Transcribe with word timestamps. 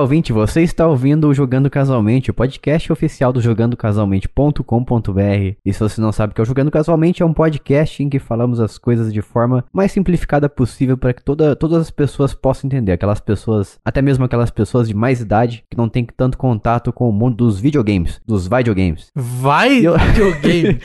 Olá, 0.00 0.06
ouvinte, 0.06 0.32
você 0.32 0.62
está 0.62 0.86
ouvindo 0.86 1.28
o 1.28 1.34
Jogando 1.34 1.68
Casualmente, 1.68 2.30
o 2.30 2.34
podcast 2.34 2.90
oficial 2.90 3.34
do 3.34 3.40
jogandocasualmente.com.br. 3.42 5.56
E 5.62 5.72
se 5.74 5.78
você 5.78 6.00
não 6.00 6.10
sabe 6.10 6.30
o 6.30 6.34
que 6.34 6.40
é 6.40 6.42
o 6.42 6.46
Jogando 6.46 6.70
Casualmente, 6.70 7.22
é 7.22 7.26
um 7.26 7.34
podcast 7.34 8.02
em 8.02 8.08
que 8.08 8.18
falamos 8.18 8.60
as 8.60 8.78
coisas 8.78 9.12
de 9.12 9.20
forma 9.20 9.62
mais 9.70 9.92
simplificada 9.92 10.48
possível 10.48 10.96
para 10.96 11.12
que 11.12 11.22
toda, 11.22 11.54
todas 11.54 11.82
as 11.82 11.90
pessoas 11.90 12.32
possam 12.32 12.68
entender. 12.68 12.92
Aquelas 12.92 13.20
pessoas, 13.20 13.78
até 13.84 14.00
mesmo 14.00 14.24
aquelas 14.24 14.50
pessoas 14.50 14.88
de 14.88 14.94
mais 14.94 15.20
idade 15.20 15.64
que 15.68 15.76
não 15.76 15.86
têm 15.86 16.06
tanto 16.16 16.38
contato 16.38 16.94
com 16.94 17.06
o 17.06 17.12
mundo 17.12 17.36
dos 17.36 17.60
videogames, 17.60 18.22
dos 18.26 18.48
videogames. 18.48 19.08
Vai, 19.14 19.84
Eu- 19.84 19.98
videogame. 19.98 20.80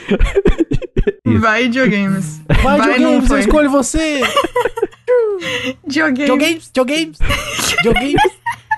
Vai, 1.40 1.64
videogames. 1.64 2.42
Vai, 2.62 2.78
Vai, 2.80 2.94
videogames, 2.96 3.32
eu 3.32 3.40
escolho 3.40 3.72
você. 3.72 4.20
Videogames, 5.88 6.68
videogames, 6.68 7.18
videogames. 7.78 8.22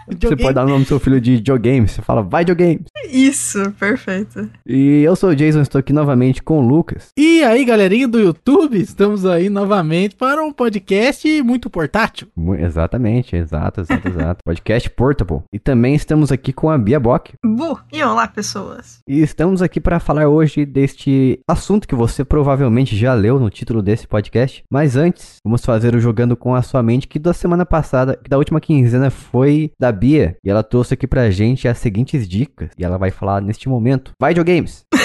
Você 0.07 0.37
pode 0.37 0.53
dar 0.53 0.65
o 0.65 0.69
nome 0.69 0.85
do 0.85 0.87
seu 0.87 0.99
filho 0.99 1.19
de 1.19 1.35
videogames, 1.35 1.91
você 1.91 2.01
fala 2.01 2.21
vai 2.21 2.43
videogames. 2.43 2.85
Isso, 3.05 3.71
perfeito. 3.79 4.49
E 4.65 5.01
eu 5.03 5.15
sou 5.15 5.29
o 5.29 5.35
Jason, 5.35 5.61
estou 5.61 5.79
aqui 5.79 5.93
novamente 5.93 6.41
com 6.41 6.59
o 6.59 6.67
Lucas. 6.67 7.09
E 7.17 7.43
aí, 7.43 7.63
galerinha 7.63 8.07
do 8.07 8.19
YouTube, 8.19 8.79
estamos 8.79 9.25
aí 9.25 9.49
novamente 9.49 10.15
para 10.15 10.43
um 10.43 10.51
podcast 10.51 11.41
muito 11.41 11.69
portátil. 11.69 12.27
Exatamente, 12.57 13.35
exato, 13.35 13.81
exato, 13.81 14.07
exato. 14.09 14.39
Podcast 14.43 14.89
Portable. 14.89 15.41
E 15.53 15.59
também 15.59 15.95
estamos 15.95 16.31
aqui 16.31 16.51
com 16.51 16.69
a 16.69 16.77
Bia 16.77 16.99
Bock. 16.99 17.33
Bu. 17.45 17.79
E 17.93 18.01
olá, 18.03 18.27
pessoas. 18.27 18.99
E 19.07 19.21
estamos 19.21 19.61
aqui 19.61 19.79
para 19.79 19.99
falar 19.99 20.27
hoje 20.27 20.65
deste 20.65 21.39
assunto 21.47 21.87
que 21.87 21.95
você 21.95 22.25
provavelmente 22.25 22.95
já 22.95 23.13
leu 23.13 23.39
no 23.39 23.49
título 23.49 23.81
desse 23.81 24.07
podcast. 24.07 24.63
Mas 24.71 24.95
antes, 24.95 25.37
vamos 25.43 25.63
fazer 25.63 25.95
o 25.95 25.99
Jogando 25.99 26.35
com 26.35 26.55
a 26.55 26.61
Sua 26.61 26.83
Mente, 26.83 27.07
que 27.07 27.19
da 27.19 27.33
semana 27.33 27.65
passada, 27.65 28.19
que 28.21 28.29
da 28.29 28.37
última 28.37 28.59
quinzena 28.59 29.09
foi 29.09 29.71
da 29.79 29.91
Bia. 29.91 30.35
E 30.43 30.49
ela 30.49 30.63
trouxe 30.63 30.93
aqui 30.93 31.07
pra 31.07 31.29
gente 31.29 31.67
as 31.67 31.77
seguintes 31.77 32.27
dicas. 32.27 32.69
E 32.77 32.86
ela 32.87 32.97
vai 32.97 33.11
falar 33.11 33.41
neste 33.41 33.69
momento. 33.69 34.11
Vai, 34.19 34.31
videogames! 34.31 34.85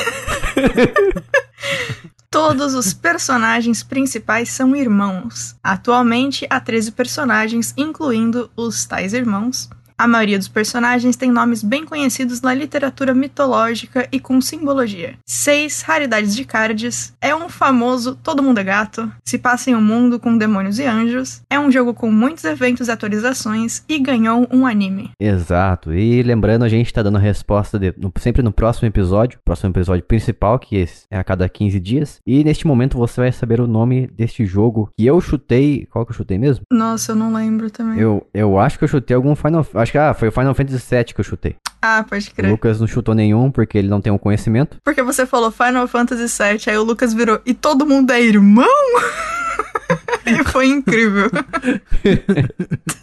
Todos 2.30 2.74
os 2.74 2.94
personagens 2.94 3.82
principais 3.82 4.48
são 4.50 4.74
irmãos. 4.74 5.54
Atualmente 5.62 6.46
há 6.48 6.58
13 6.58 6.92
personagens, 6.92 7.74
incluindo 7.76 8.50
os 8.56 8.86
tais 8.86 9.12
irmãos. 9.12 9.68
A 9.98 10.06
maioria 10.08 10.38
dos 10.38 10.48
personagens 10.48 11.16
tem 11.16 11.30
nomes 11.30 11.62
bem 11.62 11.84
conhecidos 11.84 12.40
na 12.40 12.52
literatura 12.54 13.14
mitológica 13.14 14.08
e 14.10 14.18
com 14.20 14.40
simbologia. 14.40 15.14
Seis 15.26 15.82
raridades 15.82 16.34
de 16.34 16.44
cards. 16.44 17.14
É 17.20 17.34
um 17.34 17.48
famoso 17.48 18.16
Todo 18.22 18.42
Mundo 18.42 18.58
é 18.58 18.64
Gato. 18.64 19.10
Se 19.24 19.38
passa 19.38 19.70
em 19.70 19.74
um 19.74 19.80
mundo 19.80 20.18
com 20.18 20.36
demônios 20.36 20.78
e 20.78 20.84
anjos. 20.84 21.42
É 21.50 21.58
um 21.58 21.70
jogo 21.70 21.94
com 21.94 22.10
muitos 22.10 22.44
eventos 22.44 22.88
e 22.88 22.90
atualizações. 22.90 23.82
E 23.88 23.98
ganhou 23.98 24.46
um 24.52 24.66
anime. 24.66 25.10
Exato. 25.20 25.92
E 25.92 26.22
lembrando, 26.22 26.64
a 26.64 26.68
gente 26.68 26.92
tá 26.92 27.02
dando 27.02 27.16
a 27.16 27.20
resposta 27.20 27.78
de- 27.78 27.94
no- 27.96 28.12
sempre 28.18 28.42
no 28.42 28.52
próximo 28.52 28.88
episódio, 28.88 29.38
próximo 29.44 29.70
episódio 29.70 30.04
principal, 30.04 30.58
que 30.58 30.86
é 31.10 31.18
a 31.18 31.24
cada 31.24 31.48
15 31.48 31.78
dias. 31.80 32.18
E 32.26 32.42
neste 32.44 32.66
momento 32.66 32.98
você 32.98 33.20
vai 33.20 33.32
saber 33.32 33.60
o 33.60 33.66
nome 33.66 34.06
deste 34.08 34.44
jogo 34.44 34.90
que 34.96 35.06
eu 35.06 35.20
chutei. 35.20 35.86
Qual 35.90 36.04
que 36.04 36.12
eu 36.12 36.16
chutei 36.16 36.38
mesmo? 36.38 36.64
Nossa, 36.72 37.12
eu 37.12 37.16
não 37.16 37.32
lembro 37.32 37.70
também. 37.70 37.98
Eu, 37.98 38.26
eu 38.34 38.58
acho 38.58 38.78
que 38.78 38.84
eu 38.84 38.88
chutei 38.88 39.14
algum 39.14 39.34
Final. 39.34 39.66
Acho 39.82 39.92
que 39.92 39.98
ah, 39.98 40.14
foi 40.14 40.28
o 40.28 40.32
Final 40.32 40.54
Fantasy 40.54 40.94
VII 40.94 41.04
que 41.04 41.20
eu 41.20 41.24
chutei. 41.24 41.56
Ah, 41.82 42.04
pode 42.08 42.28
O 42.28 42.34
crer. 42.34 42.50
Lucas 42.50 42.80
não 42.80 42.86
chutou 42.86 43.14
nenhum 43.14 43.50
porque 43.50 43.76
ele 43.76 43.88
não 43.88 44.00
tem 44.00 44.12
o 44.12 44.18
conhecimento. 44.18 44.76
Porque 44.84 45.02
você 45.02 45.26
falou 45.26 45.50
Final 45.50 45.88
Fantasy 45.88 46.26
VII, 46.26 46.60
aí 46.68 46.78
o 46.78 46.84
Lucas 46.84 47.12
virou 47.12 47.40
e 47.44 47.52
todo 47.52 47.84
mundo 47.84 48.12
é 48.12 48.22
irmão? 48.22 48.66
e 50.26 50.44
foi 50.44 50.68
incrível. 50.68 51.30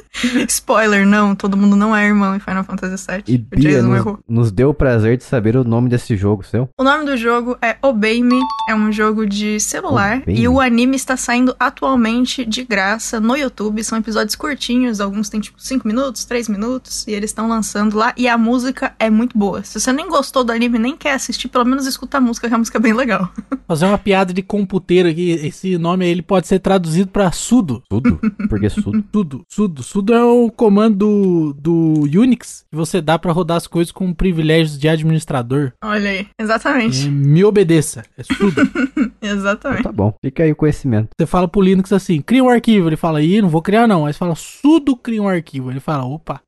Spoiler, 0.50 1.06
não, 1.06 1.36
todo 1.36 1.56
mundo 1.56 1.76
não 1.76 1.96
é 1.96 2.08
irmão 2.08 2.36
em 2.36 2.40
Final 2.40 2.64
Fantasy 2.64 3.06
VII. 3.08 3.24
E 3.28 3.36
o 3.36 3.40
Bia 3.40 3.82
nos, 3.82 3.98
errou. 3.98 4.20
nos 4.28 4.52
deu 4.52 4.70
o 4.70 4.74
prazer 4.74 5.18
de 5.18 5.24
saber 5.24 5.56
o 5.56 5.64
nome 5.64 5.90
desse 5.90 6.16
jogo 6.18 6.44
seu. 6.44 6.70
O 6.78 6.84
nome 6.84 7.06
do 7.06 7.16
jogo 7.16 7.58
é 7.62 7.78
Obey 7.82 8.22
Me, 8.22 8.40
é 8.68 8.76
um 8.76 8.92
jogo 8.92 9.26
de 9.26 9.60
celular 9.60 10.18
Obey 10.18 10.36
e 10.36 10.42
Me. 10.42 10.48
o 10.48 10.60
anime 10.60 10.96
está 10.96 11.16
saindo 11.16 11.56
atualmente 11.60 12.46
de 12.46 12.64
graça 12.64 13.20
no 13.20 13.36
YouTube. 13.36 13.84
São 13.84 13.98
episódios 13.98 14.36
curtinhos, 14.36 15.00
alguns 15.00 15.30
têm 15.30 15.40
tipo 15.40 15.62
5 15.62 15.88
minutos, 15.88 16.26
3 16.26 16.50
minutos, 16.50 17.06
e 17.08 17.12
eles 17.12 17.30
estão 17.30 17.48
lançando 17.48 17.98
lá. 17.98 18.14
E 18.18 18.28
a 18.28 18.38
música 18.38 18.94
é 19.00 19.10
muito 19.10 19.38
boa. 19.38 19.64
Se 19.64 19.80
você 19.80 19.94
nem 19.94 20.10
gostou 20.10 20.44
do 20.44 20.52
anime, 20.52 20.80
nem 20.80 20.98
quer 20.98 21.14
assistir, 21.14 21.48
pelo 21.48 21.66
menos 21.66 21.86
escuta 21.86 22.18
a 22.18 22.22
música, 22.22 22.48
que 22.48 22.54
a 22.54 22.58
música 22.58 22.78
é 22.78 22.82
bem 22.82 22.94
legal. 22.94 23.30
Fazer 23.68 23.86
uma 23.86 23.98
piada 23.98 24.34
de 24.34 24.42
computeiro 24.42 25.08
aqui. 25.08 25.32
Esse 25.32 25.78
nome 25.78 26.06
aí 26.06 26.12
ele 26.12 26.22
pode 26.22 26.48
ser 26.48 26.60
traduzido 26.60 27.09
para 27.10 27.32
sudo. 27.32 27.84
Tudo? 27.90 28.20
Porque 28.50 28.70
tudo. 28.70 29.04
Sudo, 29.12 29.46
sudo. 29.50 29.84
Sudo 29.84 30.14
é 30.14 30.24
um 30.24 30.50
comando 30.50 31.54
do, 31.54 32.04
Unix 32.20 32.66
que 32.70 32.76
você 32.76 33.02
dá 33.02 33.18
para 33.20 33.32
rodar 33.32 33.58
as 33.58 33.68
coisas 33.68 33.92
com 33.92 34.14
privilégios 34.14 34.78
de 34.80 34.88
administrador. 34.88 35.74
Olha 35.84 36.10
aí, 36.10 36.28
É, 36.38 36.44
exatamente. 36.44 37.10
me 37.10 37.44
obedeça. 37.44 38.04
É 38.18 38.24
sudo. 38.24 38.62
Exatamente. 39.22 39.84
Tá 39.84 39.92
bom. 39.92 40.14
Fica 40.24 40.44
aí 40.44 40.52
o 40.52 40.56
conhecimento. 40.56 41.10
Você 41.18 41.26
fala 41.26 41.48
pro 41.48 41.62
Linux 41.62 41.92
assim, 41.92 42.22
cria 42.22 42.44
um 42.44 42.50
arquivo. 42.50 42.88
Ele 42.90 42.96
fala, 42.96 43.22
ih, 43.22 43.42
não 43.42 43.50
vou 43.50 43.62
criar 43.62 43.88
não. 43.88 44.06
Aí 44.06 44.14
você 44.14 44.20
fala, 44.20 44.36
sudo 44.36 44.96
cria 44.96 45.22
um 45.22 45.28
arquivo. 45.28 45.70
Ele 45.72 45.80
fala, 45.80 46.06
opa, 46.06 46.42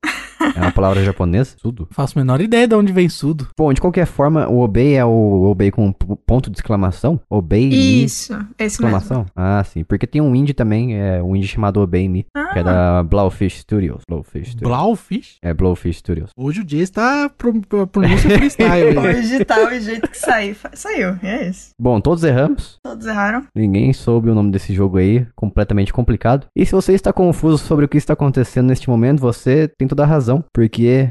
É 0.61 0.61
uma 0.61 0.71
palavra 0.71 1.03
japonesa? 1.03 1.55
Tudo. 1.61 1.87
faço 1.91 2.17
a 2.17 2.21
menor 2.21 2.41
ideia 2.41 2.67
de 2.67 2.75
onde 2.75 2.91
vem 2.91 3.07
sudo. 3.09 3.47
Bom, 3.57 3.71
de 3.73 3.81
qualquer 3.81 4.05
forma, 4.05 4.47
o 4.47 4.59
obey 4.59 4.95
é 4.95 5.05
o 5.05 5.43
obey 5.43 5.71
com 5.71 5.91
ponto 5.91 6.49
de 6.51 6.57
exclamação? 6.57 7.19
Obey 7.29 7.67
me. 7.69 8.03
Isso, 8.03 8.33
esse 8.33 8.81
mesmo. 8.81 8.97
Exclamação? 8.97 9.25
Ah, 9.35 9.63
sim. 9.63 9.83
Porque 9.83 10.05
tem 10.05 10.21
um 10.21 10.35
indie 10.35 10.53
também, 10.53 10.99
é 10.99 11.21
um 11.23 11.35
indie 11.35 11.47
chamado 11.47 11.79
Obey 11.79 12.07
Me, 12.09 12.23
que 12.23 12.59
é 12.59 12.61
Ah, 12.61 12.63
da 12.63 13.03
Blowfish 13.03 13.59
Studios. 13.61 14.03
Blowfish 14.07 14.51
Studios. 14.51 14.69
Blaufish? 14.69 15.37
É 15.41 15.53
Blowfish 15.53 15.97
Studios. 15.97 16.31
Hoje 16.37 16.61
o 16.61 16.69
Jay 16.69 16.81
está 16.81 17.29
pro, 17.29 17.59
pro, 17.61 17.87
pronúncia 17.87 18.29
freestyle. 18.29 18.97
hoje 18.99 19.45
tá 19.45 19.67
o 19.67 19.79
jeito 19.79 20.09
que 20.09 20.17
Saiu, 20.17 21.17
e 21.23 21.27
é 21.27 21.47
isso. 21.49 21.71
Bom, 21.79 21.99
todos 21.99 22.23
erramos. 22.23 22.77
Todos 22.83 23.05
erraram. 23.05 23.45
Ninguém 23.55 23.93
soube 23.93 24.29
o 24.29 24.35
nome 24.35 24.51
desse 24.51 24.73
jogo 24.73 24.97
aí, 24.97 25.25
completamente 25.35 25.93
complicado. 25.93 26.47
E 26.55 26.65
se 26.65 26.71
você 26.71 26.93
está 26.93 27.11
confuso 27.11 27.57
sobre 27.57 27.85
o 27.85 27.87
que 27.87 27.97
está 27.97 28.13
acontecendo 28.13 28.67
neste 28.67 28.89
momento, 28.89 29.19
você 29.19 29.67
tem 29.67 29.87
toda 29.87 30.03
a 30.03 30.05
razão, 30.07 30.40
porque, 30.53 31.07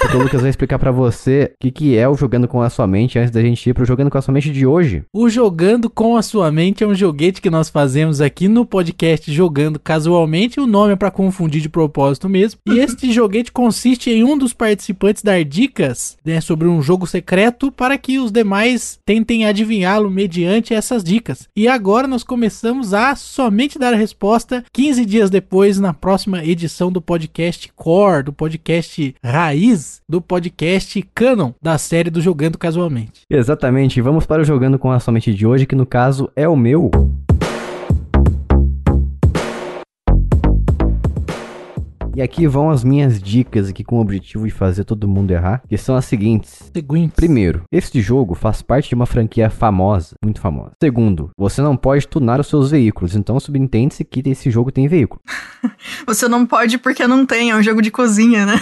porque 0.00 0.16
o 0.16 0.22
Lucas 0.22 0.40
vai 0.40 0.50
explicar 0.50 0.78
pra 0.78 0.90
você 0.90 1.52
o 1.54 1.56
que, 1.60 1.70
que 1.70 1.96
é 1.96 2.08
o 2.08 2.14
Jogando 2.14 2.48
com 2.48 2.60
a 2.60 2.70
Sua 2.70 2.86
Mente 2.86 3.18
antes 3.18 3.30
da 3.30 3.40
gente 3.40 3.68
ir 3.68 3.74
pro 3.74 3.84
Jogando 3.84 4.10
com 4.10 4.18
a 4.18 4.22
Sua 4.22 4.32
Mente 4.32 4.50
de 4.50 4.66
hoje. 4.66 5.04
O 5.12 5.28
Jogando 5.28 5.88
com 5.88 6.16
a 6.16 6.22
Sua 6.22 6.50
Mente 6.50 6.84
é 6.84 6.86
um 6.86 6.94
joguete 6.94 7.40
que 7.40 7.50
nós 7.50 7.68
fazemos 7.68 8.20
aqui 8.20 8.48
no 8.48 8.64
podcast 8.64 9.32
Jogando 9.32 9.78
Casualmente. 9.78 10.60
O 10.60 10.66
nome 10.66 10.92
é 10.92 10.96
pra 10.96 11.10
confundir 11.10 11.60
de 11.60 11.68
propósito 11.68 12.28
mesmo. 12.28 12.60
E 12.66 12.78
este 12.80 13.12
joguete 13.12 13.52
consiste 13.52 14.10
em 14.10 14.24
um 14.24 14.36
dos 14.36 14.52
participantes 14.52 15.22
dar 15.22 15.44
dicas 15.44 16.16
né, 16.24 16.40
sobre 16.40 16.68
um 16.68 16.82
jogo 16.82 17.06
secreto 17.06 17.72
para 17.72 17.96
que 17.96 18.18
os 18.18 18.30
demais 18.30 18.98
tentem 19.04 19.46
adivinhá-lo 19.46 20.10
mediante 20.10 20.74
essas 20.74 21.02
dicas. 21.02 21.48
E 21.56 21.68
agora 21.68 22.06
nós 22.06 22.22
começamos 22.22 22.92
a 22.92 23.14
somente 23.14 23.78
dar 23.78 23.92
a 23.92 23.96
resposta 23.96 24.64
15 24.72 25.04
dias 25.04 25.30
depois, 25.30 25.78
na 25.78 25.92
próxima 25.92 26.44
edição 26.44 26.90
do 26.90 27.00
podcast 27.00 27.72
Core, 27.74 28.24
do 28.24 28.32
podcast 28.32 29.14
Raiz, 29.22 29.63
do 30.08 30.20
podcast 30.20 31.02
Canon 31.14 31.52
da 31.60 31.78
série 31.78 32.10
do 32.10 32.20
Jogando 32.20 32.58
Casualmente. 32.58 33.22
Exatamente, 33.30 34.00
vamos 34.00 34.26
para 34.26 34.42
o 34.42 34.44
Jogando 34.44 34.78
com 34.78 34.90
a 34.90 35.00
Sua 35.00 35.12
Mente 35.12 35.34
de 35.34 35.46
hoje, 35.46 35.66
que 35.66 35.74
no 35.74 35.86
caso 35.86 36.30
é 36.36 36.46
o 36.48 36.56
meu. 36.56 36.90
E 42.16 42.22
aqui 42.22 42.46
vão 42.46 42.70
as 42.70 42.84
minhas 42.84 43.20
dicas 43.20 43.68
aqui 43.68 43.82
com 43.82 43.98
o 43.98 44.00
objetivo 44.00 44.46
de 44.46 44.52
fazer 44.52 44.84
todo 44.84 45.08
mundo 45.08 45.32
errar, 45.32 45.62
que 45.68 45.76
são 45.76 45.96
as 45.96 46.04
seguintes. 46.04 46.70
Seguinte. 46.72 47.12
Primeiro, 47.16 47.64
este 47.72 48.00
jogo 48.00 48.36
faz 48.36 48.62
parte 48.62 48.90
de 48.90 48.94
uma 48.94 49.04
franquia 49.04 49.50
famosa, 49.50 50.14
muito 50.22 50.40
famosa. 50.40 50.72
Segundo, 50.80 51.30
você 51.36 51.60
não 51.60 51.76
pode 51.76 52.06
tunar 52.06 52.38
os 52.38 52.46
seus 52.46 52.70
veículos, 52.70 53.16
então 53.16 53.40
subentende-se 53.40 54.04
que 54.04 54.22
esse 54.30 54.48
jogo 54.48 54.70
tem 54.70 54.86
veículo. 54.86 55.20
Você 56.06 56.28
não 56.28 56.46
pode 56.46 56.78
porque 56.78 57.06
não 57.06 57.24
tem, 57.26 57.50
é 57.50 57.56
um 57.56 57.62
jogo 57.62 57.80
de 57.80 57.90
cozinha, 57.90 58.46
né? 58.46 58.60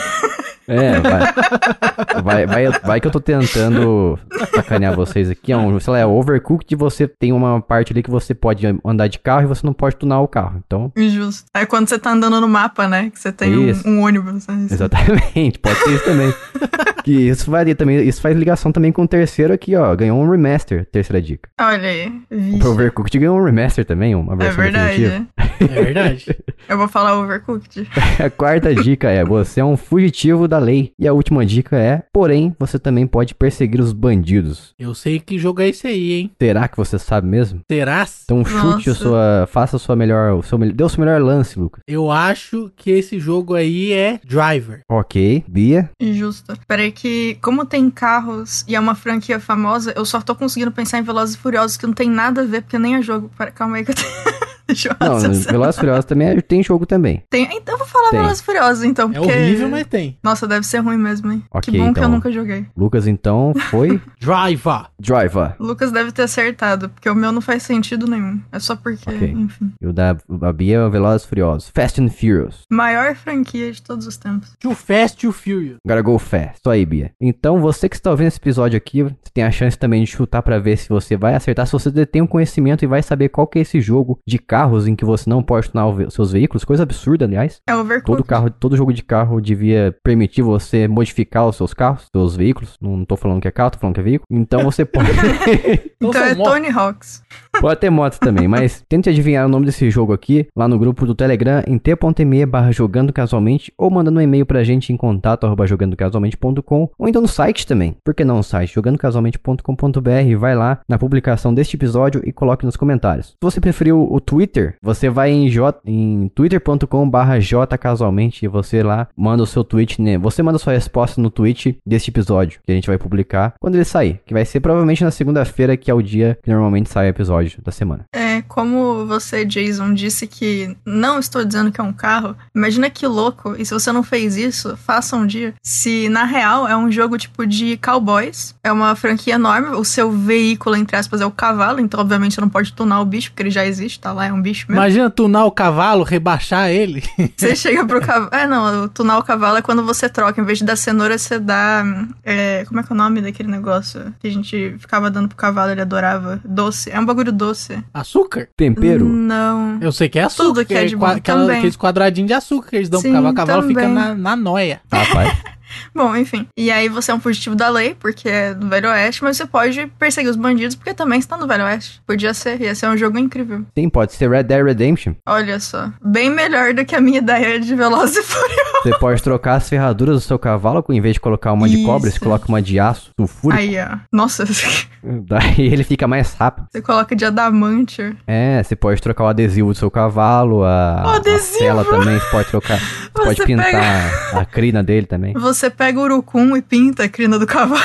É, 0.67 1.01
vai, 1.01 2.23
vai, 2.23 2.47
vai, 2.47 2.81
vai 2.81 3.01
que 3.01 3.07
eu 3.07 3.11
tô 3.11 3.21
tentando 3.21 4.19
sacanear 4.55 4.95
vocês 4.95 5.29
aqui. 5.29 5.53
É 5.53 5.57
um, 5.57 5.79
sei 5.81 5.93
lá, 5.93 5.99
é 5.99 6.07
overcooked, 6.07 6.75
você 6.77 7.07
tem 7.07 7.33
uma 7.33 7.61
parte 7.61 7.93
ali 7.93 8.03
que 8.03 8.11
você 8.11 8.35
pode 8.35 8.67
andar 8.85 9.09
de 9.09 9.19
carro 9.19 9.43
e 9.43 9.47
você 9.47 9.67
não 9.67 9.73
pode 9.73 9.97
tunar 9.97 10.21
o 10.21 10.29
carro. 10.29 10.63
Então, 10.65 10.93
Injusto. 10.97 11.45
É 11.55 11.67
quando 11.67 11.89
você 11.89 11.99
tá 11.99 12.13
andando 12.13 12.41
no 12.41 12.49
mapa, 12.49 12.87
né? 12.87 13.11
Que 13.11 13.19
você 13.19 13.33
tem 13.43 13.59
um, 13.59 13.69
Isso. 13.69 13.89
um 13.89 14.01
ônibus. 14.03 14.47
né? 14.47 14.67
Exatamente, 14.71 15.59
pode 15.59 15.79
ser 15.79 15.91
isso 15.95 16.05
também. 16.05 16.35
que 17.05 17.11
isso 17.29 17.51
varia 17.51 17.75
também, 17.75 18.07
isso 18.07 18.21
faz 18.21 18.37
ligação 18.37 18.71
também 18.73 18.93
com 18.93 19.03
o 19.03 19.09
terceiro 19.09 19.53
aqui, 19.53 19.75
ó. 19.75 19.95
Ganhou 19.95 20.21
um 20.21 20.31
remaster, 20.31 20.87
terceira 20.91 21.21
dica. 21.21 21.49
Olha 21.61 21.89
aí. 21.89 22.13
O 22.31 22.37
Vixe. 22.39 22.67
Overcooked 22.69 23.19
ganhou 23.19 23.39
um 23.39 23.45
remaster 23.45 23.85
também, 23.85 24.15
uma 24.15 24.35
É 24.35 24.37
versão 24.37 24.65
definitiva. 24.71 25.27
É 25.71 25.83
verdade. 25.83 26.37
Eu 26.69 26.79
vou 26.79 26.89
falar 26.89 27.19
Overcooked. 27.19 27.89
A 28.19 28.31
quarta 28.31 28.75
dica 28.75 29.11
é: 29.11 29.25
você 29.25 29.61
é 29.61 29.65
um 29.65 29.77
fugitivo 29.77 30.47
da 30.47 30.59
lei. 30.59 30.93
E 30.99 31.07
a 31.07 31.13
última 31.13 31.45
dica 31.45 31.77
é: 31.77 32.03
porém, 32.13 32.55
você 32.59 32.79
também 32.79 33.07
pode 33.07 33.35
perseguir 33.35 33.81
os 33.81 33.93
bandidos. 33.93 34.75
Eu 34.79 34.95
sei 34.95 35.21
que 35.21 35.39
jogo 35.39 35.61
é 35.61 35.69
esse 35.69 35.87
aí, 35.87 36.13
hein? 36.13 36.31
Será 36.41 36.69
que 36.69 36.77
você 36.77 36.99
sabe 36.99 37.27
mesmo? 37.27 37.61
Será? 37.71 38.07
Então 38.25 38.45
chute 38.45 38.91
a 38.91 38.95
sua. 38.95 39.49
Faça 39.51 39.77
a 39.77 39.79
sua 39.79 39.97
melhor. 39.97 40.35
O 40.35 40.43
seu, 40.43 40.59
dê 40.59 40.83
o 40.83 40.89
seu 40.89 41.01
melhor 41.01 41.21
lance, 41.21 41.59
Lucas. 41.59 41.83
Eu 41.87 42.11
acho 42.11 42.71
que 42.77 42.91
esse 42.91 43.19
jogo 43.19 43.55
aí 43.55 43.93
é 43.93 44.19
Driver. 44.25 44.81
Ok. 44.89 45.45
Bia. 45.49 45.91
Injusto. 46.01 46.55
Peraí 46.67 46.91
que, 46.91 47.37
como 47.43 47.65
tem 47.65 47.91
carros 47.91 48.65
e 48.67 48.75
é 48.75 48.81
uma 48.81 48.95
franquia 48.95 49.39
famosa, 49.39 49.93
eu 49.97 50.05
só 50.05 50.21
tô 50.21 50.35
conseguindo 50.35 50.73
pensar 50.73 50.99
em 50.99 51.03
Velozes 51.03 51.35
e 51.35 51.39
Furiosos, 51.39 51.77
que 51.77 51.87
não 51.87 51.95
tem 51.95 52.09
nada 52.09 52.43
a 52.43 52.45
ver, 52.45 52.63
porque 52.63 52.79
nem 52.79 52.97
é 52.97 53.03
jogo. 53.03 53.31
Pera, 53.37 53.51
calma 53.51 53.77
aí 53.77 53.85
que 53.85 53.91
eu 53.91 53.95
tenho... 53.95 54.09
Eu 54.69 55.09
Não. 55.09 55.19
Velozes 55.21 55.77
e 55.77 55.81
Furiosos 55.81 56.05
também 56.05 56.29
é- 56.29 56.41
tem 56.41 56.63
jogo 56.63 56.87
também. 56.87 57.23
Tem... 57.31 57.49
Então 57.57 57.75
eu 57.75 57.79
vou 57.79 57.87
falar 57.87 58.11
Tem. 58.11 58.21
Velozes 58.21 58.41
e 58.41 58.45
Furiosos, 58.45 58.85
então, 58.85 59.11
É 59.11 59.15
porque... 59.15 59.33
horrível, 59.33 59.69
mas 59.69 59.87
tem. 59.87 60.19
Nossa, 60.23 60.47
deve 60.47 60.67
ser 60.67 60.79
ruim 60.79 60.97
mesmo, 60.97 61.31
hein? 61.33 61.43
Ok, 61.51 61.73
que 61.73 61.79
bom 61.79 61.85
que 61.87 61.91
então. 61.91 62.05
eu 62.05 62.09
nunca 62.09 62.31
joguei. 62.33 62.67
Lucas, 62.77 63.07
então, 63.07 63.53
foi 63.71 64.01
Driver. 64.21 64.87
Driver. 65.01 65.55
Lucas 65.59 65.91
deve 65.93 66.13
ter 66.13 66.23
acertado, 66.23 66.89
porque 66.89 67.09
o 67.09 67.15
meu 67.15 67.33
não 67.33 67.41
faz 67.41 67.63
sentido 67.63 68.07
nenhum. 68.07 68.41
É 68.51 68.59
só 68.59 68.75
porque, 68.77 69.09
Ok. 69.09 69.31
enfim. 69.31 69.73
E 69.81 69.87
o 69.87 69.93
da 69.93 70.17
a 70.43 70.53
Bia 70.53 70.77
é 70.77 70.85
o 70.85 70.91
Velozes 70.91 71.25
e 71.25 71.29
Furiosos. 71.29 71.71
Fast 71.75 72.01
and 72.01 72.09
Furious. 72.11 72.63
Maior 72.71 73.15
franquia 73.15 73.71
de 73.73 73.83
todos 73.83 74.07
os 74.07 74.17
tempos. 74.17 74.53
Too 74.61 74.75
Fast, 74.75 75.19
Too 75.21 75.33
Furious. 75.33 75.77
Gotta 75.87 76.03
go 76.03 76.19
fast. 76.19 76.57
Isso 76.61 76.71
aí, 76.71 76.85
Bia. 76.87 77.11
Então, 77.21 77.61
você 77.61 77.89
que 77.89 77.97
está 77.97 78.11
ouvindo 78.11 78.29
esse 78.29 78.39
episódio 78.39 78.77
aqui, 78.77 79.03
você 79.03 79.15
tem 79.35 79.45
a 79.45 79.51
chance 79.51 79.77
também 79.79 80.03
de 80.05 80.11
chutar 80.11 80.43
pra 80.43 80.59
ver 80.59 80.77
se 80.77 80.89
você 80.89 81.17
vai 81.17 81.35
acertar. 81.35 81.67
Se 81.67 81.73
você 81.73 81.91
detém 81.91 82.23
um 82.23 82.27
conhecimento 82.27 82.83
e 82.85 82.87
vai 82.89 83.03
saber 83.03 83.29
qual 83.29 83.47
que 83.47 83.59
é 83.59 83.63
esse 83.63 83.81
jogo 83.81 84.19
de 84.27 84.39
carros 84.53 84.87
em 84.87 84.95
que 84.95 85.03
você 85.03 85.31
não 85.31 85.43
pode 85.43 85.71
tunar 85.71 85.87
seus 86.11 86.31
veículos. 86.31 86.63
Coisa 86.63 86.83
absurda, 86.83 87.25
aliás. 87.25 87.63
É 87.67 87.75
Overcooked. 87.75 88.05
Todo 88.05 88.23
carro, 88.23 88.51
todo 88.51 88.77
jogo 88.77 88.93
de 88.93 89.03
carro 89.03 89.41
devia 89.41 89.97
permitir 90.05 90.43
você 90.43 90.87
modificar 90.87 91.49
os 91.49 91.57
seus 91.57 91.73
carros, 91.73 92.05
seus 92.15 92.37
veículos. 92.37 92.77
Não 92.79 93.03
tô 93.03 93.17
falando 93.17 93.41
que 93.41 93.49
é 93.49 93.51
carro, 93.51 93.71
tô 93.71 93.79
falando 93.79 93.95
que 93.95 94.01
é 94.01 94.05
veículo. 94.05 94.27
Então 94.31 94.63
você 94.63 94.85
pode. 94.85 95.09
Então 96.03 96.11
Então 96.11 96.25
é. 96.25 96.35
Tony 96.35 96.69
Hawks. 96.69 97.23
Pode 97.61 97.79
ter 97.79 97.89
moto 97.89 98.19
também, 98.19 98.49
mas 98.49 98.83
tente 98.89 99.09
adivinhar 99.09 99.47
o 99.47 99.49
nome 99.49 99.67
desse 99.67 99.89
jogo 99.89 100.13
aqui 100.13 100.49
lá 100.57 100.67
no 100.67 100.79
grupo 100.79 101.07
do 101.07 101.15
Telegram 101.15 101.63
em 101.67 101.79
t.me 101.79 102.45
barra 102.45 102.73
jogando 102.73 103.13
casualmente 103.13 103.73
ou 103.79 103.89
mandando 103.89 104.19
um 104.19 104.23
e-mail 104.23 104.45
pra 104.45 104.65
gente 104.65 104.93
em 104.93 104.97
contato 104.97 105.45
arroba 105.45 105.67
jogandocasualmente.com 105.67 106.91
ou 106.99 107.09
então 107.09 107.23
no 107.23 107.29
site 107.29 107.67
também. 107.67 107.95
Por 108.05 108.15
que 108.15 108.25
não 108.25 108.39
no 108.39 108.43
site? 108.43 108.75
jogandocasualmente.com.br 108.75 110.37
vai 110.39 110.57
lá 110.57 110.81
na 110.89 110.99
publicação 110.99 111.55
deste 111.55 111.77
episódio 111.77 112.21
e 112.25 112.33
coloque 112.33 112.67
nos 112.67 112.77
comentários. 112.77 113.29
Se 113.29 113.37
você 113.41 113.61
preferiu 113.61 114.03
o 114.11 114.21
Twitter, 114.21 114.42
você 114.83 115.09
vai 115.09 115.31
em, 115.31 115.49
j, 115.49 115.79
em 115.85 116.31
twitter.com 116.35 117.09
barra 117.09 117.39
jcasualmente 117.41 118.45
e 118.45 118.49
você 118.49 118.83
lá 118.83 119.09
manda 119.17 119.43
o 119.43 119.47
seu 119.47 119.65
tweet, 119.65 120.01
né? 120.01 120.19
Você 120.19 120.43
manda 120.43 120.59
sua 120.59 120.73
resposta 120.73 121.21
no 121.21 121.31
tweet 121.31 121.79
deste 121.87 122.11
episódio 122.11 122.61
que 122.65 122.73
a 122.73 122.75
gente 122.75 122.87
vai 122.87 122.99
publicar 122.99 123.55
quando 123.61 123.75
ele 123.75 123.85
sair, 123.85 124.21
que 124.27 124.35
vai 124.35 124.45
ser 124.45 124.61
provavelmente 124.61 125.05
na 125.05 125.11
segunda-feira, 125.11 125.77
que 125.77 125.91
é 125.91 125.95
o 125.95 126.03
dia 126.03 126.39
que 126.43 126.51
normalmente 126.51 126.91
sai 126.91 127.07
o 127.07 127.11
episódio 127.11 127.61
da 127.63 127.73
semana. 127.73 128.05
É, 128.15 128.43
como 128.43 129.07
você, 129.07 129.45
Jason, 129.45 129.95
disse 129.95 130.27
que 130.27 130.77
não 130.85 131.19
estou 131.19 131.45
dizendo 131.45 131.71
que 131.71 131.81
é 131.81 131.85
um 131.85 131.93
carro, 131.93 132.37
imagina 132.55 132.91
que 132.91 133.07
louco, 133.07 133.55
e 133.57 133.65
se 133.65 133.73
você 133.73 133.93
não 133.93 134.03
fez 134.03 134.37
isso, 134.37 134.77
faça 134.77 135.17
um 135.17 135.27
dia. 135.27 135.55
Se 135.63 136.09
na 136.09 136.25
real 136.25 136.67
é 136.67 136.77
um 136.77 136.91
jogo 136.91 137.19
tipo 137.19 137.47
de 137.47 137.77
cowboys, 137.77 138.55
é 138.63 138.73
uma 138.73 138.95
franquia 138.95 139.35
enorme, 139.35 139.69
o 139.69 139.85
seu 139.85 140.11
veículo, 140.11 140.77
entre 140.77 140.97
aspas, 140.97 141.21
é 141.21 141.27
o 141.27 141.31
cavalo, 141.31 141.81
então 141.81 142.01
obviamente 142.01 142.35
você 142.35 142.41
não 142.41 142.49
pode 142.49 142.73
tunar 142.73 143.01
o 143.01 143.05
bicho, 143.05 143.31
porque 143.31 143.43
ele 143.43 143.51
já 143.51 143.65
existe, 143.67 144.01
tá 144.01 144.13
lá, 144.13 144.27
é 144.27 144.32
um 144.33 144.41
bicho 144.43 144.67
mesmo. 144.69 144.81
Imagina 144.81 145.11
tunar 145.11 145.45
o 145.45 145.51
cavalo, 145.51 146.03
rebaixar 146.05 146.71
ele. 146.71 147.03
Você 147.37 147.55
chega 147.57 147.85
pro 147.87 148.01
cavalo. 148.01 148.29
É, 148.33 148.47
não, 148.47 148.85
o 148.85 148.89
tunar 148.89 149.19
o 149.19 149.23
cavalo 149.23 149.57
é 149.59 149.63
quando 149.63 149.85
você 149.85 150.09
troca. 150.09 150.41
Em 150.41 150.45
vez 150.45 150.59
de 150.59 150.65
dar 150.65 150.77
cenoura, 150.77 151.17
você 151.19 151.39
dá. 151.39 151.85
é, 152.25 152.65
como 152.67 152.81
é 152.81 152.83
que 152.83 152.93
é 152.93 152.95
o 152.95 152.97
nome 152.97 153.21
daquele 153.21 153.51
negócio 153.51 154.15
que 154.21 154.27
a 154.29 154.31
gente 154.31 154.77
ficava 154.79 155.11
dando 155.11 155.29
pro 155.29 155.37
cavalo, 155.37 155.71
ele 155.73 155.81
adorava? 155.81 156.41
Doce. 156.45 156.91
É 156.91 156.99
um 156.99 157.05
bagulho 157.05 157.33
doce. 157.33 157.83
Açúcar? 157.93 158.49
Tempero. 158.57 159.05
Não. 159.09 159.79
Eu 159.81 159.93
sei 159.93 160.09
que 160.09 160.19
é 160.19 160.25
açúcar. 160.25 160.45
Tudo 160.49 160.65
que 160.67 160.75
é 160.75 160.85
de 160.85 160.97
bom 160.97 161.07
qua- 161.07 161.17
aquela- 161.17 161.41
também. 161.43 161.59
Aqueles 161.59 161.77
quadradinhos 161.77 162.29
de 162.29 162.35
açúcar 162.35 162.71
que 162.71 162.77
eles 162.77 162.89
dão 162.89 163.01
Sim, 163.01 163.09
pro 163.13 163.17
cavalo. 163.17 163.33
O 163.33 163.37
cavalo 163.37 163.63
fica 163.69 163.81
também. 163.83 163.95
na, 163.95 164.15
na 164.15 164.37
noia. 164.37 164.81
Rapaz. 164.93 165.33
Bom, 165.95 166.15
enfim. 166.17 166.47
E 166.57 166.71
aí 166.71 166.89
você 166.89 167.11
é 167.11 167.15
um 167.15 167.21
fugitivo 167.21 167.55
da 167.55 167.69
lei, 167.69 167.95
porque 167.99 168.29
é 168.29 168.55
do 168.55 168.69
Velho 168.69 168.89
Oeste, 168.91 169.23
mas 169.25 169.37
você 169.37 169.47
pode 169.47 169.87
perseguir 169.99 170.31
os 170.31 170.37
bandidos, 170.37 170.75
porque 170.75 170.95
também 170.95 171.19
está 171.19 171.37
no 171.37 171.47
Velho 171.47 171.65
Oeste. 171.65 172.01
Podia 172.07 172.33
ser, 172.35 172.61
ia 172.61 172.75
ser 172.75 172.89
um 172.89 172.97
jogo 172.97 173.19
incrível. 173.19 173.65
Sim, 173.77 173.89
pode 173.89 174.13
ser 174.13 174.31
Red 174.31 174.45
Dead 174.45 174.65
Redemption. 174.65 175.15
Olha 175.27 175.59
só. 175.61 175.91
Bem 176.05 176.31
melhor 176.31 176.75
do 176.75 176.85
que 176.85 176.95
a 176.97 177.01
minha 177.01 177.19
ideia 177.19 177.59
de 177.61 177.75
Velozes 177.75 178.17
e 178.17 178.23
Furiosos. 178.23 178.63
Você 178.83 178.99
pode 178.99 179.23
trocar 179.23 179.55
as 179.55 179.69
ferraduras 179.69 180.17
do 180.17 180.21
seu 180.21 180.39
cavalo, 180.39 180.85
em 180.91 181.01
vez 181.01 181.15
de 181.15 181.21
colocar 181.21 181.53
uma 181.53 181.69
de 181.69 181.83
cobre, 181.85 182.11
você 182.11 182.17
Isso. 182.17 182.25
coloca 182.25 182.47
uma 182.49 182.61
de 182.61 182.81
aço 182.81 183.11
sulfúrico. 183.19 183.61
Aí, 183.63 183.77
ó. 183.79 183.99
Nossa, 184.13 184.45
Daí 185.03 185.61
ele 185.73 185.85
fica 185.85 186.07
mais 186.07 186.33
rápido. 186.35 186.67
você 186.71 186.81
coloca 186.81 187.15
de 187.17 187.25
adamante. 187.25 188.17
É, 188.27 188.63
você 188.63 188.77
pode 188.77 189.01
trocar 189.01 189.25
o 189.25 189.27
adesivo 189.29 189.69
do 189.73 189.75
seu 189.79 189.91
cavalo, 189.91 190.65
a, 190.65 191.03
O 191.05 191.09
a 191.11 191.17
adesivo! 191.17 191.59
tela 191.59 191.85
também, 191.85 192.19
você 192.19 192.27
pode 192.31 192.49
trocar. 192.49 192.79
Você, 192.79 193.03
Você 193.13 193.25
pode 193.25 193.45
pintar 193.45 193.67
pega- 193.67 194.41
a 194.41 194.45
crina 194.45 194.83
dele 194.83 195.07
também. 195.07 195.33
Você 195.35 195.62
pega 195.71 195.99
o 195.99 196.03
urucum 196.03 196.57
e 196.57 196.63
pinta 196.63 197.05
a 197.05 197.09
crina 197.09 197.39
do 197.39 197.47
cavalo. 197.47 197.83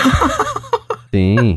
Sim. 1.13 1.56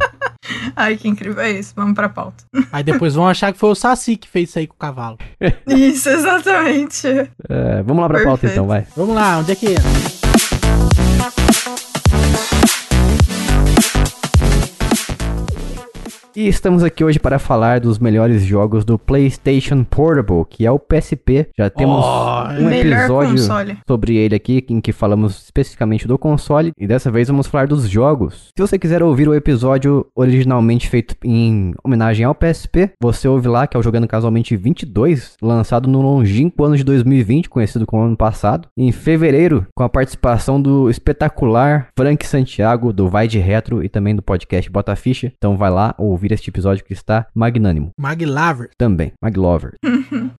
Ai, 0.75 0.96
que 0.96 1.08
incrível. 1.08 1.40
É 1.43 1.50
isso, 1.50 1.72
vamos 1.76 1.94
pra 1.94 2.08
pauta. 2.08 2.44
Aí 2.72 2.82
depois 2.82 3.14
vão 3.14 3.28
achar 3.28 3.52
que 3.52 3.58
foi 3.58 3.70
o 3.70 3.75
Saci 3.75 4.17
que 4.17 4.28
fez 4.28 4.49
isso 4.49 4.58
aí 4.58 4.67
com 4.67 4.75
o 4.75 4.78
cavalo. 4.78 5.19
Isso, 5.69 6.08
exatamente. 6.08 7.06
É, 7.08 7.82
vamos 7.84 8.02
lá 8.02 8.08
pra 8.08 8.22
pauta 8.25 8.40
Perfeito. 8.40 8.52
então, 8.52 8.67
vai. 8.67 8.87
Vamos 8.96 9.14
lá, 9.14 9.38
onde 9.38 9.52
é 9.52 9.55
que 9.55 9.67
entra? 9.67 9.90
E 16.40 16.48
estamos 16.48 16.82
aqui 16.82 17.04
hoje 17.04 17.20
para 17.20 17.38
falar 17.38 17.81
dos 17.81 17.98
melhores 17.98 18.42
jogos 18.42 18.82
do 18.82 18.98
PlayStation 18.98 19.84
Portable, 19.84 20.46
que 20.48 20.64
é 20.64 20.70
o 20.70 20.78
PSP. 20.78 21.48
Já 21.54 21.69
temos 21.69 22.02
Oh, 22.02 22.62
um 22.62 22.70
episódio 22.70 23.32
console. 23.32 23.76
sobre 23.87 24.16
ele 24.16 24.34
aqui, 24.34 24.64
em 24.70 24.81
que 24.81 24.90
falamos 24.90 25.44
especificamente 25.44 26.08
do 26.08 26.16
console, 26.16 26.72
e 26.78 26.87
dessa 26.87 27.10
vez 27.10 27.28
vamos 27.28 27.46
falar 27.46 27.66
dos 27.66 27.87
jogos. 27.87 28.48
Se 28.56 28.66
você 28.66 28.78
quiser 28.78 29.02
ouvir 29.02 29.28
o 29.28 29.34
episódio 29.34 30.06
originalmente 30.16 30.88
feito 30.88 31.14
em 31.22 31.75
homenagem 31.84 32.25
ao 32.25 32.34
PSP, 32.34 32.93
você 33.02 33.28
ouve 33.28 33.46
lá, 33.46 33.66
que 33.66 33.76
é 33.76 33.81
o 33.81 33.82
Jogando 33.82 34.08
Casualmente 34.08 34.56
22, 34.56 35.36
lançado 35.43 35.90
no 35.90 36.00
longínquo 36.00 36.64
ano 36.64 36.75
de 36.75 36.84
2020, 36.84 37.50
conhecido 37.50 37.84
como 37.84 38.04
ano 38.04 38.16
passado, 38.16 38.66
em 38.78 38.90
fevereiro, 38.93 39.66
com 39.76 39.84
a 39.84 39.90
participação 39.90 40.58
do 40.58 40.88
espetacular 40.88 41.88
Frank 41.94 42.26
Santiago, 42.26 42.94
do 42.94 43.10
Vai 43.10 43.28
de 43.28 43.38
Retro 43.38 43.84
e 43.84 43.90
também 43.90 44.16
do 44.16 44.22
podcast 44.22 44.70
Bota 44.70 44.96
Ficha. 44.96 45.31
Então 45.36 45.58
vai 45.58 45.70
lá 45.70 45.94
ouvir 45.98 46.30
este 46.35 46.50
episódio 46.50 46.85
que 46.85 46.93
está 46.93 47.27
magnânimo. 47.35 47.91
Maglaver. 47.99 48.71
Também, 48.77 49.12
Maglover, 49.23 49.75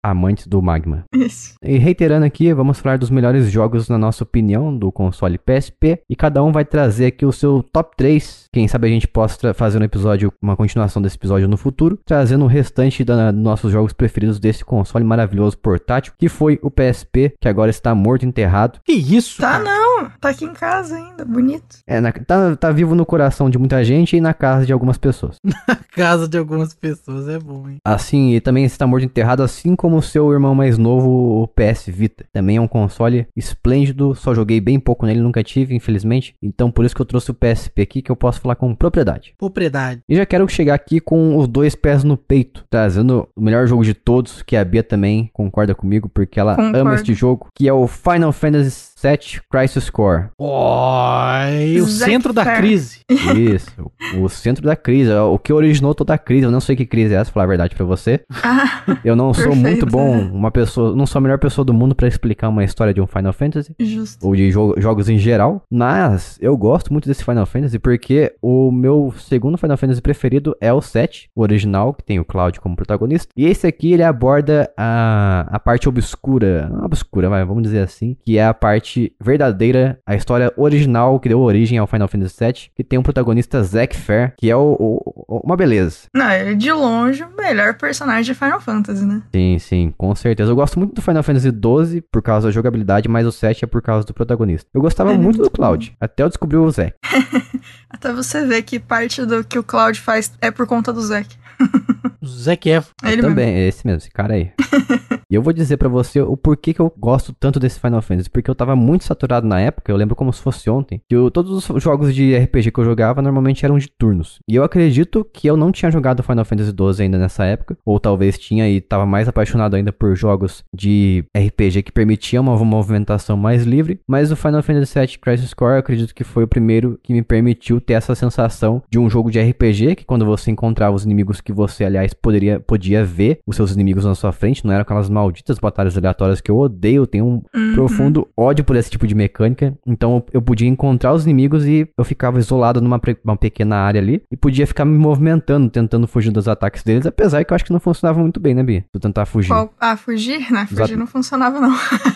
amantes 0.03 0.47
do 0.47 0.61
Magma. 0.61 1.03
Isso. 1.13 1.55
E 1.63 1.77
reiterando 1.77 2.25
aqui, 2.25 2.53
vamos 2.53 2.79
falar 2.79 2.97
dos 2.97 3.09
melhores 3.09 3.49
jogos 3.51 3.89
na 3.89 3.97
nossa 3.97 4.23
opinião 4.23 4.75
do 4.75 4.91
console 4.91 5.37
PSP 5.37 6.01
e 6.09 6.15
cada 6.15 6.43
um 6.43 6.51
vai 6.51 6.65
trazer 6.65 7.07
aqui 7.07 7.25
o 7.25 7.31
seu 7.31 7.63
top 7.71 7.95
3. 7.97 8.45
Quem 8.53 8.67
sabe 8.67 8.87
a 8.87 8.89
gente 8.91 9.07
possa 9.07 9.53
fazer 9.53 9.79
um 9.79 9.83
episódio, 9.83 10.31
uma 10.41 10.55
continuação 10.55 11.01
desse 11.01 11.15
episódio 11.17 11.47
no 11.47 11.57
futuro, 11.57 11.99
trazendo 12.05 12.43
o 12.45 12.47
restante 12.47 13.03
dos 13.03 13.15
nossos 13.35 13.71
jogos 13.71 13.93
preferidos 13.93 14.39
desse 14.39 14.63
console 14.65 15.05
maravilhoso 15.05 15.57
portátil, 15.57 16.13
que 16.17 16.29
foi 16.29 16.59
o 16.61 16.69
PSP, 16.71 17.33
que 17.39 17.47
agora 17.47 17.69
está 17.71 17.93
morto 17.95 18.25
enterrado. 18.25 18.79
Que 18.83 18.93
isso? 18.93 19.41
Tá, 19.41 19.51
cara? 19.59 19.63
não. 19.63 20.09
Tá 20.19 20.29
aqui 20.29 20.45
em 20.45 20.53
casa 20.53 20.95
ainda. 20.95 21.23
Bonito. 21.25 21.77
É, 21.87 22.01
na- 22.01 22.11
tá, 22.11 22.55
tá 22.55 22.71
vivo 22.71 22.95
no 22.95 23.05
coração 23.05 23.49
de 23.49 23.57
muita 23.57 23.83
gente 23.83 24.15
e 24.17 24.21
na 24.21 24.33
casa 24.33 24.65
de 24.65 24.73
algumas 24.73 24.97
pessoas. 24.97 25.37
Casa 25.91 26.27
de 26.27 26.37
algumas 26.37 26.73
pessoas 26.73 27.27
é 27.27 27.39
bom, 27.39 27.69
hein? 27.69 27.77
Assim, 27.85 28.33
e 28.33 28.41
também 28.41 28.63
está 28.63 28.87
morto 28.87 29.05
enterrado, 29.05 29.43
assim 29.43 29.75
como 29.75 29.97
o 29.97 30.01
seu 30.01 30.31
irmão 30.31 30.55
mais 30.55 30.77
novo, 30.77 31.43
o 31.43 31.47
PS 31.47 31.87
Vita. 31.87 32.25
Também 32.31 32.57
é 32.57 32.61
um 32.61 32.67
console 32.67 33.27
esplêndido, 33.35 34.15
só 34.15 34.33
joguei 34.33 34.59
bem 34.59 34.79
pouco 34.79 35.05
nele, 35.05 35.19
nunca 35.21 35.43
tive, 35.43 35.75
infelizmente. 35.75 36.35
Então 36.41 36.71
por 36.71 36.85
isso 36.85 36.95
que 36.95 37.01
eu 37.01 37.05
trouxe 37.05 37.31
o 37.31 37.33
PSP 37.33 37.81
aqui, 37.81 38.01
que 38.01 38.11
eu 38.11 38.15
posso 38.15 38.39
falar 38.41 38.55
com 38.55 38.73
propriedade. 38.73 39.33
Propriedade. 39.37 40.01
E 40.07 40.15
já 40.15 40.25
quero 40.25 40.47
chegar 40.47 40.73
aqui 40.73 40.99
com 40.99 41.37
os 41.37 41.47
dois 41.47 41.75
pés 41.75 42.03
no 42.03 42.17
peito, 42.17 42.63
trazendo 42.69 43.27
o 43.35 43.41
melhor 43.41 43.67
jogo 43.67 43.83
de 43.83 43.93
todos, 43.93 44.41
que 44.41 44.55
a 44.55 44.63
Bia 44.63 44.83
também 44.83 45.29
concorda 45.33 45.75
comigo, 45.75 46.09
porque 46.09 46.39
ela 46.39 46.55
Concordo. 46.55 46.77
ama 46.77 46.95
este 46.95 47.13
jogo, 47.13 47.47
que 47.55 47.67
é 47.67 47.73
o 47.73 47.87
Final 47.87 48.31
Fantasy 48.31 48.90
7 49.05 49.41
Crisis 49.49 49.89
Core. 49.89 50.25
Oi, 50.37 51.81
o 51.81 51.87
centro 51.87 52.31
da 52.31 52.45
crise. 52.55 52.99
Isso, 53.09 53.91
o 54.19 54.29
centro 54.29 54.63
da 54.63 54.75
crise, 54.75 55.11
o 55.11 55.39
que 55.39 55.51
originou 55.51 55.95
toda 55.95 56.13
a 56.13 56.19
crise. 56.19 56.45
Eu 56.45 56.51
não 56.51 56.59
sei 56.59 56.75
que 56.75 56.85
crise 56.85 57.15
é 57.15 57.17
essa, 57.17 57.31
pra 57.31 57.33
falar 57.33 57.45
a 57.45 57.47
verdade 57.47 57.75
pra 57.75 57.83
você. 57.83 58.21
Ah, 58.43 58.83
Eu 59.03 59.15
não 59.15 59.33
sou 59.33 59.45
Perfeito. 59.53 59.61
muito 59.67 59.85
bom, 59.87 60.19
uma 60.31 60.51
pessoa, 60.51 60.95
não 60.95 61.07
sou 61.07 61.17
a 61.17 61.21
melhor 61.21 61.39
pessoa 61.39 61.65
do 61.65 61.73
mundo 61.73 61.95
pra 61.95 62.07
explicar 62.07 62.47
uma 62.49 62.63
história 62.63 62.93
de 62.93 63.01
um 63.01 63.07
Final 63.07 63.33
Fantasy. 63.33 63.73
justo. 63.79 64.23
ou 64.27 64.35
de 64.35 64.51
jo- 64.51 64.75
jogos 64.77 65.09
em 65.09 65.17
geral, 65.17 65.63
mas 65.71 66.37
eu 66.39 66.55
gosto 66.55 66.93
muito 66.93 67.07
desse 67.07 67.23
Final 67.25 67.47
Fantasy 67.47 67.79
porque 67.79 68.35
o 68.39 68.71
meu 68.71 69.11
segundo 69.17 69.57
Final 69.57 69.77
Fantasy 69.77 69.99
preferido 70.01 70.55
é 70.61 70.71
o 70.71 70.79
7, 70.79 71.27
o 71.35 71.41
original, 71.41 71.91
que 71.91 72.03
tem 72.03 72.19
o 72.19 72.25
Cloud 72.25 72.59
como 72.61 72.75
protagonista. 72.75 73.29
E 73.35 73.47
esse 73.47 73.65
aqui 73.65 73.93
ele 73.93 74.03
aborda 74.03 74.71
a, 74.77 75.47
a 75.49 75.59
parte 75.59 75.89
obscura, 75.89 76.69
não 76.69 76.85
obscura, 76.85 77.31
mas 77.31 77.47
vamos 77.47 77.63
dizer 77.63 77.79
assim, 77.79 78.15
que 78.23 78.37
é 78.37 78.45
a 78.45 78.53
parte 78.53 78.90
verdadeira, 79.21 79.99
a 80.05 80.15
história 80.15 80.51
original 80.57 81.19
que 81.19 81.29
deu 81.29 81.39
origem 81.39 81.77
ao 81.77 81.87
Final 81.87 82.07
Fantasy 82.07 82.35
7, 82.35 82.71
que 82.75 82.83
tem 82.83 82.97
o 82.99 83.03
protagonista 83.03 83.61
Zack 83.63 83.95
Fair, 83.95 84.33
que 84.37 84.49
é 84.49 84.55
o, 84.55 84.75
o- 84.79 85.25
o- 85.27 85.41
uma 85.45 85.55
beleza. 85.57 86.07
Não, 86.13 86.29
ele 86.31 86.51
é 86.51 86.53
de 86.55 86.71
longe 86.71 87.23
o 87.23 87.35
melhor 87.35 87.75
personagem 87.75 88.23
de 88.33 88.37
Final 88.37 88.59
Fantasy, 88.59 89.05
né? 89.05 89.21
Sim, 89.33 89.57
sim, 89.59 89.93
com 89.97 90.13
certeza. 90.15 90.51
Eu 90.51 90.55
gosto 90.55 90.77
muito 90.79 90.93
do 90.95 91.01
Final 91.01 91.23
Fantasy 91.23 91.51
12 91.51 92.01
por 92.11 92.21
causa 92.21 92.47
da 92.47 92.51
jogabilidade, 92.51 93.07
mas 93.09 93.25
o 93.25 93.31
7 93.31 93.65
é 93.65 93.67
por 93.67 93.81
causa 93.81 94.05
do 94.05 94.13
protagonista. 94.13 94.67
Eu 94.73 94.81
gostava 94.81 95.13
é 95.13 95.17
muito 95.17 95.41
do 95.41 95.49
Cloud, 95.49 95.95
até 95.99 96.23
eu 96.23 96.29
descobrir 96.29 96.57
o 96.57 96.69
Zack. 96.71 96.93
Até 97.89 98.11
você 98.13 98.45
ver 98.45 98.61
que 98.63 98.79
parte 98.79 99.25
do 99.25 99.43
que 99.43 99.59
o 99.59 99.63
Cloud 99.63 99.99
faz 99.99 100.31
é 100.41 100.49
por 100.49 100.65
conta 100.65 100.91
do 100.93 101.01
Zack. 101.01 101.35
O 102.21 102.27
Zac 102.27 102.69
Efron. 102.69 102.91
É 103.03 103.07
ele 103.07 103.15
mesmo. 103.23 103.29
Também, 103.29 103.49
é 103.55 103.67
esse 103.67 103.85
mesmo, 103.85 103.97
esse 103.97 104.11
cara 104.11 104.35
aí. 104.35 104.51
e 105.27 105.33
eu 105.33 105.41
vou 105.41 105.51
dizer 105.51 105.77
pra 105.77 105.89
você 105.89 106.21
o 106.21 106.37
porquê 106.37 106.71
que 106.71 106.79
eu 106.79 106.93
gosto 106.95 107.33
tanto 107.33 107.59
desse 107.59 107.79
Final 107.79 107.99
Fantasy. 108.01 108.29
Porque 108.29 108.49
eu 108.49 108.53
tava 108.53 108.75
muito 108.75 109.03
saturado 109.05 109.47
na 109.47 109.59
época, 109.59 109.91
eu 109.91 109.95
lembro 109.95 110.15
como 110.15 110.31
se 110.31 110.39
fosse 110.39 110.69
ontem, 110.69 111.01
que 111.09 111.15
eu- 111.15 111.31
todos 111.31 111.67
os 111.67 111.81
jogos 111.83 112.13
de 112.13 112.35
RPG 112.35 112.69
que 112.71 112.79
eu 112.79 112.83
jogava 112.85 113.23
normalmente 113.23 113.65
eram 113.65 113.75
de 113.79 113.87
turnos. 113.87 114.37
E 114.47 114.53
eu 114.55 114.63
acredito 114.63 115.25
que 115.33 115.47
eu 115.47 115.57
não 115.57 115.71
tinha 115.71 115.89
jogado 115.89 116.21
Final 116.21 116.45
Fantasy 116.45 116.71
12 116.71 117.01
ainda 117.01 117.17
nessa 117.17 117.43
época, 117.43 117.75
ou 117.83 117.99
talvez 117.99 118.37
tinha 118.37 118.69
e 118.69 118.79
tava 118.79 119.05
mais 119.07 119.27
apaixonado 119.27 119.75
ainda 119.75 119.91
por 119.91 120.15
jogos 120.15 120.63
de 120.71 121.23
RPG 121.35 121.81
que 121.81 121.91
permitiam 121.91 122.43
uma 122.43 122.55
movimentação 122.63 123.35
mais 123.35 123.63
livre. 123.63 123.99
Mas 124.07 124.31
o 124.31 124.35
Final 124.35 124.61
Fantasy 124.61 124.99
VII 124.99 125.17
Crisis 125.17 125.55
Core 125.55 125.73
eu 125.73 125.79
acredito 125.79 126.13
que 126.13 126.23
foi 126.23 126.43
o 126.43 126.47
primeiro 126.47 126.99
que 127.01 127.13
me 127.13 127.23
permitiu 127.23 127.81
ter 127.81 127.93
essa 127.93 128.13
sensação 128.13 128.83
de 128.91 128.99
um 128.99 129.09
jogo 129.09 129.31
de 129.31 129.39
RPG, 129.41 129.95
que 129.95 130.05
quando 130.05 130.23
você 130.23 130.51
encontrava 130.51 130.95
os 130.95 131.03
inimigos 131.03 131.41
que 131.41 131.50
você, 131.51 131.83
aliás, 131.85 132.13
poderia, 132.13 132.59
podia 132.59 133.03
ver 133.05 133.39
os 133.45 133.55
seus 133.55 133.71
inimigos 133.71 134.05
na 134.05 134.15
sua 134.15 134.31
frente, 134.31 134.65
não 134.65 134.71
eram 134.73 134.81
aquelas 134.81 135.09
malditas 135.09 135.59
batalhas 135.59 135.97
aleatórias 135.97 136.41
que 136.41 136.49
eu 136.51 136.57
odeio, 136.57 137.03
eu 137.03 137.07
tenho 137.07 137.25
um 137.25 137.41
Uhum. 137.55 137.73
profundo 137.73 138.27
ódio 138.37 138.63
por 138.65 138.75
esse 138.75 138.89
tipo 138.89 139.05
de 139.07 139.15
mecânica. 139.15 139.73
Então 139.85 140.23
eu- 140.33 140.41
podia 140.41 140.67
encontrar 140.67 141.13
os 141.13 141.23
inimigos 141.23 141.65
e 141.65 141.87
eu 141.97 142.03
ficava 142.03 142.39
isolado 142.39 142.81
numa 142.81 142.99
pequena 143.37 143.77
área 143.77 144.01
ali 144.01 144.21
e 144.31 144.35
podia 144.37 144.65
ficar 144.67 144.83
me 144.85 144.97
movimentando, 144.97 145.69
tentando 145.69 146.07
fugir 146.07 146.31
dos 146.31 146.47
ataques 146.47 146.83
deles, 146.83 147.05
apesar 147.05 147.43
que 147.45 147.53
eu 147.53 147.55
acho 147.55 147.63
que 147.65 147.71
não 147.73 147.79
funcionava 147.79 148.19
muito 148.19 148.39
bem, 148.39 148.53
né, 148.53 148.63
Bia? 148.63 148.83
Tu 148.91 148.99
tentar 148.99 149.25
fugir. 149.25 149.49
Qual- 149.49 149.73
Ah, 149.79 149.95
fugir? 149.95 150.51
Né? 150.51 150.65
Fugir 150.67 150.81
Exato. 150.83 150.97
não 150.99 151.07
funcionava, 151.07 151.59
não. 151.59 151.71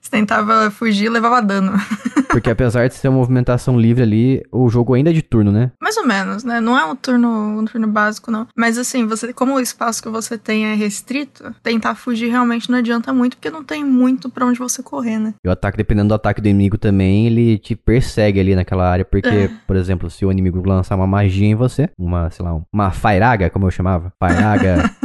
você 0.00 0.10
tentava 0.10 0.70
fugir 0.70 1.06
e 1.06 1.08
levava 1.08 1.40
dano. 1.40 1.72
Porque 2.30 2.50
apesar 2.50 2.88
de 2.88 2.94
ser 2.94 3.08
uma 3.08 3.18
movimentação 3.18 3.78
livre 3.78 4.02
ali, 4.02 4.42
o 4.52 4.68
jogo 4.68 4.94
ainda 4.94 5.10
é 5.10 5.12
de 5.12 5.22
turno, 5.22 5.50
né? 5.50 5.72
Mais 5.82 5.96
ou 5.96 6.06
menos, 6.06 6.44
né? 6.44 6.60
Não 6.60 6.78
é 6.78 6.84
um 6.84 6.94
turno, 6.94 7.28
um 7.28 7.64
turno 7.64 7.88
básico, 7.88 8.30
não. 8.30 8.46
Mas 8.60 8.76
assim, 8.76 9.06
você, 9.06 9.32
como 9.32 9.54
o 9.54 9.60
espaço 9.60 10.02
que 10.02 10.08
você 10.10 10.36
tem 10.36 10.66
é 10.66 10.74
restrito, 10.74 11.50
tentar 11.62 11.94
fugir 11.94 12.28
realmente 12.28 12.70
não 12.70 12.76
adianta 12.76 13.10
muito, 13.10 13.38
porque 13.38 13.48
não 13.48 13.64
tem 13.64 13.82
muito 13.82 14.28
pra 14.28 14.44
onde 14.44 14.58
você 14.58 14.82
correr, 14.82 15.18
né? 15.18 15.32
E 15.42 15.48
o 15.48 15.50
ataque, 15.50 15.78
dependendo 15.78 16.08
do 16.08 16.14
ataque 16.14 16.42
do 16.42 16.48
inimigo 16.48 16.76
também, 16.76 17.26
ele 17.26 17.56
te 17.56 17.74
persegue 17.74 18.38
ali 18.38 18.54
naquela 18.54 18.86
área. 18.86 19.02
Porque, 19.02 19.28
É. 19.28 19.50
por 19.66 19.76
exemplo, 19.76 20.10
se 20.10 20.26
o 20.26 20.30
inimigo 20.30 20.62
lançar 20.68 20.94
uma 20.94 21.06
magia 21.06 21.46
em 21.46 21.54
você, 21.54 21.88
uma, 21.98 22.30
sei 22.30 22.44
lá, 22.44 22.54
um- 22.54 22.62
uma 22.70 22.90
Fairaga, 22.90 23.48
como 23.48 23.64
eu 23.66 23.70
chamava, 23.70 24.12
Fairaga, 24.20 24.74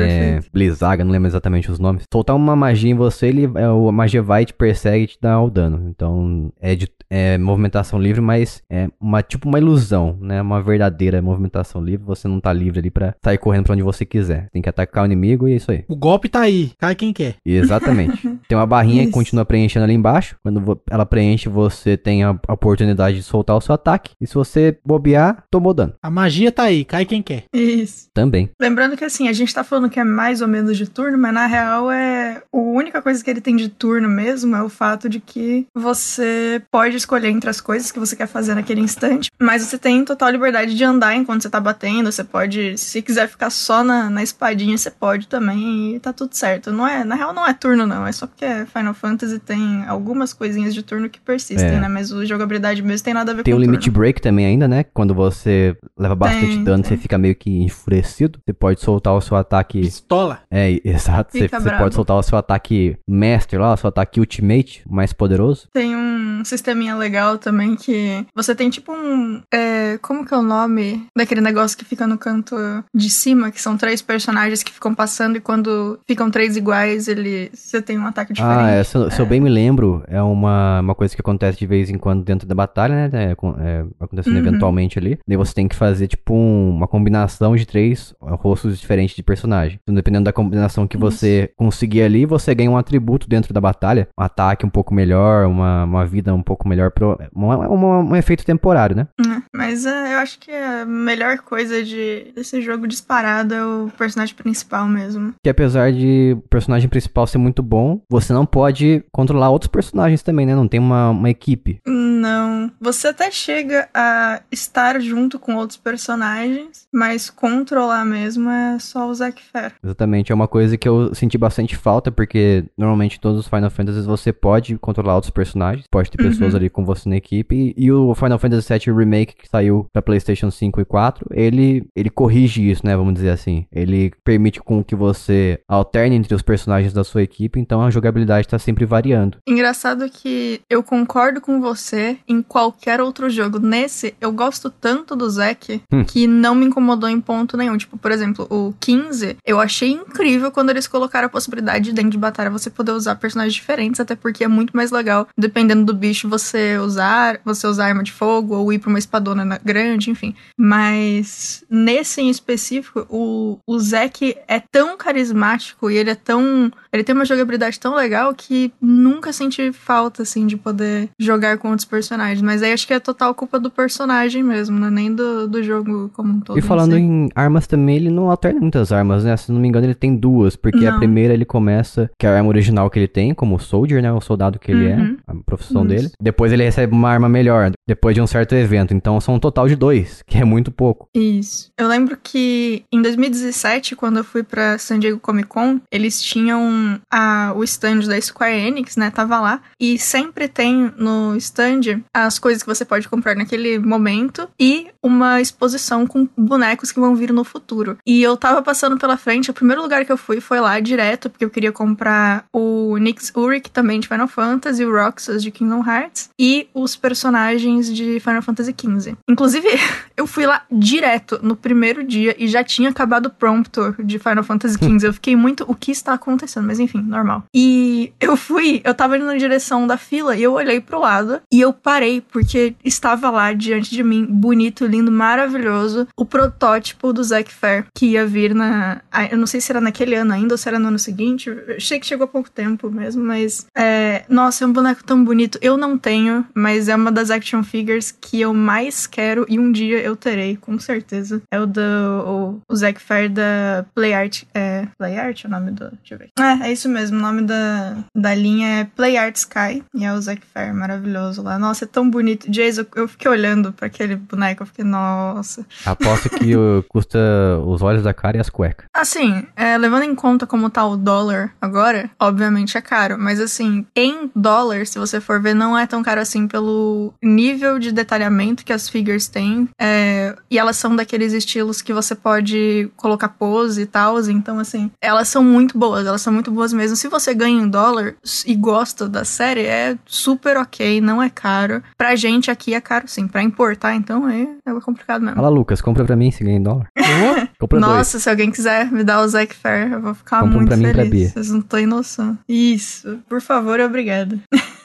é. 0.00 0.40
Blizaga, 0.52 1.04
não 1.04 1.12
lembro 1.12 1.28
exatamente 1.28 1.70
os 1.70 1.78
nomes. 1.78 2.04
Soltar 2.12 2.36
uma 2.36 2.56
magia 2.56 2.90
em 2.90 2.94
você, 2.94 3.26
ele, 3.26 3.44
é, 3.44 3.64
a 3.64 3.92
magia 3.92 4.22
vai, 4.22 4.44
te 4.44 4.54
persegue 4.54 5.04
e 5.04 5.06
te 5.08 5.18
dá 5.20 5.40
o 5.40 5.50
dano. 5.50 5.88
Então, 5.88 6.52
é 6.60 6.74
de 6.74 6.88
é 7.08 7.38
movimentação 7.38 8.00
livre, 8.00 8.20
mas 8.20 8.60
é 8.68 8.88
uma 9.00 9.22
tipo 9.22 9.48
uma 9.48 9.58
ilusão, 9.58 10.18
né? 10.20 10.42
Uma 10.42 10.60
verdadeira 10.60 11.22
movimentação 11.22 11.80
livre. 11.80 12.04
Você 12.04 12.26
não 12.26 12.40
tá 12.40 12.52
livre 12.52 12.80
ali 12.80 12.90
pra 12.90 13.14
sair 13.22 13.38
correndo 13.38 13.66
pra 13.66 13.74
onde 13.74 13.82
você 13.84 14.04
quiser. 14.04 14.48
Tem 14.52 14.60
que 14.60 14.68
atacar 14.68 15.04
o 15.04 15.06
inimigo 15.06 15.46
e 15.46 15.52
é 15.52 15.56
isso 15.56 15.70
aí. 15.70 15.84
O 15.86 15.94
golpe 15.94 16.28
tá 16.28 16.40
aí. 16.40 16.72
Cai 16.76 16.96
quem 16.96 17.12
quer. 17.12 17.36
Exatamente. 17.46 18.20
Tem 18.48 18.58
uma 18.58 18.66
barrinha 18.66 19.06
que 19.06 19.12
continua 19.12 19.44
preenchendo 19.44 19.84
ali 19.84 19.94
embaixo. 19.94 20.36
Quando 20.42 20.80
ela 20.90 21.06
preenche, 21.06 21.48
você 21.48 21.96
tem 21.96 22.24
a 22.24 22.36
a 22.46 22.54
oportunidade 22.54 23.16
de 23.16 23.22
soltar 23.22 23.56
o 23.56 23.60
seu 23.60 23.74
ataque. 23.74 24.12
E 24.20 24.26
se 24.26 24.34
você 24.34 24.78
bobear, 24.84 25.44
tomou 25.50 25.74
dano. 25.74 25.94
A 26.02 26.10
magia 26.10 26.52
tá 26.52 26.64
aí. 26.64 26.84
Cai 26.84 27.04
quem 27.04 27.22
quer. 27.22 27.44
Isso. 27.52 28.08
Também. 28.14 28.50
Lembrando 28.60 28.96
que 28.96 29.04
assim, 29.04 29.28
a 29.28 29.32
gente 29.32 29.54
tá 29.54 29.64
falando 29.64 29.85
que 29.88 29.98
é 30.00 30.04
mais 30.04 30.40
ou 30.40 30.48
menos 30.48 30.76
de 30.76 30.86
turno, 30.88 31.16
mas 31.18 31.32
na 31.34 31.46
real 31.46 31.90
é. 31.90 32.42
A 32.52 32.56
única 32.58 33.00
coisa 33.02 33.22
que 33.22 33.30
ele 33.30 33.40
tem 33.40 33.56
de 33.56 33.68
turno 33.68 34.08
mesmo 34.08 34.54
é 34.56 34.62
o 34.62 34.68
fato 34.68 35.08
de 35.08 35.20
que 35.20 35.66
você 35.74 36.62
pode 36.70 36.96
escolher 36.96 37.28
entre 37.28 37.48
as 37.48 37.60
coisas 37.60 37.90
que 37.90 37.98
você 37.98 38.14
quer 38.16 38.26
fazer 38.26 38.54
naquele 38.54 38.80
instante, 38.80 39.30
mas 39.40 39.62
você 39.62 39.78
tem 39.78 40.04
total 40.04 40.30
liberdade 40.30 40.74
de 40.74 40.84
andar 40.84 41.14
enquanto 41.14 41.42
você 41.42 41.50
tá 41.50 41.60
batendo. 41.60 42.10
Você 42.12 42.24
pode, 42.24 42.76
se 42.78 43.00
quiser 43.02 43.28
ficar 43.28 43.50
só 43.50 43.82
na, 43.82 44.10
na 44.10 44.22
espadinha, 44.22 44.76
você 44.76 44.90
pode 44.90 45.26
também 45.28 45.94
e 45.96 46.00
tá 46.00 46.12
tudo 46.12 46.34
certo. 46.34 46.72
Não 46.72 46.86
é, 46.86 47.04
na 47.04 47.14
real, 47.14 47.32
não 47.32 47.46
é 47.46 47.54
turno, 47.54 47.86
não. 47.86 48.06
É 48.06 48.12
só 48.12 48.26
porque 48.26 48.46
Final 48.72 48.94
Fantasy 48.94 49.38
tem 49.38 49.84
algumas 49.86 50.32
coisinhas 50.32 50.74
de 50.74 50.82
turno 50.82 51.08
que 51.08 51.20
persistem, 51.20 51.68
É. 51.76 51.80
né? 51.80 51.88
Mas 51.88 52.12
o 52.12 52.24
jogabilidade 52.24 52.82
mesmo 52.82 53.04
tem 53.04 53.14
nada 53.14 53.32
a 53.32 53.34
ver 53.34 53.42
Tem 53.42 53.54
o 53.54 53.56
com 53.56 53.60
limit 53.62 53.84
turno. 53.84 53.98
break 53.98 54.20
também 54.20 54.46
ainda, 54.46 54.66
né? 54.68 54.84
Quando 54.92 55.14
você 55.14 55.76
leva 55.98 56.14
bastante 56.14 56.46
Tem, 56.56 56.64
dano, 56.64 56.82
tem. 56.82 56.90
você 56.90 56.96
fica 56.96 57.16
meio 57.18 57.34
que 57.34 57.62
enfurecido. 57.62 58.38
Você 58.46 58.52
pode 58.52 58.80
soltar 58.80 59.14
o 59.14 59.20
seu 59.20 59.36
ataque. 59.36 59.75
Pistola. 59.82 60.40
É, 60.50 60.80
exato. 60.84 61.30
Você, 61.36 61.48
pode 61.48 61.94
soltar 61.94 62.16
o 62.16 62.22
seu 62.22 62.36
ataque 62.38 62.96
master 63.08 63.60
lá, 63.60 63.72
o 63.74 63.76
seu 63.76 63.88
ataque 63.88 64.20
ultimate, 64.20 64.82
o 64.88 64.94
mais 64.94 65.12
poderoso. 65.12 65.68
Tem 65.72 65.94
um 65.96 66.42
sisteminha 66.44 66.94
legal 66.96 67.38
também 67.38 67.76
que 67.76 68.24
você 68.34 68.54
tem 68.54 68.70
tipo 68.70 68.92
um. 68.92 69.42
é, 69.52 69.98
como 70.02 70.24
que 70.24 70.34
é 70.34 70.36
o 70.36 70.42
nome 70.42 71.06
daquele 71.16 71.40
negócio 71.40 71.76
que 71.76 71.84
fica 71.84 72.06
no 72.06 72.18
canto 72.18 72.56
de 72.94 73.10
cima? 73.10 73.50
Que 73.50 73.60
são 73.60 73.76
três 73.76 74.02
personagens 74.02 74.62
que 74.62 74.72
ficam 74.72 74.94
passando 74.94 75.36
e 75.36 75.40
quando 75.40 75.98
ficam 76.06 76.30
três 76.30 76.56
iguais, 76.56 77.08
ele. 77.08 77.50
Você 77.52 77.80
tem 77.82 77.98
um 77.98 78.06
ataque 78.06 78.32
diferente. 78.32 78.58
Ah, 78.60 78.70
é, 78.70 78.84
se, 78.84 78.96
eu- 78.96 79.10
se 79.10 79.20
eu 79.20 79.26
bem 79.26 79.40
me 79.40 79.48
lembro, 79.50 80.02
é 80.06 80.20
uma, 80.22 80.80
uma 80.80 80.94
coisa 80.94 81.14
que 81.14 81.20
acontece 81.20 81.58
de 81.58 81.66
vez 81.66 81.90
em 81.90 81.98
quando 81.98 82.24
dentro 82.24 82.46
da 82.46 82.54
batalha, 82.54 83.08
né? 83.08 83.10
É, 83.12 83.30
é, 83.32 83.84
acontecendo 84.00 84.34
Uhum. 84.34 84.46
eventualmente 84.46 84.98
ali. 84.98 85.18
Daí 85.26 85.36
você 85.36 85.54
tem 85.54 85.66
que 85.68 85.74
fazer, 85.76 86.06
tipo, 86.08 86.34
um- 86.34 86.70
uma 86.70 86.86
combinação 86.88 87.54
de 87.56 87.66
três 87.66 88.14
rostos 88.20 88.78
diferentes 88.78 89.16
de 89.16 89.22
personagem. 89.56 89.80
Então, 89.82 89.94
dependendo 89.94 90.24
da 90.24 90.32
combinação 90.32 90.86
que 90.86 90.96
você 90.96 91.50
conseguir 91.56 92.02
ali, 92.02 92.26
você 92.26 92.54
ganha 92.54 92.70
um 92.70 92.76
atributo 92.76 93.28
dentro 93.28 93.52
da 93.54 93.60
batalha. 93.60 94.08
Um 94.18 94.22
ataque 94.22 94.66
um 94.66 94.70
pouco 94.70 94.94
melhor, 94.94 95.46
uma, 95.46 95.84
uma 95.84 96.06
vida 96.06 96.34
um 96.34 96.42
pouco 96.42 96.68
melhor. 96.68 96.90
Pro, 96.90 97.18
uma- 97.34 97.56
uma- 97.68 97.98
um 98.00 98.16
efeito 98.16 98.44
temporário, 98.44 98.96
né? 98.96 99.06
É, 99.20 99.42
Mas 99.54 99.86
é, 99.86 100.14
eu 100.14 100.18
acho 100.18 100.38
que 100.38 100.50
a 100.50 100.84
melhor 100.84 101.38
coisa 101.38 101.82
de, 101.82 102.32
desse 102.34 102.60
jogo 102.62 102.86
disparado 102.86 103.54
é 103.54 103.64
o 103.64 103.90
personagem 103.96 104.34
principal 104.34 104.86
mesmo. 104.86 105.34
Que 105.42 105.50
apesar 105.50 105.92
de 105.92 106.34
o 106.36 106.48
personagem 106.48 106.88
principal 106.88 107.26
ser 107.26 107.38
muito 107.38 107.62
bom, 107.62 108.00
você 108.10 108.32
não 108.32 108.46
pode 108.46 109.02
controlar 109.12 109.50
outros 109.50 109.70
personagens 109.70 110.22
também, 110.22 110.46
né? 110.46 110.54
Não 110.54 110.68
tem 110.68 110.80
uma, 110.80 111.10
uma 111.10 111.30
equipe. 111.30 111.80
Não. 111.86 112.70
Você 112.80 113.08
até 113.08 113.30
chega 113.30 113.88
a 113.94 114.40
estar 114.50 115.00
junto 115.00 115.38
com 115.38 115.54
outros 115.56 115.78
personagens, 115.78 116.86
mas 116.92 117.30
controlar 117.30 118.04
mesmo 118.04 118.50
é 118.50 118.78
só 118.78 119.08
o 119.08 119.14
Zack 119.14 119.40
Fair. 119.52 119.72
Exatamente, 119.82 120.32
é 120.32 120.34
uma 120.34 120.48
coisa 120.48 120.76
que 120.76 120.88
eu 120.88 121.14
senti 121.14 121.36
bastante 121.38 121.76
falta, 121.76 122.10
porque 122.10 122.64
normalmente 122.76 123.20
todos 123.20 123.40
os 123.40 123.48
Final 123.48 123.70
Fantasy 123.70 124.02
você 124.02 124.32
pode 124.32 124.76
controlar 124.78 125.14
outros 125.14 125.30
personagens, 125.30 125.86
pode 125.90 126.10
ter 126.10 126.18
pessoas 126.18 126.52
Uhum. 126.52 126.58
ali 126.58 126.70
com 126.70 126.84
você 126.84 127.08
na 127.08 127.16
equipe, 127.16 127.74
e, 127.76 127.84
e 127.86 127.92
o 127.92 128.14
Final 128.14 128.38
Fantasy 128.38 128.68
VII 128.72 128.94
Remake 128.96 129.34
que 129.36 129.48
saiu 129.48 129.86
pra 129.92 130.02
Playstation 130.02 130.50
5 130.50 130.80
e 130.80 130.84
4, 130.84 131.26
ele, 131.32 131.86
ele 131.94 132.10
corrige 132.10 132.68
isso, 132.70 132.84
né, 132.84 132.96
vamos 132.96 133.14
dizer 133.14 133.30
assim. 133.30 133.66
Ele 133.72 134.12
permite 134.24 134.60
com 134.60 134.82
que 134.84 134.94
você 134.94 135.60
alterne 135.68 136.16
entre 136.16 136.34
os 136.34 136.42
personagens 136.42 136.92
da 136.92 137.04
sua 137.04 137.22
equipe, 137.22 137.58
então 137.60 137.82
a 137.82 137.90
jogabilidade 137.90 138.48
tá 138.48 138.58
sempre 138.58 138.84
variando. 138.84 139.38
Engraçado 139.46 140.08
que 140.10 140.60
eu 140.70 140.82
concordo 140.82 141.40
com 141.40 141.60
você 141.60 142.16
em 142.28 142.42
qualquer 142.42 143.00
outro 143.00 143.28
jogo. 143.30 143.58
Nesse, 143.58 144.14
eu 144.20 144.30
gosto 144.32 144.70
tanto 144.70 145.14
do 145.16 145.28
Zack 145.28 145.80
Hum. 145.92 146.04
que 146.04 146.26
não 146.26 146.54
me 146.54 146.66
incomodou 146.66 147.08
em 147.08 147.20
ponto 147.20 147.56
nenhum. 147.56 147.76
Tipo, 147.76 147.96
por 147.98 148.10
exemplo, 148.10 148.46
o 148.50 148.74
15, 148.80 149.35
eu 149.44 149.60
achei 149.60 149.90
incrível 149.90 150.50
quando 150.50 150.70
eles 150.70 150.86
colocaram 150.86 151.26
a 151.26 151.30
possibilidade 151.30 151.86
de 151.86 151.92
dentro 151.92 152.10
de 152.10 152.18
batalha 152.18 152.50
você 152.50 152.70
poder 152.70 152.92
usar 152.92 153.16
personagens 153.16 153.54
diferentes, 153.54 154.00
até 154.00 154.14
porque 154.14 154.44
é 154.44 154.48
muito 154.48 154.76
mais 154.76 154.90
legal, 154.90 155.28
dependendo 155.36 155.84
do 155.84 155.94
bicho, 155.94 156.28
você 156.28 156.78
usar, 156.78 157.40
você 157.44 157.66
usar 157.66 157.86
arma 157.86 158.02
de 158.02 158.12
fogo 158.12 158.54
ou 158.54 158.72
ir 158.72 158.78
pra 158.78 158.88
uma 158.90 158.98
espadona 158.98 159.44
na- 159.44 159.58
grande, 159.62 160.10
enfim. 160.10 160.34
Mas 160.58 161.64
nesse 161.68 162.20
em 162.20 162.30
específico, 162.30 163.06
o, 163.10 163.58
o 163.66 163.78
Zack 163.78 164.36
é 164.48 164.60
tão 164.60 164.96
carismático 164.96 165.90
e 165.90 165.96
ele 165.96 166.10
é 166.10 166.14
tão. 166.14 166.70
Ele 166.92 167.04
tem 167.04 167.14
uma 167.14 167.24
jogabilidade 167.24 167.78
tão 167.78 167.94
legal 167.94 168.34
que 168.34 168.72
nunca 168.80 169.32
senti 169.32 169.72
falta, 169.72 170.22
assim, 170.22 170.46
de 170.46 170.56
poder 170.56 171.08
jogar 171.18 171.58
com 171.58 171.68
outros 171.68 171.84
personagens. 171.84 172.40
Mas 172.40 172.62
aí 172.62 172.72
acho 172.72 172.86
que 172.86 172.94
é 172.94 173.00
total 173.00 173.34
culpa 173.34 173.58
do 173.60 173.70
personagem 173.70 174.42
mesmo, 174.42 174.78
né? 174.78 174.88
Nem 174.90 175.14
do, 175.14 175.46
do 175.46 175.62
jogo 175.62 176.10
como 176.14 176.32
um 176.32 176.40
todo. 176.40 176.58
E 176.58 176.62
falando 176.62 176.96
em 176.96 177.28
armas 177.34 177.66
também, 177.66 177.96
ele 177.96 178.10
não 178.10 178.30
alterna 178.30 178.60
muitas 178.60 178.92
armas, 178.92 179.24
né? 179.26 179.36
Se 179.36 179.50
não 179.52 179.60
me 179.60 179.68
engano, 179.68 179.86
ele 179.86 179.94
tem 179.94 180.16
duas, 180.16 180.56
porque 180.56 180.86
a 180.86 180.92
Não. 180.92 180.98
primeira 180.98 181.34
ele 181.34 181.44
começa, 181.44 182.10
que 182.18 182.26
é 182.26 182.28
a 182.30 182.36
arma 182.36 182.48
original 182.48 182.88
que 182.90 182.98
ele 182.98 183.08
tem, 183.08 183.34
como 183.34 183.58
soldier, 183.58 184.02
né? 184.02 184.12
O 184.12 184.20
soldado 184.20 184.58
que 184.58 184.70
ele 184.72 184.86
Uhum. 184.86 185.16
é, 185.28 185.32
a 185.32 185.34
profissão 185.44 185.82
Isso. 185.82 185.88
dele. 185.88 186.10
Depois 186.20 186.52
ele 186.52 186.64
recebe 186.64 186.92
uma 186.92 187.10
arma 187.10 187.28
melhor, 187.28 187.70
depois 187.88 188.14
de 188.14 188.20
um 188.20 188.26
certo 188.26 188.54
evento. 188.54 188.94
Então 188.94 189.20
são 189.20 189.34
um 189.34 189.38
total 189.38 189.68
de 189.68 189.76
dois, 189.76 190.22
que 190.26 190.38
é 190.38 190.44
muito 190.44 190.70
pouco. 190.70 191.08
Isso. 191.14 191.70
Eu 191.78 191.88
lembro 191.88 192.16
que 192.22 192.84
em 192.92 193.00
2017, 193.02 193.96
quando 193.96 194.18
eu 194.18 194.24
fui 194.24 194.42
pra 194.42 194.78
San 194.78 194.98
Diego 194.98 195.18
Comic 195.18 195.48
Con, 195.48 195.80
eles 195.90 196.20
tinham 196.22 197.00
a, 197.12 197.52
o 197.56 197.64
stand 197.64 198.00
da 198.06 198.20
Square 198.20 198.54
Enix, 198.58 198.96
né? 198.96 199.10
Tava 199.10 199.40
lá. 199.40 199.60
E 199.80 199.98
sempre 199.98 200.48
tem 200.48 200.92
no 200.96 201.34
stand 201.36 202.02
as 202.14 202.38
coisas 202.38 202.62
que 202.62 202.68
você 202.68 202.84
pode 202.84 203.08
comprar 203.08 203.34
naquele 203.34 203.78
momento 203.78 204.48
e 204.60 204.88
uma 205.02 205.40
exposição 205.40 206.06
com 206.06 206.28
bonecos 206.36 206.92
que 206.92 207.00
vão 207.00 207.14
vir 207.14 207.32
no 207.32 207.44
futuro. 207.44 207.96
E 208.06 208.22
eu 208.22 208.36
tava 208.36 208.62
passando 208.62 208.98
pela 208.98 209.15
frente, 209.16 209.50
o 209.50 209.54
primeiro 209.54 209.82
lugar 209.82 210.04
que 210.04 210.12
eu 210.12 210.16
fui 210.16 210.40
foi 210.40 210.60
lá 210.60 210.78
direto, 210.80 211.30
porque 211.30 211.44
eu 211.44 211.50
queria 211.50 211.72
comprar 211.72 212.44
o 212.52 212.96
Nix 212.96 213.32
Uric 213.34 213.70
também 213.70 214.00
de 214.00 214.08
Final 214.08 214.28
Fantasy, 214.28 214.84
o 214.84 214.92
Roxas 214.92 215.42
de 215.42 215.50
Kingdom 215.50 215.84
Hearts 215.86 216.30
e 216.38 216.68
os 216.74 216.96
personagens 216.96 217.92
de 217.92 218.20
Final 218.20 218.42
Fantasy 218.42 218.74
XV. 218.78 219.16
Inclusive, 219.28 219.68
eu 220.16 220.26
fui 220.26 220.46
lá 220.46 220.62
direto 220.70 221.38
no 221.42 221.56
primeiro 221.56 222.02
dia 222.02 222.34
e 222.38 222.48
já 222.48 222.62
tinha 222.62 222.90
acabado 222.90 223.26
o 223.26 223.30
Promptor 223.30 223.94
de 224.02 224.18
Final 224.18 224.44
Fantasy 224.44 224.74
XV. 224.74 225.08
Eu 225.08 225.12
fiquei 225.12 225.36
muito, 225.36 225.64
o 225.68 225.74
que 225.74 225.90
está 225.90 226.14
acontecendo? 226.14 226.66
Mas 226.66 226.80
enfim, 226.80 227.02
normal. 227.02 227.44
E 227.54 228.12
eu 228.20 228.36
fui, 228.36 228.80
eu 228.84 228.94
tava 228.94 229.16
indo 229.16 229.26
na 229.26 229.36
direção 229.36 229.86
da 229.86 229.96
fila 229.96 230.36
e 230.36 230.42
eu 230.42 230.52
olhei 230.52 230.80
pro 230.80 231.00
lado 231.00 231.40
e 231.52 231.60
eu 231.60 231.72
parei 231.72 232.20
porque 232.20 232.74
estava 232.84 233.30
lá 233.30 233.52
diante 233.52 233.90
de 233.90 234.02
mim, 234.02 234.24
bonito, 234.24 234.86
lindo, 234.86 235.10
maravilhoso, 235.10 236.06
o 236.16 236.24
protótipo 236.24 237.12
do 237.12 237.22
Zack 237.22 237.52
Fair 237.52 237.86
que 237.94 238.06
ia 238.06 238.26
vir 238.26 238.54
na. 238.54 239.00
Ah, 239.16 239.28
Eu 239.30 239.38
não 239.38 239.46
sei 239.46 239.62
se 239.62 239.72
era 239.72 239.80
naquele 239.80 240.14
ano 240.14 240.34
ainda 240.34 240.52
ou 240.52 240.58
se 240.58 240.68
era 240.68 240.78
no 240.78 240.88
ano 240.88 240.98
seguinte. 240.98 241.48
Eu 241.48 241.76
achei 241.76 241.98
que 241.98 242.06
chegou 242.06 242.24
há 242.24 242.28
pouco 242.28 242.50
tempo 242.50 242.90
mesmo, 242.90 243.24
mas. 243.24 243.66
É, 243.74 244.24
nossa, 244.28 244.64
é 244.64 244.66
um 244.66 244.72
boneco 244.72 245.02
tão 245.02 245.24
bonito. 245.24 245.58
Eu 245.62 245.78
não 245.78 245.96
tenho, 245.96 246.44
mas 246.54 246.88
é 246.88 246.94
uma 246.94 247.10
das 247.10 247.30
action 247.30 247.62
figures 247.62 248.10
que 248.12 248.40
eu 248.40 248.52
mais 248.52 249.06
quero 249.06 249.46
e 249.48 249.58
um 249.58 249.72
dia 249.72 250.00
eu 250.00 250.14
terei, 250.14 250.56
com 250.56 250.78
certeza. 250.78 251.40
É 251.50 251.58
o 251.58 251.66
do. 251.66 251.80
O, 251.80 252.60
o 252.68 252.76
Zack 252.76 253.00
Fair 253.00 253.30
da 253.30 253.86
Play 253.94 254.12
Art. 254.12 254.42
É. 254.54 254.86
Play 254.98 255.18
Art 255.18 255.44
é 255.44 255.48
o 255.48 255.50
nome 255.50 255.70
do. 255.70 255.90
Deixa 255.90 256.14
eu 256.14 256.18
ver. 256.18 256.28
É, 256.38 256.68
é 256.68 256.72
isso 256.72 256.88
mesmo. 256.88 257.16
O 257.16 257.22
nome 257.22 257.42
da, 257.42 258.04
da 258.14 258.34
linha 258.34 258.80
é 258.80 258.84
Play 258.84 259.16
Art 259.16 259.36
Sky. 259.36 259.82
E 259.94 260.04
é 260.04 260.12
o 260.12 260.20
Zack 260.20 260.42
Fair 260.52 260.74
maravilhoso 260.74 261.42
lá. 261.42 261.58
Nossa, 261.58 261.86
é 261.86 261.88
tão 261.88 262.08
bonito. 262.10 262.50
Jason, 262.50 262.84
eu 262.94 263.08
fiquei 263.08 263.30
olhando 263.30 263.72
pra 263.72 263.86
aquele 263.86 264.16
boneco. 264.16 264.62
Eu 264.62 264.66
fiquei, 264.66 264.84
nossa. 264.84 265.64
Aposto 265.86 266.28
que 266.28 266.54
uh, 266.54 266.84
custa 266.88 267.18
os 267.64 267.80
olhos 267.80 268.02
da 268.02 268.12
cara 268.12 268.36
e 268.36 268.40
as 268.40 268.50
cuecas. 268.50 268.86
Assim, 269.06 269.46
é, 269.54 269.78
levando 269.78 270.02
em 270.02 270.16
conta 270.16 270.48
como 270.48 270.68
tá 270.68 270.84
o 270.84 270.96
dólar 270.96 271.52
agora, 271.60 272.10
obviamente 272.18 272.76
é 272.76 272.80
caro. 272.80 273.16
Mas 273.16 273.40
assim, 273.40 273.86
em 273.94 274.28
dólar, 274.34 274.84
se 274.84 274.98
você 274.98 275.20
for 275.20 275.40
ver, 275.40 275.54
não 275.54 275.78
é 275.78 275.86
tão 275.86 276.02
caro 276.02 276.20
assim 276.20 276.48
pelo 276.48 277.14
nível 277.22 277.78
de 277.78 277.92
detalhamento 277.92 278.64
que 278.64 278.72
as 278.72 278.88
figures 278.88 279.28
têm. 279.28 279.68
É, 279.80 280.34
e 280.50 280.58
elas 280.58 280.76
são 280.76 280.96
daqueles 280.96 281.32
estilos 281.32 281.80
que 281.80 281.92
você 281.92 282.16
pode 282.16 282.90
colocar 282.96 283.28
pose 283.28 283.82
e 283.82 283.86
tal. 283.86 284.18
Então, 284.28 284.58
assim, 284.58 284.90
elas 285.00 285.28
são 285.28 285.44
muito 285.44 285.78
boas. 285.78 286.04
Elas 286.04 286.20
são 286.20 286.32
muito 286.32 286.50
boas 286.50 286.72
mesmo. 286.72 286.96
Se 286.96 287.06
você 287.06 287.32
ganha 287.32 287.62
em 287.62 287.68
dólar 287.68 288.16
e 288.44 288.56
gosta 288.56 289.08
da 289.08 289.24
série, 289.24 289.66
é 289.66 289.96
super 290.04 290.56
ok, 290.56 291.00
não 291.00 291.22
é 291.22 291.30
caro. 291.30 291.80
Pra 291.96 292.16
gente 292.16 292.50
aqui 292.50 292.74
é 292.74 292.80
caro 292.80 293.06
sim. 293.06 293.28
Pra 293.28 293.40
importar, 293.40 293.94
então, 293.94 294.28
é, 294.28 294.48
é 294.66 294.80
complicado 294.80 295.22
mesmo. 295.22 295.36
Fala, 295.36 295.48
Lucas, 295.48 295.80
compra 295.80 296.04
pra 296.04 296.16
mim 296.16 296.32
se 296.32 296.42
ganha 296.42 296.56
em 296.56 296.62
dólar. 296.62 296.88
Compra 297.58 297.80
dois. 297.80 297.92
Nossa, 297.92 298.18
se 298.18 298.28
alguém 298.28 298.50
quiser 298.50 298.95
me 298.96 299.04
dar 299.04 299.20
o 299.22 299.28
Zack 299.28 299.54
Fair, 299.54 299.92
eu 299.92 300.00
vou 300.00 300.14
ficar 300.14 300.40
Compra 300.40 300.54
um 300.54 300.58
muito 300.58 300.68
pra 300.68 300.76
mim 300.76 300.82
pra 300.84 300.94
feliz. 300.94 301.10
Bia. 301.10 301.28
Vocês 301.28 301.50
não 301.50 301.60
têm 301.60 301.86
noção. 301.86 302.38
Isso. 302.48 303.18
Por 303.28 303.40
favor, 303.40 303.78
e 303.78 303.84
obrigada. 303.84 304.38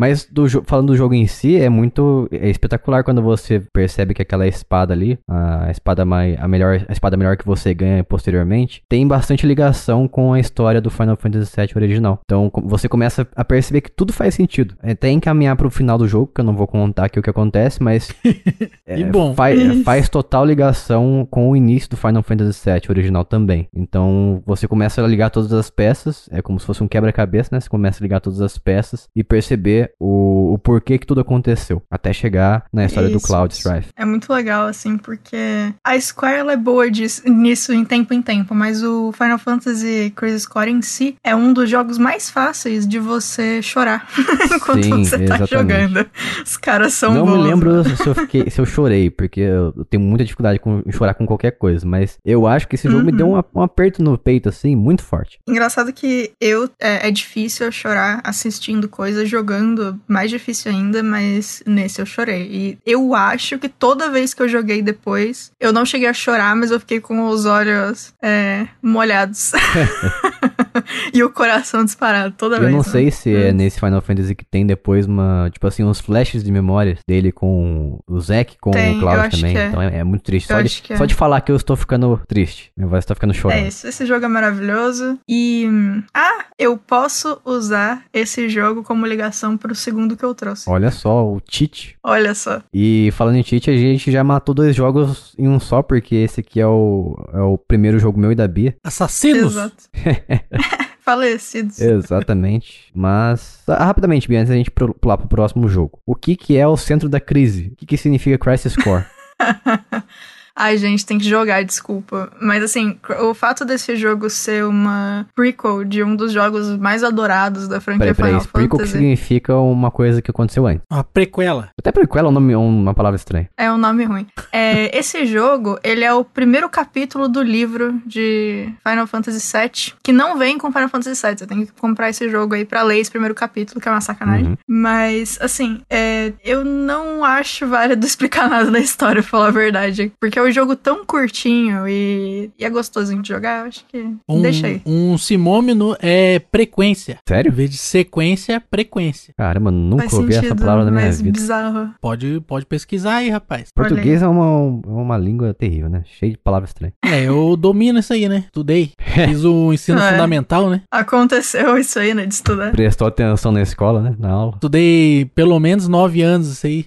Mas 0.00 0.24
do 0.24 0.48
falando 0.64 0.86
do 0.86 0.96
jogo 0.96 1.12
em 1.12 1.26
si, 1.26 1.56
é 1.60 1.68
muito 1.68 2.26
é 2.32 2.48
espetacular 2.48 3.04
quando 3.04 3.20
você 3.20 3.60
percebe 3.70 4.14
que 4.14 4.22
aquela 4.22 4.46
espada 4.46 4.94
ali, 4.94 5.18
a 5.28 5.70
espada 5.70 6.06
mai, 6.06 6.38
a 6.40 6.48
melhor, 6.48 6.80
a 6.88 6.92
espada 6.92 7.18
melhor 7.18 7.36
que 7.36 7.44
você 7.44 7.74
ganha 7.74 8.02
posteriormente, 8.02 8.82
tem 8.88 9.06
bastante 9.06 9.46
ligação 9.46 10.08
com 10.08 10.32
a 10.32 10.40
história 10.40 10.80
do 10.80 10.88
Final 10.88 11.18
Fantasy 11.18 11.52
VII 11.54 11.68
original. 11.76 12.18
Então 12.24 12.50
você 12.64 12.88
começa 12.88 13.28
a 13.36 13.44
perceber 13.44 13.82
que 13.82 13.90
tudo 13.90 14.10
faz 14.10 14.34
sentido. 14.34 14.74
Até 14.82 15.10
encaminhar 15.10 15.54
pro 15.54 15.70
final 15.70 15.98
do 15.98 16.08
jogo, 16.08 16.32
que 16.34 16.40
eu 16.40 16.44
não 16.46 16.56
vou 16.56 16.66
contar 16.66 17.04
aqui 17.04 17.18
o 17.18 17.22
que 17.22 17.28
acontece, 17.28 17.82
mas 17.82 18.10
E 18.88 19.04
bom. 19.04 19.34
fa- 19.34 19.52
Isso. 19.52 19.82
faz 19.84 20.08
total 20.08 20.46
ligação 20.46 21.28
com 21.30 21.50
o 21.50 21.56
início 21.56 21.90
do 21.90 21.98
Final 21.98 22.22
Fantasy 22.22 22.62
VII 22.64 22.80
original 22.88 23.24
também. 23.24 23.68
Então 23.74 24.42
você 24.46 24.66
começa 24.66 25.04
a 25.04 25.06
ligar 25.06 25.28
todas 25.28 25.52
as 25.52 25.68
peças, 25.68 26.26
é 26.32 26.40
como 26.40 26.58
se 26.58 26.64
fosse 26.64 26.82
um 26.82 26.88
quebra-cabeça, 26.88 27.50
né? 27.52 27.60
Você 27.60 27.68
começa 27.68 28.02
a 28.02 28.04
ligar 28.04 28.20
todas 28.20 28.40
as 28.40 28.56
peças 28.56 29.06
e 29.14 29.22
perceber 29.22 29.89
o, 29.98 30.54
o 30.54 30.58
porquê 30.58 30.98
que 30.98 31.06
tudo 31.06 31.20
aconteceu, 31.20 31.82
até 31.90 32.12
chegar 32.12 32.64
na 32.72 32.84
história 32.84 33.08
do 33.10 33.16
Isso. 33.16 33.26
Cloud 33.26 33.52
Strife. 33.54 33.88
É 33.96 34.04
muito 34.04 34.32
legal, 34.32 34.66
assim, 34.66 34.96
porque 34.96 35.36
a 35.84 35.98
Square 36.00 36.38
ela 36.38 36.52
é 36.52 36.56
boa 36.56 36.90
disso, 36.90 37.22
nisso 37.28 37.72
em 37.72 37.84
tempo 37.84 38.12
em 38.14 38.22
tempo, 38.22 38.54
mas 38.54 38.82
o 38.82 39.12
Final 39.12 39.38
Fantasy 39.38 40.12
Crisis 40.16 40.46
Core 40.46 40.70
em 40.70 40.82
si 40.82 41.16
é 41.24 41.34
um 41.34 41.52
dos 41.52 41.68
jogos 41.68 41.98
mais 41.98 42.30
fáceis 42.30 42.86
de 42.86 42.98
você 42.98 43.62
chorar 43.62 44.06
enquanto 44.52 44.82
Sim, 44.84 45.04
você 45.04 45.18
tá 45.24 45.36
exatamente. 45.36 45.50
jogando. 45.50 46.06
Os 46.44 46.56
caras 46.56 46.92
são 46.94 47.14
não 47.14 47.26
bons. 47.26 47.36
me 47.38 47.42
lembro 47.50 47.84
se 47.96 48.06
eu, 48.06 48.14
fiquei- 48.14 48.50
se 48.50 48.60
eu 48.60 48.66
chorei, 48.66 49.10
porque 49.10 49.40
eu 49.40 49.72
tenho 49.88 50.02
muita 50.02 50.24
dificuldade 50.24 50.58
com, 50.58 50.82
em 50.86 50.92
chorar 50.92 51.14
com 51.14 51.26
qualquer 51.26 51.52
coisa, 51.52 51.86
mas 51.86 52.18
eu 52.24 52.46
acho 52.46 52.66
que 52.68 52.74
esse 52.74 52.88
jogo 52.88 53.04
me 53.04 53.10
Uhum. 53.10 53.16
deu 53.16 53.26
um, 53.28 53.42
um 53.60 53.62
aperto 53.62 54.02
no 54.02 54.16
peito, 54.18 54.48
assim, 54.48 54.74
muito 54.76 55.02
forte. 55.02 55.38
Engraçado 55.48 55.92
que 55.92 56.32
eu 56.40 56.68
é, 56.78 57.08
é 57.08 57.10
difícil 57.10 57.66
eu 57.66 57.72
chorar 57.72 58.20
assistindo 58.24 58.88
coisas, 58.88 59.28
jogando 59.28 59.79
mais 60.06 60.30
difícil 60.30 60.70
ainda, 60.70 61.02
mas 61.02 61.62
nesse 61.66 62.00
eu 62.00 62.06
chorei. 62.06 62.48
E 62.50 62.78
eu 62.86 63.14
acho 63.14 63.58
que 63.58 63.68
toda 63.68 64.10
vez 64.10 64.34
que 64.34 64.42
eu 64.42 64.48
joguei 64.48 64.82
depois, 64.82 65.52
eu 65.60 65.72
não 65.72 65.84
cheguei 65.84 66.08
a 66.08 66.12
chorar, 66.12 66.54
mas 66.56 66.70
eu 66.70 66.80
fiquei 66.80 67.00
com 67.00 67.26
os 67.26 67.44
olhos 67.44 68.12
é, 68.22 68.66
molhados. 68.82 69.52
e 71.12 71.22
o 71.22 71.30
coração 71.30 71.84
disparado 71.84 72.34
toda 72.36 72.56
Eu 72.56 72.60
vez. 72.60 72.72
não 72.72 72.78
né? 72.78 72.84
sei 72.84 73.10
se 73.10 73.34
é 73.34 73.52
nesse 73.52 73.78
Final 73.80 74.00
Fantasy 74.00 74.34
que 74.34 74.44
tem 74.44 74.66
depois 74.66 75.06
uma, 75.06 75.48
tipo 75.52 75.66
assim, 75.66 75.84
uns 75.84 76.00
flashes 76.00 76.42
de 76.44 76.50
memória 76.52 76.98
dele 77.06 77.32
com 77.32 77.98
o 78.06 78.20
Zack, 78.20 78.56
com 78.60 78.70
Tem, 78.70 78.92
o 78.94 78.96
eu 78.96 79.00
Cloud 79.00 79.30
também. 79.30 79.56
é. 79.56 79.66
Então 79.68 79.82
é, 79.82 79.98
é 79.98 80.04
muito 80.04 80.22
triste. 80.22 80.50
Eu 80.50 80.56
Só 80.56 80.62
de, 80.62 80.82
é. 80.92 80.96
só 80.96 81.04
de 81.04 81.14
falar 81.14 81.40
que 81.40 81.52
eu 81.52 81.56
estou 81.56 81.76
ficando 81.76 82.20
triste. 82.28 82.70
Minha 82.76 82.88
voz 82.88 83.04
está 83.04 83.14
ficando 83.14 83.34
chorando. 83.34 83.58
É 83.58 83.68
isso, 83.68 83.86
esse 83.86 84.06
jogo 84.06 84.24
é 84.24 84.28
maravilhoso. 84.28 85.18
E. 85.28 85.68
Ah, 86.14 86.44
eu 86.58 86.76
posso 86.76 87.40
usar 87.44 88.04
esse 88.12 88.48
jogo 88.48 88.82
como 88.82 89.06
ligação 89.06 89.56
pro 89.56 89.74
segundo 89.74 90.16
que 90.16 90.24
eu 90.24 90.34
trouxe. 90.34 90.68
Olha 90.68 90.90
só, 90.90 91.24
o 91.26 91.40
cheat. 91.48 91.96
Olha 92.02 92.34
só. 92.34 92.60
E 92.72 93.10
falando 93.12 93.36
em 93.36 93.42
cheat, 93.42 93.70
a 93.70 93.76
gente 93.76 94.10
já 94.10 94.22
matou 94.22 94.54
dois 94.54 94.74
jogos 94.74 95.34
em 95.38 95.48
um 95.48 95.58
só, 95.60 95.82
porque 95.82 96.14
esse 96.16 96.40
aqui 96.40 96.60
é 96.60 96.66
o, 96.66 97.16
é 97.32 97.40
o 97.40 97.56
primeiro 97.58 97.98
jogo 97.98 98.18
meu 98.18 98.32
e 98.32 98.34
da 98.34 98.46
Bia. 98.48 98.76
Assassinos. 98.84 99.52
Exato. 99.52 99.74
Falecidos. 101.10 101.80
Exatamente. 101.80 102.90
Mas, 102.94 103.62
ah, 103.66 103.84
rapidamente, 103.84 104.28
Bia, 104.28 104.38
antes 104.38 104.50
da 104.50 104.56
gente 104.56 104.70
pular 104.70 105.18
pro 105.18 105.28
próximo 105.28 105.68
jogo. 105.68 106.00
O 106.06 106.14
que 106.14 106.36
que 106.36 106.56
é 106.56 106.66
o 106.66 106.76
centro 106.76 107.08
da 107.08 107.18
crise? 107.18 107.70
O 107.72 107.76
que 107.76 107.86
que 107.86 107.96
significa 107.96 108.38
Crisis 108.38 108.76
Core? 108.76 109.04
Ai, 110.60 110.76
gente, 110.76 111.06
tem 111.06 111.18
que 111.18 111.26
jogar, 111.26 111.64
desculpa. 111.64 112.30
Mas 112.38 112.62
assim, 112.62 112.98
o 113.22 113.32
fato 113.32 113.64
desse 113.64 113.96
jogo 113.96 114.28
ser 114.28 114.62
uma 114.66 115.26
prequel 115.34 115.84
de 115.84 116.02
um 116.02 116.14
dos 116.14 116.32
jogos 116.32 116.76
mais 116.76 117.02
adorados 117.02 117.66
da 117.66 117.80
franquia 117.80 118.14
Peraí, 118.14 118.14
peraí. 118.14 118.30
Final 118.32 118.46
Prequel 118.52 118.68
que 118.68 118.76
Fantasy. 118.76 118.92
significa 118.92 119.56
uma 119.56 119.90
coisa 119.90 120.20
que 120.20 120.30
aconteceu 120.30 120.66
antes. 120.66 120.84
Uma 120.90 121.02
prequela. 121.02 121.70
Até 121.78 121.90
prequel 121.90 122.26
é 122.26 122.28
um 122.28 122.32
nome, 122.32 122.54
uma 122.54 122.92
palavra 122.92 123.16
estranha. 123.16 123.48
É 123.56 123.72
um 123.72 123.78
nome 123.78 124.04
ruim. 124.04 124.26
É, 124.52 124.94
esse 124.96 125.24
jogo, 125.24 125.78
ele 125.82 126.04
é 126.04 126.12
o 126.12 126.22
primeiro 126.22 126.68
capítulo 126.68 127.26
do 127.26 127.42
livro 127.42 127.98
de 128.04 128.68
Final 128.86 129.06
Fantasy 129.06 129.40
VII, 129.56 129.94
que 130.02 130.12
não 130.12 130.36
vem 130.36 130.58
com 130.58 130.70
Final 130.70 130.90
Fantasy 130.90 131.26
VII. 131.26 131.38
Você 131.38 131.46
tem 131.46 131.64
que 131.64 131.72
comprar 131.72 132.10
esse 132.10 132.28
jogo 132.28 132.54
aí 132.54 132.66
pra 132.66 132.82
ler 132.82 132.98
esse 132.98 133.10
primeiro 133.10 133.34
capítulo, 133.34 133.80
que 133.80 133.88
é 133.88 133.90
uma 133.90 134.02
sacanagem. 134.02 134.48
Uhum. 134.48 134.56
Mas, 134.68 135.38
assim, 135.40 135.80
é, 135.88 136.34
eu 136.44 136.66
não 136.66 137.24
acho 137.24 137.66
válido 137.66 138.04
explicar 138.06 138.46
nada 138.46 138.70
da 138.70 138.78
história, 138.78 139.22
pra 139.22 139.30
falar 139.30 139.48
a 139.48 139.52
verdade. 139.52 140.12
Porque 140.20 140.38
é 140.38 140.49
um 140.50 140.52
jogo 140.52 140.76
tão 140.76 141.04
curtinho 141.04 141.86
e, 141.88 142.50
e 142.58 142.64
é 142.64 142.70
gostosinho 142.70 143.22
de 143.22 143.28
jogar, 143.28 143.60
eu 143.60 143.66
acho 143.68 143.84
que 143.86 144.04
Um, 144.28 144.42
deixa 144.42 144.66
aí. 144.66 144.82
um 144.84 145.16
simômino 145.16 145.96
é 146.00 146.40
frequência. 146.52 147.14
Em 147.14 147.28
Sério? 147.28 147.52
vez 147.52 147.70
de 147.70 147.78
sequência, 147.78 148.62
frequência. 148.70 149.32
Caramba, 149.36 149.70
nunca 149.70 150.04
Faz 150.04 150.14
ouvi 150.14 150.32
essa 150.32 150.42
sentido, 150.42 150.58
palavra 150.60 150.84
na 150.84 150.90
minha 150.90 151.10
vida. 151.12 151.30
bizarro. 151.32 151.90
Pode, 152.00 152.40
pode 152.46 152.66
pesquisar 152.66 153.16
aí, 153.16 153.30
rapaz. 153.30 153.68
Português 153.74 154.22
é 154.22 154.28
uma, 154.28 154.80
é 154.86 154.90
uma 154.90 155.16
língua 155.16 155.54
terrível, 155.54 155.88
né? 155.88 156.02
Cheio 156.18 156.32
de 156.32 156.38
palavras 156.38 156.70
estranhas. 156.70 156.94
É, 157.04 157.24
eu 157.24 157.56
domino 157.56 157.98
isso 157.98 158.12
aí, 158.12 158.28
né? 158.28 158.44
Estudei. 158.46 158.92
Fiz 159.26 159.44
o 159.44 159.72
ensino 159.72 160.00
É. 160.10 160.12
fundamental, 160.12 160.68
né? 160.70 160.82
Aconteceu 160.90 161.76
isso 161.78 161.98
aí, 161.98 162.14
né, 162.14 162.24
de 162.26 162.34
estudar. 162.34 162.72
Prestou 162.72 163.06
atenção 163.06 163.52
na 163.52 163.60
escola, 163.62 164.00
né? 164.02 164.14
Na 164.18 164.30
aula. 164.30 164.52
Estudei 164.54 165.30
pelo 165.34 165.58
menos 165.60 165.86
nove 165.88 166.22
anos 166.22 166.48
isso 166.50 166.66
aí. 166.66 166.86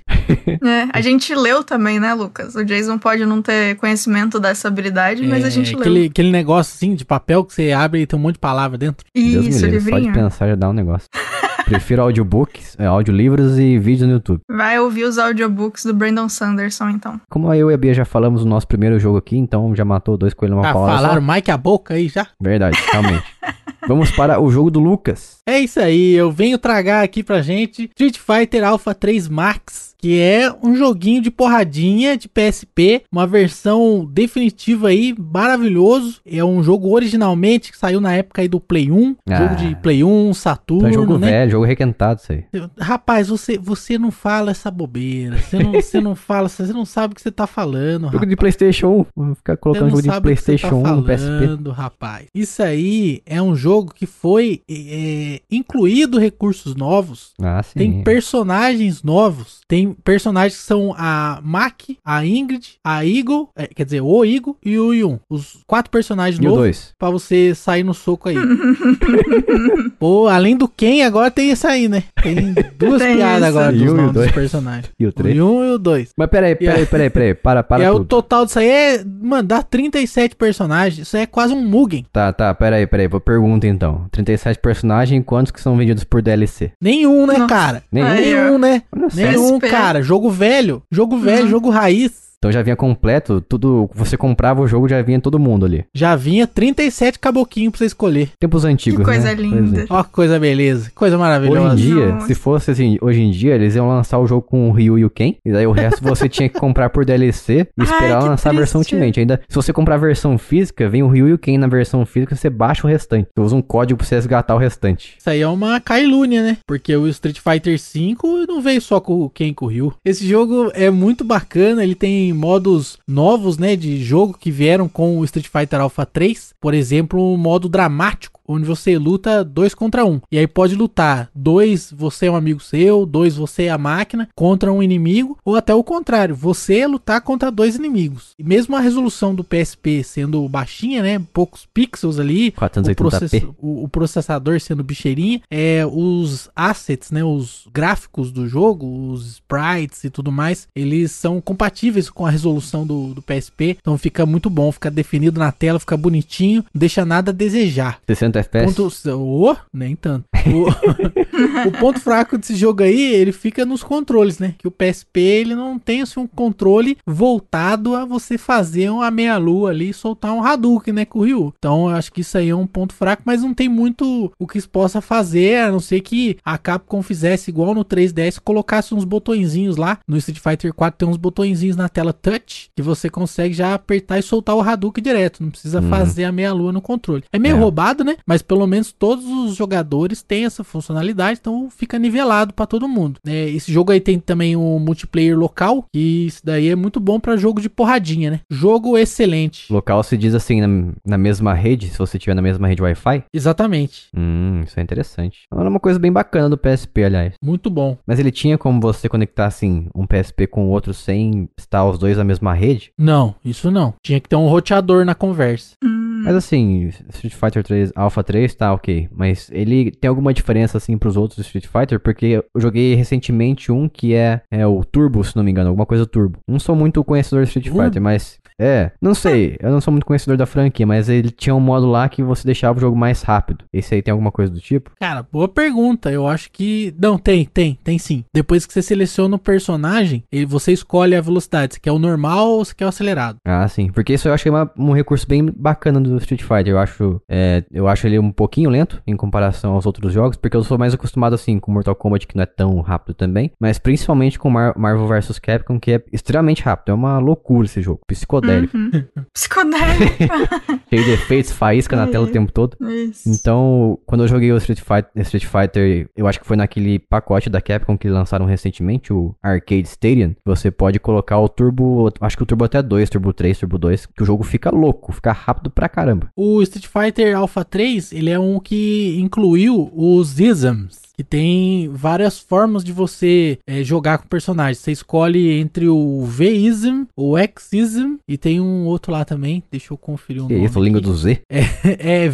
É, 0.61 0.87
a 0.91 0.99
gente 1.01 1.33
leu 1.35 1.63
também, 1.63 1.99
né, 1.99 2.13
Lucas? 2.13 2.55
O 2.55 2.65
Jason 2.65 2.97
pode 2.97 3.25
não 3.25 3.41
ter 3.41 3.52
conhecimento 3.79 4.39
dessa 4.39 4.67
habilidade, 4.67 5.25
mas 5.27 5.43
É, 5.43 5.47
a 5.47 5.49
gente 5.49 5.75
aquele, 5.75 5.99
leu. 6.01 6.09
aquele 6.09 6.31
negócio 6.31 6.73
assim 6.75 6.95
de 6.95 7.03
papel 7.05 7.43
que 7.43 7.53
você 7.53 7.71
abre 7.71 8.01
e 8.01 8.05
tem 8.07 8.17
um 8.17 8.21
monte 8.21 8.33
de 8.35 8.39
palavra 8.39 8.77
dentro. 8.77 9.05
Deus 9.15 9.27
me 9.45 9.49
Isso, 9.49 9.65
livre, 9.65 9.89
só 9.91 9.99
de 9.99 10.11
pensar 10.11 10.47
já 10.47 10.55
dá 10.55 10.69
um 10.69 10.73
negócio. 10.73 11.07
Prefiro 11.65 12.01
audiobooks, 12.01 12.75
é, 12.77 12.85
audiolivros 12.85 13.57
e 13.57 13.79
vídeos 13.79 14.07
no 14.07 14.15
YouTube. 14.15 14.41
Vai 14.49 14.77
ouvir 14.79 15.05
os 15.05 15.17
audiobooks 15.17 15.85
do 15.85 15.93
Brandon 15.93 16.27
Sanderson, 16.27 16.89
então. 16.89 17.21
Como 17.29 17.53
eu 17.53 17.71
e 17.71 17.73
a 17.73 17.77
Bia 17.77 17.93
já 17.93 18.03
falamos 18.03 18.43
no 18.43 18.49
nosso 18.49 18.67
primeiro 18.67 18.99
jogo 18.99 19.17
aqui, 19.17 19.37
então 19.37 19.73
já 19.73 19.85
matou 19.85 20.17
dois 20.17 20.33
coelhos 20.33 20.57
numa 20.57 20.69
Ah, 20.69 20.73
palavra 20.73 20.95
falaram 20.97 21.25
só. 21.25 21.41
que 21.41 21.51
a 21.51 21.57
boca 21.57 21.93
aí 21.93 22.09
já. 22.09 22.27
Verdade, 22.41 22.77
realmente. 22.91 23.23
Vamos 23.87 24.11
para 24.11 24.39
o 24.41 24.49
jogo 24.51 24.69
do 24.71 24.79
Lucas. 24.79 25.37
É 25.47 25.59
isso 25.59 25.79
aí, 25.79 26.13
eu 26.13 26.31
venho 26.31 26.57
tragar 26.57 27.03
aqui 27.03 27.23
pra 27.23 27.41
gente 27.41 27.89
Street 27.97 28.17
Fighter 28.17 28.63
Alpha 28.65 28.93
3 28.93 29.27
Max, 29.29 29.92
que 30.03 30.19
é 30.19 30.53
um 30.61 30.75
joguinho 30.75 31.21
de 31.21 31.31
porradinha 31.31 32.17
de 32.17 32.27
PSP, 32.27 33.03
uma 33.09 33.25
versão 33.25 34.05
definitiva 34.11 34.89
aí, 34.89 35.15
maravilhoso. 35.17 36.19
É 36.25 36.43
um 36.43 36.61
jogo 36.61 36.89
originalmente 36.93 37.71
que 37.71 37.77
saiu 37.77 38.01
na 38.01 38.11
época 38.13 38.41
aí 38.41 38.49
do 38.49 38.59
Play 38.59 38.91
1, 38.91 39.15
Ah. 39.29 39.35
jogo 39.37 39.55
de 39.55 39.75
Play 39.77 40.03
1, 40.03 40.33
Saturno, 40.33 40.89
Então 40.89 40.89
é 40.89 40.93
jogo 41.05 41.17
né? 41.17 41.31
velho, 41.31 41.51
jogo 41.51 41.63
requentado 41.65 42.19
isso 42.19 42.33
aí. 42.33 42.43
Rapaz, 42.77 43.29
você, 43.29 43.57
você 43.57 43.97
não 43.97 44.11
fala 44.11 44.51
essa 44.51 44.69
bobeira, 44.69 45.37
você 45.37 45.57
não, 45.59 45.71
você 45.71 46.01
não 46.01 46.15
fala, 46.15 46.49
você 46.49 46.73
não 46.73 46.83
sabe 46.83 47.13
o 47.13 47.15
que 47.15 47.21
você 47.21 47.31
tá 47.31 47.47
falando, 47.47 48.01
Jogo 48.07 48.15
rapaz. 48.15 48.29
de 48.29 48.35
Playstation 48.35 48.87
1. 48.89 49.05
Vou 49.15 49.35
ficar 49.35 49.55
colocando 49.55 49.89
jogo 49.89 50.01
de 50.01 50.21
Playstation 50.21 50.75
1 50.75 50.81
no 50.97 51.03
tá 51.03 51.13
PSP. 51.13 51.27
falando, 51.29 51.71
rapaz. 51.71 52.27
Isso 52.35 52.61
aí 52.61 53.21
é 53.25 53.41
um 53.41 53.55
jogo 53.55 53.93
que 53.93 54.05
foi 54.05 54.61
é, 54.69 55.39
incluído 55.49 56.19
recursos 56.19 56.75
novos. 56.75 57.31
Ah, 57.41 57.63
sim. 57.63 57.79
Tem 57.79 58.03
personagens 58.03 59.01
novos. 59.01 59.61
Tem 59.65 59.92
personagens 60.03 60.55
que 60.59 60.65
são 60.65 60.93
a 60.97 61.39
Mac, 61.43 61.81
a 62.03 62.25
Ingrid, 62.25 62.75
a 62.83 63.05
Eagle, 63.05 63.49
é, 63.55 63.67
quer 63.67 63.85
dizer, 63.85 64.01
o 64.01 64.23
Eagle 64.25 64.57
e 64.63 64.77
o 64.79 64.93
Yun. 64.93 65.19
Os 65.29 65.59
quatro 65.67 65.91
personagens 65.91 66.37
E 66.37 66.41
o 66.41 66.49
novos 66.49 66.57
2? 66.59 66.93
pra 66.97 67.09
você 67.09 67.53
sair 67.55 67.83
no 67.83 67.93
soco 67.93 68.29
aí. 68.29 68.35
Pô, 69.99 70.27
além 70.27 70.55
do 70.57 70.67
Ken, 70.67 71.03
agora 71.03 71.31
tem 71.31 71.49
esse 71.51 71.65
aí, 71.67 71.87
né? 71.87 72.03
Tem 72.21 72.53
duas 72.77 73.01
Tem 73.01 73.15
piadas 73.17 73.49
isso. 73.49 73.57
agora 73.57 73.75
E 73.75 73.79
dos 73.79 73.87
um 73.89 73.93
o 73.93 73.97
nomes 73.97 74.11
dos 74.13 74.21
dois. 74.21 74.31
personagens. 74.31 74.91
E 74.99 75.05
o 75.05 75.09
O 75.09 75.13
3? 75.13 75.35
Yun 75.37 75.65
e 75.65 75.71
o 75.71 75.77
2. 75.77 76.09
Mas 76.17 76.29
peraí, 76.29 76.55
peraí, 76.55 76.85
peraí, 76.85 77.09
peraí. 77.09 77.33
Para, 77.33 77.63
para 77.63 77.83
E 77.83 77.85
é 77.85 77.91
o 77.91 78.03
total 78.03 78.45
disso 78.45 78.59
aí 78.59 78.67
é, 78.69 79.03
mano, 79.21 79.47
dá 79.47 79.61
37 79.61 80.35
personagens. 80.35 81.07
Isso 81.07 81.15
aí 81.17 81.23
é 81.23 81.25
quase 81.27 81.53
um 81.53 81.61
Mugen. 81.63 82.05
Tá, 82.11 82.31
tá, 82.33 82.53
peraí, 82.53 82.85
peraí. 82.87 83.07
Vou 83.07 83.19
pergunta 83.19 83.67
então. 83.67 84.05
37 84.11 84.59
personagens, 84.59 85.23
quantos 85.25 85.51
que 85.51 85.61
são 85.61 85.75
vendidos 85.77 86.03
por 86.03 86.21
DLC? 86.21 86.71
Nenhum, 86.81 87.25
né, 87.25 87.33
Nossa. 87.37 87.47
cara? 87.47 87.83
Nenhum? 87.91 88.07
Aí, 88.07 88.23
Nenhum, 88.33 88.57
né? 88.57 88.81
Nenhum, 89.13 89.59
PSP. 89.59 89.69
Cara. 89.83 90.01
Jogo 90.03 90.29
velho. 90.29 90.81
Jogo 90.91 91.17
velho, 91.17 91.43
Uhum. 91.45 91.49
jogo 91.49 91.69
raiz. 91.69 92.22
Então 92.43 92.51
já 92.51 92.61
vinha 92.61 92.75
completo, 92.75 93.39
tudo. 93.39 93.89
Você 93.95 94.17
comprava 94.17 94.61
o 94.61 94.67
jogo, 94.67 94.89
já 94.89 95.01
vinha 95.01 95.17
todo 95.17 95.39
mundo 95.39 95.65
ali. 95.65 95.85
Já 95.95 96.13
vinha 96.13 96.45
37 96.45 97.17
caboquinhos 97.17 97.71
pra 97.71 97.77
você 97.79 97.85
escolher. 97.85 98.31
Tempos 98.37 98.65
antigos, 98.65 98.99
Que 98.99 99.05
coisa 99.05 99.29
né? 99.29 99.33
linda. 99.33 99.85
Ó, 99.89 100.03
que 100.03 100.09
coisa 100.11 100.37
beleza. 100.37 100.91
Coisa 100.93 101.15
Hoje 101.15 101.21
maravilhosa. 101.23 101.73
em 101.73 101.77
dia, 101.77 102.07
Nossa. 102.15 102.27
se 102.27 102.35
fosse 102.35 102.71
assim, 102.71 102.97
hoje 103.01 103.21
em 103.21 103.31
dia, 103.31 103.55
eles 103.55 103.75
iam 103.75 103.87
lançar 103.87 104.19
o 104.19 104.27
jogo 104.27 104.41
com 104.41 104.69
o 104.69 104.73
Ryu 104.73 104.99
e 104.99 105.05
o 105.05 105.09
Ken, 105.09 105.35
e 105.45 105.53
daí 105.53 105.65
o 105.65 105.71
resto 105.71 106.03
você 106.03 106.27
tinha 106.27 106.49
que 106.49 106.59
comprar 106.59 106.89
por 106.89 107.05
DLC 107.05 107.61
e 107.61 107.65
Ai, 107.79 107.85
esperar 107.85 108.21
que 108.21 108.27
lançar 108.27 108.49
a 108.49 108.53
versão. 108.53 108.81
Ultimate. 108.81 109.21
Ainda, 109.21 109.39
se 109.47 109.55
você 109.55 109.71
comprar 109.71 109.95
a 109.95 109.99
versão 109.99 110.37
física, 110.37 110.89
vem 110.89 111.01
o 111.01 111.07
Ryu 111.07 111.29
e 111.29 111.33
o 111.33 111.37
Ken 111.37 111.57
na 111.57 111.67
versão 111.67 112.05
física, 112.05 112.35
você 112.35 112.49
baixa 112.49 112.85
o 112.85 112.89
restante. 112.89 113.29
Você 113.33 113.41
usa 113.41 113.55
um 113.55 113.61
código 113.61 113.97
pra 113.99 114.05
você 114.05 114.15
resgatar 114.15 114.53
o 114.53 114.57
restante. 114.57 115.15
Isso 115.17 115.29
aí 115.29 115.39
é 115.39 115.47
uma 115.47 115.79
cailúnia, 115.79 116.43
né? 116.43 116.57
Porque 116.67 116.93
o 116.93 117.07
Street 117.07 117.39
Fighter 117.39 117.77
V 117.79 118.17
não 118.49 118.61
veio 118.61 118.81
só 118.81 118.99
com 118.99 119.21
o 119.21 119.29
Ken 119.29 119.47
e 119.47 119.53
com 119.53 119.65
o 119.65 119.69
Ryu. 119.69 119.93
Esse 120.03 120.27
jogo 120.27 120.69
é 120.73 120.89
muito 120.89 121.23
bacana, 121.23 121.81
ele 121.83 121.95
tem 121.95 122.32
modos 122.33 122.97
novos, 123.07 123.57
né, 123.57 123.75
de 123.75 124.03
jogo 124.03 124.37
que 124.37 124.51
vieram 124.51 124.89
com 124.89 125.19
o 125.19 125.23
Street 125.25 125.47
Fighter 125.47 125.79
Alpha 125.79 126.05
3. 126.05 126.53
Por 126.59 126.73
exemplo, 126.73 127.33
um 127.33 127.37
modo 127.37 127.69
dramático, 127.69 128.32
onde 128.47 128.65
você 128.65 128.97
luta 128.97 129.43
dois 129.43 129.73
contra 129.73 130.05
um. 130.05 130.19
E 130.31 130.37
aí 130.37 130.47
pode 130.47 130.75
lutar 130.75 131.29
dois, 131.33 131.93
você 131.95 132.25
é 132.27 132.31
um 132.31 132.35
amigo 132.35 132.59
seu, 132.59 133.05
dois, 133.05 133.35
você 133.35 133.63
é 133.63 133.69
a 133.69 133.77
máquina, 133.77 134.27
contra 134.35 134.71
um 134.71 134.81
inimigo, 134.83 135.37
ou 135.45 135.55
até 135.55 135.73
o 135.73 135.83
contrário, 135.83 136.35
você 136.35 136.85
lutar 136.87 137.21
contra 137.21 137.51
dois 137.51 137.75
inimigos. 137.75 138.31
E 138.37 138.43
mesmo 138.43 138.75
a 138.75 138.79
resolução 138.79 139.33
do 139.33 139.43
PSP 139.43 140.03
sendo 140.03 140.47
baixinha, 140.49 141.01
né, 141.01 141.21
poucos 141.33 141.67
pixels 141.73 142.19
ali, 142.19 142.49
o, 142.49 142.51
480p. 142.53 142.95
process- 142.95 143.43
o- 143.61 143.83
o 143.83 143.87
processador 143.87 144.59
sendo 144.59 144.83
bicheirinha, 144.83 145.41
é, 145.49 145.85
os 145.89 146.49
assets, 146.55 147.11
né, 147.11 147.23
os 147.23 147.67
gráficos 147.73 148.31
do 148.31 148.47
jogo, 148.47 149.11
os 149.11 149.33
sprites 149.33 150.03
e 150.03 150.09
tudo 150.09 150.31
mais, 150.31 150.67
eles 150.75 151.11
são 151.11 151.39
compatíveis 151.41 152.09
com 152.09 152.25
a 152.25 152.29
resolução 152.29 152.85
do, 152.85 153.13
do 153.13 153.21
PSP, 153.21 153.77
então 153.79 153.97
fica 153.97 154.25
muito 154.25 154.49
bom, 154.49 154.71
fica 154.71 154.89
definido 154.91 155.39
na 155.39 155.51
tela, 155.51 155.79
fica 155.79 155.95
bonitinho, 155.97 156.63
não 156.73 156.79
deixa 156.79 157.05
nada 157.05 157.31
a 157.31 157.33
desejar. 157.33 157.99
60 158.07 158.32
FPS. 158.39 158.65
Ponto, 158.75 158.91
oh, 159.17 159.55
nem 159.73 159.95
tanto. 159.95 160.25
O, 160.45 160.67
o 161.67 161.71
ponto 161.79 161.99
fraco 161.99 162.37
desse 162.37 162.55
jogo 162.55 162.83
aí, 162.83 163.13
ele 163.13 163.31
fica 163.31 163.65
nos 163.65 163.81
controles, 163.83 164.39
né? 164.39 164.55
Que 164.57 164.67
o 164.67 164.71
PSP, 164.71 165.19
ele 165.19 165.55
não 165.55 165.79
tem 165.79 166.01
assim, 166.01 166.19
um 166.19 166.27
controle 166.27 166.97
voltado 167.05 167.95
a 167.95 168.05
você 168.05 168.37
fazer 168.37 168.89
uma 168.89 169.09
meia-lua 169.09 169.69
ali 169.69 169.89
e 169.89 169.93
soltar 169.93 170.33
um 170.33 170.43
Hadouken, 170.43 170.93
né? 170.93 171.05
Com 171.05 171.19
o 171.19 171.23
Ryu. 171.23 171.53
Então, 171.57 171.89
eu 171.89 171.95
acho 171.95 172.11
que 172.11 172.21
isso 172.21 172.37
aí 172.37 172.49
é 172.49 172.55
um 172.55 172.67
ponto 172.67 172.93
fraco, 172.93 173.23
mas 173.25 173.41
não 173.41 173.53
tem 173.53 173.69
muito 173.69 174.31
o 174.37 174.45
que 174.47 174.59
se 174.59 174.67
possa 174.67 174.99
fazer, 175.01 175.59
a 175.61 175.71
não 175.71 175.79
ser 175.79 176.01
que 176.01 176.37
a 176.43 176.57
Capcom 176.57 177.01
fizesse 177.01 177.49
igual 177.49 177.73
no 177.73 177.85
3DS, 177.85 178.39
colocasse 178.43 178.93
uns 178.93 179.05
botõezinhos 179.05 179.77
lá. 179.77 179.99
No 180.07 180.17
Street 180.17 180.39
Fighter 180.39 180.73
4 180.73 180.97
tem 180.97 181.07
uns 181.07 181.17
botõezinhos 181.17 181.75
na 181.77 181.87
tela 181.87 182.11
touch 182.13 182.69
que 182.75 182.81
você 182.81 183.09
consegue 183.09 183.53
já 183.53 183.73
apertar 183.73 184.19
e 184.19 184.21
soltar 184.23 184.55
o 184.55 184.61
Hadouken 184.61 185.03
direto. 185.03 185.41
Não 185.41 185.49
precisa 185.49 185.79
Uhum. 185.79 185.89
fazer 185.89 186.25
a 186.25 186.31
meia-lua 186.31 186.71
no 186.71 186.81
controle. 186.81 187.23
É 187.31 187.39
meio 187.39 187.55
É. 187.55 187.59
roubado, 187.59 188.03
né? 188.03 188.17
Mas 188.25 188.41
pelo 188.41 188.65
menos 188.67 188.91
todos 188.91 189.25
os 189.25 189.55
jogadores 189.55 190.21
têm 190.21 190.45
essa 190.45 190.63
funcionalidade, 190.63 191.39
então 191.41 191.69
fica 191.69 191.99
nivelado 191.99 192.53
pra 192.53 192.65
todo 192.65 192.87
mundo. 192.87 193.19
É, 193.25 193.49
esse 193.49 193.71
jogo 193.71 193.91
aí 193.91 193.99
tem 193.99 194.19
também 194.19 194.55
o 194.55 194.79
multiplayer 194.79 195.37
local, 195.37 195.85
que 195.93 196.25
isso 196.27 196.41
daí 196.43 196.69
é 196.69 196.75
muito 196.75 196.99
bom 196.99 197.19
pra 197.19 197.37
jogo 197.37 197.61
de 197.61 197.69
porradinha, 197.69 198.31
né? 198.31 198.39
Jogo 198.49 198.97
excelente. 198.97 199.71
Local 199.71 200.01
se 200.03 200.17
diz 200.17 200.33
assim, 200.33 200.61
na, 200.61 200.93
na 201.05 201.17
mesma 201.17 201.53
rede, 201.53 201.89
se 201.89 201.97
você 201.97 202.17
tiver 202.17 202.33
na 202.33 202.41
mesma 202.41 202.67
rede 202.67 202.81
Wi-Fi. 202.81 203.23
Exatamente. 203.33 204.07
Hum, 204.15 204.61
isso 204.65 204.79
é 204.79 204.83
interessante. 204.83 205.41
Era 205.51 205.69
uma 205.69 205.79
coisa 205.79 205.99
bem 205.99 206.11
bacana 206.11 206.49
do 206.49 206.57
PSP, 206.57 207.03
aliás. 207.03 207.33
Muito 207.43 207.69
bom. 207.69 207.97
Mas 208.05 208.19
ele 208.19 208.31
tinha 208.31 208.57
como 208.57 208.79
você 208.79 209.09
conectar, 209.09 209.45
assim, 209.45 209.87
um 209.95 210.05
PSP 210.05 210.47
com 210.47 210.67
o 210.67 210.69
outro 210.69 210.93
sem 210.93 211.49
estar 211.57 211.85
os 211.85 211.97
dois 211.97 212.17
na 212.17 212.23
mesma 212.23 212.53
rede? 212.53 212.91
Não, 212.97 213.35
isso 213.43 213.69
não. 213.71 213.93
Tinha 214.03 214.19
que 214.19 214.29
ter 214.29 214.35
um 214.35 214.47
roteador 214.47 215.05
na 215.05 215.15
conversa. 215.15 215.75
Hum, 215.83 216.12
Mas 216.23 216.35
assim, 216.35 216.89
Street 217.09 217.33
Fighter 217.33 217.63
3 217.63 217.91
Alpha 217.95 218.23
3 218.23 218.53
tá 218.55 218.73
ok. 218.73 219.09
Mas 219.15 219.49
ele 219.51 219.91
tem 219.91 220.07
alguma 220.09 220.33
diferença 220.33 220.77
assim 220.77 220.97
pros 220.97 221.17
outros 221.17 221.39
Street 221.45 221.67
Fighter? 221.67 221.99
Porque 221.99 222.25
eu 222.25 222.43
joguei 222.57 222.95
recentemente 222.95 223.71
um 223.71 223.87
que 223.89 224.13
é, 224.13 224.41
é 224.51 224.65
o 224.65 224.83
Turbo, 224.83 225.23
se 225.23 225.35
não 225.35 225.43
me 225.43 225.51
engano, 225.51 225.69
alguma 225.69 225.85
coisa 225.85 226.05
Turbo. 226.05 226.39
Não 226.47 226.59
sou 226.59 226.75
muito 226.75 227.03
conhecedor 227.03 227.43
de 227.43 227.49
Street 227.49 227.67
Turbo? 227.67 227.83
Fighter, 227.83 228.01
mas. 228.01 228.37
É, 228.61 228.91
não 229.01 229.15
sei, 229.15 229.57
eu 229.59 229.71
não 229.71 229.81
sou 229.81 229.91
muito 229.91 230.05
conhecedor 230.05 230.37
da 230.37 230.45
franquia, 230.45 230.85
mas 230.85 231.09
ele 231.09 231.31
tinha 231.31 231.55
um 231.55 231.59
modo 231.59 231.87
lá 231.89 232.07
que 232.07 232.21
você 232.21 232.45
deixava 232.45 232.77
o 232.77 232.81
jogo 232.81 232.95
mais 232.95 233.23
rápido. 233.23 233.65
Esse 233.73 233.95
aí 233.95 234.01
tem 234.01 234.11
alguma 234.11 234.31
coisa 234.31 234.51
do 234.53 234.59
tipo? 234.61 234.91
Cara, 234.99 235.25
boa 235.29 235.47
pergunta. 235.47 236.11
Eu 236.11 236.27
acho 236.27 236.51
que. 236.51 236.93
Não, 237.01 237.17
tem, 237.17 237.45
tem, 237.45 237.77
tem 237.83 237.97
sim. 237.97 238.23
Depois 238.33 238.65
que 238.65 238.71
você 238.71 238.81
seleciona 238.83 239.35
o 239.35 239.39
personagem, 239.39 240.23
ele, 240.31 240.45
você 240.45 240.71
escolhe 240.71 241.15
a 241.15 241.21
velocidade. 241.21 241.73
Você 241.73 241.79
quer 241.79 241.91
o 241.91 241.97
normal 241.99 242.47
ou 242.49 242.63
você 242.65 242.75
quer 242.75 242.85
o 242.85 242.89
acelerado. 242.89 243.37
Ah, 243.43 243.67
sim. 243.67 243.91
Porque 243.91 244.13
isso 244.13 244.27
eu 244.27 244.33
acho 244.33 244.43
que 244.43 244.49
é 244.49 244.51
uma- 244.51 244.71
um 244.77 244.91
recurso 244.93 245.27
bem 245.27 245.43
bacana 245.45 245.99
do 245.99 246.12
Street 246.17 246.41
Fighter. 246.41 246.67
Eu 246.69 246.79
acho, 246.79 247.21
é, 247.29 247.63
eu 247.71 247.87
acho 247.87 248.05
ele 248.07 248.19
um 248.19 248.31
pouquinho 248.31 248.69
lento 248.69 249.01
em 249.05 249.15
comparação 249.15 249.73
aos 249.73 249.85
outros 249.85 250.11
jogos, 250.13 250.37
porque 250.37 250.55
eu 250.57 250.63
sou 250.63 250.77
mais 250.77 250.93
acostumado 250.93 251.33
assim 251.33 251.59
com 251.59 251.71
Mortal 251.71 251.95
Kombat, 251.95 252.27
que 252.27 252.35
não 252.35 252.43
é 252.43 252.47
tão 252.47 252.79
rápido 252.81 253.13
também, 253.15 253.51
mas 253.59 253.77
principalmente 253.79 254.37
com 254.39 254.49
Mar- 254.49 254.73
Marvel 254.77 255.07
vs 255.07 255.39
Capcom, 255.39 255.79
que 255.79 255.91
é 255.93 256.03
extremamente 256.11 256.61
rápido. 256.63 256.89
É 256.91 256.93
uma 256.93 257.19
loucura 257.19 257.65
esse 257.65 257.81
jogo, 257.81 258.01
psicodélico, 258.07 258.75
Uhum. 258.77 258.91
Psicodélico. 259.33 260.13
cheio 260.89 261.03
de 261.03 261.11
efeitos, 261.11 261.51
faísca 261.51 261.95
na 261.95 262.07
tela 262.07 262.25
o 262.25 262.31
tempo 262.31 262.51
todo. 262.51 262.75
Isso. 262.89 263.29
Então, 263.29 263.97
quando 264.05 264.23
eu 264.23 264.27
joguei 264.27 264.51
o 264.51 264.57
Street 264.57 264.79
Fighter, 264.79 265.09
Street 265.23 265.45
Fighter, 265.45 266.09
eu 266.15 266.27
acho 266.27 266.39
que 266.39 266.45
foi 266.47 266.57
naquele 266.57 266.99
pacote 266.99 267.49
da 267.49 267.61
Capcom 267.61 267.97
que 267.97 268.09
lançaram 268.09 268.45
recentemente, 268.45 269.11
o 269.13 269.35
Arcade 269.41 269.87
Stadium, 269.87 270.35
você 270.45 270.71
pode 270.71 270.99
colocar 270.99 271.39
o 271.39 271.47
Turbo, 271.49 272.09
acho 272.21 272.37
que 272.37 272.43
o 272.43 272.45
Turbo 272.45 272.65
até 272.65 272.81
2, 272.81 273.09
Turbo 273.09 273.33
3, 273.33 273.59
Turbo 273.59 273.77
2, 273.77 274.05
que 274.07 274.23
o 274.23 274.25
jogo 274.25 274.43
fica 274.43 274.69
louco, 274.69 275.11
fica 275.11 275.31
rápido 275.31 275.69
pra 275.69 275.89
caramba. 275.89 276.02
O 276.35 276.61
Street 276.61 276.87
Fighter 276.87 277.37
Alpha 277.37 277.63
3, 277.63 278.11
ele 278.11 278.29
é 278.29 278.39
um 278.39 278.59
que 278.59 279.17
incluiu 279.19 279.91
os 279.93 280.39
isms. 280.39 281.02
Que 281.15 281.23
tem 281.23 281.89
várias 281.89 282.39
formas 282.39 282.83
de 282.83 282.91
você 282.91 283.59
eh, 283.67 283.83
jogar 283.83 284.17
com 284.17 284.27
personagens. 284.27 284.79
Você 284.79 284.91
escolhe 284.91 285.51
entre 285.59 285.87
o 285.87 286.23
V-ism, 286.25 287.03
o 287.15 287.37
X-ism 287.37 288.15
e 288.27 288.35
tem 288.37 288.59
um 288.59 288.85
outro 288.85 289.11
lá 289.11 289.23
também. 289.23 289.61
Deixa 289.71 289.93
eu 289.93 289.97
conferir 289.97 290.43
o 290.43 290.47
Que 290.47 290.53
nome. 290.55 290.65
isso, 290.65 290.79
língua 290.81 290.99
do 290.99 291.15
Z? 291.15 291.41
É 291.47 292.27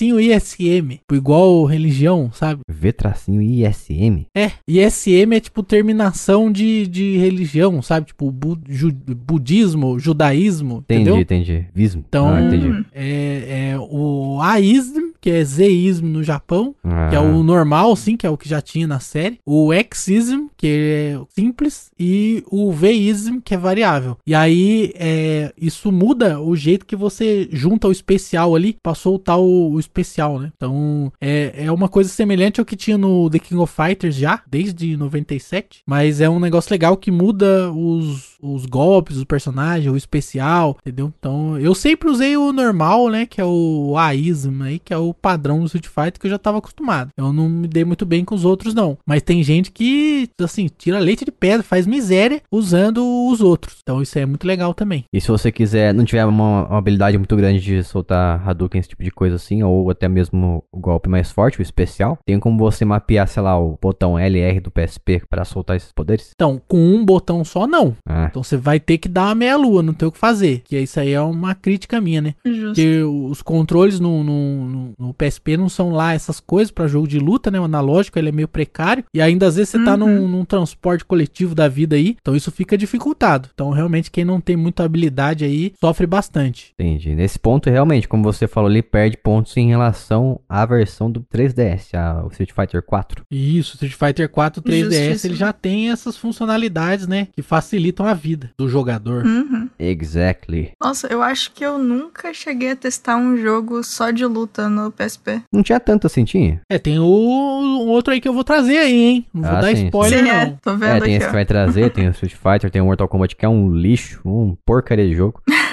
V-ISM. 0.00 1.00
Igual 1.12 1.64
religião, 1.64 2.30
sabe? 2.32 2.60
V 2.68 2.92
tracinho 2.92 3.40
ISM? 3.42 4.26
É, 4.36 4.50
ISM 4.68 5.32
é 5.34 5.40
tipo 5.40 5.62
terminação 5.62 6.50
de, 6.50 6.86
de 6.86 7.16
religião, 7.16 7.80
sabe? 7.82 8.06
Tipo 8.08 8.30
bu- 8.30 8.58
ju- 8.68 8.92
budismo, 8.92 9.98
judaísmo, 9.98 10.78
Entendi, 10.78 11.00
entendeu? 11.02 11.20
entendi. 11.20 11.66
Vismo. 11.74 12.04
Então, 12.08 12.28
Ah, 12.28 12.42
entendi. 12.42 12.68
Hum. 12.68 12.84
É, 12.92 13.70
é 13.72 13.78
o 13.78 14.38
Aism, 14.42 15.09
que 15.20 15.30
é 15.30 15.44
Zeism 15.44 16.06
no 16.06 16.22
Japão, 16.22 16.74
que 16.82 17.14
é 17.14 17.18
Ah, 17.18 17.22
o 17.22 17.42
normal, 17.42 17.94
sim, 17.96 18.16
que 18.16 18.26
é 18.26 18.30
o 18.30 18.36
que 18.36 18.48
já 18.48 18.60
tinha 18.60 18.86
na 18.86 19.00
série. 19.00 19.38
O 19.46 19.70
Xism, 19.94 20.46
que 20.56 20.66
é 20.66 21.20
simples. 21.28 21.90
E 21.98 22.42
o 22.50 22.72
Vism, 22.72 23.40
que 23.44 23.54
é 23.54 23.58
variável. 23.58 24.16
E 24.26 24.34
aí, 24.34 24.92
é, 24.94 25.52
isso 25.60 25.90
muda 25.92 26.40
o 26.40 26.56
jeito 26.56 26.86
que 26.86 26.96
você 26.96 27.48
junta 27.52 27.88
o 27.88 27.92
especial 27.92 28.54
ali 28.54 28.76
pra 28.82 28.94
soltar 28.94 29.38
o, 29.38 29.72
o 29.72 29.80
especial, 29.80 30.38
né? 30.38 30.52
Então, 30.56 31.12
é, 31.20 31.64
é 31.64 31.72
uma 31.72 31.88
coisa 31.88 32.08
semelhante 32.10 32.60
ao 32.60 32.66
que 32.66 32.76
tinha 32.76 32.96
no 32.96 33.28
The 33.28 33.38
King 33.38 33.60
of 33.60 33.72
Fighters 33.74 34.14
já, 34.14 34.42
desde 34.48 34.96
97. 34.96 35.82
Mas 35.86 36.20
é 36.20 36.28
um 36.28 36.40
negócio 36.40 36.70
legal 36.72 36.96
que 36.96 37.10
muda 37.10 37.70
os, 37.72 38.29
os 38.42 38.66
golpes, 38.66 39.16
os 39.16 39.24
personagens, 39.24 39.92
o 39.92 39.96
especial, 39.96 40.76
entendeu? 40.80 41.12
Então, 41.18 41.58
eu 41.58 41.74
sempre 41.74 42.08
usei 42.08 42.36
o 42.36 42.52
normal, 42.52 43.08
né? 43.08 43.26
Que 43.26 43.40
é 43.40 43.44
o 43.44 43.94
Aism 43.96 44.62
aí, 44.62 44.78
que 44.78 44.92
é 44.92 44.96
o 44.96 45.14
padrão 45.14 45.60
do 45.60 45.66
Street 45.66 45.86
Fighter 45.86 46.20
que 46.20 46.26
eu 46.26 46.30
já 46.30 46.38
tava 46.38 46.58
acostumado. 46.58 47.10
Eu 47.16 47.32
não 47.32 47.48
me 47.48 47.68
dei 47.68 47.84
muito 47.84 48.06
bem 48.06 48.24
com 48.24 48.34
os 48.34 48.44
outros, 48.44 48.74
não. 48.74 48.98
Mas 49.06 49.22
tem 49.22 49.42
gente 49.42 49.70
que, 49.70 50.28
assim, 50.40 50.68
tira 50.78 50.98
leite 50.98 51.24
de 51.24 51.30
pedra, 51.30 51.62
faz 51.62 51.86
miséria 51.86 52.42
usando 52.50 53.04
os 53.28 53.40
outros. 53.40 53.78
Então, 53.82 54.02
isso 54.02 54.18
é 54.18 54.26
muito 54.26 54.46
legal 54.46 54.74
também. 54.74 55.04
E 55.12 55.20
se 55.20 55.28
você 55.28 55.52
quiser, 55.52 55.92
não 55.94 56.04
tiver 56.04 56.24
uma, 56.24 56.66
uma 56.66 56.78
habilidade 56.78 57.18
muito 57.18 57.36
grande 57.36 57.60
de 57.60 57.82
soltar 57.82 58.46
Hadouken, 58.48 58.78
esse 58.78 58.88
tipo 58.88 59.04
de 59.04 59.10
coisa 59.10 59.36
assim, 59.36 59.62
ou 59.62 59.90
até 59.90 60.08
mesmo 60.08 60.64
o 60.72 60.78
golpe 60.78 61.08
mais 61.08 61.30
forte, 61.30 61.58
o 61.58 61.62
especial, 61.62 62.18
tem 62.24 62.38
como 62.38 62.58
você 62.58 62.84
mapear, 62.84 63.28
sei 63.28 63.42
lá, 63.42 63.58
o 63.58 63.78
botão 63.80 64.18
LR 64.18 64.60
do 64.60 64.70
PSP 64.70 65.22
pra 65.28 65.44
soltar 65.44 65.76
esses 65.76 65.92
poderes? 65.92 66.30
Então, 66.34 66.60
com 66.66 66.78
um 66.78 67.04
botão 67.04 67.44
só, 67.44 67.66
não. 67.66 67.96
Ah, 68.06 68.29
Então, 68.30 68.42
você 68.42 68.56
vai 68.56 68.78
ter 68.80 68.98
que 68.98 69.08
dar 69.08 69.26
uma 69.26 69.34
meia-lua, 69.34 69.82
não 69.82 69.92
tem 69.92 70.08
o 70.08 70.12
que 70.12 70.18
fazer. 70.18 70.62
Que 70.64 70.78
isso 70.78 70.98
aí 71.00 71.12
é 71.12 71.20
uma 71.20 71.54
crítica 71.54 72.00
minha, 72.00 72.20
né? 72.20 72.34
Justo. 72.44 72.66
Porque 72.74 73.02
os 73.02 73.42
controles 73.42 74.00
no, 74.00 74.22
no, 74.24 74.64
no- 74.68 74.92
no 74.98 75.14
PSP 75.14 75.56
não 75.56 75.68
são 75.68 75.90
lá 75.90 76.14
essas 76.14 76.40
coisas 76.40 76.70
pra 76.70 76.86
jogo 76.86 77.06
de 77.08 77.18
luta, 77.18 77.50
né? 77.50 77.60
O 77.60 77.64
analógico 77.64 78.18
ele 78.18 78.28
é 78.28 78.32
meio 78.32 78.48
precário. 78.48 79.04
E 79.14 79.20
ainda 79.20 79.46
às 79.46 79.56
vezes 79.56 79.70
você 79.70 79.84
tá 79.84 79.92
Uhum. 79.92 79.98
num, 79.98 80.28
num 80.28 80.44
transporte 80.44 81.04
coletivo 81.04 81.54
da 81.54 81.68
vida 81.68 81.96
aí. 81.96 82.16
Então 82.20 82.34
isso 82.36 82.50
fica 82.50 82.76
dificultado. 82.78 83.48
Então 83.52 83.70
realmente 83.70 84.10
quem 84.10 84.24
não 84.24 84.40
tem 84.40 84.56
muita 84.56 84.84
habilidade 84.84 85.44
aí 85.44 85.72
sofre 85.80 86.06
bastante. 86.06 86.72
entendi. 86.78 87.14
Nesse 87.14 87.38
ponto, 87.38 87.68
realmente, 87.70 88.06
como 88.08 88.22
você 88.22 88.46
falou, 88.46 88.70
ele 88.70 88.82
perde 88.82 89.16
pontos 89.16 89.56
em 89.56 89.68
relação 89.68 90.40
à 90.48 90.64
versão 90.64 91.10
do 91.10 91.20
3DS, 91.22 91.94
a, 91.94 92.24
o 92.24 92.28
Street 92.28 92.50
Fighter 92.52 92.82
4. 92.82 93.24
E 93.30 93.58
isso, 93.58 93.74
Street 93.74 93.94
Fighter 93.94 94.28
4 94.28 94.62
3DS 94.62 94.82
Justíssimo. 94.90 95.32
ele 95.32 95.38
já 95.38 95.52
tem 95.52 95.90
essas 95.90 96.16
funcionalidades, 96.16 97.06
né? 97.06 97.28
Que 97.34 97.42
facilitam 97.42 98.06
a 98.06 98.14
vida 98.20 98.50
do 98.58 98.68
jogador. 98.68 99.24
Uhum. 99.24 99.68
Exactly. 99.78 100.72
Nossa, 100.80 101.06
eu 101.08 101.22
acho 101.22 101.52
que 101.52 101.64
eu 101.64 101.78
nunca 101.78 102.32
cheguei 102.34 102.72
a 102.72 102.76
testar 102.76 103.16
um 103.16 103.36
jogo 103.36 103.82
só 103.82 104.10
de 104.10 104.24
luta 104.26 104.68
no 104.68 104.90
PSP. 104.92 105.42
Não 105.52 105.62
tinha 105.62 105.80
tanto 105.80 106.06
assim, 106.06 106.24
tinha? 106.24 106.60
É, 106.70 106.78
tem 106.78 106.98
o, 106.98 107.04
um 107.04 107.88
outro 107.88 108.12
aí 108.12 108.20
que 108.20 108.28
eu 108.28 108.32
vou 108.32 108.44
trazer 108.44 108.78
aí, 108.78 108.94
hein? 108.94 109.26
Não 109.32 109.42
vou 109.42 109.50
Ah, 109.56 109.60
dar 109.60 109.76
sim, 109.76 109.86
spoiler, 109.86 110.18
Sim, 110.18 110.24
não. 110.24 110.34
é, 110.34 110.56
tô 110.62 110.70
É, 110.70 110.76
vendo 110.76 110.80
tem 110.80 110.96
aqui, 110.98 111.10
esse 111.12 111.18
que 111.20 111.30
ó. 111.30 111.32
vai 111.32 111.44
trazer, 111.44 111.90
tem 111.90 112.08
o 112.08 112.10
Street 112.10 112.34
Fighter, 112.34 112.70
tem 112.70 112.82
o 112.82 112.84
Mortal 112.86 113.08
Kombat 113.08 113.34
que 113.36 113.44
é 113.44 113.48
um 113.48 113.72
lixo, 113.74 114.20
um 114.24 114.56
porcaria 114.66 115.06
de 115.08 115.14
jogo. 115.14 115.40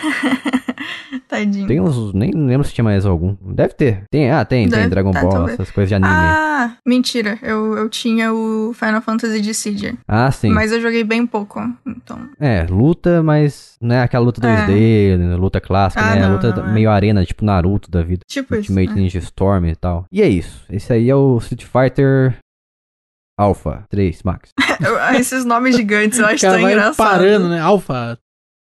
Tadinho. 1.28 1.68
Tem 1.68 1.80
uns, 1.82 2.13
nem 2.13 2.32
lembro 2.32 2.66
se 2.68 2.74
tinha 2.74 2.84
mais 2.84 3.06
algum. 3.06 3.36
Deve 3.54 3.74
ter. 3.74 4.04
Tem, 4.10 4.32
ah, 4.32 4.46
tem, 4.46 4.68
tem 4.70 4.78
Deve- 4.80 4.90
Dragon 4.90 5.12
tá, 5.12 5.22
Ball, 5.22 5.32
talvez. 5.32 5.54
essas 5.60 5.72
coisas 5.72 5.90
de 5.90 5.96
anime. 5.96 6.10
Ah, 6.12 6.44
Ah, 6.60 6.78
mentira. 6.88 7.38
Eu, 7.44 7.78
eu 7.78 7.88
tinha 7.88 8.34
o 8.34 8.74
Final 8.74 9.00
Fantasy 9.02 9.40
Dissidia. 9.42 9.94
sim. 10.32 10.50
Mas 10.50 10.72
eu 10.72 10.82
joguei 10.82 11.04
bem 11.04 11.26
pouco. 11.28 11.62
Então. 11.86 12.20
É, 12.40 12.63
luta, 12.68 13.22
mas 13.22 13.76
não 13.80 13.96
é 13.96 14.02
aquela 14.02 14.26
luta 14.26 14.42
2D, 14.42 15.18
né, 15.18 15.36
luta 15.36 15.62
clássica, 15.62 16.04
Ah, 16.04 16.16
né? 16.16 16.22
não, 16.22 16.34
luta 16.34 16.52
não 16.56 16.70
é. 16.70 16.74
meio 16.74 16.90
arena, 16.90 17.24
tipo 17.24 17.46
Naruto 17.46 17.92
da 17.92 18.02
vida. 18.02 18.22
Tipo 18.28 18.56
isso. 18.56 18.72
Ultimate 18.72 18.96
né? 18.96 19.02
Ninja 19.02 19.20
Storm 19.20 19.66
e 19.68 19.76
tal. 19.76 20.06
E 20.12 20.22
é 20.22 20.28
isso. 20.28 20.66
Esse 20.70 20.92
aí 20.94 21.10
é 21.10 21.16
o 21.16 21.38
Street 21.38 21.63
Fighter 21.66 22.38
Alpha 23.40 23.84
3 23.90 24.24
Max. 24.24 24.50
Eu- 24.84 25.20
esses 25.20 25.46
nomes 25.46 25.76
gigantes 25.76 26.18
eu 26.20 26.26
acho 26.26 26.42
tão 26.42 26.60
engraçado. 26.60 26.96
parando, 26.98 27.50
né? 27.50 27.60
Alpha 27.60 28.18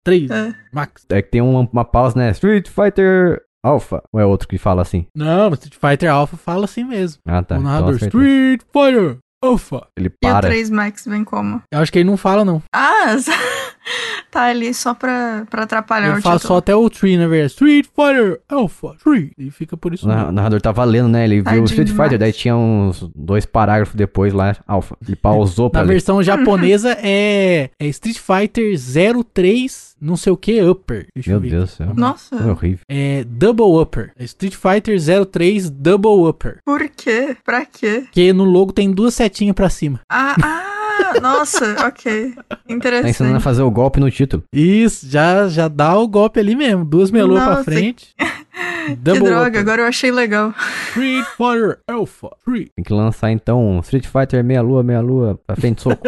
3, 0.05 0.31
É. 0.31 0.55
Max. 0.73 1.05
É 1.11 1.23
que 1.23 1.31
tem 1.31 1.40
uma, 1.40 1.69
uma 1.73 1.85
pausa, 1.85 2.19
né? 2.19 2.31
Street 2.31 2.69
Fighter 2.69 3.43
Alpha. 3.64 4.03
Ou 4.12 4.21
é 4.21 4.27
outro 4.27 4.47
que 4.47 4.59
fala 4.59 4.83
assim? 4.83 5.07
Não, 5.17 5.51
mas 5.51 5.59
Street 5.64 5.81
Fighter 5.81 6.12
Alpha 6.12 6.37
fala 6.37 6.67
assim 6.67 6.85
mesmo. 6.85 7.21
Ah, 7.27 7.43
tá. 7.43 7.55
o 7.57 7.59
Então 7.59 7.71
narrador, 7.71 7.95
acertei. 7.97 8.09
Street 8.09 8.61
Fighter 8.73 9.19
Alpha. 9.43 9.87
Ele 9.97 10.09
E 10.09 10.11
o 10.11 10.12
para. 10.21 10.49
3 10.49 10.71
Max 10.71 11.05
vem 11.07 11.25
como? 11.25 11.62
Eu 11.73 11.81
acho 11.81 11.90
que 11.90 11.99
ele 11.99 12.09
não 12.09 12.17
fala, 12.17 12.45
não. 12.45 12.62
Ah, 12.75 13.17
tá 14.35 14.42
ali 14.47 14.75
só 14.75 14.92
pra, 14.94 15.47
pra 15.49 15.62
atrapalhar 15.62 16.09
ele 16.11 16.18
o 16.18 16.23
fala 16.23 16.37
título. 16.38 16.55
só 16.55 16.59
até 16.59 16.75
o 16.75 16.90
3, 16.90 17.18
na 17.20 17.29
verdade. 17.29 17.53
Street 17.53 17.87
Fighter 17.87 18.40
Alpha 18.49 18.94
3. 19.05 19.31
E 19.38 19.51
fica 19.53 19.77
por 19.77 19.94
isso. 19.94 20.05
O 20.07 20.09
mesmo. 20.09 20.33
narrador 20.33 20.61
tava 20.61 20.83
lendo, 20.85 21.09
né? 21.09 21.25
Ele 21.25 21.37
viu 21.37 21.44
Tadinho 21.44 21.62
o 21.62 21.66
Street 21.66 21.87
demais. 21.88 22.09
Fighter, 22.11 22.18
daí 22.18 22.33
tinha 22.33 22.57
uns 22.57 23.09
dois 23.14 23.47
parágrafos 23.47 23.94
depois 23.94 24.33
lá, 24.33 24.57
Alpha. 24.66 24.97
Ele 25.07 25.14
pausou 25.16 25.70
pra 25.70 25.83
Na 25.83 25.87
ler. 25.87 25.92
versão 25.94 26.20
japonesa 26.23 26.99
é, 27.01 27.70
é 27.79 27.87
Street 27.87 28.18
Fighter 28.18 28.75
03, 29.33 29.94
não 30.01 30.16
sei 30.16 30.33
o 30.33 30.37
que, 30.37 30.62
Upper. 30.62 31.07
Deixa 31.14 31.31
Meu 31.31 31.37
eu 31.38 31.40
ver. 31.40 31.51
Deus 31.51 31.70
do 31.70 31.77
céu. 31.77 31.92
Nossa, 31.94 32.35
É 32.37 32.51
horrível. 32.51 32.81
É 32.88 33.25
Double 33.25 33.81
Upper. 33.81 34.12
É 34.18 34.25
Street 34.25 34.55
Fighter 34.55 34.99
03 35.31 35.70
Double 35.70 36.29
Upper. 36.29 36.59
por 36.64 36.88
quê? 36.88 37.37
Pra 37.44 37.64
quê? 37.64 38.01
Porque 38.05 38.33
no 38.33 38.44
logo 38.44 38.73
tem 38.73 38.90
duas 38.90 39.14
setinhas 39.14 39.55
pra 39.55 39.70
cima. 39.70 40.01
Ah, 40.11 40.35
ah 40.42 40.74
nossa, 41.23 41.87
ok. 41.87 42.35
Tá 42.49 42.59
ensinando 42.67 42.69
a 42.69 42.73
Interessante. 42.75 43.43
fazer 43.43 43.63
o 43.63 43.71
golpe 43.71 44.01
no 44.01 44.11
título. 44.11 44.43
Isso, 44.53 45.09
já, 45.09 45.49
já 45.49 45.69
dá 45.69 45.97
o 45.97 46.07
golpe 46.09 46.41
ali 46.41 46.55
mesmo. 46.55 46.85
Duas 46.85 47.11
meloas 47.11 47.43
pra 47.43 47.55
Nossa, 47.57 47.71
frente. 48.55 48.85
Que 48.85 48.97
Double 48.97 49.25
droga, 49.25 49.61
agora 49.61 49.83
eu 49.83 49.87
achei 49.87 50.11
legal. 50.11 50.55
Street 50.88 51.25
Fighter 51.37 51.79
Alpha 51.88 52.31
3. 52.45 52.69
Tem 52.77 52.85
que 52.85 52.93
lançar 52.93 53.31
então 53.31 53.81
Street 53.81 54.07
Fighter 54.07 54.45
meia 54.45 54.62
lua, 54.62 54.83
meia 54.83 55.01
lua, 55.01 55.40
pra 55.47 55.57
frente 55.57 55.83
soco. 55.83 56.03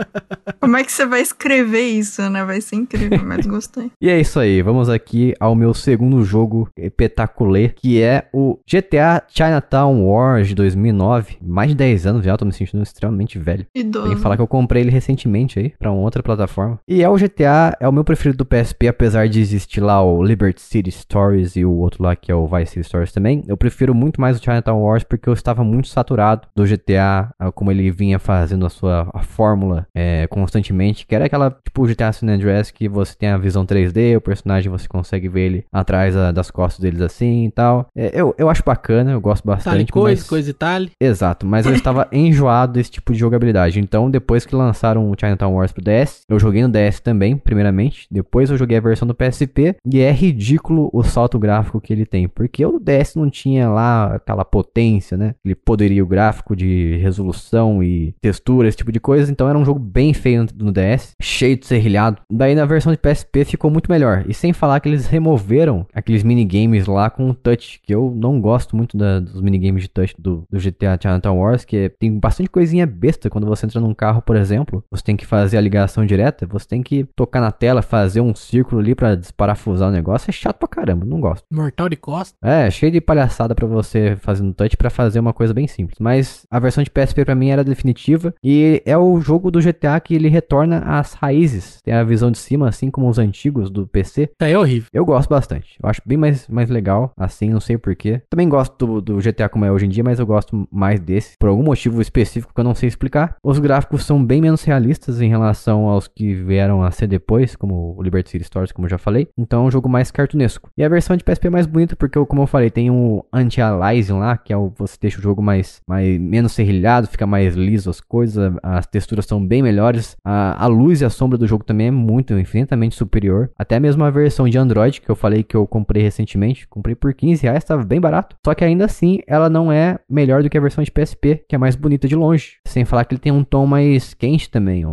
Como 0.60 0.76
é 0.76 0.84
que 0.84 0.92
você 0.92 1.04
vai 1.04 1.20
escrever 1.20 1.82
isso, 1.82 2.22
né? 2.30 2.44
Vai 2.44 2.60
ser 2.60 2.76
incrível, 2.76 3.22
mas 3.24 3.46
gostei. 3.46 3.90
E 4.00 4.08
é 4.08 4.18
isso 4.18 4.40
aí, 4.40 4.62
vamos 4.62 4.88
aqui 4.88 5.34
ao 5.38 5.54
meu 5.54 5.74
segundo 5.74 6.24
jogo 6.24 6.68
espetacular, 6.76 7.70
que 7.74 8.00
é 8.00 8.28
o 8.32 8.58
GTA 8.66 9.22
Chinatown 9.28 10.06
Wars 10.06 10.48
de 10.48 10.54
2009. 10.54 11.36
Mais 11.42 11.68
de 11.70 11.74
10 11.74 12.06
anos 12.06 12.24
já, 12.24 12.36
tô 12.36 12.44
me 12.44 12.52
sentindo 12.52 12.82
extremamente 12.82 13.38
velho. 13.38 13.66
Idoso. 13.74 14.06
Tem 14.06 14.16
que 14.16 14.22
falar 14.22 14.36
que 14.36 14.42
eu 14.42 14.48
comprei 14.48 14.82
ele 14.82 14.90
recentemente 14.90 15.58
aí, 15.58 15.74
pra 15.78 15.92
uma 15.92 16.02
outra 16.02 16.22
plataforma. 16.22 16.78
E 16.88 17.02
é 17.02 17.08
o 17.08 17.16
GTA, 17.16 17.76
é 17.78 17.86
o 17.86 17.92
meu 17.92 18.04
preferido 18.04 18.38
do 18.38 18.46
PSP, 18.46 18.88
apesar 18.88 19.28
de 19.28 19.40
existir 19.40 19.80
lá 19.80 20.02
o 20.02 20.22
Liberty 20.22 20.62
City 20.62 20.90
Stories 20.90 21.56
e 21.56 21.64
o 21.64 21.83
outro 21.84 22.02
lá 22.02 22.16
que 22.16 22.30
é 22.30 22.34
o 22.34 22.46
Vice 22.46 22.72
City 22.72 22.86
Stories 22.86 23.12
também. 23.12 23.42
Eu 23.46 23.56
prefiro 23.56 23.94
muito 23.94 24.20
mais 24.20 24.38
o 24.38 24.42
Chinatown 24.42 24.82
Wars 24.82 25.04
porque 25.04 25.28
eu 25.28 25.32
estava 25.32 25.62
muito 25.62 25.88
saturado 25.88 26.48
do 26.54 26.64
GTA, 26.64 27.32
como 27.54 27.70
ele 27.70 27.90
vinha 27.90 28.18
fazendo 28.18 28.66
a 28.66 28.70
sua 28.70 29.08
a 29.12 29.22
fórmula 29.22 29.86
é, 29.94 30.26
constantemente, 30.28 31.06
que 31.06 31.14
era 31.14 31.26
aquela, 31.26 31.50
tipo, 31.50 31.86
GTA 31.86 32.12
San 32.12 32.28
Andreas 32.28 32.70
que 32.70 32.88
você 32.88 33.14
tem 33.16 33.28
a 33.28 33.38
visão 33.38 33.64
3D, 33.64 34.16
o 34.16 34.20
personagem 34.20 34.70
você 34.70 34.88
consegue 34.88 35.28
ver 35.28 35.40
ele 35.46 35.64
atrás 35.72 36.16
ah, 36.16 36.32
das 36.32 36.50
costas 36.50 36.80
deles 36.80 37.00
assim 37.00 37.46
e 37.46 37.50
tal. 37.50 37.86
É, 37.96 38.10
eu, 38.18 38.34
eu 38.38 38.48
acho 38.48 38.62
bacana, 38.64 39.12
eu 39.12 39.20
gosto 39.20 39.44
Tali 39.44 39.56
bastante. 39.56 39.92
coisa, 39.92 40.20
mas... 40.20 40.28
coisa 40.28 40.50
e 40.50 40.52
tal. 40.52 40.74
Exato, 41.00 41.46
mas 41.46 41.66
eu 41.66 41.74
estava 41.74 42.08
enjoado 42.12 42.72
desse 42.72 42.90
tipo 42.90 43.12
de 43.12 43.18
jogabilidade. 43.18 43.78
Então, 43.78 44.10
depois 44.10 44.46
que 44.46 44.56
lançaram 44.56 45.10
o 45.10 45.14
Chinatown 45.18 45.54
Wars 45.54 45.72
pro 45.72 45.84
DS, 45.84 46.22
eu 46.28 46.38
joguei 46.38 46.62
no 46.62 46.68
DS 46.68 47.00
também, 47.00 47.36
primeiramente. 47.36 48.06
Depois 48.10 48.50
eu 48.50 48.56
joguei 48.56 48.78
a 48.78 48.80
versão 48.80 49.06
do 49.06 49.14
PSP. 49.14 49.76
E 49.86 50.00
é 50.00 50.10
ridículo 50.10 50.90
o 50.92 51.02
salto 51.02 51.38
gráfico 51.38 51.73
que 51.80 51.92
ele 51.92 52.06
tem. 52.06 52.28
Porque 52.28 52.64
o 52.64 52.78
DS 52.78 53.16
não 53.16 53.28
tinha 53.30 53.68
lá 53.68 54.14
aquela 54.16 54.44
potência, 54.44 55.16
né? 55.16 55.34
Aquele 55.40 55.54
poderio 55.54 56.06
gráfico 56.06 56.54
de 56.56 56.96
resolução 56.98 57.82
e 57.82 58.14
textura, 58.20 58.68
esse 58.68 58.76
tipo 58.76 58.92
de 58.92 59.00
coisa. 59.00 59.30
Então 59.30 59.48
era 59.48 59.58
um 59.58 59.64
jogo 59.64 59.78
bem 59.80 60.12
feio 60.12 60.46
no 60.56 60.72
DS, 60.72 61.14
cheio 61.20 61.56
de 61.58 61.66
serrilhado. 61.66 62.18
Daí 62.30 62.54
na 62.54 62.64
versão 62.64 62.92
de 62.92 62.98
PSP 62.98 63.44
ficou 63.44 63.70
muito 63.70 63.90
melhor. 63.90 64.24
E 64.28 64.34
sem 64.34 64.52
falar 64.52 64.80
que 64.80 64.88
eles 64.88 65.06
removeram 65.06 65.86
aqueles 65.94 66.22
minigames 66.22 66.86
lá 66.86 67.10
com 67.10 67.30
o 67.30 67.34
touch, 67.34 67.80
que 67.82 67.94
eu 67.94 68.12
não 68.16 68.40
gosto 68.40 68.76
muito 68.76 68.96
da- 68.96 69.20
dos 69.20 69.40
minigames 69.40 69.82
de 69.82 69.88
touch 69.88 70.14
do, 70.18 70.44
do 70.50 70.58
GTA 70.58 70.98
Chinatown 71.00 71.38
Wars, 71.38 71.64
que 71.64 71.76
é- 71.76 71.88
tem 71.88 72.18
bastante 72.18 72.48
coisinha 72.50 72.86
besta 72.86 73.28
quando 73.30 73.46
você 73.46 73.66
entra 73.66 73.80
num 73.80 73.94
carro, 73.94 74.22
por 74.22 74.36
exemplo. 74.36 74.84
Você 74.90 75.02
tem 75.02 75.16
que 75.16 75.26
fazer 75.26 75.56
a 75.56 75.60
ligação 75.60 76.04
direta, 76.06 76.46
você 76.46 76.66
tem 76.66 76.82
que 76.82 77.04
tocar 77.16 77.40
na 77.40 77.50
tela, 77.52 77.82
fazer 77.82 78.20
um 78.20 78.34
círculo 78.34 78.80
ali 78.80 78.94
pra 78.94 79.14
desparafusar 79.14 79.88
o 79.88 79.92
negócio. 79.92 80.30
É 80.30 80.32
chato 80.32 80.58
pra 80.58 80.68
caramba, 80.68 81.04
não 81.04 81.20
gosto. 81.20 81.44
Mortal 81.64 81.88
de 81.88 81.96
costa. 81.96 82.36
É, 82.42 82.70
cheio 82.70 82.92
de 82.92 83.00
palhaçada 83.00 83.54
pra 83.54 83.66
você 83.66 84.16
fazendo 84.16 84.52
touch 84.52 84.76
pra 84.76 84.90
fazer 84.90 85.18
uma 85.18 85.32
coisa 85.32 85.54
bem 85.54 85.66
simples. 85.66 85.98
Mas 85.98 86.46
a 86.50 86.58
versão 86.58 86.84
de 86.84 86.90
PSP 86.90 87.24
pra 87.24 87.34
mim 87.34 87.48
era 87.48 87.64
definitiva 87.64 88.34
e 88.44 88.82
é 88.84 88.98
o 88.98 89.18
jogo 89.18 89.50
do 89.50 89.60
GTA 89.60 89.98
que 89.98 90.14
ele 90.14 90.28
retorna 90.28 90.80
às 90.80 91.14
raízes. 91.14 91.80
Tem 91.82 91.94
a 91.94 92.04
visão 92.04 92.30
de 92.30 92.36
cima, 92.36 92.68
assim 92.68 92.90
como 92.90 93.08
os 93.08 93.18
antigos 93.18 93.70
do 93.70 93.86
PC. 93.86 94.30
Aí 94.40 94.52
é 94.52 94.58
horrível. 94.58 94.90
Eu 94.92 95.06
gosto 95.06 95.30
bastante. 95.30 95.78
Eu 95.82 95.88
acho 95.88 96.02
bem 96.04 96.18
mais, 96.18 96.46
mais 96.48 96.68
legal, 96.68 97.12
assim, 97.16 97.48
não 97.48 97.60
sei 97.60 97.78
porquê. 97.78 98.20
Também 98.28 98.48
gosto 98.48 98.86
do, 98.86 99.00
do 99.00 99.16
GTA 99.16 99.48
como 99.48 99.64
é 99.64 99.72
hoje 99.72 99.86
em 99.86 99.88
dia, 99.88 100.04
mas 100.04 100.18
eu 100.18 100.26
gosto 100.26 100.68
mais 100.70 101.00
desse. 101.00 101.36
Por 101.38 101.48
algum 101.48 101.62
motivo 101.62 102.02
específico 102.02 102.52
que 102.52 102.60
eu 102.60 102.64
não 102.64 102.74
sei 102.74 102.88
explicar. 102.88 103.36
Os 103.42 103.58
gráficos 103.58 104.04
são 104.04 104.22
bem 104.22 104.42
menos 104.42 104.62
realistas 104.64 105.22
em 105.22 105.30
relação 105.30 105.88
aos 105.88 106.06
que 106.06 106.34
vieram 106.34 106.82
a 106.82 106.90
ser 106.90 107.06
depois, 107.06 107.56
como 107.56 107.96
o 107.96 108.02
Liberty 108.02 108.30
City 108.30 108.44
Stories, 108.44 108.70
como 108.70 108.86
eu 108.86 108.90
já 108.90 108.98
falei. 108.98 109.28
Então 109.38 109.64
é 109.64 109.66
um 109.68 109.70
jogo 109.70 109.88
mais 109.88 110.10
cartunesco. 110.10 110.68
E 110.76 110.84
a 110.84 110.88
versão 110.88 111.16
de 111.16 111.24
PSP 111.24 111.46
é 111.46 111.50
mais 111.54 111.66
bonita 111.66 111.96
porque, 111.96 112.22
como 112.26 112.42
eu 112.42 112.46
falei, 112.46 112.70
tem 112.70 112.90
um 112.90 113.22
anti-aliasing 113.32 114.18
lá, 114.18 114.36
que 114.36 114.52
é 114.52 114.56
o 114.56 114.72
você 114.76 114.96
deixa 115.00 115.18
o 115.18 115.22
jogo 115.22 115.42
mais, 115.42 115.80
mais 115.88 116.18
menos 116.18 116.52
serrilhado, 116.52 117.06
fica 117.06 117.26
mais 117.26 117.54
liso 117.54 117.88
as 117.88 118.00
coisas, 118.00 118.52
as 118.62 118.86
texturas 118.86 119.26
são 119.26 119.44
bem 119.44 119.62
melhores. 119.62 120.16
A, 120.24 120.62
a 120.64 120.66
luz 120.66 121.00
e 121.00 121.04
a 121.04 121.10
sombra 121.10 121.38
do 121.38 121.46
jogo 121.46 121.64
também 121.64 121.88
é 121.88 121.90
muito, 121.90 122.36
infinitamente 122.38 122.96
superior. 122.96 123.50
Até 123.58 123.78
mesmo 123.78 124.04
a 124.04 124.10
versão 124.10 124.48
de 124.48 124.58
Android, 124.58 125.00
que 125.00 125.10
eu 125.10 125.16
falei 125.16 125.42
que 125.42 125.56
eu 125.56 125.66
comprei 125.66 126.02
recentemente, 126.02 126.66
comprei 126.68 126.94
por 126.94 127.14
15 127.14 127.42
reais, 127.42 127.58
estava 127.58 127.84
bem 127.84 128.00
barato. 128.00 128.36
Só 128.44 128.54
que 128.54 128.64
ainda 128.64 128.84
assim, 128.84 129.20
ela 129.26 129.48
não 129.48 129.70
é 129.70 129.98
melhor 130.08 130.42
do 130.42 130.50
que 130.50 130.58
a 130.58 130.60
versão 130.60 130.82
de 130.82 130.90
PSP, 130.90 131.44
que 131.48 131.54
é 131.54 131.58
mais 131.58 131.76
bonita 131.76 132.08
de 132.08 132.16
longe. 132.16 132.56
Sem 132.66 132.84
falar 132.84 133.04
que 133.04 133.14
ele 133.14 133.20
tem 133.20 133.32
um 133.32 133.44
tom 133.44 133.66
mais 133.66 134.14
quente 134.14 134.50
também, 134.50 134.84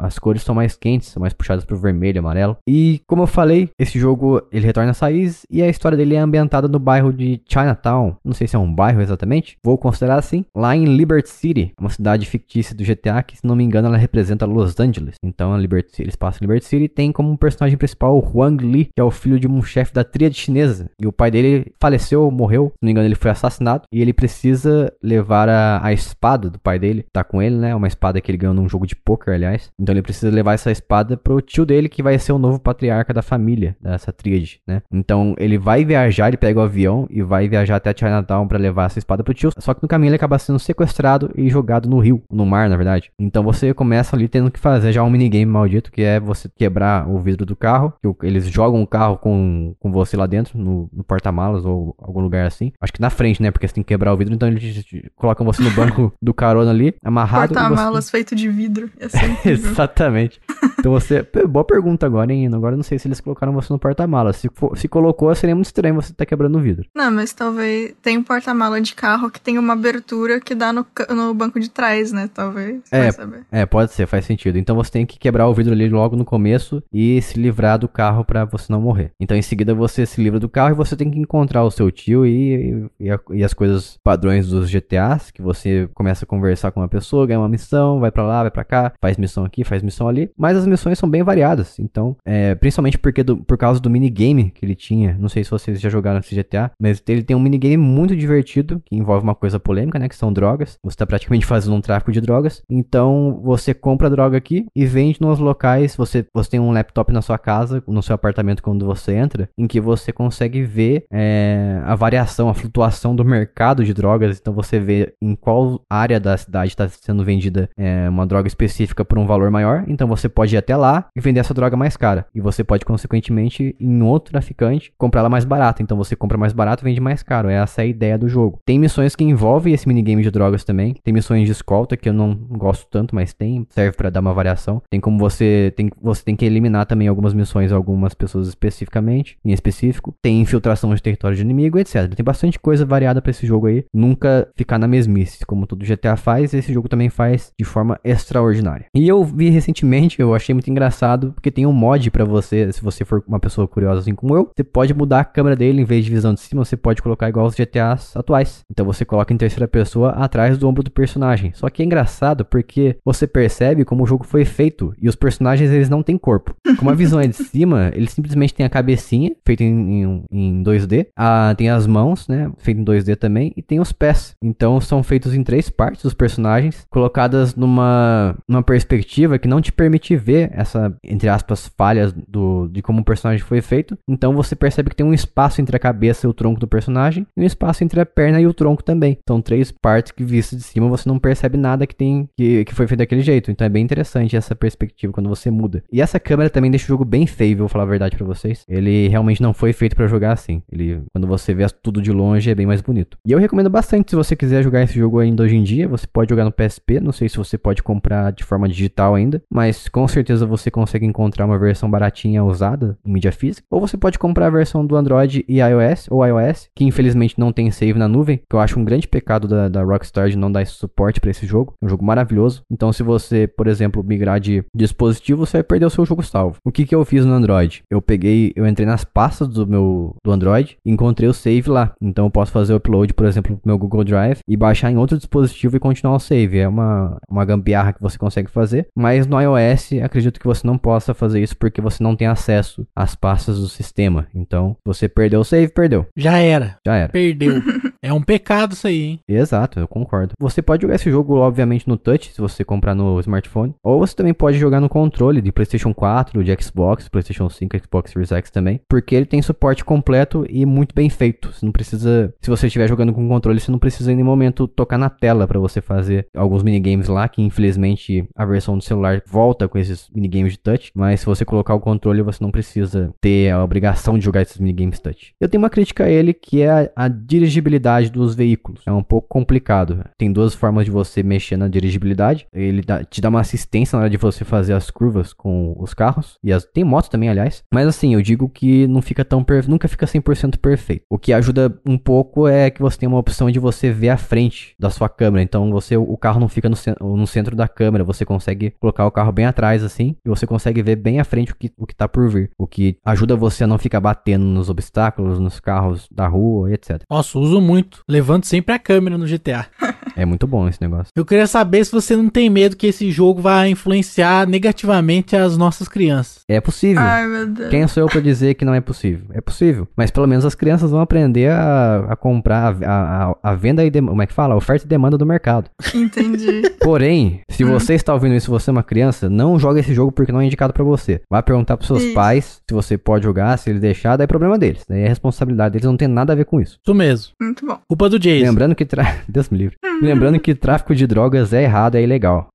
as 0.00 0.18
cores 0.18 0.42
são 0.42 0.54
mais 0.54 0.76
quentes, 0.76 1.08
são 1.08 1.20
mais 1.20 1.32
puxadas 1.32 1.64
pro 1.64 1.76
vermelho, 1.76 2.18
amarelo. 2.18 2.56
E 2.68 3.00
como 3.06 3.22
eu 3.22 3.26
falei, 3.26 3.70
esse 3.78 3.98
jogo 3.98 4.42
ele 4.52 4.66
retorna 4.66 4.90
às 4.90 5.00
raízes 5.00 5.46
e 5.50 5.62
a 5.62 5.68
história 5.68 5.93
dele 5.96 6.14
é 6.14 6.18
ambientada 6.18 6.68
no 6.68 6.78
bairro 6.78 7.12
de 7.12 7.40
Chinatown. 7.46 8.16
Não 8.24 8.32
sei 8.32 8.46
se 8.46 8.56
é 8.56 8.58
um 8.58 8.72
bairro 8.72 9.00
exatamente, 9.00 9.56
vou 9.62 9.78
considerar 9.78 10.18
assim. 10.18 10.44
Lá 10.54 10.76
em 10.76 10.84
Liberty 10.84 11.28
City, 11.28 11.72
uma 11.78 11.90
cidade 11.90 12.26
fictícia 12.26 12.74
do 12.74 12.84
GTA 12.84 13.22
que, 13.22 13.36
se 13.36 13.46
não 13.46 13.56
me 13.56 13.64
engano, 13.64 13.88
ela 13.88 13.96
representa 13.96 14.46
Los 14.46 14.78
Angeles. 14.78 15.16
Então, 15.22 15.52
a 15.52 15.58
Liberty 15.58 15.96
City, 15.96 16.10
em 16.10 16.40
Liberty 16.40 16.66
City 16.66 16.88
tem 16.88 17.12
como 17.12 17.36
personagem 17.36 17.76
principal 17.76 18.16
o 18.16 18.20
Huang 18.20 18.64
Li, 18.64 18.86
que 18.86 19.00
é 19.00 19.04
o 19.04 19.10
filho 19.10 19.38
de 19.38 19.48
um 19.48 19.62
chefe 19.62 19.92
da 19.92 20.04
tríade 20.04 20.36
chinesa. 20.36 20.90
E 21.00 21.06
o 21.06 21.12
pai 21.12 21.30
dele 21.30 21.72
faleceu, 21.80 22.30
morreu, 22.30 22.66
se 22.66 22.78
não 22.82 22.86
me 22.86 22.92
engano, 22.92 23.06
ele 23.06 23.14
foi 23.14 23.30
assassinado. 23.30 23.84
E 23.92 24.00
ele 24.00 24.12
precisa 24.12 24.92
levar 25.02 25.48
a, 25.48 25.84
a 25.84 25.92
espada 25.92 26.50
do 26.50 26.58
pai 26.58 26.78
dele, 26.78 27.04
tá 27.12 27.22
com 27.22 27.42
ele, 27.42 27.56
né? 27.56 27.74
Uma 27.74 27.88
espada 27.88 28.20
que 28.20 28.30
ele 28.30 28.38
ganhou 28.38 28.54
num 28.54 28.68
jogo 28.68 28.86
de 28.86 28.96
poker, 28.96 29.34
aliás. 29.34 29.70
Então 29.80 29.92
ele 29.92 30.02
precisa 30.02 30.30
levar 30.30 30.54
essa 30.54 30.70
espada 30.70 31.16
pro 31.16 31.40
tio 31.40 31.66
dele, 31.66 31.88
que 31.88 32.02
vai 32.02 32.18
ser 32.18 32.32
o 32.32 32.38
novo 32.38 32.58
patriarca 32.58 33.12
da 33.12 33.22
família, 33.22 33.76
dessa 33.80 34.12
tríade, 34.12 34.60
né? 34.66 34.82
Então 34.92 35.34
ele 35.38 35.58
vai 35.58 35.83
viajar, 35.84 36.28
ele 36.28 36.36
pega 36.36 36.58
o 36.58 36.62
avião 36.62 37.06
e 37.10 37.22
vai 37.22 37.48
viajar 37.48 37.76
até 37.76 37.94
Chinatown 37.96 38.46
pra 38.48 38.58
levar 38.58 38.86
essa 38.86 38.98
espada 38.98 39.22
pro 39.22 39.34
tio. 39.34 39.50
Só 39.58 39.74
que 39.74 39.82
no 39.82 39.88
caminho 39.88 40.08
ele 40.10 40.16
acaba 40.16 40.38
sendo 40.38 40.58
sequestrado 40.58 41.30
e 41.36 41.48
jogado 41.48 41.88
no 41.88 41.98
rio, 41.98 42.22
no 42.30 42.44
mar, 42.46 42.68
na 42.68 42.76
verdade. 42.76 43.10
Então 43.18 43.42
você 43.42 43.72
começa 43.74 44.16
ali 44.16 44.28
tendo 44.28 44.50
que 44.50 44.58
fazer 44.60 44.92
já 44.92 45.02
um 45.02 45.10
minigame 45.10 45.46
maldito, 45.46 45.90
que 45.92 46.02
é 46.02 46.18
você 46.20 46.48
quebrar 46.56 47.08
o 47.08 47.18
vidro 47.18 47.44
do 47.46 47.56
carro. 47.56 47.92
que 48.02 48.26
Eles 48.26 48.46
jogam 48.46 48.82
o 48.82 48.86
carro 48.86 49.16
com, 49.18 49.74
com 49.78 49.90
você 49.92 50.16
lá 50.16 50.26
dentro, 50.26 50.58
no, 50.58 50.88
no 50.92 51.04
porta-malas 51.04 51.64
ou 51.64 51.94
algum 51.98 52.20
lugar 52.20 52.46
assim. 52.46 52.72
Acho 52.80 52.92
que 52.92 53.00
na 53.00 53.10
frente, 53.10 53.42
né? 53.42 53.50
Porque 53.50 53.66
você 53.68 53.74
tem 53.74 53.82
que 53.84 53.88
quebrar 53.88 54.12
o 54.12 54.16
vidro, 54.16 54.34
então 54.34 54.48
eles 54.48 54.84
colocam 55.16 55.44
você 55.46 55.62
no 55.62 55.70
banco 55.70 56.12
do 56.20 56.32
carona 56.34 56.70
ali, 56.70 56.94
amarrado. 57.04 57.52
e 57.52 57.54
você- 57.54 57.60
Porta-malas 57.60 58.10
feito 58.10 58.34
de 58.34 58.48
vidro. 58.48 58.90
Incrível. 59.02 59.70
Exatamente. 59.70 60.40
Então 60.84 60.92
você. 60.92 61.26
Boa 61.48 61.64
pergunta 61.64 62.04
agora, 62.04 62.30
hein? 62.30 62.46
Agora 62.52 62.74
eu 62.74 62.76
não 62.76 62.82
sei 62.82 62.98
se 62.98 63.08
eles 63.08 63.18
colocaram 63.18 63.54
você 63.54 63.72
no 63.72 63.78
porta-malas. 63.78 64.36
Se, 64.36 64.50
for- 64.52 64.76
se 64.76 64.86
colocou, 64.86 65.34
seria 65.34 65.54
muito 65.54 65.64
estranho 65.66 65.94
você 65.94 66.12
estar 66.12 66.26
quebrando 66.26 66.58
o 66.58 66.60
vidro. 66.60 66.84
Não, 66.94 67.10
mas 67.10 67.32
talvez 67.32 67.94
tem 68.02 68.18
um 68.18 68.22
porta-mala 68.22 68.78
de 68.82 68.94
carro 68.94 69.30
que 69.30 69.40
tem 69.40 69.56
uma 69.58 69.72
abertura 69.72 70.38
que 70.40 70.54
dá 70.54 70.74
no, 70.74 70.86
no 71.08 71.32
banco 71.32 71.58
de 71.58 71.70
trás, 71.70 72.12
né? 72.12 72.28
Talvez. 72.34 72.82
É. 72.92 73.08
É, 73.50 73.64
pode 73.64 73.92
ser, 73.92 74.06
faz 74.06 74.26
sentido. 74.26 74.58
Então 74.58 74.76
você 74.76 74.90
tem 74.90 75.06
que 75.06 75.18
quebrar 75.18 75.48
o 75.48 75.54
vidro 75.54 75.72
ali 75.72 75.88
logo 75.88 76.16
no 76.16 76.24
começo 76.24 76.82
e 76.92 77.20
se 77.22 77.40
livrar 77.40 77.78
do 77.78 77.88
carro 77.88 78.22
pra 78.22 78.44
você 78.44 78.70
não 78.70 78.82
morrer. 78.82 79.12
Então 79.18 79.34
em 79.34 79.42
seguida 79.42 79.74
você 79.74 80.04
se 80.04 80.20
livra 80.22 80.38
do 80.38 80.50
carro 80.50 80.72
e 80.72 80.76
você 80.76 80.94
tem 80.94 81.10
que 81.10 81.18
encontrar 81.18 81.64
o 81.64 81.70
seu 81.70 81.90
tio 81.90 82.26
e, 82.26 82.86
e, 83.00 83.08
e 83.32 83.42
as 83.42 83.54
coisas 83.54 83.96
padrões 84.04 84.48
dos 84.48 84.68
GTAs, 84.70 85.30
que 85.30 85.40
você 85.40 85.88
começa 85.94 86.26
a 86.26 86.28
conversar 86.28 86.70
com 86.72 86.80
uma 86.80 86.88
pessoa, 86.88 87.26
ganha 87.26 87.38
uma 87.40 87.48
missão, 87.48 88.00
vai 88.00 88.10
pra 88.10 88.22
lá, 88.26 88.42
vai 88.42 88.50
pra 88.50 88.64
cá, 88.64 88.92
faz 89.00 89.16
missão 89.16 89.46
aqui, 89.46 89.64
faz 89.64 89.82
missão 89.82 90.06
ali. 90.08 90.30
Mas 90.36 90.58
as 90.58 90.73
missões 90.74 90.98
são 90.98 91.08
bem 91.08 91.22
variadas. 91.22 91.78
Então, 91.78 92.16
é, 92.24 92.54
principalmente 92.54 92.98
porque 92.98 93.22
do- 93.22 93.36
por 93.36 93.56
causa 93.56 93.80
do 93.80 93.88
minigame 93.90 94.50
que 94.50 94.64
ele 94.64 94.74
tinha. 94.74 95.16
Não 95.18 95.28
sei 95.28 95.44
se 95.44 95.50
vocês 95.50 95.80
já 95.80 95.88
jogaram 95.88 96.18
esse 96.20 96.34
GTA, 96.34 96.70
mas 96.80 97.02
ele 97.08 97.22
tem 97.22 97.36
um 97.36 97.40
minigame 97.40 97.76
muito 97.76 98.16
divertido 98.16 98.82
que 98.84 98.96
envolve 98.96 99.22
uma 99.24 99.34
coisa 99.34 99.58
polêmica, 99.60 99.98
né? 99.98 100.08
Que 100.08 100.16
são 100.16 100.32
drogas. 100.32 100.76
Você 100.84 100.96
tá 100.96 101.06
praticamente 101.06 101.46
fazendo 101.46 101.74
um 101.74 101.80
tráfico 101.80 102.12
de 102.12 102.20
drogas. 102.20 102.62
Então 102.68 103.40
você 103.42 103.72
compra 103.72 104.06
a 104.08 104.10
droga 104.10 104.36
aqui 104.36 104.66
e 104.74 104.84
vende 104.86 105.18
nos 105.20 105.38
locais. 105.38 105.96
Você, 105.96 106.24
você 106.34 106.50
tem 106.50 106.60
um 106.60 106.72
laptop 106.72 107.12
na 107.12 107.22
sua 107.22 107.38
casa, 107.38 107.82
no 107.86 108.02
seu 108.02 108.14
apartamento 108.14 108.62
quando 108.62 108.84
você 108.86 109.12
entra, 109.14 109.48
em 109.56 109.66
que 109.66 109.80
você 109.80 110.12
consegue 110.12 110.62
ver 110.62 111.04
é, 111.12 111.80
a 111.84 111.94
variação, 111.94 112.48
a 112.48 112.54
flutuação 112.54 113.14
do 113.14 113.24
mercado 113.24 113.84
de 113.84 113.94
drogas. 113.94 114.38
Então 114.40 114.52
você 114.52 114.78
vê 114.78 115.14
em 115.22 115.34
qual 115.34 115.80
área 115.90 116.18
da 116.20 116.36
cidade 116.36 116.68
está 116.72 116.88
sendo 116.88 117.24
vendida 117.24 117.68
é, 117.76 118.08
uma 118.08 118.26
droga 118.26 118.48
específica 118.48 119.04
por 119.04 119.18
um 119.18 119.26
valor 119.26 119.50
maior. 119.50 119.84
Então 119.88 120.08
você 120.08 120.28
pode 120.28 120.54
ir 120.54 120.58
até 120.64 120.76
lá 120.76 121.06
e 121.14 121.20
vender 121.20 121.40
essa 121.40 121.54
droga 121.54 121.76
mais 121.76 121.96
cara. 121.96 122.26
E 122.34 122.40
você 122.40 122.64
pode, 122.64 122.84
consequentemente, 122.84 123.76
em 123.78 124.02
outro 124.02 124.32
traficante, 124.32 124.92
comprar 124.96 125.20
ela 125.20 125.28
mais 125.28 125.44
barata. 125.44 125.82
Então 125.82 125.96
você 125.96 126.16
compra 126.16 126.38
mais 126.38 126.52
barato 126.52 126.84
vende 126.84 127.00
mais 127.00 127.22
caro. 127.22 127.48
Essa 127.48 127.82
é 127.82 127.84
a 127.84 127.86
ideia 127.86 128.18
do 128.18 128.28
jogo. 128.28 128.60
Tem 128.64 128.78
missões 128.78 129.14
que 129.14 129.24
envolvem 129.24 129.74
esse 129.74 129.86
minigame 129.86 130.22
de 130.22 130.30
drogas 130.30 130.64
também. 130.64 130.94
Tem 131.02 131.12
missões 131.12 131.46
de 131.46 131.52
escolta 131.52 131.96
que 131.96 132.08
eu 132.08 132.12
não 132.12 132.34
gosto 132.34 132.86
tanto, 132.90 133.14
mas 133.14 133.32
tem. 133.32 133.66
Serve 133.70 133.96
pra 133.96 134.10
dar 134.10 134.20
uma 134.20 134.32
variação. 134.32 134.82
Tem 134.90 135.00
como 135.00 135.18
você 135.18 135.72
tem, 135.76 135.90
você 136.00 136.24
tem 136.24 136.34
que 136.34 136.44
eliminar 136.44 136.86
também 136.86 137.08
algumas 137.08 137.34
missões, 137.34 137.72
algumas 137.72 138.14
pessoas 138.14 138.48
especificamente, 138.48 139.36
em 139.44 139.52
específico. 139.52 140.14
Tem 140.22 140.40
infiltração 140.40 140.94
de 140.94 141.02
território 141.02 141.36
de 141.36 141.42
inimigo, 141.42 141.78
etc. 141.78 142.12
Tem 142.14 142.24
bastante 142.24 142.58
coisa 142.58 142.84
variada 142.84 143.20
pra 143.20 143.30
esse 143.30 143.46
jogo 143.46 143.66
aí. 143.66 143.84
Nunca 143.92 144.48
ficar 144.56 144.78
na 144.78 144.88
mesmice, 144.88 145.44
como 145.46 145.66
todo 145.66 145.84
GTA 145.84 146.16
faz, 146.16 146.54
esse 146.54 146.72
jogo 146.72 146.88
também 146.88 147.08
faz 147.08 147.52
de 147.58 147.64
forma 147.64 147.98
extraordinária. 148.04 148.86
E 148.94 149.08
eu 149.08 149.24
vi 149.24 149.50
recentemente, 149.50 150.20
eu 150.20 150.34
achei 150.34 150.53
achei 150.54 150.54
muito 150.54 150.70
engraçado, 150.70 151.32
porque 151.32 151.50
tem 151.50 151.66
um 151.66 151.72
mod 151.72 152.10
pra 152.10 152.24
você, 152.24 152.70
se 152.72 152.82
você 152.82 153.04
for 153.04 153.22
uma 153.26 153.40
pessoa 153.40 153.66
curiosa 153.66 154.00
assim 154.00 154.14
como 154.14 154.34
eu, 154.34 154.50
você 154.54 154.62
pode 154.62 154.94
mudar 154.94 155.20
a 155.20 155.24
câmera 155.24 155.56
dele, 155.56 155.82
em 155.82 155.84
vez 155.84 156.04
de 156.04 156.10
visão 156.10 156.32
de 156.32 156.40
cima, 156.40 156.64
você 156.64 156.76
pode 156.76 157.02
colocar 157.02 157.28
igual 157.28 157.46
os 157.46 157.54
GTAs 157.54 158.16
atuais. 158.16 158.62
Então 158.70 158.86
você 158.86 159.04
coloca 159.04 159.32
em 159.32 159.36
terceira 159.36 159.66
pessoa 159.66 160.10
atrás 160.10 160.56
do 160.56 160.68
ombro 160.68 160.82
do 160.82 160.90
personagem. 160.90 161.52
Só 161.54 161.68
que 161.68 161.82
é 161.82 161.84
engraçado 161.84 162.44
porque 162.44 162.96
você 163.04 163.26
percebe 163.26 163.84
como 163.84 164.04
o 164.04 164.06
jogo 164.06 164.24
foi 164.24 164.44
feito 164.44 164.94
e 165.00 165.08
os 165.08 165.16
personagens 165.16 165.70
eles 165.70 165.88
não 165.88 166.02
têm 166.02 166.16
corpo. 166.16 166.54
Como 166.78 166.90
a 166.90 166.94
visão 166.94 167.20
é 167.20 167.26
de 167.26 167.36
cima, 167.36 167.90
eles 167.94 168.12
simplesmente 168.12 168.54
têm 168.54 168.64
a 168.64 168.70
cabecinha, 168.70 169.34
feita 169.44 169.64
em, 169.64 170.02
em, 170.02 170.24
em 170.30 170.62
2D, 170.62 171.08
a, 171.16 171.54
tem 171.56 171.70
as 171.70 171.86
mãos, 171.86 172.28
né, 172.28 172.50
feita 172.58 172.80
em 172.80 172.84
2D 172.84 173.16
também, 173.16 173.52
e 173.56 173.62
tem 173.62 173.80
os 173.80 173.92
pés. 173.92 174.36
Então 174.42 174.80
são 174.80 175.02
feitos 175.02 175.34
em 175.34 175.42
três 175.42 175.68
partes 175.68 176.04
os 176.04 176.14
personagens, 176.14 176.86
colocadas 176.90 177.54
numa, 177.54 178.36
numa 178.48 178.62
perspectiva 178.62 179.38
que 179.38 179.48
não 179.48 179.60
te 179.60 179.72
permite 179.72 180.16
ver 180.16 180.43
essa, 180.52 180.96
entre 181.02 181.28
aspas, 181.28 181.70
falhas 181.76 182.12
do, 182.12 182.68
de 182.68 182.82
como 182.82 183.00
o 183.00 183.04
personagem 183.04 183.44
foi 183.44 183.60
feito. 183.60 183.96
Então 184.08 184.34
você 184.34 184.54
percebe 184.56 184.90
que 184.90 184.96
tem 184.96 185.06
um 185.06 185.14
espaço 185.14 185.60
entre 185.60 185.76
a 185.76 185.80
cabeça 185.80 186.26
e 186.26 186.30
o 186.30 186.34
tronco 186.34 186.60
do 186.60 186.66
personagem, 186.66 187.26
e 187.36 187.42
um 187.42 187.46
espaço 187.46 187.84
entre 187.84 188.00
a 188.00 188.06
perna 188.06 188.40
e 188.40 188.46
o 188.46 188.54
tronco 188.54 188.82
também. 188.82 189.18
São 189.28 189.40
três 189.40 189.70
partes 189.70 190.12
que, 190.12 190.24
visto 190.24 190.56
de 190.56 190.62
cima, 190.62 190.88
você 190.88 191.08
não 191.08 191.18
percebe 191.18 191.56
nada 191.56 191.86
que 191.86 191.94
tem 191.94 192.28
que, 192.36 192.64
que 192.64 192.74
foi 192.74 192.86
feito 192.86 192.98
daquele 192.98 193.22
jeito. 193.22 193.50
Então 193.50 193.66
é 193.66 193.70
bem 193.70 193.84
interessante 193.84 194.36
essa 194.36 194.54
perspectiva 194.54 195.12
quando 195.12 195.28
você 195.28 195.50
muda. 195.50 195.82
E 195.92 196.00
essa 196.00 196.20
câmera 196.20 196.50
também 196.50 196.70
deixa 196.70 196.84
o 196.84 196.88
jogo 196.88 197.04
bem 197.04 197.26
feio, 197.26 197.58
vou 197.58 197.68
falar 197.68 197.84
a 197.84 197.88
verdade 197.88 198.16
para 198.16 198.26
vocês. 198.26 198.64
Ele 198.68 199.08
realmente 199.08 199.42
não 199.42 199.52
foi 199.52 199.72
feito 199.72 199.96
para 199.96 200.06
jogar 200.06 200.32
assim. 200.32 200.62
Ele, 200.70 201.02
quando 201.12 201.26
você 201.26 201.54
vê 201.54 201.64
tudo 201.82 202.00
de 202.00 202.12
longe, 202.12 202.50
é 202.50 202.54
bem 202.54 202.66
mais 202.66 202.80
bonito. 202.80 203.16
E 203.26 203.32
eu 203.32 203.38
recomendo 203.38 203.70
bastante 203.70 204.10
se 204.10 204.16
você 204.16 204.36
quiser 204.36 204.62
jogar 204.62 204.82
esse 204.82 204.94
jogo 204.94 205.18
ainda 205.18 205.42
hoje 205.42 205.56
em 205.56 205.62
dia, 205.62 205.88
você 205.88 206.06
pode 206.06 206.30
jogar 206.30 206.44
no 206.44 206.52
PSP, 206.52 207.00
não 207.00 207.12
sei 207.12 207.28
se 207.28 207.36
você 207.36 207.56
pode 207.56 207.82
comprar 207.82 208.32
de 208.32 208.44
forma 208.44 208.68
digital 208.68 209.14
ainda, 209.14 209.42
mas 209.52 209.88
com 209.88 210.06
certeza 210.06 210.23
você 210.32 210.70
consegue 210.70 211.06
encontrar 211.06 211.46
uma 211.46 211.58
versão 211.58 211.90
baratinha 211.90 212.44
usada 212.44 212.96
em 213.04 213.12
mídia 213.12 213.32
física, 213.32 213.66
ou 213.70 213.80
você 213.80 213.96
pode 213.96 214.18
comprar 214.18 214.46
a 214.46 214.50
versão 214.50 214.84
do 214.84 214.96
Android 214.96 215.44
e 215.48 215.60
iOS 215.60 216.06
ou 216.10 216.24
iOS, 216.24 216.68
que 216.74 216.84
infelizmente 216.84 217.38
não 217.38 217.52
tem 217.52 217.70
save 217.70 217.98
na 217.98 218.08
nuvem, 218.08 218.40
que 218.48 218.54
eu 218.54 218.60
acho 218.60 218.78
um 218.78 218.84
grande 218.84 219.08
pecado 219.08 219.46
da, 219.46 219.68
da 219.68 219.82
Rockstar 219.82 220.28
de 220.28 220.36
não 220.36 220.50
dar 220.50 220.62
esse 220.62 220.72
suporte 220.72 221.20
para 221.20 221.30
esse 221.30 221.46
jogo. 221.46 221.74
É 221.82 221.86
um 221.86 221.88
jogo 221.88 222.04
maravilhoso. 222.04 222.62
Então, 222.70 222.92
se 222.92 223.02
você, 223.02 223.46
por 223.46 223.66
exemplo, 223.66 224.02
migrar 224.02 224.40
de 224.40 224.64
dispositivo, 224.74 225.46
você 225.46 225.58
vai 225.58 225.64
perder 225.64 225.86
o 225.86 225.90
seu 225.90 226.04
jogo 226.04 226.22
salvo. 226.22 226.56
O 226.64 226.72
que 226.72 226.84
que 226.84 226.94
eu 226.94 227.04
fiz 227.04 227.24
no 227.24 227.32
Android? 227.32 227.82
Eu 227.90 228.00
peguei, 228.00 228.52
eu 228.56 228.66
entrei 228.66 228.86
nas 228.86 229.04
pastas 229.04 229.48
do 229.48 229.66
meu 229.66 230.16
do 230.24 230.32
Android 230.32 230.76
encontrei 230.84 231.28
o 231.28 231.34
save 231.34 231.68
lá. 231.68 231.92
Então, 232.00 232.26
eu 232.26 232.30
posso 232.30 232.52
fazer 232.52 232.72
o 232.72 232.76
upload, 232.76 233.12
por 233.14 233.26
exemplo, 233.26 233.56
pro 233.56 233.68
meu 233.68 233.78
Google 233.78 234.04
Drive 234.04 234.38
e 234.48 234.56
baixar 234.56 234.90
em 234.90 234.96
outro 234.96 235.16
dispositivo 235.16 235.76
e 235.76 235.80
continuar 235.80 236.16
o 236.16 236.20
save. 236.20 236.58
É 236.58 236.68
uma, 236.68 237.18
uma 237.28 237.44
gambiarra 237.44 237.92
que 237.92 238.02
você 238.02 238.18
consegue 238.18 238.50
fazer, 238.50 238.88
mas 238.96 239.26
no 239.26 239.40
iOS 239.40 239.92
acredito 240.14 240.38
que 240.38 240.46
você 240.46 240.64
não 240.64 240.78
possa 240.78 241.12
fazer 241.12 241.42
isso 241.42 241.56
porque 241.56 241.80
você 241.80 242.00
não 242.00 242.14
tem 242.14 242.28
acesso 242.28 242.86
às 242.94 243.16
pastas 243.16 243.58
do 243.58 243.68
sistema. 243.68 244.28
Então, 244.32 244.76
você 244.84 245.08
perdeu 245.08 245.40
o 245.40 245.44
save, 245.44 245.72
perdeu. 245.72 246.06
Já 246.16 246.38
era. 246.38 246.78
Já 246.86 246.94
era. 246.94 247.08
Perdeu. 247.08 247.60
é 248.04 248.12
um 248.12 248.20
pecado 248.20 248.74
isso 248.74 248.86
aí, 248.86 249.02
hein? 249.02 249.20
Exato, 249.26 249.80
eu 249.80 249.88
concordo. 249.88 250.34
Você 250.38 250.60
pode 250.60 250.82
jogar 250.82 250.96
esse 250.96 251.10
jogo, 251.10 251.36
obviamente, 251.36 251.88
no 251.88 251.96
touch, 251.96 252.34
se 252.34 252.40
você 252.40 252.62
comprar 252.62 252.94
no 252.94 253.18
smartphone. 253.20 253.74
Ou 253.82 253.98
você 253.98 254.14
também 254.14 254.34
pode 254.34 254.58
jogar 254.58 254.78
no 254.78 254.90
controle 254.90 255.40
de 255.40 255.50
PlayStation 255.50 255.94
4, 255.94 256.44
de 256.44 256.54
Xbox, 256.62 257.08
PlayStation 257.08 257.48
5, 257.48 257.78
Xbox 257.78 258.10
Series 258.10 258.30
X 258.30 258.50
também. 258.50 258.78
Porque 258.90 259.14
ele 259.14 259.24
tem 259.24 259.40
suporte 259.40 259.82
completo 259.82 260.44
e 260.50 260.66
muito 260.66 260.94
bem 260.94 261.08
feito. 261.08 261.50
Você 261.50 261.64
não 261.64 261.72
precisa. 261.72 262.34
Se 262.42 262.50
você 262.50 262.66
estiver 262.66 262.86
jogando 262.86 263.14
com 263.14 263.26
controle, 263.26 263.58
você 263.58 263.72
não 263.72 263.78
precisa 263.78 264.12
em 264.12 264.16
nenhum 264.16 264.26
momento 264.26 264.68
tocar 264.68 264.98
na 264.98 265.08
tela 265.08 265.46
para 265.46 265.58
você 265.58 265.80
fazer 265.80 266.26
alguns 266.36 266.62
minigames 266.62 267.08
lá, 267.08 267.26
que 267.26 267.40
infelizmente 267.40 268.28
a 268.36 268.44
versão 268.44 268.76
do 268.76 268.84
celular 268.84 269.22
volta 269.26 269.66
com 269.66 269.78
esses 269.78 270.10
minigames 270.14 270.52
de 270.52 270.58
touch. 270.58 270.90
Mas 270.94 271.20
se 271.20 271.26
você 271.26 271.42
colocar 271.42 271.74
o 271.74 271.80
controle, 271.80 272.20
você 272.20 272.44
não 272.44 272.50
precisa 272.50 273.14
ter 273.18 273.50
a 273.50 273.64
obrigação 273.64 274.18
de 274.18 274.24
jogar 274.26 274.42
esses 274.42 274.58
minigames 274.58 275.00
touch. 275.00 275.32
Eu 275.40 275.48
tenho 275.48 275.62
uma 275.62 275.70
crítica 275.70 276.04
a 276.04 276.10
ele 276.10 276.34
que 276.34 276.60
é 276.60 276.70
a, 276.70 276.90
a 276.94 277.08
dirigibilidade 277.08 277.93
dos 278.10 278.34
veículos. 278.34 278.82
É 278.86 278.92
um 278.92 279.02
pouco 279.02 279.28
complicado. 279.28 280.04
Tem 280.18 280.32
duas 280.32 280.54
formas 280.54 280.84
de 280.84 280.90
você 280.90 281.22
mexer 281.22 281.56
na 281.56 281.68
dirigibilidade. 281.68 282.46
Ele 282.52 282.82
dá, 282.82 283.04
te 283.04 283.20
dá 283.20 283.28
uma 283.28 283.40
assistência 283.40 283.96
na 283.96 284.02
hora 284.02 284.10
de 284.10 284.16
você 284.16 284.44
fazer 284.44 284.74
as 284.74 284.90
curvas 284.90 285.32
com 285.32 285.74
os 285.78 285.94
carros. 285.94 286.38
E 286.42 286.52
as, 286.52 286.64
tem 286.64 286.84
motos 286.84 287.08
também, 287.08 287.28
aliás. 287.28 287.62
Mas 287.72 287.86
assim, 287.86 288.14
eu 288.14 288.22
digo 288.22 288.48
que 288.48 288.86
não 288.86 289.02
fica 289.02 289.24
tão 289.24 289.44
nunca 289.68 289.88
fica 289.88 290.06
100% 290.06 290.58
perfeito. 290.58 291.04
O 291.10 291.18
que 291.18 291.32
ajuda 291.32 291.78
um 291.86 291.98
pouco 291.98 292.48
é 292.48 292.70
que 292.70 292.82
você 292.82 292.98
tem 292.98 293.08
uma 293.08 293.18
opção 293.18 293.50
de 293.50 293.58
você 293.58 293.90
ver 293.90 294.10
a 294.10 294.16
frente 294.16 294.74
da 294.78 294.90
sua 294.90 295.08
câmera. 295.08 295.42
Então 295.42 295.70
você 295.70 295.96
o 295.96 296.16
carro 296.16 296.40
não 296.40 296.48
fica 296.48 296.68
no, 296.68 297.16
no 297.16 297.26
centro 297.26 297.54
da 297.54 297.68
câmera. 297.68 298.04
Você 298.04 298.24
consegue 298.24 298.72
colocar 298.80 299.06
o 299.06 299.10
carro 299.10 299.32
bem 299.32 299.46
atrás 299.46 299.82
assim. 299.84 300.16
E 300.24 300.28
você 300.28 300.46
consegue 300.46 300.82
ver 300.82 300.96
bem 300.96 301.20
à 301.20 301.24
frente 301.24 301.52
o 301.52 301.56
que, 301.56 301.72
o 301.76 301.86
que 301.86 301.94
tá 301.94 302.08
por 302.08 302.28
vir. 302.28 302.50
O 302.58 302.66
que 302.66 302.96
ajuda 303.04 303.36
você 303.36 303.64
a 303.64 303.66
não 303.66 303.78
ficar 303.78 304.00
batendo 304.00 304.44
nos 304.44 304.68
obstáculos, 304.68 305.38
nos 305.38 305.60
carros 305.60 306.08
da 306.10 306.26
rua 306.26 306.72
etc. 306.72 307.02
Nossa, 307.10 307.38
uso 307.38 307.60
muito. 307.60 307.83
Levanto 308.08 308.46
sempre 308.46 308.74
a 308.74 308.78
câmera 308.78 309.18
no 309.18 309.26
GTA. 309.26 309.66
É 310.16 310.24
muito 310.24 310.46
bom 310.46 310.68
esse 310.68 310.80
negócio. 310.80 311.06
Eu 311.16 311.24
queria 311.24 311.46
saber 311.46 311.84
se 311.84 311.90
você 311.92 312.16
não 312.16 312.28
tem 312.28 312.48
medo 312.48 312.76
que 312.76 312.86
esse 312.86 313.10
jogo 313.10 313.40
vai 313.40 313.70
influenciar 313.70 314.46
negativamente 314.46 315.34
as 315.36 315.56
nossas 315.56 315.88
crianças. 315.88 316.40
É 316.48 316.60
possível. 316.60 317.02
Ai, 317.02 317.26
meu 317.26 317.46
Deus. 317.46 317.70
Quem 317.70 317.86
sou 317.88 318.02
eu 318.04 318.08
pra 318.08 318.20
dizer 318.20 318.54
que 318.54 318.64
não 318.64 318.74
é 318.74 318.80
possível? 318.80 319.26
É 319.32 319.40
possível. 319.40 319.88
Mas 319.96 320.10
pelo 320.10 320.26
menos 320.26 320.44
as 320.44 320.54
crianças 320.54 320.90
vão 320.90 321.00
aprender 321.00 321.50
a, 321.50 322.06
a 322.10 322.16
comprar 322.16 322.76
a, 322.84 323.30
a, 323.30 323.36
a 323.42 323.54
venda 323.54 323.84
e 323.84 323.90
dem- 323.90 324.06
como 324.06 324.22
é 324.22 324.26
que 324.26 324.32
fala? 324.32 324.54
A 324.54 324.56
oferta 324.56 324.84
e 324.84 324.88
demanda 324.88 325.18
do 325.18 325.26
mercado. 325.26 325.68
Entendi. 325.94 326.62
Porém, 326.80 327.40
se 327.50 327.64
você 327.64 327.94
está 327.94 328.12
ouvindo 328.14 328.34
isso, 328.34 328.50
você 328.50 328.70
é 328.70 328.72
uma 328.72 328.82
criança, 328.82 329.28
não 329.28 329.58
joga 329.58 329.80
esse 329.80 329.94
jogo 329.94 330.12
porque 330.12 330.32
não 330.32 330.40
é 330.40 330.46
indicado 330.46 330.72
pra 330.72 330.84
você. 330.84 331.20
Vai 331.30 331.42
perguntar 331.42 331.76
pros 331.76 331.86
seus 331.88 332.02
Isso. 332.02 332.14
pais 332.14 332.60
se 332.68 332.74
você 332.74 332.96
pode 332.98 333.24
jogar, 333.24 333.56
se 333.58 333.70
eles 333.70 333.80
deixar, 333.80 334.16
daí 334.16 334.24
é 334.24 334.28
problema 334.28 334.58
deles. 334.58 334.84
Daí 334.88 335.00
é 335.02 335.08
responsabilidade 335.08 335.72
deles, 335.72 335.86
não 335.86 335.96
tem 335.96 336.08
nada 336.08 336.32
a 336.32 336.36
ver 336.36 336.44
com 336.44 336.60
isso. 336.60 336.78
Isso 336.86 336.94
mesmo. 336.94 337.32
Muito 337.40 337.66
bom. 337.66 337.78
Culpa 337.88 338.08
do 338.08 338.18
Jason. 338.18 338.44
Lembrando 338.44 338.74
que 338.74 338.84
tra... 338.84 339.16
Deus 339.28 339.48
me 339.48 339.58
livre. 339.58 339.76
Lembrando 340.04 340.38
que 340.38 340.54
tráfico 340.54 340.94
de 340.94 341.06
drogas 341.06 341.54
é 341.54 341.62
errado, 341.62 341.94
é 341.94 342.02
ilegal. 342.02 342.48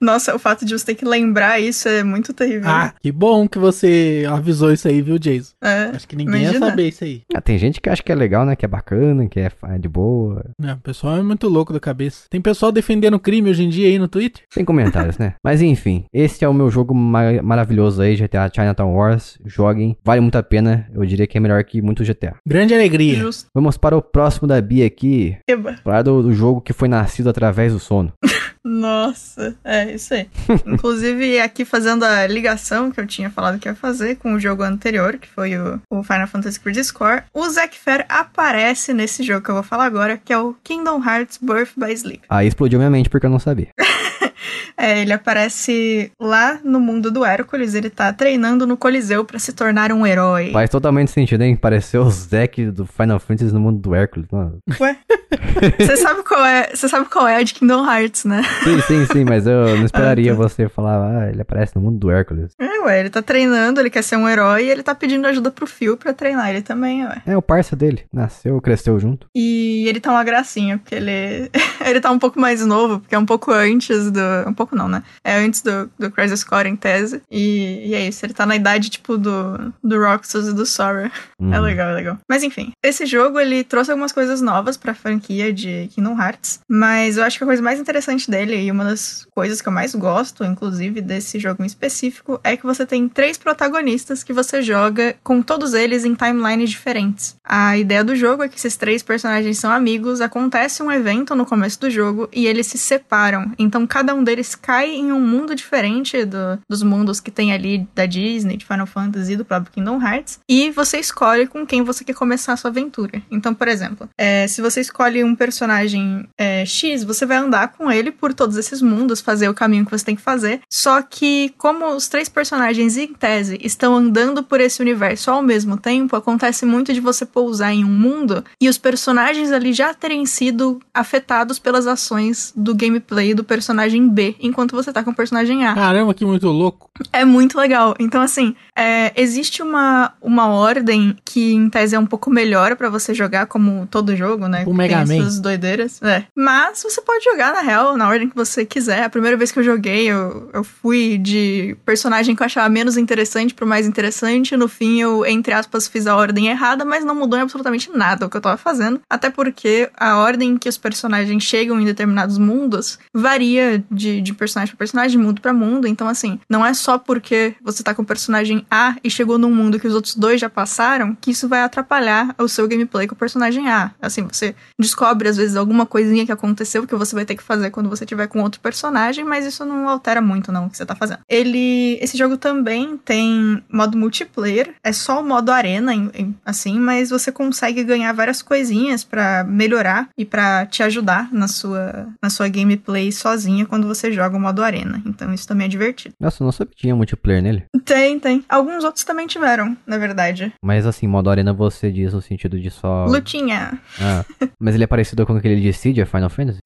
Nossa, 0.00 0.34
o 0.34 0.38
fato 0.38 0.64
de 0.64 0.72
você 0.72 0.86
ter 0.86 0.94
que 0.94 1.04
lembrar 1.04 1.60
isso 1.60 1.88
é 1.88 2.02
muito 2.02 2.32
terrível. 2.32 2.68
Ah, 2.70 2.94
que 3.00 3.12
bom 3.12 3.46
que 3.48 3.58
você 3.58 4.24
avisou 4.28 4.72
isso 4.72 4.88
aí, 4.88 5.02
viu, 5.02 5.18
Jason? 5.18 5.52
É. 5.62 5.90
Acho 5.94 6.08
que 6.08 6.16
ninguém 6.16 6.42
Imagina. 6.42 6.64
ia 6.66 6.70
saber 6.70 6.88
isso 6.88 7.04
aí. 7.04 7.22
Ah, 7.34 7.40
tem 7.40 7.58
gente 7.58 7.80
que 7.80 7.88
acha 7.90 8.02
que 8.02 8.10
é 8.10 8.14
legal, 8.14 8.46
né? 8.46 8.56
Que 8.56 8.64
é 8.64 8.68
bacana, 8.68 9.28
que 9.28 9.38
é 9.38 9.50
é 9.68 9.78
de 9.78 9.88
boa. 9.88 10.44
É, 10.62 10.72
o 10.72 10.78
pessoal 10.78 11.16
é 11.18 11.22
muito 11.22 11.48
louco 11.48 11.72
da 11.72 11.80
cabeça. 11.80 12.24
Tem 12.30 12.40
pessoal 12.40 12.72
defendendo 12.72 13.18
crime 13.18 13.50
hoje 13.50 13.62
em 13.64 13.68
dia 13.68 13.88
aí 13.88 13.98
no 13.98 14.08
Twitter. 14.08 14.42
Sem 14.48 14.64
comentários, 14.64 15.18
né? 15.18 15.34
Mas 15.44 15.60
enfim, 15.60 16.04
esse 16.12 16.44
é 16.44 16.48
o 16.48 16.54
meu 16.54 16.70
jogo 16.70 16.94
ma- 16.94 17.42
maravilhoso 17.42 18.00
aí, 18.00 18.16
GTA 18.16 18.50
Chinatown 18.54 18.94
Wars. 18.94 19.38
Joguem, 19.44 19.96
vale 20.04 20.20
muito 20.20 20.38
a 20.38 20.42
pena. 20.42 20.88
Eu 20.94 21.04
diria 21.04 21.26
que 21.26 21.36
é 21.36 21.40
melhor 21.40 21.62
que 21.64 21.82
muito 21.82 22.04
GTA. 22.04 22.36
Grande 22.46 22.74
alegria. 22.74 23.16
Justo. 23.16 23.48
Vamos 23.54 23.76
para 23.76 23.96
o 23.96 24.00
próximo 24.02 24.48
da 24.48 24.60
Bia 24.60 24.86
aqui. 24.86 25.36
Eba. 25.48 25.76
Falar 25.84 26.02
do, 26.02 26.22
do 26.22 26.32
jogo 26.32 26.60
que 26.60 26.72
foi 26.72 26.88
nascido 26.88 27.28
através 27.28 27.72
do 27.72 27.78
sono. 27.78 28.12
Nossa, 28.64 29.56
é 29.64 29.92
isso 29.92 30.12
aí. 30.12 30.28
Inclusive, 30.66 31.40
aqui 31.40 31.64
fazendo 31.64 32.04
a 32.04 32.26
ligação 32.26 32.90
que 32.90 33.00
eu 33.00 33.06
tinha 33.06 33.30
falado 33.30 33.58
que 33.58 33.68
ia 33.68 33.74
fazer 33.74 34.16
com 34.16 34.34
o 34.34 34.40
jogo 34.40 34.62
anterior, 34.62 35.16
que 35.18 35.28
foi 35.28 35.56
o, 35.56 35.80
o 35.90 36.02
Final 36.02 36.26
Fantasy 36.26 36.60
Crisis 36.60 36.88
Score, 36.88 37.22
o 37.32 37.48
Zack 37.48 37.78
Fair 37.78 38.04
aparece 38.08 38.92
nesse 38.92 39.22
jogo 39.22 39.42
que 39.42 39.50
eu 39.50 39.54
vou 39.54 39.64
falar 39.64 39.84
agora, 39.84 40.18
que 40.18 40.32
é 40.32 40.38
o 40.38 40.54
Kingdom 40.62 41.02
Hearts 41.02 41.38
Birth 41.40 41.72
by 41.76 41.92
Sleep. 41.92 42.22
Aí 42.28 42.46
explodiu 42.46 42.78
minha 42.78 42.90
mente 42.90 43.08
porque 43.08 43.26
eu 43.26 43.30
não 43.30 43.38
sabia. 43.38 43.68
É, 44.76 45.00
ele 45.00 45.12
aparece 45.12 46.10
lá 46.20 46.58
no 46.64 46.80
mundo 46.80 47.10
do 47.10 47.24
Hércules, 47.24 47.74
ele 47.74 47.90
tá 47.90 48.12
treinando 48.12 48.66
no 48.66 48.76
Coliseu 48.76 49.24
pra 49.24 49.38
se 49.38 49.52
tornar 49.52 49.92
um 49.92 50.06
herói. 50.06 50.50
Faz 50.52 50.70
totalmente 50.70 51.10
sentido, 51.10 51.42
hein? 51.42 51.56
Pareceu 51.56 52.02
o 52.02 52.10
Zack 52.10 52.66
do 52.70 52.86
Final 52.86 53.20
Fantasy 53.20 53.52
no 53.52 53.60
mundo 53.60 53.78
do 53.80 53.94
Hércules. 53.94 54.26
Não. 54.32 54.58
Ué? 54.80 54.96
Você 55.78 55.96
sabe 55.96 56.22
qual 56.24 56.44
é? 56.44 56.70
Você 56.74 56.88
sabe 56.88 57.06
qual 57.08 57.26
é 57.28 57.36
a 57.36 57.42
de 57.42 57.54
Kingdom 57.54 57.84
Hearts, 57.88 58.24
né? 58.24 58.42
Sim, 58.64 58.80
sim, 58.82 59.06
sim, 59.12 59.24
mas 59.24 59.46
eu 59.46 59.76
não 59.76 59.84
esperaria 59.84 60.32
Ah, 60.32 60.36
tá. 60.36 60.42
você 60.42 60.68
falar, 60.68 61.22
ah, 61.24 61.30
ele 61.30 61.40
aparece 61.42 61.74
no 61.76 61.82
mundo 61.82 61.98
do 61.98 62.10
Hércules. 62.10 62.52
É, 62.58 62.80
ué, 62.80 63.00
ele 63.00 63.10
tá 63.10 63.22
treinando, 63.22 63.80
ele 63.80 63.90
quer 63.90 64.02
ser 64.02 64.16
um 64.16 64.28
herói 64.28 64.64
e 64.64 64.70
ele 64.70 64.82
tá 64.82 64.94
pedindo 64.94 65.26
ajuda 65.26 65.50
pro 65.50 65.66
Phil 65.66 65.96
pra 65.96 66.12
treinar 66.12 66.50
ele 66.50 66.62
também, 66.62 67.04
ué. 67.04 67.22
É 67.26 67.36
o 67.36 67.42
parça 67.42 67.76
dele. 67.76 68.04
Nasceu, 68.12 68.60
cresceu 68.60 68.98
junto. 68.98 69.26
E 69.34 69.86
ele 69.88 70.00
tá 70.00 70.10
uma 70.10 70.24
gracinha, 70.24 70.78
porque 70.78 70.94
ele. 70.94 71.50
ele 71.84 72.00
tá 72.00 72.10
um 72.10 72.18
pouco 72.18 72.40
mais 72.40 72.64
novo, 72.64 73.00
porque 73.00 73.14
é 73.14 73.18
um 73.18 73.26
pouco 73.26 73.52
antes 73.52 74.10
do. 74.10 74.20
Um 74.46 74.54
pouco 74.54 74.76
não, 74.76 74.88
né? 74.88 75.02
É 75.24 75.36
antes 75.36 75.62
do, 75.62 75.90
do 75.98 76.10
Crisis 76.10 76.44
Core 76.44 76.68
em 76.68 76.76
tese. 76.76 77.22
E, 77.30 77.88
e 77.88 77.94
é 77.94 78.06
isso, 78.06 78.24
ele 78.24 78.34
tá 78.34 78.46
na 78.46 78.56
idade, 78.56 78.90
tipo, 78.90 79.16
do, 79.16 79.72
do 79.82 80.00
Roxas 80.00 80.48
e 80.48 80.52
do 80.52 80.66
Sora. 80.66 81.10
Hum. 81.40 81.52
É 81.52 81.60
legal, 81.60 81.90
é 81.90 81.94
legal. 81.94 82.18
Mas 82.28 82.42
enfim, 82.42 82.72
esse 82.82 83.06
jogo 83.06 83.38
ele 83.38 83.64
trouxe 83.64 83.90
algumas 83.90 84.12
coisas 84.12 84.40
novas 84.40 84.76
pra 84.76 84.94
franquia 84.94 85.52
de 85.52 85.88
Kingdom 85.94 86.20
Hearts. 86.20 86.60
Mas 86.68 87.16
eu 87.16 87.24
acho 87.24 87.38
que 87.38 87.44
a 87.44 87.46
coisa 87.46 87.62
mais 87.62 87.80
interessante 87.80 88.30
dele, 88.30 88.56
e 88.56 88.70
uma 88.70 88.84
das 88.84 89.26
coisas 89.34 89.60
que 89.60 89.68
eu 89.68 89.72
mais 89.72 89.94
gosto, 89.94 90.44
inclusive, 90.44 91.00
desse 91.00 91.38
jogo 91.38 91.62
em 91.62 91.66
específico, 91.66 92.40
é 92.44 92.56
que 92.56 92.64
você 92.64 92.86
tem 92.86 93.08
três 93.08 93.38
protagonistas 93.38 94.22
que 94.22 94.32
você 94.32 94.62
joga 94.62 95.16
com 95.22 95.42
todos 95.42 95.74
eles 95.74 96.04
em 96.04 96.14
timelines 96.14 96.70
diferentes. 96.70 97.36
A 97.44 97.76
ideia 97.76 98.04
do 98.04 98.14
jogo 98.14 98.42
é 98.42 98.48
que 98.48 98.56
esses 98.56 98.76
três 98.76 99.02
personagens 99.02 99.58
são 99.58 99.70
amigos, 99.70 100.20
acontece 100.20 100.82
um 100.82 100.90
evento 100.90 101.34
no 101.34 101.46
começo 101.46 101.80
do 101.80 101.90
jogo 101.90 102.28
e 102.32 102.46
eles 102.46 102.66
se 102.66 102.78
separam. 102.78 103.52
Então 103.58 103.86
cada 103.86 104.14
um 104.14 104.19
deles 104.22 104.54
cai 104.54 104.90
em 104.90 105.12
um 105.12 105.20
mundo 105.20 105.54
diferente 105.54 106.24
do, 106.24 106.58
dos 106.68 106.82
mundos 106.82 107.20
que 107.20 107.30
tem 107.30 107.52
ali 107.52 107.86
da 107.94 108.06
Disney, 108.06 108.56
de 108.56 108.64
Final 108.64 108.86
Fantasy 108.86 109.36
do 109.36 109.44
próprio 109.44 109.72
Kingdom 109.72 110.00
Hearts. 110.00 110.40
E 110.48 110.70
você 110.70 110.98
escolhe 110.98 111.46
com 111.46 111.66
quem 111.66 111.82
você 111.82 112.04
quer 112.04 112.14
começar 112.14 112.52
a 112.52 112.56
sua 112.56 112.70
aventura. 112.70 113.22
Então, 113.30 113.54
por 113.54 113.68
exemplo, 113.68 114.08
é, 114.18 114.46
se 114.46 114.60
você 114.60 114.80
escolhe 114.80 115.22
um 115.24 115.34
personagem 115.34 116.28
é, 116.38 116.64
X, 116.64 117.04
você 117.04 117.26
vai 117.26 117.36
andar 117.36 117.68
com 117.68 117.90
ele 117.90 118.10
por 118.10 118.34
todos 118.34 118.56
esses 118.56 118.82
mundos, 118.82 119.20
fazer 119.20 119.48
o 119.48 119.54
caminho 119.54 119.84
que 119.84 119.90
você 119.90 120.04
tem 120.04 120.16
que 120.16 120.22
fazer. 120.22 120.60
Só 120.70 121.02
que, 121.02 121.52
como 121.56 121.86
os 121.94 122.08
três 122.08 122.28
personagens, 122.28 122.96
em 122.96 123.12
tese, 123.14 123.58
estão 123.62 123.94
andando 123.94 124.42
por 124.42 124.60
esse 124.60 124.80
universo 124.80 125.30
ao 125.30 125.42
mesmo 125.42 125.76
tempo, 125.76 126.16
acontece 126.16 126.64
muito 126.64 126.92
de 126.92 127.00
você 127.00 127.24
pousar 127.24 127.72
em 127.72 127.84
um 127.84 127.88
mundo 127.88 128.44
e 128.60 128.68
os 128.68 128.78
personagens 128.78 129.52
ali 129.52 129.72
já 129.72 129.92
terem 129.94 130.24
sido 130.26 130.80
afetados 130.92 131.58
pelas 131.58 131.86
ações 131.86 132.52
do 132.56 132.74
gameplay 132.74 133.34
do 133.34 133.44
personagem 133.44 134.08
B, 134.10 134.36
enquanto 134.40 134.72
você 134.72 134.92
tá 134.92 135.02
com 135.02 135.10
o 135.10 135.14
personagem 135.14 135.64
A. 135.66 135.74
Caramba, 135.74 136.12
que 136.14 136.24
muito 136.24 136.48
louco. 136.48 136.90
É 137.12 137.24
muito 137.24 137.58
legal. 137.58 137.94
Então, 137.98 138.20
assim, 138.20 138.54
é, 138.80 139.12
existe 139.14 139.62
uma, 139.62 140.14
uma 140.22 140.48
ordem 140.48 141.14
que, 141.22 141.52
em 141.52 141.68
tese, 141.68 141.94
é 141.94 141.98
um 141.98 142.06
pouco 142.06 142.30
melhor 142.30 142.76
para 142.76 142.88
você 142.88 143.12
jogar, 143.12 143.44
como 143.44 143.86
todo 143.86 144.16
jogo, 144.16 144.48
né? 144.48 144.64
O 144.66 144.72
Mega 144.72 145.04
Tem 145.04 145.18
Man. 145.18 145.26
essas 145.26 145.38
doideiras. 145.38 146.00
É. 146.02 146.24
Mas 146.34 146.82
você 146.82 147.02
pode 147.02 147.22
jogar, 147.22 147.52
na 147.52 147.60
real, 147.60 147.94
na 147.98 148.08
ordem 148.08 148.30
que 148.30 148.34
você 148.34 148.64
quiser. 148.64 149.04
A 149.04 149.10
primeira 149.10 149.36
vez 149.36 149.52
que 149.52 149.58
eu 149.58 149.62
joguei, 149.62 150.06
eu, 150.06 150.48
eu 150.54 150.64
fui 150.64 151.18
de 151.18 151.76
personagem 151.84 152.34
que 152.34 152.42
eu 152.42 152.46
achava 152.46 152.70
menos 152.70 152.96
interessante 152.96 153.52
pro 153.52 153.66
mais 153.66 153.86
interessante. 153.86 154.56
No 154.56 154.66
fim, 154.66 154.98
eu, 155.02 155.26
entre 155.26 155.52
aspas, 155.52 155.86
fiz 155.86 156.06
a 156.06 156.16
ordem 156.16 156.48
errada, 156.48 156.82
mas 156.82 157.04
não 157.04 157.14
mudou 157.14 157.38
em 157.38 157.42
absolutamente 157.42 157.90
nada 157.94 158.24
o 158.24 158.30
que 158.30 158.36
eu 158.38 158.40
tava 158.40 158.56
fazendo. 158.56 159.00
Até 159.10 159.28
porque 159.28 159.90
a 159.94 160.16
ordem 160.16 160.56
que 160.56 160.70
os 160.70 160.78
personagens 160.78 161.42
chegam 161.42 161.78
em 161.78 161.84
determinados 161.84 162.38
mundos 162.38 162.98
varia 163.12 163.84
de, 163.90 164.22
de 164.22 164.32
personagem 164.32 164.74
pra 164.74 164.78
personagem, 164.78 165.18
de 165.18 165.18
mundo 165.18 165.42
pra 165.42 165.52
mundo. 165.52 165.86
Então, 165.86 166.08
assim, 166.08 166.40
não 166.48 166.64
é 166.64 166.72
só 166.72 166.96
porque 166.96 167.54
você 167.62 167.82
tá 167.82 167.94
com 167.94 168.00
o 168.00 168.06
personagem 168.06 168.64
A 168.70 168.96
e 169.02 169.10
chegou 169.10 169.38
num 169.38 169.54
mundo 169.54 169.78
que 169.80 169.86
os 169.86 169.94
outros 169.94 170.14
dois 170.14 170.40
já 170.40 170.48
passaram 170.48 171.16
que 171.20 171.30
isso 171.32 171.48
vai 171.48 171.62
atrapalhar 171.62 172.34
o 172.38 172.48
seu 172.48 172.66
gameplay 172.68 173.06
com 173.06 173.14
o 173.14 173.18
personagem 173.18 173.68
A. 173.68 173.90
Assim, 174.00 174.22
você 174.22 174.54
descobre 174.78 175.28
às 175.28 175.36
vezes 175.36 175.56
alguma 175.56 175.86
coisinha 175.86 176.24
que 176.26 176.32
aconteceu 176.32 176.86
que 176.86 176.94
você 176.94 177.14
vai 177.14 177.24
ter 177.24 177.34
que 177.34 177.42
fazer 177.42 177.70
quando 177.70 177.88
você 177.88 178.04
tiver 178.06 178.26
com 178.28 178.40
outro 178.42 178.60
personagem, 178.60 179.24
mas 179.24 179.44
isso 179.46 179.64
não 179.64 179.88
altera 179.88 180.20
muito 180.20 180.52
não 180.52 180.66
o 180.66 180.70
que 180.70 180.76
você 180.76 180.86
tá 180.86 180.94
fazendo. 180.94 181.20
Ele, 181.28 181.98
esse 182.00 182.16
jogo 182.16 182.36
também 182.36 182.96
tem 182.98 183.62
modo 183.72 183.96
multiplayer, 183.98 184.74
é 184.84 184.92
só 184.92 185.20
o 185.20 185.26
modo 185.26 185.50
arena 185.50 185.94
em- 185.94 186.10
em- 186.14 186.36
assim, 186.44 186.78
mas 186.78 187.10
você 187.10 187.30
consegue 187.32 187.82
ganhar 187.84 188.12
várias 188.12 188.42
coisinhas 188.42 189.04
pra 189.04 189.44
melhorar 189.44 190.08
e 190.16 190.24
pra 190.24 190.66
te 190.66 190.82
ajudar 190.82 191.28
na 191.32 191.48
sua 191.48 192.06
na 192.22 192.30
sua 192.30 192.48
gameplay 192.48 193.10
sozinha 193.12 193.66
quando 193.66 193.86
você 193.86 194.12
joga 194.12 194.36
o 194.36 194.40
modo 194.40 194.62
arena. 194.62 195.02
Então 195.06 195.32
isso 195.32 195.46
também 195.48 195.64
é 195.66 195.68
divertido. 195.68 196.14
Nossa, 196.20 196.42
eu 196.42 196.44
não 196.44 196.52
sabia 196.52 196.72
que 196.74 196.80
tinha 196.82 196.94
multiplayer 196.94 197.42
nele. 197.42 197.64
Tem, 197.84 198.18
tem. 198.18 198.44
Alguns 198.60 198.84
outros 198.84 199.06
também 199.06 199.26
tiveram, 199.26 199.74
na 199.86 199.96
verdade. 199.96 200.52
Mas 200.62 200.86
assim, 200.86 201.06
modo 201.06 201.30
arena 201.30 201.50
você 201.50 201.90
diz 201.90 202.12
no 202.12 202.20
sentido 202.20 202.60
de 202.60 202.70
só. 202.70 203.06
Lutinha. 203.06 203.80
Ah, 203.98 204.22
mas 204.58 204.74
ele 204.74 204.84
é 204.84 204.86
parecido 204.86 205.24
com 205.24 205.34
aquele 205.34 205.58
de 205.58 205.72
Siege, 205.72 206.04
Final 206.04 206.28
Fantasy? 206.28 206.60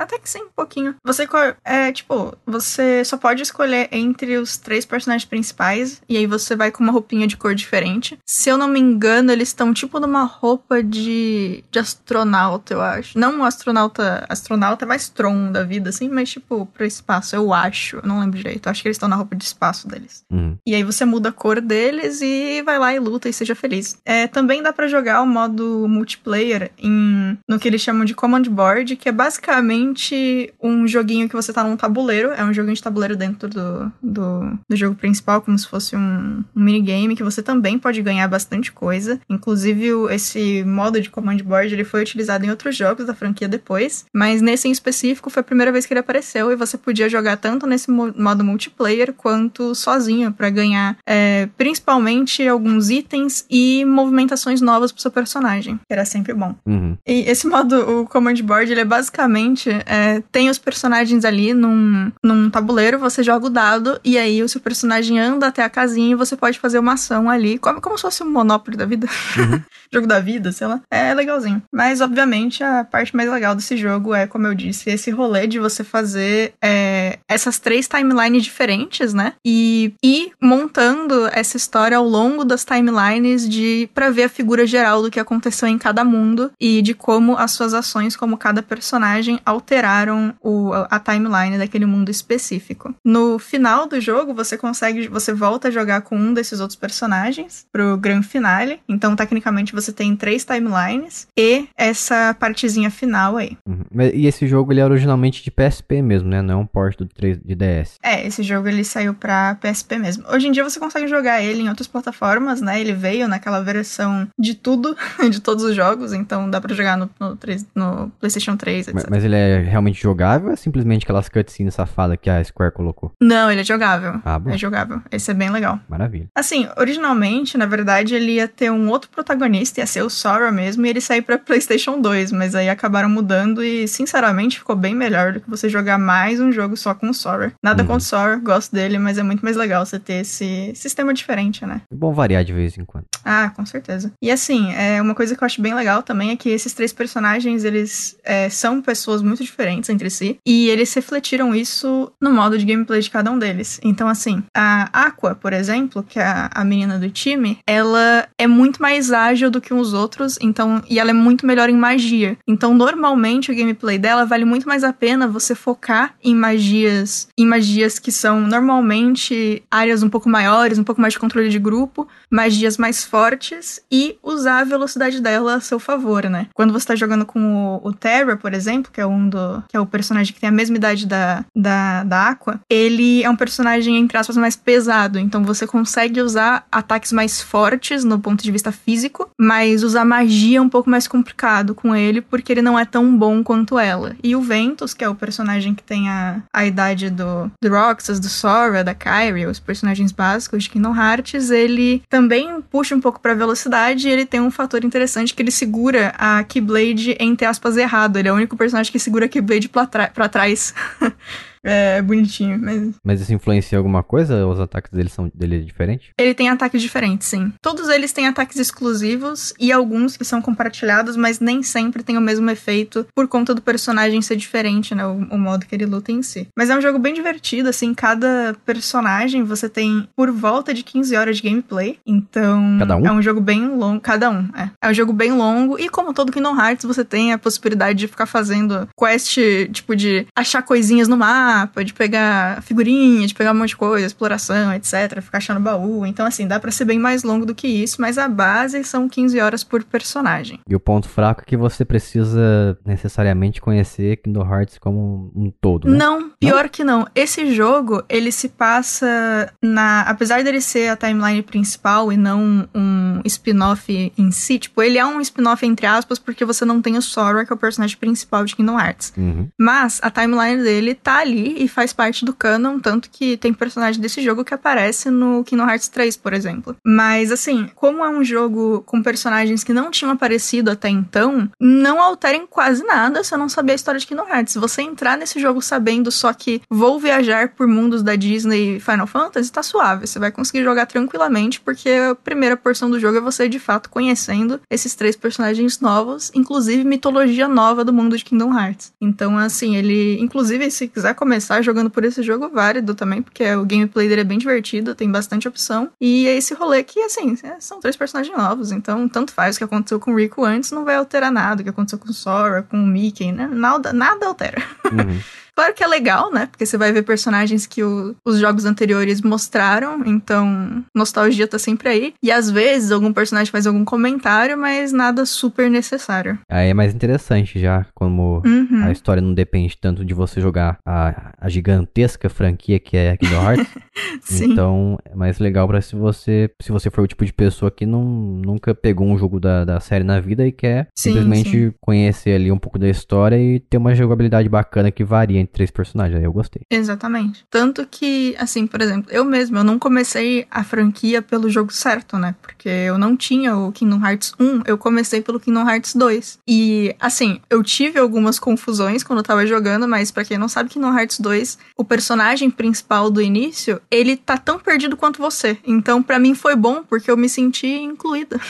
Até 0.00 0.18
que 0.18 0.30
sim, 0.30 0.40
um 0.40 0.48
pouquinho. 0.56 0.94
Você, 1.04 1.28
é, 1.62 1.92
tipo, 1.92 2.34
você 2.46 3.04
só 3.04 3.18
pode 3.18 3.42
escolher 3.42 3.86
entre 3.92 4.38
os 4.38 4.56
três 4.56 4.86
personagens 4.86 5.28
principais, 5.28 6.00
e 6.08 6.16
aí 6.16 6.26
você 6.26 6.56
vai 6.56 6.70
com 6.70 6.82
uma 6.82 6.90
roupinha 6.90 7.26
de 7.26 7.36
cor 7.36 7.54
diferente. 7.54 8.18
Se 8.24 8.48
eu 8.48 8.56
não 8.56 8.66
me 8.66 8.80
engano, 8.80 9.30
eles 9.30 9.48
estão 9.48 9.74
tipo 9.74 10.00
numa 10.00 10.24
roupa 10.24 10.82
de, 10.82 11.62
de 11.70 11.78
astronauta, 11.78 12.72
eu 12.72 12.80
acho. 12.80 13.18
Não 13.18 13.40
um 13.40 13.44
astronauta, 13.44 14.24
astronauta 14.26 14.86
mais 14.86 15.10
Tron 15.10 15.52
da 15.52 15.64
vida, 15.64 15.90
assim, 15.90 16.08
mas 16.08 16.30
tipo, 16.30 16.64
pro 16.64 16.86
espaço, 16.86 17.36
eu 17.36 17.52
acho. 17.52 17.96
Eu 17.96 18.06
não 18.06 18.20
lembro 18.20 18.38
direito. 18.38 18.66
Eu 18.66 18.70
acho 18.70 18.80
que 18.80 18.88
eles 18.88 18.96
estão 18.96 19.08
na 19.08 19.16
roupa 19.16 19.36
de 19.36 19.44
espaço 19.44 19.86
deles. 19.86 20.24
Uhum. 20.32 20.56
E 20.66 20.74
aí 20.74 20.82
você 20.82 21.04
muda 21.04 21.29
a 21.30 21.32
cor 21.32 21.60
deles 21.60 22.20
e 22.22 22.62
vai 22.62 22.78
lá 22.78 22.94
e 22.94 22.98
luta 22.98 23.28
e 23.28 23.32
seja 23.32 23.54
feliz. 23.54 23.98
É, 24.04 24.26
também 24.26 24.62
dá 24.62 24.72
pra 24.72 24.86
jogar 24.88 25.22
o 25.22 25.26
modo 25.26 25.86
multiplayer 25.88 26.70
em 26.78 27.38
no 27.48 27.58
que 27.58 27.68
eles 27.68 27.80
chamam 27.80 28.04
de 28.04 28.14
command 28.14 28.42
board, 28.42 28.96
que 28.96 29.08
é 29.08 29.12
basicamente 29.12 30.52
um 30.62 30.86
joguinho 30.86 31.28
que 31.28 31.34
você 31.34 31.52
tá 31.52 31.62
num 31.64 31.76
tabuleiro, 31.76 32.30
é 32.32 32.44
um 32.44 32.52
joguinho 32.52 32.74
de 32.74 32.82
tabuleiro 32.82 33.16
dentro 33.16 33.48
do, 33.48 33.92
do, 34.02 34.58
do 34.68 34.76
jogo 34.76 34.94
principal, 34.96 35.40
como 35.42 35.58
se 35.58 35.66
fosse 35.68 35.96
um, 35.96 36.44
um 36.54 36.60
minigame, 36.62 37.16
que 37.16 37.22
você 37.22 37.42
também 37.42 37.78
pode 37.78 38.02
ganhar 38.02 38.26
bastante 38.28 38.72
coisa. 38.72 39.20
Inclusive, 39.28 39.88
esse 40.10 40.64
modo 40.64 41.00
de 41.00 41.10
command 41.10 41.38
board 41.38 41.72
ele 41.72 41.84
foi 41.84 42.02
utilizado 42.02 42.44
em 42.44 42.50
outros 42.50 42.76
jogos 42.76 43.06
da 43.06 43.14
franquia 43.14 43.48
depois, 43.48 44.04
mas 44.14 44.40
nesse 44.42 44.68
em 44.68 44.72
específico 44.72 45.30
foi 45.30 45.40
a 45.40 45.44
primeira 45.44 45.72
vez 45.72 45.86
que 45.86 45.92
ele 45.92 46.00
apareceu 46.00 46.50
e 46.52 46.56
você 46.56 46.76
podia 46.76 47.08
jogar 47.08 47.36
tanto 47.36 47.66
nesse 47.66 47.90
mo- 47.90 48.12
modo 48.16 48.44
multiplayer 48.44 49.12
quanto 49.12 49.74
sozinho 49.74 50.32
pra 50.32 50.50
ganhar 50.50 50.96
é, 51.06 51.19
principalmente 51.56 52.46
alguns 52.46 52.90
itens 52.90 53.44
e 53.50 53.84
movimentações 53.84 54.60
novas 54.60 54.92
pro 54.92 55.02
seu 55.02 55.10
personagem, 55.10 55.78
era 55.88 56.04
sempre 56.04 56.32
bom. 56.34 56.54
Uhum. 56.66 56.96
E 57.06 57.20
esse 57.28 57.46
modo, 57.46 58.00
o 58.00 58.06
Command 58.06 58.36
Board, 58.42 58.70
ele 58.70 58.80
é 58.80 58.84
basicamente 58.84 59.70
é, 59.86 60.22
tem 60.32 60.48
os 60.48 60.58
personagens 60.58 61.24
ali 61.24 61.54
num, 61.54 62.10
num 62.22 62.50
tabuleiro, 62.50 62.98
você 62.98 63.22
joga 63.22 63.46
o 63.46 63.50
dado 63.50 64.00
e 64.04 64.18
aí 64.18 64.42
o 64.42 64.48
seu 64.48 64.60
personagem 64.60 65.18
anda 65.18 65.46
até 65.46 65.62
a 65.62 65.70
casinha 65.70 66.12
e 66.12 66.14
você 66.14 66.36
pode 66.36 66.58
fazer 66.58 66.78
uma 66.78 66.94
ação 66.94 67.28
ali, 67.28 67.58
como, 67.58 67.80
como 67.80 67.96
se 67.96 68.02
fosse 68.02 68.22
um 68.22 68.30
Monopoly 68.30 68.76
da 68.76 68.86
vida. 68.86 69.08
jogo 69.92 70.06
da 70.06 70.20
vida, 70.20 70.52
sei 70.52 70.66
lá. 70.66 70.80
É 70.90 71.12
legalzinho. 71.12 71.62
Mas, 71.72 72.00
obviamente, 72.00 72.62
a 72.62 72.84
parte 72.84 73.14
mais 73.14 73.30
legal 73.30 73.54
desse 73.54 73.76
jogo 73.76 74.14
é, 74.14 74.26
como 74.26 74.46
eu 74.46 74.54
disse, 74.54 74.90
esse 74.90 75.10
rolê 75.10 75.46
de 75.46 75.58
você 75.58 75.82
fazer 75.82 76.54
é, 76.62 77.18
essas 77.28 77.58
três 77.58 77.88
timelines 77.88 78.44
diferentes, 78.44 79.12
né? 79.12 79.34
E 79.44 79.92
ir 80.02 80.32
montando 80.40 81.09
essa 81.32 81.56
história 81.56 81.96
ao 81.96 82.06
longo 82.06 82.44
das 82.44 82.64
timelines 82.64 83.48
de 83.48 83.88
para 83.94 84.10
ver 84.10 84.24
a 84.24 84.28
figura 84.28 84.66
geral 84.66 85.02
do 85.02 85.10
que 85.10 85.20
aconteceu 85.20 85.68
em 85.68 85.78
cada 85.78 86.04
mundo 86.04 86.50
e 86.60 86.82
de 86.82 86.94
como 86.94 87.36
as 87.36 87.52
suas 87.52 87.74
ações, 87.74 88.16
como 88.16 88.36
cada 88.36 88.62
personagem, 88.62 89.40
alteraram 89.44 90.34
o, 90.40 90.72
a 90.72 90.98
timeline 90.98 91.58
daquele 91.58 91.86
mundo 91.86 92.10
específico. 92.10 92.94
No 93.04 93.38
final 93.38 93.86
do 93.86 94.00
jogo, 94.00 94.34
você 94.34 94.56
consegue, 94.56 95.08
você 95.08 95.32
volta 95.32 95.68
a 95.68 95.70
jogar 95.70 96.02
com 96.02 96.16
um 96.16 96.32
desses 96.32 96.60
outros 96.60 96.78
personagens 96.78 97.66
pro 97.72 97.96
grande 97.96 98.26
finale. 98.26 98.80
Então, 98.88 99.16
tecnicamente, 99.16 99.72
você 99.72 99.92
tem 99.92 100.16
três 100.16 100.44
timelines 100.44 101.26
e 101.36 101.68
essa 101.76 102.34
partezinha 102.38 102.90
final 102.90 103.36
aí. 103.36 103.56
Uhum. 103.66 103.84
E 104.14 104.26
esse 104.26 104.46
jogo 104.46 104.72
ele 104.72 104.80
é 104.80 104.84
originalmente 104.84 105.42
de 105.42 105.50
PSP 105.50 106.02
mesmo, 106.02 106.28
né? 106.28 106.42
Não 106.42 106.54
é 106.54 106.56
um 106.56 106.66
port 106.66 106.96
do 106.96 107.06
3 107.06 107.38
de 107.44 107.54
DS. 107.54 107.98
É, 108.02 108.26
esse 108.26 108.42
jogo 108.42 108.68
ele 108.68 108.84
saiu 108.84 109.14
pra 109.14 109.56
PSP 109.56 109.98
mesmo. 109.98 110.24
Hoje 110.28 110.48
em 110.48 110.52
dia 110.52 110.64
você 110.64 110.78
consegue 110.78 110.99
jogar 111.08 111.42
ele 111.42 111.62
em 111.62 111.68
outras 111.68 111.86
plataformas, 111.86 112.60
né? 112.60 112.80
Ele 112.80 112.92
veio 112.92 113.28
naquela 113.28 113.60
versão 113.62 114.28
de 114.38 114.54
tudo, 114.54 114.96
de 115.30 115.40
todos 115.40 115.64
os 115.64 115.74
jogos, 115.74 116.12
então 116.12 116.48
dá 116.50 116.60
pra 116.60 116.74
jogar 116.74 116.96
no, 116.96 117.08
no, 117.18 117.36
3 117.36 117.66
no 117.74 118.10
PlayStation 118.20 118.56
3, 118.56 118.88
etc. 118.88 118.94
Mas, 118.94 119.06
mas 119.10 119.24
ele 119.24 119.36
é 119.36 119.58
realmente 119.60 120.00
jogável 120.00 120.48
ou 120.48 120.52
é 120.52 120.56
simplesmente 120.56 121.04
aquelas 121.04 121.28
cutscenes 121.28 121.74
safadas 121.74 122.16
que 122.20 122.28
a 122.30 122.42
Square 122.42 122.72
colocou? 122.72 123.12
Não, 123.20 123.50
ele 123.50 123.60
é 123.60 123.64
jogável. 123.64 124.20
Ah, 124.24 124.38
bom. 124.38 124.50
É 124.50 124.58
jogável. 124.58 125.00
Esse 125.10 125.30
é 125.30 125.34
bem 125.34 125.50
legal. 125.50 125.78
Maravilha. 125.88 126.26
Assim, 126.34 126.68
originalmente, 126.76 127.56
na 127.56 127.66
verdade, 127.66 128.14
ele 128.14 128.32
ia 128.32 128.48
ter 128.48 128.70
um 128.70 128.88
outro 128.88 129.10
protagonista, 129.10 129.80
ia 129.80 129.86
ser 129.86 130.02
o 130.02 130.10
Sora 130.10 130.50
mesmo, 130.52 130.84
e 130.84 130.88
ele 130.88 131.00
sair 131.00 131.22
pra 131.22 131.38
PlayStation 131.38 132.00
2, 132.00 132.32
mas 132.32 132.54
aí 132.54 132.68
acabaram 132.68 133.08
mudando 133.08 133.62
e, 133.62 133.86
sinceramente, 133.86 134.58
ficou 134.58 134.76
bem 134.76 134.94
melhor 134.94 135.32
do 135.32 135.40
que 135.40 135.48
você 135.50 135.68
jogar 135.68 135.98
mais 135.98 136.40
um 136.40 136.50
jogo 136.52 136.76
só 136.76 136.94
com 136.94 137.10
o 137.10 137.14
Sora. 137.14 137.52
Nada 137.62 137.82
Uhum. 137.82 137.86
contra 137.88 138.02
o 138.02 138.06
Sora, 138.06 138.36
gosto 138.36 138.72
dele, 138.74 138.98
mas 138.98 139.16
é 139.18 139.22
muito 139.22 139.42
mais 139.44 139.56
legal 139.56 139.84
você 139.86 139.98
ter 139.98 140.14
esse 140.20 140.72
sistema 140.90 141.14
diferente, 141.14 141.64
né? 141.64 141.82
É 141.90 141.94
bom 141.94 142.12
variar 142.12 142.44
de 142.44 142.52
vez 142.52 142.76
em 142.76 142.84
quando. 142.84 143.06
Ah, 143.24 143.50
com 143.54 143.64
certeza. 143.64 144.12
E 144.22 144.30
assim, 144.30 144.72
é 144.72 145.00
uma 145.00 145.14
coisa 145.14 145.36
que 145.36 145.42
eu 145.42 145.46
acho 145.46 145.62
bem 145.62 145.74
legal 145.74 146.02
também 146.02 146.30
é 146.30 146.36
que 146.36 146.48
esses 146.48 146.72
três 146.72 146.92
personagens, 146.92 147.64
eles 147.64 148.16
é, 148.24 148.48
são 148.48 148.82
pessoas 148.82 149.22
muito 149.22 149.42
diferentes 149.42 149.88
entre 149.90 150.10
si. 150.10 150.38
E 150.46 150.68
eles 150.68 150.92
refletiram 150.92 151.54
isso 151.54 152.12
no 152.20 152.32
modo 152.32 152.58
de 152.58 152.64
gameplay 152.64 153.00
de 153.00 153.10
cada 153.10 153.30
um 153.30 153.38
deles. 153.38 153.80
Então, 153.82 154.08
assim, 154.08 154.42
a 154.54 155.06
Aqua, 155.06 155.34
por 155.34 155.52
exemplo, 155.52 156.02
que 156.02 156.18
é 156.18 156.24
a, 156.24 156.50
a 156.54 156.64
menina 156.64 156.98
do 156.98 157.10
time, 157.10 157.58
ela 157.66 158.28
é 158.38 158.46
muito 158.46 158.82
mais 158.82 159.12
ágil 159.12 159.50
do 159.50 159.60
que 159.60 159.72
os 159.72 159.92
outros, 159.92 160.38
então, 160.40 160.82
e 160.88 160.98
ela 160.98 161.10
é 161.10 161.14
muito 161.14 161.46
melhor 161.46 161.68
em 161.68 161.76
magia. 161.76 162.36
Então, 162.46 162.74
normalmente, 162.74 163.50
o 163.50 163.54
gameplay 163.54 163.98
dela 163.98 164.24
vale 164.24 164.44
muito 164.44 164.66
mais 164.66 164.82
a 164.82 164.92
pena 164.92 165.28
você 165.28 165.54
focar 165.54 166.14
em 166.22 166.34
magias, 166.34 167.28
em 167.38 167.46
magias 167.46 167.98
que 167.98 168.10
são 168.10 168.40
normalmente 168.40 169.62
áreas 169.70 170.02
um 170.02 170.08
pouco 170.08 170.28
maiores, 170.28 170.78
um 170.80 170.84
pouco 170.84 171.00
mais 171.00 171.12
de 171.12 171.18
controle 171.18 171.48
de 171.48 171.58
grupo, 171.58 172.08
magias 172.30 172.76
mais 172.76 173.04
fortes 173.04 173.80
e 173.90 174.16
usar 174.22 174.60
a 174.60 174.64
velocidade 174.64 175.20
dela 175.20 175.54
a 175.54 175.60
seu 175.60 175.78
favor, 175.78 176.24
né? 176.24 176.46
Quando 176.54 176.72
você 176.72 176.86
tá 176.86 176.96
jogando 176.96 177.24
com 177.24 177.80
o, 177.84 177.88
o 177.88 177.92
Terra, 177.92 178.36
por 178.36 178.54
exemplo, 178.54 178.90
que 178.92 179.00
é 179.00 179.06
um 179.06 179.28
do. 179.28 179.62
que 179.68 179.76
é 179.76 179.80
o 179.80 179.86
personagem 179.86 180.34
que 180.34 180.40
tem 180.40 180.48
a 180.48 180.52
mesma 180.52 180.76
idade 180.76 181.06
da, 181.06 181.44
da, 181.54 182.04
da 182.04 182.28
Aqua, 182.28 182.60
ele 182.68 183.22
é 183.22 183.30
um 183.30 183.36
personagem, 183.36 183.96
entre 183.96 184.16
aspas, 184.18 184.36
mais 184.36 184.56
pesado. 184.56 185.18
Então 185.18 185.44
você 185.44 185.66
consegue 185.66 186.20
usar 186.20 186.66
ataques 186.70 187.12
mais 187.12 187.40
fortes 187.40 188.04
no 188.04 188.18
ponto 188.18 188.42
de 188.42 188.50
vista 188.50 188.72
físico, 188.72 189.30
mas 189.38 189.82
usar 189.82 190.04
magia 190.04 190.58
é 190.58 190.60
um 190.60 190.68
pouco 190.68 190.88
mais 190.88 191.06
complicado 191.06 191.74
com 191.74 191.94
ele, 191.94 192.20
porque 192.20 192.52
ele 192.52 192.62
não 192.62 192.78
é 192.78 192.84
tão 192.84 193.16
bom 193.16 193.42
quanto 193.42 193.78
ela. 193.78 194.16
E 194.22 194.34
o 194.34 194.40
Ventus, 194.40 194.94
que 194.94 195.04
é 195.04 195.08
o 195.08 195.14
personagem 195.14 195.74
que 195.74 195.82
tem 195.82 196.08
a, 196.08 196.42
a 196.52 196.64
idade 196.64 197.10
do, 197.10 197.50
do 197.60 197.68
Roxas, 197.68 198.20
do 198.20 198.28
Sora, 198.28 198.84
da 198.84 198.94
Kyrie, 198.94 199.46
os 199.46 199.58
personagens 199.58 200.12
básicos 200.12 200.66
de 200.70 200.72
Kingdom 200.72 200.94
Hearts, 200.94 201.50
ele 201.50 202.02
também 202.08 202.62
puxa 202.70 202.94
um 202.94 203.00
pouco 203.00 203.20
pra 203.20 203.34
velocidade 203.34 204.08
e 204.08 204.10
ele 204.10 204.24
tem 204.24 204.40
um 204.40 204.50
fator 204.50 204.84
interessante 204.84 205.34
que 205.34 205.42
ele 205.42 205.50
segura 205.50 206.14
a 206.16 206.44
Keyblade, 206.44 207.16
entre 207.18 207.46
aspas, 207.46 207.76
errado. 207.76 208.16
Ele 208.16 208.28
é 208.28 208.32
o 208.32 208.36
único 208.36 208.56
personagem 208.56 208.92
que 208.92 208.98
segura 208.98 209.26
a 209.26 209.28
Keyblade 209.28 209.68
pra, 209.68 209.86
pra 209.86 210.28
trás. 210.28 210.74
É 211.64 212.00
bonitinho, 212.00 212.58
mas. 212.58 212.94
Mas 213.04 213.20
isso 213.20 213.34
influencia 213.34 213.76
alguma 213.76 214.02
coisa? 214.02 214.46
Os 214.46 214.58
ataques 214.58 214.90
dele 214.90 215.08
são 215.08 215.30
dele 215.34 215.62
diferentes? 215.62 216.08
Ele 216.18 216.34
tem 216.34 216.48
ataques 216.48 216.80
diferentes, 216.80 217.28
sim. 217.28 217.52
Todos 217.60 217.88
eles 217.88 218.12
têm 218.12 218.26
ataques 218.26 218.56
exclusivos 218.56 219.52
e 219.58 219.70
alguns 219.70 220.16
que 220.16 220.24
são 220.24 220.40
compartilhados, 220.40 221.16
mas 221.16 221.38
nem 221.40 221.62
sempre 221.62 222.02
tem 222.02 222.16
o 222.16 222.20
mesmo 222.20 222.50
efeito 222.50 223.06
por 223.14 223.28
conta 223.28 223.54
do 223.54 223.60
personagem 223.60 224.22
ser 224.22 224.36
diferente, 224.36 224.94
né? 224.94 225.06
O, 225.06 225.12
o 225.12 225.38
modo 225.38 225.66
que 225.66 225.74
ele 225.74 225.86
luta 225.86 226.12
em 226.12 226.22
si. 226.22 226.48
Mas 226.56 226.70
é 226.70 226.76
um 226.76 226.80
jogo 226.80 226.98
bem 226.98 227.12
divertido, 227.12 227.68
assim. 227.68 227.92
Cada 227.92 228.56
personagem 228.64 229.44
você 229.44 229.68
tem 229.68 230.08
por 230.16 230.30
volta 230.30 230.72
de 230.72 230.82
15 230.82 231.16
horas 231.16 231.36
de 231.36 231.42
gameplay. 231.42 231.98
Então. 232.06 232.76
Cada 232.78 232.96
um? 232.96 233.06
É 233.06 233.12
um 233.12 233.22
jogo 233.22 233.40
bem 233.40 233.68
longo. 233.68 234.00
Cada 234.00 234.30
um, 234.30 234.48
é. 234.56 234.70
É 234.82 234.90
um 234.90 234.94
jogo 234.94 235.12
bem 235.12 235.32
longo 235.32 235.78
e, 235.78 235.88
como 235.88 236.14
todo 236.14 236.32
Kingdom 236.32 236.58
Hearts, 236.58 236.84
você 236.84 237.04
tem 237.04 237.32
a 237.32 237.38
possibilidade 237.38 237.98
de 237.98 238.08
ficar 238.08 238.26
fazendo 238.26 238.88
quest, 238.98 239.38
tipo, 239.72 239.94
de 239.94 240.26
achar 240.34 240.62
coisinhas 240.62 241.06
no 241.06 241.16
mar 241.16 241.49
mapa, 241.50 241.84
de 241.84 241.92
pegar 241.92 242.62
figurinha, 242.62 243.26
de 243.26 243.34
pegar 243.34 243.52
um 243.52 243.56
monte 243.56 243.70
de 243.70 243.76
coisa, 243.76 244.06
exploração, 244.06 244.72
etc, 244.72 245.20
ficar 245.20 245.38
achando 245.38 245.60
baú. 245.60 246.06
Então, 246.06 246.24
assim, 246.24 246.46
dá 246.46 246.60
para 246.60 246.70
ser 246.70 246.84
bem 246.84 246.98
mais 246.98 247.22
longo 247.22 247.44
do 247.44 247.54
que 247.54 247.66
isso, 247.66 248.00
mas 248.00 248.18
a 248.18 248.28
base 248.28 248.82
são 248.84 249.08
15 249.08 249.40
horas 249.40 249.64
por 249.64 249.82
personagem. 249.82 250.60
E 250.68 250.76
o 250.76 250.80
ponto 250.80 251.08
fraco 251.08 251.42
é 251.42 251.44
que 251.44 251.56
você 251.56 251.84
precisa 251.84 252.78
necessariamente 252.84 253.60
conhecer 253.60 254.16
Kingdom 254.18 254.46
Hearts 254.46 254.78
como 254.78 255.32
um 255.34 255.52
todo, 255.60 255.88
né? 255.88 255.96
Não, 255.96 256.30
pior 256.38 256.64
não? 256.64 256.68
que 256.68 256.84
não. 256.84 257.06
Esse 257.14 257.52
jogo, 257.52 258.02
ele 258.08 258.30
se 258.30 258.48
passa 258.48 259.52
na... 259.62 260.02
Apesar 260.02 260.44
dele 260.44 260.60
ser 260.60 260.88
a 260.88 260.96
timeline 260.96 261.42
principal 261.42 262.12
e 262.12 262.16
não 262.16 262.68
um 262.74 263.20
spin-off 263.24 264.12
em 264.16 264.30
si, 264.30 264.58
tipo, 264.58 264.82
ele 264.82 264.98
é 264.98 265.04
um 265.04 265.20
spin-off 265.20 265.66
entre 265.66 265.86
aspas 265.86 266.18
porque 266.18 266.44
você 266.44 266.64
não 266.64 266.80
tem 266.80 266.96
o 266.96 267.02
Sora, 267.02 267.44
que 267.44 267.52
é 267.52 267.54
o 267.54 267.58
personagem 267.58 267.96
principal 267.96 268.44
de 268.44 268.54
Kingdom 268.54 268.78
Hearts. 268.78 269.12
Uhum. 269.16 269.48
Mas 269.58 270.00
a 270.02 270.10
timeline 270.10 270.62
dele 270.62 270.94
tá 270.94 271.18
ali 271.18 271.39
e 271.56 271.68
faz 271.68 271.92
parte 271.92 272.24
do 272.24 272.32
canon, 272.32 272.78
tanto 272.78 273.10
que 273.10 273.36
tem 273.36 273.52
personagem 273.52 274.00
desse 274.00 274.22
jogo 274.22 274.44
que 274.44 274.54
aparece 274.54 275.10
no 275.10 275.44
Kingdom 275.44 275.68
Hearts 275.68 275.88
3, 275.88 276.16
por 276.16 276.32
exemplo. 276.32 276.76
Mas 276.84 277.32
assim, 277.32 277.70
como 277.74 278.04
é 278.04 278.08
um 278.08 278.24
jogo 278.24 278.82
com 278.86 279.02
personagens 279.02 279.64
que 279.64 279.72
não 279.72 279.90
tinham 279.90 280.12
aparecido 280.12 280.70
até 280.70 280.88
então, 280.88 281.50
não 281.60 282.00
alterem 282.00 282.46
quase 282.46 282.84
nada 282.84 283.22
se 283.24 283.34
eu 283.34 283.38
não 283.38 283.48
saber 283.48 283.72
a 283.72 283.76
história 283.76 284.00
de 284.00 284.06
Kingdom 284.06 284.28
Hearts. 284.28 284.52
Se 284.52 284.58
você 284.58 284.82
entrar 284.82 285.16
nesse 285.16 285.38
jogo 285.40 285.62
sabendo 285.62 286.10
só 286.10 286.32
que 286.32 286.60
vou 286.70 286.98
viajar 286.98 287.50
por 287.50 287.66
mundos 287.66 288.02
da 288.02 288.16
Disney 288.16 288.76
e 288.76 288.80
Final 288.80 289.06
Fantasy, 289.06 289.50
tá 289.50 289.62
suave. 289.62 290.06
Você 290.06 290.18
vai 290.18 290.30
conseguir 290.30 290.62
jogar 290.62 290.86
tranquilamente, 290.86 291.60
porque 291.60 291.88
a 291.88 292.14
primeira 292.14 292.56
porção 292.56 292.90
do 292.90 293.00
jogo 293.00 293.18
é 293.18 293.20
você 293.20 293.48
de 293.48 293.58
fato 293.58 293.90
conhecendo 293.90 294.60
esses 294.70 294.94
três 294.94 295.16
personagens 295.16 295.80
novos, 295.80 296.30
inclusive 296.34 296.84
mitologia 296.84 297.48
nova 297.48 297.84
do 297.84 297.92
mundo 297.92 298.16
de 298.16 298.24
Kingdom 298.24 298.56
Hearts. 298.58 298.92
Então, 299.00 299.36
assim, 299.38 299.76
ele, 299.76 300.18
inclusive, 300.20 300.70
se 300.70 300.88
quiser 300.88 301.14
começar 301.30 301.62
jogando 301.62 301.88
por 301.88 302.02
esse 302.04 302.24
jogo, 302.24 302.48
válido 302.48 302.92
também, 302.92 303.22
porque 303.22 303.44
o 303.54 303.64
gameplay 303.64 304.08
dele 304.08 304.22
é 304.22 304.24
bem 304.24 304.36
divertido, 304.36 304.96
tem 304.96 305.08
bastante 305.08 305.46
opção. 305.46 305.88
E 306.00 306.26
é 306.26 306.36
esse 306.36 306.52
rolê 306.54 306.82
que, 306.82 306.98
assim, 306.98 307.36
é, 307.44 307.54
são 307.60 307.78
três 307.78 307.94
personagens 307.94 308.36
novos, 308.36 308.72
então 308.72 309.08
tanto 309.08 309.32
faz 309.32 309.54
o 309.54 309.58
que 309.58 309.64
aconteceu 309.64 310.00
com 310.00 310.12
o 310.12 310.18
Rico 310.18 310.44
antes, 310.44 310.72
não 310.72 310.84
vai 310.84 310.96
alterar 310.96 311.30
nada. 311.30 311.60
O 311.60 311.64
que 311.64 311.70
aconteceu 311.70 312.00
com 312.00 312.10
o 312.10 312.12
Sora, 312.12 312.64
com 312.64 312.76
o 312.76 312.84
Mickey, 312.84 313.30
né? 313.30 313.46
Nada, 313.46 313.92
nada 313.92 314.26
altera. 314.26 314.60
Uhum. 314.86 315.20
Claro 315.60 315.74
que 315.74 315.84
é 315.84 315.86
legal, 315.86 316.32
né? 316.32 316.46
Porque 316.46 316.64
você 316.64 316.78
vai 316.78 316.90
ver 316.90 317.02
personagens 317.02 317.66
que 317.66 317.84
o, 317.84 318.16
os 318.24 318.38
jogos 318.38 318.64
anteriores 318.64 319.20
mostraram, 319.20 320.02
então 320.06 320.82
nostalgia 320.96 321.46
tá 321.46 321.58
sempre 321.58 321.86
aí. 321.90 322.14
E 322.22 322.32
às 322.32 322.50
vezes 322.50 322.90
algum 322.90 323.12
personagem 323.12 323.52
faz 323.52 323.66
algum 323.66 323.84
comentário, 323.84 324.56
mas 324.56 324.90
nada 324.90 325.26
super 325.26 325.70
necessário. 325.70 326.38
Aí 326.50 326.70
é 326.70 326.74
mais 326.74 326.94
interessante 326.94 327.60
já, 327.60 327.84
como 327.94 328.40
uhum. 328.42 328.84
a 328.84 328.90
história 328.90 329.20
não 329.20 329.34
depende 329.34 329.76
tanto 329.76 330.02
de 330.02 330.14
você 330.14 330.40
jogar 330.40 330.78
a, 330.86 331.34
a 331.38 331.48
gigantesca 331.50 332.30
franquia 332.30 332.78
que 332.78 332.96
é 332.96 333.18
Kingdom 333.18 333.42
Hearts. 333.42 333.68
Sim. 334.22 334.52
Então 334.52 334.98
é 335.04 335.14
mais 335.14 335.38
legal 335.38 335.68
para 335.68 335.82
se 335.82 335.94
você 335.94 336.50
se 336.62 336.72
você 336.72 336.90
for 336.90 337.02
o 337.02 337.06
tipo 337.06 337.22
de 337.22 337.34
pessoa 337.34 337.70
que 337.70 337.84
não, 337.84 338.02
nunca 338.02 338.74
pegou 338.74 339.06
um 339.06 339.18
jogo 339.18 339.38
da, 339.38 339.66
da 339.66 339.78
série 339.78 340.04
na 340.04 340.20
vida 340.20 340.46
e 340.46 340.52
quer 340.52 340.88
sim, 340.96 341.10
simplesmente 341.10 341.50
sim. 341.50 341.74
conhecer 341.82 342.32
ali 342.32 342.50
um 342.50 342.58
pouco 342.58 342.78
da 342.78 342.88
história 342.88 343.36
e 343.36 343.60
ter 343.60 343.76
uma 343.76 343.94
jogabilidade 343.94 344.48
bacana 344.48 344.90
que 344.90 345.04
varia 345.04 345.49
três 345.52 345.70
personagens, 345.70 346.18
aí 346.18 346.24
eu 346.24 346.32
gostei. 346.32 346.62
Exatamente. 346.70 347.44
Tanto 347.50 347.86
que, 347.86 348.34
assim, 348.38 348.66
por 348.66 348.80
exemplo, 348.80 349.10
eu 349.12 349.24
mesmo, 349.24 349.58
eu 349.58 349.64
não 349.64 349.78
comecei 349.78 350.46
a 350.50 350.64
franquia 350.64 351.20
pelo 351.20 351.50
jogo 351.50 351.72
certo, 351.72 352.18
né? 352.18 352.34
Porque 352.40 352.68
eu 352.68 352.98
não 352.98 353.16
tinha 353.16 353.56
o 353.56 353.72
Kingdom 353.72 354.04
Hearts 354.04 354.34
1, 354.38 354.62
eu 354.66 354.78
comecei 354.78 355.20
pelo 355.20 355.40
Kingdom 355.40 355.68
Hearts 355.68 355.94
2. 355.94 356.38
E, 356.46 356.94
assim, 356.98 357.40
eu 357.50 357.62
tive 357.62 357.98
algumas 357.98 358.38
confusões 358.38 359.02
quando 359.02 359.18
eu 359.18 359.24
tava 359.24 359.46
jogando, 359.46 359.86
mas 359.86 360.10
para 360.10 360.24
quem 360.24 360.38
não 360.38 360.48
sabe, 360.48 360.70
Kingdom 360.70 360.96
Hearts 360.96 361.20
2, 361.20 361.58
o 361.76 361.84
personagem 361.84 362.50
principal 362.50 363.10
do 363.10 363.20
início, 363.20 363.80
ele 363.90 364.16
tá 364.16 364.36
tão 364.36 364.58
perdido 364.58 364.96
quanto 364.96 365.20
você. 365.20 365.58
Então, 365.64 366.02
para 366.02 366.18
mim 366.18 366.34
foi 366.34 366.56
bom, 366.56 366.82
porque 366.82 367.10
eu 367.10 367.16
me 367.16 367.28
senti 367.28 367.68
incluída. 367.68 368.40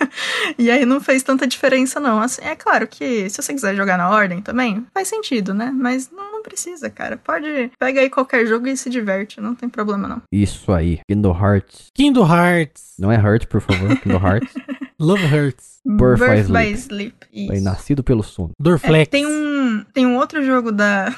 e 0.58 0.70
aí 0.70 0.84
não 0.84 1.00
fez 1.00 1.22
tanta 1.22 1.46
diferença, 1.46 2.00
não. 2.00 2.20
Assim, 2.20 2.42
é 2.42 2.54
claro 2.54 2.86
que 2.86 3.28
se 3.28 3.42
você 3.42 3.52
quiser 3.52 3.74
jogar 3.74 3.96
na 3.96 4.10
ordem 4.10 4.42
também, 4.42 4.84
faz 4.92 5.08
sentido, 5.08 5.54
né? 5.54 5.70
Mas 5.74 6.10
não, 6.10 6.42
precisa, 6.50 6.90
cara. 6.90 7.16
Pode. 7.16 7.70
Pega 7.78 8.00
aí 8.00 8.10
qualquer 8.10 8.44
jogo 8.46 8.66
e 8.66 8.76
se 8.76 8.90
diverte. 8.90 9.40
Não 9.40 9.54
tem 9.54 9.68
problema, 9.68 10.08
não. 10.08 10.22
Isso 10.32 10.72
aí. 10.72 11.00
Kingdom 11.08 11.32
Hearts. 11.32 11.86
Kingdom 11.94 12.26
Hearts. 12.26 12.94
Não 12.98 13.12
é 13.12 13.16
Heart, 13.16 13.46
por 13.46 13.60
favor. 13.60 13.96
Kingdom 14.00 14.26
Hearts. 14.26 14.54
Love 15.00 15.24
Hurts. 15.24 15.79
Birth, 15.84 16.18
Birth 16.18 16.46
by 16.46 16.52
by 16.52 16.72
Sleep. 16.72 17.14
Aí, 17.32 17.46
Isso. 17.56 17.64
nascido 17.64 18.02
pelo 18.04 18.22
sono. 18.22 18.50
Dorflex. 18.58 19.02
É, 19.02 19.06
tem 19.06 19.26
um 19.26 19.84
tem 19.94 20.06
um 20.06 20.16
outro 20.16 20.44
jogo 20.44 20.72
da 20.72 21.14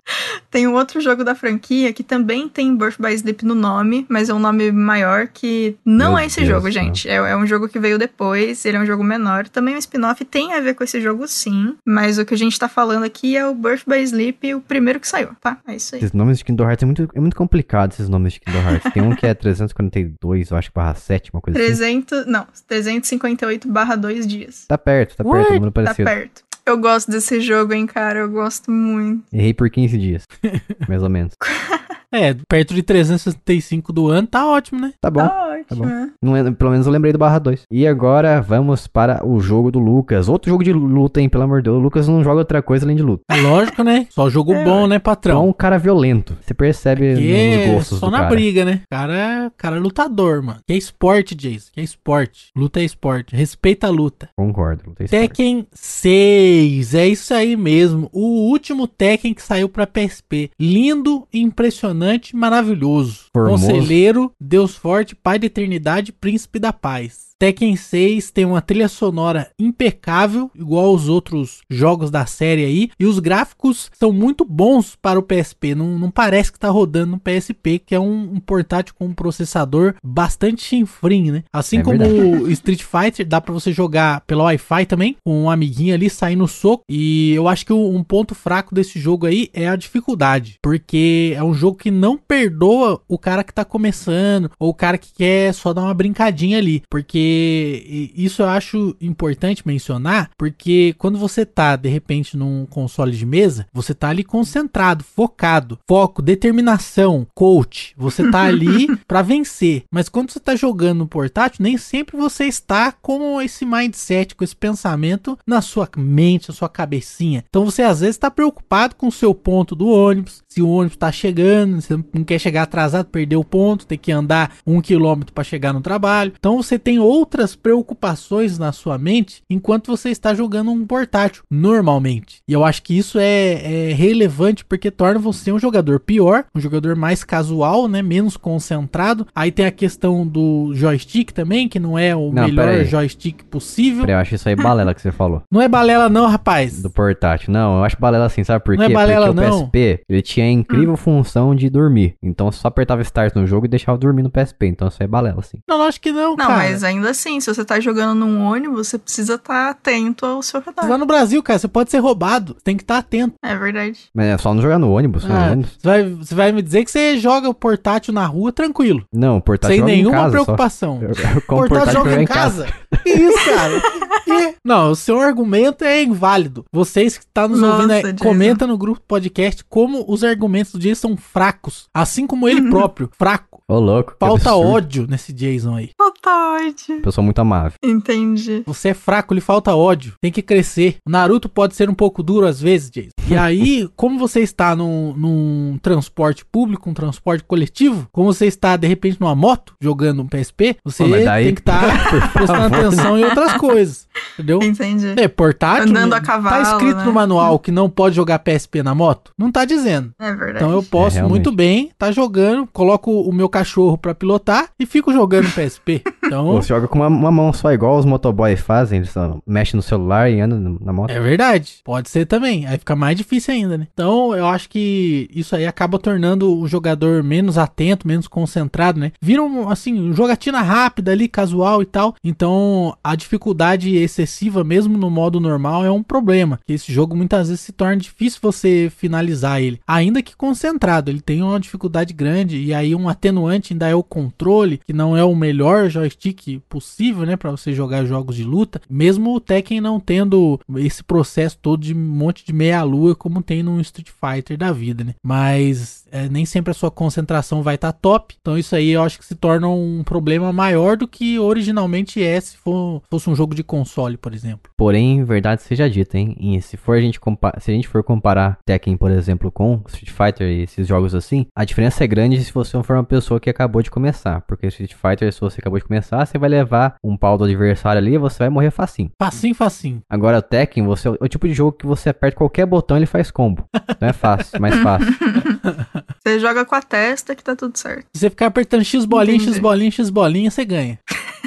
tem 0.50 0.66
um 0.66 0.74
outro 0.74 1.00
jogo 1.00 1.24
da 1.24 1.34
franquia 1.34 1.92
que 1.92 2.02
também 2.02 2.48
tem 2.48 2.76
Birth 2.76 2.96
by 3.00 3.12
Sleep 3.14 3.44
no 3.44 3.54
nome, 3.54 4.06
mas 4.08 4.28
é 4.28 4.34
um 4.34 4.38
nome 4.38 4.70
maior 4.70 5.26
que 5.26 5.76
não 5.84 6.10
Meu 6.10 6.18
é 6.18 6.26
esse 6.26 6.40
Deus 6.40 6.48
jogo, 6.48 6.62
céu. 6.72 6.72
gente. 6.72 7.08
É, 7.08 7.14
é 7.16 7.36
um 7.36 7.46
jogo 7.46 7.68
que 7.68 7.78
veio 7.78 7.98
depois, 7.98 8.64
ele 8.64 8.76
é 8.76 8.80
um 8.80 8.86
jogo 8.86 9.02
menor. 9.02 9.48
Também 9.48 9.74
o 9.74 9.78
spin-off 9.78 10.24
tem 10.24 10.52
a 10.52 10.60
ver 10.60 10.74
com 10.74 10.84
esse 10.84 11.00
jogo, 11.00 11.26
sim. 11.26 11.74
Mas 11.86 12.18
o 12.18 12.24
que 12.24 12.34
a 12.34 12.38
gente 12.38 12.58
tá 12.58 12.68
falando 12.68 13.04
aqui 13.04 13.36
é 13.36 13.46
o 13.46 13.54
Birth 13.54 13.82
by 13.86 14.02
Sleep, 14.02 14.54
o 14.54 14.60
primeiro 14.60 15.00
que 15.00 15.08
saiu, 15.08 15.30
tá? 15.40 15.58
É 15.66 15.74
isso 15.76 15.94
aí. 15.94 16.00
Esses 16.00 16.12
nomes 16.12 16.38
de 16.38 16.44
Kingdom 16.44 16.64
Hearts 16.68 16.82
é 16.82 16.86
muito, 16.86 17.08
é 17.14 17.20
muito 17.20 17.36
complicado, 17.36 17.92
esses 17.92 18.08
nomes 18.08 18.34
de 18.34 18.40
Kingdom 18.40 18.60
Hearts. 18.60 18.92
Tem 18.92 19.02
um 19.02 19.14
que 19.14 19.26
é 19.26 19.34
342, 19.34 20.50
eu 20.50 20.56
acho, 20.56 20.70
barra 20.74 20.94
7, 20.94 21.30
uma 21.32 21.40
coisa 21.40 21.58
assim. 21.58 21.66
300, 21.66 22.26
não, 22.26 22.46
358 22.68 23.68
barra 23.68 23.95
2 23.96 24.26
dias. 24.26 24.64
Tá 24.66 24.76
perto, 24.78 25.16
tá 25.16 25.24
perto, 25.24 25.36
What? 25.36 25.50
o 25.50 25.54
número 25.54 25.72
Tá 25.72 25.82
parecido. 25.82 26.08
perto. 26.08 26.42
Eu 26.64 26.78
gosto 26.78 27.10
desse 27.10 27.40
jogo, 27.40 27.72
hein, 27.72 27.86
cara. 27.86 28.18
Eu 28.20 28.28
gosto 28.30 28.70
muito. 28.72 29.22
Errei 29.32 29.54
por 29.54 29.70
15 29.70 29.96
dias, 29.98 30.24
mais 30.88 31.02
ou 31.02 31.08
menos. 31.08 31.34
É, 32.12 32.32
perto 32.48 32.72
de 32.72 32.82
365 32.84 33.92
do 33.92 34.08
ano, 34.08 34.28
tá 34.28 34.46
ótimo, 34.46 34.80
né? 34.80 34.92
Tá 35.00 35.10
bom. 35.10 35.26
Tá 35.26 35.45
né? 35.70 36.10
Não 36.22 36.36
é- 36.36 36.50
pelo 36.50 36.70
menos 36.70 36.86
eu 36.86 36.92
lembrei 36.92 37.12
do 37.12 37.18
barra 37.18 37.38
2. 37.38 37.62
E 37.70 37.86
agora 37.86 38.40
vamos 38.40 38.86
para 38.86 39.26
o 39.26 39.40
jogo 39.40 39.70
do 39.70 39.78
Lucas. 39.78 40.28
Outro 40.28 40.50
jogo 40.50 40.64
de 40.64 40.72
luta, 40.72 41.20
hein? 41.20 41.28
Pelo 41.28 41.44
amor 41.44 41.58
de 41.60 41.64
Deus. 41.64 41.76
O 41.78 41.80
Lucas 41.80 42.08
não 42.08 42.22
joga 42.22 42.38
outra 42.40 42.62
coisa 42.62 42.84
além 42.84 42.96
de 42.96 43.02
luta. 43.02 43.22
É 43.30 43.36
lógico, 43.40 43.82
né? 43.82 44.06
Só 44.10 44.28
jogo 44.28 44.52
É, 44.54 44.64
bom, 44.64 44.86
né, 44.86 44.96
É 44.96 44.98
patrão? 44.98 45.48
um 45.48 45.52
cara 45.52 45.78
violento. 45.78 46.36
Você 46.40 46.54
percebe 46.54 47.14
Que 47.16 47.20
nos 47.20 47.30
é 47.68 47.72
gostos 47.74 47.98
só 47.98 48.06
do 48.06 48.12
na 48.12 48.18
cara. 48.18 48.30
briga, 48.30 48.64
né? 48.64 48.80
Cara, 48.90 49.52
cara 49.56 49.76
é 49.76 49.80
lutador, 49.80 50.42
mano. 50.42 50.60
Que 50.66 50.72
é 50.72 50.76
esporte, 50.76 51.34
Jason. 51.34 51.70
Que 51.72 51.80
é 51.80 51.84
esporte. 51.84 52.50
Luta 52.56 52.80
é 52.80 52.84
esporte. 52.84 53.34
Respeita 53.34 53.86
a 53.86 53.90
luta. 53.90 54.28
Concordo. 54.36 54.82
Luta 54.88 55.02
é 55.02 55.04
esporte. 55.04 55.20
Tekken 55.28 55.66
6, 55.72 56.94
é 56.94 57.06
isso 57.08 57.32
aí 57.34 57.56
mesmo. 57.56 58.08
O 58.12 58.48
último 58.50 58.86
Tekken 58.86 59.34
que 59.34 59.42
saiu 59.42 59.68
pra 59.68 59.86
PSP. 59.86 60.50
Lindo, 60.58 61.26
impressionante, 61.32 62.34
maravilhoso. 62.36 63.26
Formoso. 63.32 63.66
Conselheiro, 63.66 64.32
Deus 64.40 64.74
forte, 64.76 65.14
Pai 65.14 65.38
da 65.38 65.45
eternidade, 65.46 66.12
Príncipe 66.12 66.58
da 66.58 66.72
paz. 66.72 67.35
Tekken 67.38 67.76
6 67.76 68.30
tem 68.30 68.44
uma 68.46 68.62
trilha 68.62 68.88
sonora 68.88 69.50
impecável, 69.58 70.50
igual 70.54 70.86
aos 70.86 71.08
outros 71.08 71.60
jogos 71.68 72.10
da 72.10 72.24
série 72.24 72.64
aí, 72.64 72.90
e 72.98 73.04
os 73.04 73.18
gráficos 73.18 73.90
são 73.92 74.10
muito 74.10 74.44
bons 74.44 74.96
para 74.96 75.18
o 75.18 75.22
PSP. 75.22 75.74
Não, 75.74 75.98
não 75.98 76.10
parece 76.10 76.50
que 76.50 76.58
tá 76.58 76.70
rodando 76.70 77.12
no 77.12 77.20
PSP, 77.20 77.78
que 77.78 77.94
é 77.94 78.00
um, 78.00 78.34
um 78.34 78.40
portátil 78.40 78.94
com 78.98 79.06
um 79.06 79.14
processador 79.14 79.94
bastante 80.02 80.62
chinfrim, 80.62 81.30
né? 81.30 81.44
Assim 81.52 81.78
É 81.78 81.82
como 81.82 82.02
o 82.02 82.50
Street 82.50 82.82
Fighter, 82.82 83.26
dá 83.26 83.40
pra 83.40 83.52
você 83.52 83.70
jogar 83.72 84.22
pelo 84.22 84.44
Wi-Fi 84.44 84.86
também, 84.86 85.16
com 85.24 85.44
um 85.44 85.50
amiguinho 85.50 85.94
ali 85.94 86.08
saindo 86.08 86.36
no 86.36 86.48
soco. 86.48 86.84
E 86.88 87.32
eu 87.34 87.48
acho 87.48 87.66
que 87.66 87.72
um 87.72 88.02
ponto 88.02 88.34
fraco 88.34 88.74
desse 88.74 88.98
jogo 88.98 89.26
aí 89.26 89.48
é 89.52 89.68
a 89.68 89.76
dificuldade, 89.76 90.58
porque 90.62 91.34
é 91.34 91.42
um 91.42 91.54
jogo 91.54 91.78
que 91.78 91.90
não 91.90 92.16
perdoa 92.16 93.00
o 93.08 93.18
cara 93.18 93.44
que 93.44 93.52
tá 93.52 93.64
começando 93.64 94.50
ou 94.58 94.70
o 94.70 94.74
cara 94.74 94.98
que 94.98 95.12
quer 95.12 95.52
só 95.52 95.72
dar 95.72 95.82
uma 95.82 95.94
brincadinha 95.94 96.58
ali, 96.58 96.82
porque 96.90 97.25
Porque 97.26 98.12
isso 98.14 98.42
eu 98.42 98.46
acho 98.46 98.96
importante 99.00 99.66
mencionar, 99.66 100.30
porque 100.38 100.94
quando 100.96 101.18
você 101.18 101.44
tá, 101.44 101.74
de 101.74 101.88
repente, 101.88 102.36
num 102.36 102.66
console 102.66 103.16
de 103.16 103.26
mesa, 103.26 103.66
você 103.72 103.92
tá 103.92 104.08
ali 104.08 104.22
concentrado, 104.22 105.02
focado, 105.02 105.78
foco, 105.88 106.22
determinação, 106.22 107.26
coach. 107.34 107.94
Você 107.96 108.30
tá 108.30 108.42
ali 108.42 108.86
pra 109.08 109.22
vencer. 109.22 109.84
Mas 109.90 110.08
quando 110.08 110.30
você 110.30 110.38
tá 110.38 110.54
jogando 110.54 110.98
no 110.98 111.08
portátil, 111.08 111.62
nem 111.62 111.76
sempre 111.76 112.16
você 112.16 112.44
está 112.44 112.92
com 112.92 113.40
esse 113.42 113.66
mindset, 113.66 114.34
com 114.34 114.44
esse 114.44 114.54
pensamento 114.54 115.36
na 115.46 115.60
sua 115.60 115.88
mente, 115.96 116.48
na 116.48 116.54
sua 116.54 116.68
cabecinha. 116.68 117.44
Então 117.48 117.64
você 117.64 117.82
às 117.82 118.00
vezes 118.00 118.18
tá 118.18 118.30
preocupado 118.30 118.94
com 118.94 119.08
o 119.08 119.12
seu 119.12 119.34
ponto 119.34 119.74
do 119.74 119.88
ônibus, 119.88 120.42
se 120.48 120.62
o 120.62 120.68
ônibus 120.68 120.96
tá 120.96 121.10
chegando, 121.10 121.80
você 121.80 121.98
não 122.12 122.24
quer 122.24 122.38
chegar 122.38 122.62
atrasado, 122.62 123.06
perder 123.06 123.36
o 123.36 123.44
ponto, 123.44 123.86
ter 123.86 123.96
que 123.96 124.12
andar 124.12 124.56
um 124.66 124.80
quilômetro 124.80 125.32
para 125.34 125.44
chegar 125.44 125.72
no 125.72 125.80
trabalho. 125.80 126.32
Então 126.38 126.56
você 126.62 126.78
tem 126.78 126.98
outras 127.16 127.56
preocupações 127.56 128.58
na 128.58 128.72
sua 128.72 128.98
mente 128.98 129.42
enquanto 129.48 129.88
você 129.88 130.10
está 130.10 130.34
jogando 130.34 130.70
um 130.70 130.86
portátil, 130.86 131.42
normalmente. 131.50 132.38
E 132.48 132.52
eu 132.52 132.64
acho 132.64 132.82
que 132.82 132.96
isso 132.96 133.18
é, 133.18 133.90
é 133.90 133.92
relevante 133.92 134.64
porque 134.64 134.90
torna 134.90 135.18
você 135.18 135.52
um 135.52 135.58
jogador 135.58 136.00
pior, 136.00 136.44
um 136.54 136.60
jogador 136.60 136.94
mais 136.96 137.24
casual, 137.24 137.88
né? 137.88 138.02
Menos 138.02 138.36
concentrado. 138.36 139.26
Aí 139.34 139.50
tem 139.50 139.66
a 139.66 139.70
questão 139.70 140.26
do 140.26 140.72
joystick 140.74 141.32
também, 141.32 141.68
que 141.68 141.78
não 141.78 141.98
é 141.98 142.14
o 142.14 142.32
Não, 142.32 142.44
melhor 142.44 142.84
joystick 142.84 143.42
possível. 143.44 144.00
Peraí, 144.02 144.14
Eu 144.16 144.20
acho 144.20 144.34
isso 144.34 144.48
aí 144.48 144.56
balela 144.56 144.94
que 144.94 145.00
você 145.00 145.12
falou. 145.12 145.42
Não 145.50 145.60
é 145.60 145.68
balela, 145.68 146.08
não, 146.08 146.26
rapaz. 146.26 146.82
Do 146.82 146.90
portátil. 146.90 147.52
Não, 147.52 147.78
eu 147.78 147.84
acho 147.84 147.96
balela 147.98 148.26
assim, 148.26 148.44
sabe 148.44 148.64
por 148.64 148.74
quê? 148.74 148.78
Não 148.78 148.86
é 148.86 148.92
balela, 148.92 149.26
Porque 149.32 149.48
não. 149.48 149.60
o 149.60 149.66
PSP, 149.66 150.00
ele 150.08 150.22
tinha 150.22 150.46
a 150.46 150.50
incrível 150.50 150.96
função 150.96 151.54
de 151.54 151.68
dormir. 151.70 152.14
Então 152.22 152.50
só 152.52 152.68
apertava 152.68 153.02
start 153.02 153.34
no 153.34 153.46
jogo 153.46 153.66
e 153.66 153.68
deixava 153.68 153.98
dormir 153.98 154.22
no 154.22 154.30
PSP. 154.30 154.66
Então 154.66 154.88
isso 154.88 154.98
aí 155.00 155.04
é 155.04 155.08
balela, 155.08 155.40
assim. 155.40 155.58
Não, 155.68 155.82
acho 155.82 156.00
que 156.00 156.12
não, 156.12 156.30
Não, 156.30 156.36
cara. 156.36 156.56
mas 156.56 156.82
ainda 156.82 157.05
assim, 157.06 157.40
se 157.40 157.52
você 157.52 157.64
tá 157.64 157.78
jogando 157.80 158.14
num 158.18 158.42
ônibus, 158.42 158.88
você 158.88 158.98
precisa 158.98 159.34
estar 159.34 159.70
atento 159.70 160.24
ao 160.26 160.42
seu 160.42 160.60
redor. 160.60 160.98
no 160.98 161.06
Brasil, 161.06 161.42
cara, 161.42 161.58
você 161.58 161.68
pode 161.68 161.90
ser 161.90 161.98
roubado. 161.98 162.54
Você 162.54 162.60
tem 162.64 162.76
que 162.76 162.82
estar 162.82 162.98
atento. 162.98 163.34
É 163.44 163.56
verdade. 163.56 163.98
Mas 164.14 164.26
é 164.26 164.38
só 164.38 164.52
não 164.54 164.62
jogar 164.62 164.78
no 164.78 164.90
ônibus, 164.92 165.24
no 165.24 165.34
Ah, 165.34 165.48
ônibus. 165.52 165.72
você, 165.78 165.86
vai, 165.88 166.04
você 166.04 166.34
vai 166.34 166.52
me 166.52 166.62
dizer 166.62 166.84
que 166.84 166.90
você 166.90 167.18
joga 167.18 167.48
o 167.48 167.54
portátil 167.54 168.12
na 168.12 168.26
rua 168.26 168.52
tranquilo. 168.52 169.04
Não, 169.14 169.38
o 169.38 169.42
portátil 169.42 169.74
sem 169.76 169.80
joga 169.80 169.92
em 169.92 169.96
nenhuma 169.96 170.16
casa, 170.16 170.30
preocupação. 170.30 170.98
Eu, 171.02 171.08
eu 171.10 171.38
O 171.38 171.42
compro 171.42 171.68
portátil 171.68 171.92
joga 171.92 172.22
em 172.22 172.24
casa? 172.26 172.66
Que 173.02 173.10
isso, 173.10 173.44
cara? 173.50 173.80
Que- 173.80 174.54
Não, 174.64 174.90
o 174.90 174.96
seu 174.96 175.20
argumento 175.20 175.84
é 175.84 176.02
inválido. 176.02 176.64
Vocês 176.72 177.16
que 177.16 177.24
estão 177.24 177.46
nos 177.48 177.60
Nossa, 177.60 177.74
ouvindo, 177.76 177.90
aí, 177.92 178.02
Jason. 178.02 178.16
comenta 178.24 178.66
no 178.66 178.76
grupo 178.76 179.00
podcast 179.06 179.64
como 179.68 180.04
os 180.08 180.24
argumentos 180.24 180.72
do 180.72 180.78
Jason 180.80 181.08
são 181.08 181.16
fracos. 181.16 181.86
Assim 181.94 182.26
como 182.26 182.48
ele 182.48 182.62
próprio, 182.68 183.08
fraco. 183.16 183.60
Ô, 183.68 183.78
louco. 183.78 184.14
Falta 184.18 184.50
absurdo. 184.50 184.68
ódio 184.70 185.06
nesse 185.08 185.32
Jason 185.32 185.76
aí. 185.76 185.90
Totalmente. 185.96 186.95
Pessoa 187.02 187.24
muito 187.24 187.38
amável. 187.38 187.72
Entendi. 187.84 188.62
Você 188.66 188.88
é 188.90 188.94
fraco, 188.94 189.34
lhe 189.34 189.40
falta 189.40 189.74
ódio. 189.74 190.14
Tem 190.20 190.30
que 190.32 190.42
crescer. 190.42 190.96
O 191.06 191.10
Naruto 191.10 191.48
pode 191.48 191.74
ser 191.74 191.88
um 191.88 191.94
pouco 191.94 192.22
duro 192.22 192.46
às 192.46 192.60
vezes, 192.60 192.90
Jason. 192.90 193.10
E 193.28 193.36
aí, 193.36 193.88
como 193.96 194.18
você 194.18 194.40
está 194.40 194.74
num, 194.76 195.12
num 195.16 195.78
transporte 195.82 196.44
público, 196.44 196.88
um 196.88 196.94
transporte 196.94 197.44
coletivo, 197.44 198.06
como 198.12 198.32
você 198.32 198.46
está, 198.46 198.76
de 198.76 198.86
repente, 198.86 199.20
numa 199.20 199.34
moto, 199.34 199.74
jogando 199.80 200.22
um 200.22 200.26
PSP, 200.26 200.76
você 200.84 201.04
Pô, 201.04 201.10
daí- 201.10 201.44
tem 201.46 201.54
que 201.54 201.60
estar 201.62 202.30
prestando 202.32 202.46
favor. 202.70 202.74
atenção 202.86 203.18
em 203.18 203.24
outras 203.24 203.52
coisas. 203.54 204.06
Entendeu? 204.34 204.58
Entendi. 204.62 205.14
É, 205.16 205.28
portátil. 205.28 205.88
Andando 205.90 206.12
né? 206.12 206.16
a 206.16 206.20
cavalo, 206.20 206.64
Tá 206.64 206.72
escrito 206.72 206.96
né? 206.98 207.04
no 207.04 207.12
manual 207.12 207.58
que 207.58 207.70
não 207.70 207.88
pode 207.90 208.14
jogar 208.14 208.38
PSP 208.38 208.82
na 208.82 208.94
moto? 208.94 209.32
Não 209.38 209.50
tá 209.50 209.64
dizendo. 209.64 210.12
É 210.18 210.32
verdade. 210.32 210.56
Então 210.56 210.70
eu 210.70 210.82
posso 210.82 211.18
É, 211.18 211.22
muito 211.22 211.50
bem 211.52 211.90
tá 211.98 212.10
jogando, 212.12 212.66
coloco 212.72 213.10
o 213.10 213.32
meu 213.32 213.48
cachorro 213.48 213.96
pra 213.98 214.14
pilotar 214.14 214.68
e 214.78 214.86
fico 214.86 215.12
jogando 215.12 215.50
PSP. 215.52 216.02
Então, 216.26 216.54
Você 216.54 216.68
joga 216.68 216.85
com 216.86 216.98
uma, 216.98 217.08
uma 217.08 217.30
mão 217.30 217.52
só, 217.52 217.72
igual 217.72 217.98
os 217.98 218.04
motoboys 218.04 218.60
fazem. 218.60 218.98
Eles 218.98 219.14
mexem 219.46 219.76
no 219.76 219.82
celular 219.82 220.30
e 220.30 220.40
andam 220.40 220.78
na 220.80 220.92
moto. 220.92 221.10
É 221.10 221.20
verdade. 221.20 221.80
Pode 221.84 222.08
ser 222.08 222.26
também. 222.26 222.66
Aí 222.66 222.78
fica 222.78 222.96
mais 222.96 223.16
difícil 223.16 223.54
ainda, 223.54 223.78
né? 223.78 223.86
Então, 223.92 224.34
eu 224.34 224.46
acho 224.46 224.68
que 224.68 225.28
isso 225.32 225.54
aí 225.54 225.66
acaba 225.66 225.98
tornando 225.98 226.58
o 226.58 226.66
jogador 226.66 227.22
menos 227.22 227.58
atento, 227.58 228.06
menos 228.06 228.28
concentrado, 228.28 228.98
né? 228.98 229.12
Vira 229.20 229.42
um, 229.42 229.68
assim, 229.68 230.12
jogatina 230.12 230.60
rápida 230.60 231.12
ali, 231.12 231.28
casual 231.28 231.82
e 231.82 231.86
tal. 231.86 232.14
Então, 232.22 232.96
a 233.02 233.14
dificuldade 233.14 233.96
excessiva, 233.96 234.64
mesmo 234.64 234.96
no 234.96 235.10
modo 235.10 235.40
normal, 235.40 235.84
é 235.84 235.90
um 235.90 236.02
problema. 236.02 236.58
Esse 236.68 236.92
jogo 236.92 237.16
muitas 237.16 237.48
vezes 237.48 237.60
se 237.62 237.72
torna 237.72 237.96
difícil 237.96 238.38
você 238.42 238.90
finalizar 238.94 239.60
ele. 239.60 239.80
Ainda 239.86 240.22
que 240.22 240.36
concentrado, 240.36 241.10
ele 241.10 241.20
tem 241.20 241.42
uma 241.42 241.60
dificuldade 241.60 242.12
grande. 242.12 242.58
E 242.58 242.74
aí, 242.74 242.94
um 242.94 243.08
atenuante 243.08 243.72
ainda 243.72 243.88
é 243.88 243.94
o 243.94 244.02
controle, 244.02 244.80
que 244.86 244.92
não 244.92 245.16
é 245.16 245.24
o 245.24 245.34
melhor 245.34 245.88
joystick 245.88 246.60
possível, 246.76 247.24
né? 247.24 247.36
Pra 247.36 247.50
você 247.50 247.72
jogar 247.72 248.04
jogos 248.04 248.36
de 248.36 248.44
luta. 248.44 248.82
Mesmo 248.88 249.34
o 249.34 249.40
Tekken 249.40 249.80
não 249.80 249.98
tendo 249.98 250.60
esse 250.76 251.02
processo 251.02 251.56
todo 251.56 251.80
de 251.80 251.94
monte 251.94 252.44
de 252.44 252.52
meia-lua, 252.52 253.14
como 253.14 253.42
tem 253.42 253.62
no 253.62 253.80
Street 253.80 254.10
Fighter 254.10 254.58
da 254.58 254.72
vida, 254.72 255.02
né? 255.02 255.14
Mas 255.22 256.04
é, 256.12 256.28
nem 256.28 256.44
sempre 256.44 256.70
a 256.70 256.74
sua 256.74 256.90
concentração 256.90 257.62
vai 257.62 257.76
estar 257.76 257.92
top. 257.92 258.36
Então, 258.38 258.58
isso 258.58 258.76
aí 258.76 258.90
eu 258.90 259.02
acho 259.02 259.18
que 259.18 259.24
se 259.24 259.34
torna 259.34 259.68
um 259.68 260.02
problema 260.04 260.52
maior 260.52 260.98
do 260.98 261.08
que 261.08 261.38
originalmente 261.38 262.22
é 262.22 262.38
se 262.38 262.58
for, 262.58 263.02
fosse 263.10 263.30
um 263.30 263.34
jogo 263.34 263.54
de 263.54 263.64
console, 263.64 264.18
por 264.18 264.34
exemplo. 264.34 264.70
Porém, 264.76 265.24
verdade 265.24 265.62
seja 265.62 265.88
dita, 265.88 266.18
hein? 266.18 266.36
E 266.38 266.60
se, 266.60 266.76
for 266.76 266.98
a 266.98 267.00
gente 267.00 267.18
se 267.58 267.70
a 267.70 267.74
gente 267.74 267.88
for 267.88 268.02
comparar 268.04 268.58
Tekken, 268.66 268.98
por 268.98 269.10
exemplo, 269.10 269.50
com 269.50 269.80
Street 269.88 270.10
Fighter 270.10 270.46
e 270.46 270.62
esses 270.64 270.86
jogos 270.86 271.14
assim, 271.14 271.46
a 271.56 271.64
diferença 271.64 272.04
é 272.04 272.06
grande 272.06 272.44
se 272.44 272.52
você 272.52 272.82
for 272.82 272.96
uma 272.96 273.04
pessoa 273.04 273.40
que 273.40 273.48
acabou 273.48 273.80
de 273.80 273.90
começar. 273.90 274.42
Porque 274.42 274.66
Street 274.66 274.94
Fighter, 274.94 275.32
se 275.32 275.40
você 275.40 275.60
acabou 275.60 275.78
de 275.78 275.86
começar, 275.86 276.24
você 276.26 276.36
vai 276.36 276.50
levar 276.50 276.65
um 277.02 277.16
pau 277.16 277.38
do 277.38 277.44
adversário 277.44 277.98
ali 277.98 278.14
e 278.14 278.18
você 278.18 278.38
vai 278.40 278.48
morrer 278.48 278.70
facinho. 278.70 279.10
Facinho, 279.20 279.54
facinho. 279.54 280.00
Agora, 280.10 280.38
o 280.38 280.42
Tekken, 280.42 280.84
você 280.84 281.08
é 281.08 281.12
o 281.20 281.28
tipo 281.28 281.46
de 281.46 281.54
jogo 281.54 281.72
que 281.72 281.86
você 281.86 282.10
aperta 282.10 282.36
qualquer 282.36 282.66
botão 282.66 282.96
e 282.96 283.00
ele 283.00 283.06
faz 283.06 283.30
combo. 283.30 283.64
Então 283.90 284.08
é 284.08 284.12
fácil, 284.12 284.60
mais 284.60 284.74
fácil. 284.76 285.06
Você 286.26 286.40
joga 286.40 286.64
com 286.64 286.74
a 286.74 286.82
testa 286.82 287.36
que 287.36 287.44
tá 287.44 287.54
tudo 287.54 287.78
certo. 287.78 288.06
Se 288.12 288.20
você 288.20 288.30
ficar 288.30 288.46
apertando 288.46 288.82
X 288.82 289.04
bolinha, 289.04 289.38
X 289.38 289.60
bolinha, 289.60 289.90
X 289.92 290.10
bolinha, 290.10 290.50
você 290.50 290.64
ganha. 290.64 290.98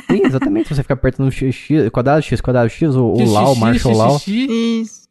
Sim, 0.10 0.22
exatamente. 0.26 0.70
Se 0.70 0.76
você 0.76 0.82
ficar 0.84 0.94
apertando 0.94 1.30
X, 1.32 1.54
X, 1.54 1.90
quadrado 1.90 2.22
X, 2.22 2.40
quadrado 2.40 2.70
X, 2.70 2.96
o, 2.96 3.08
o 3.08 3.32
Lau, 3.32 3.54
o 3.54 3.56
Marshall 3.58 3.94
X, 3.94 3.98
Lau, 3.98 4.18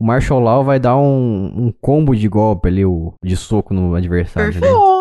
o 0.00 0.04
Marshall 0.06 0.40
Lau 0.40 0.64
vai 0.64 0.80
dar 0.80 0.96
um, 0.96 1.66
um 1.66 1.74
combo 1.80 2.16
de 2.16 2.26
golpe 2.28 2.68
ali, 2.68 2.84
o, 2.84 3.12
de 3.22 3.36
soco 3.36 3.74
no 3.74 3.94
adversário. 3.94 4.52
Perfeito. 4.52 4.97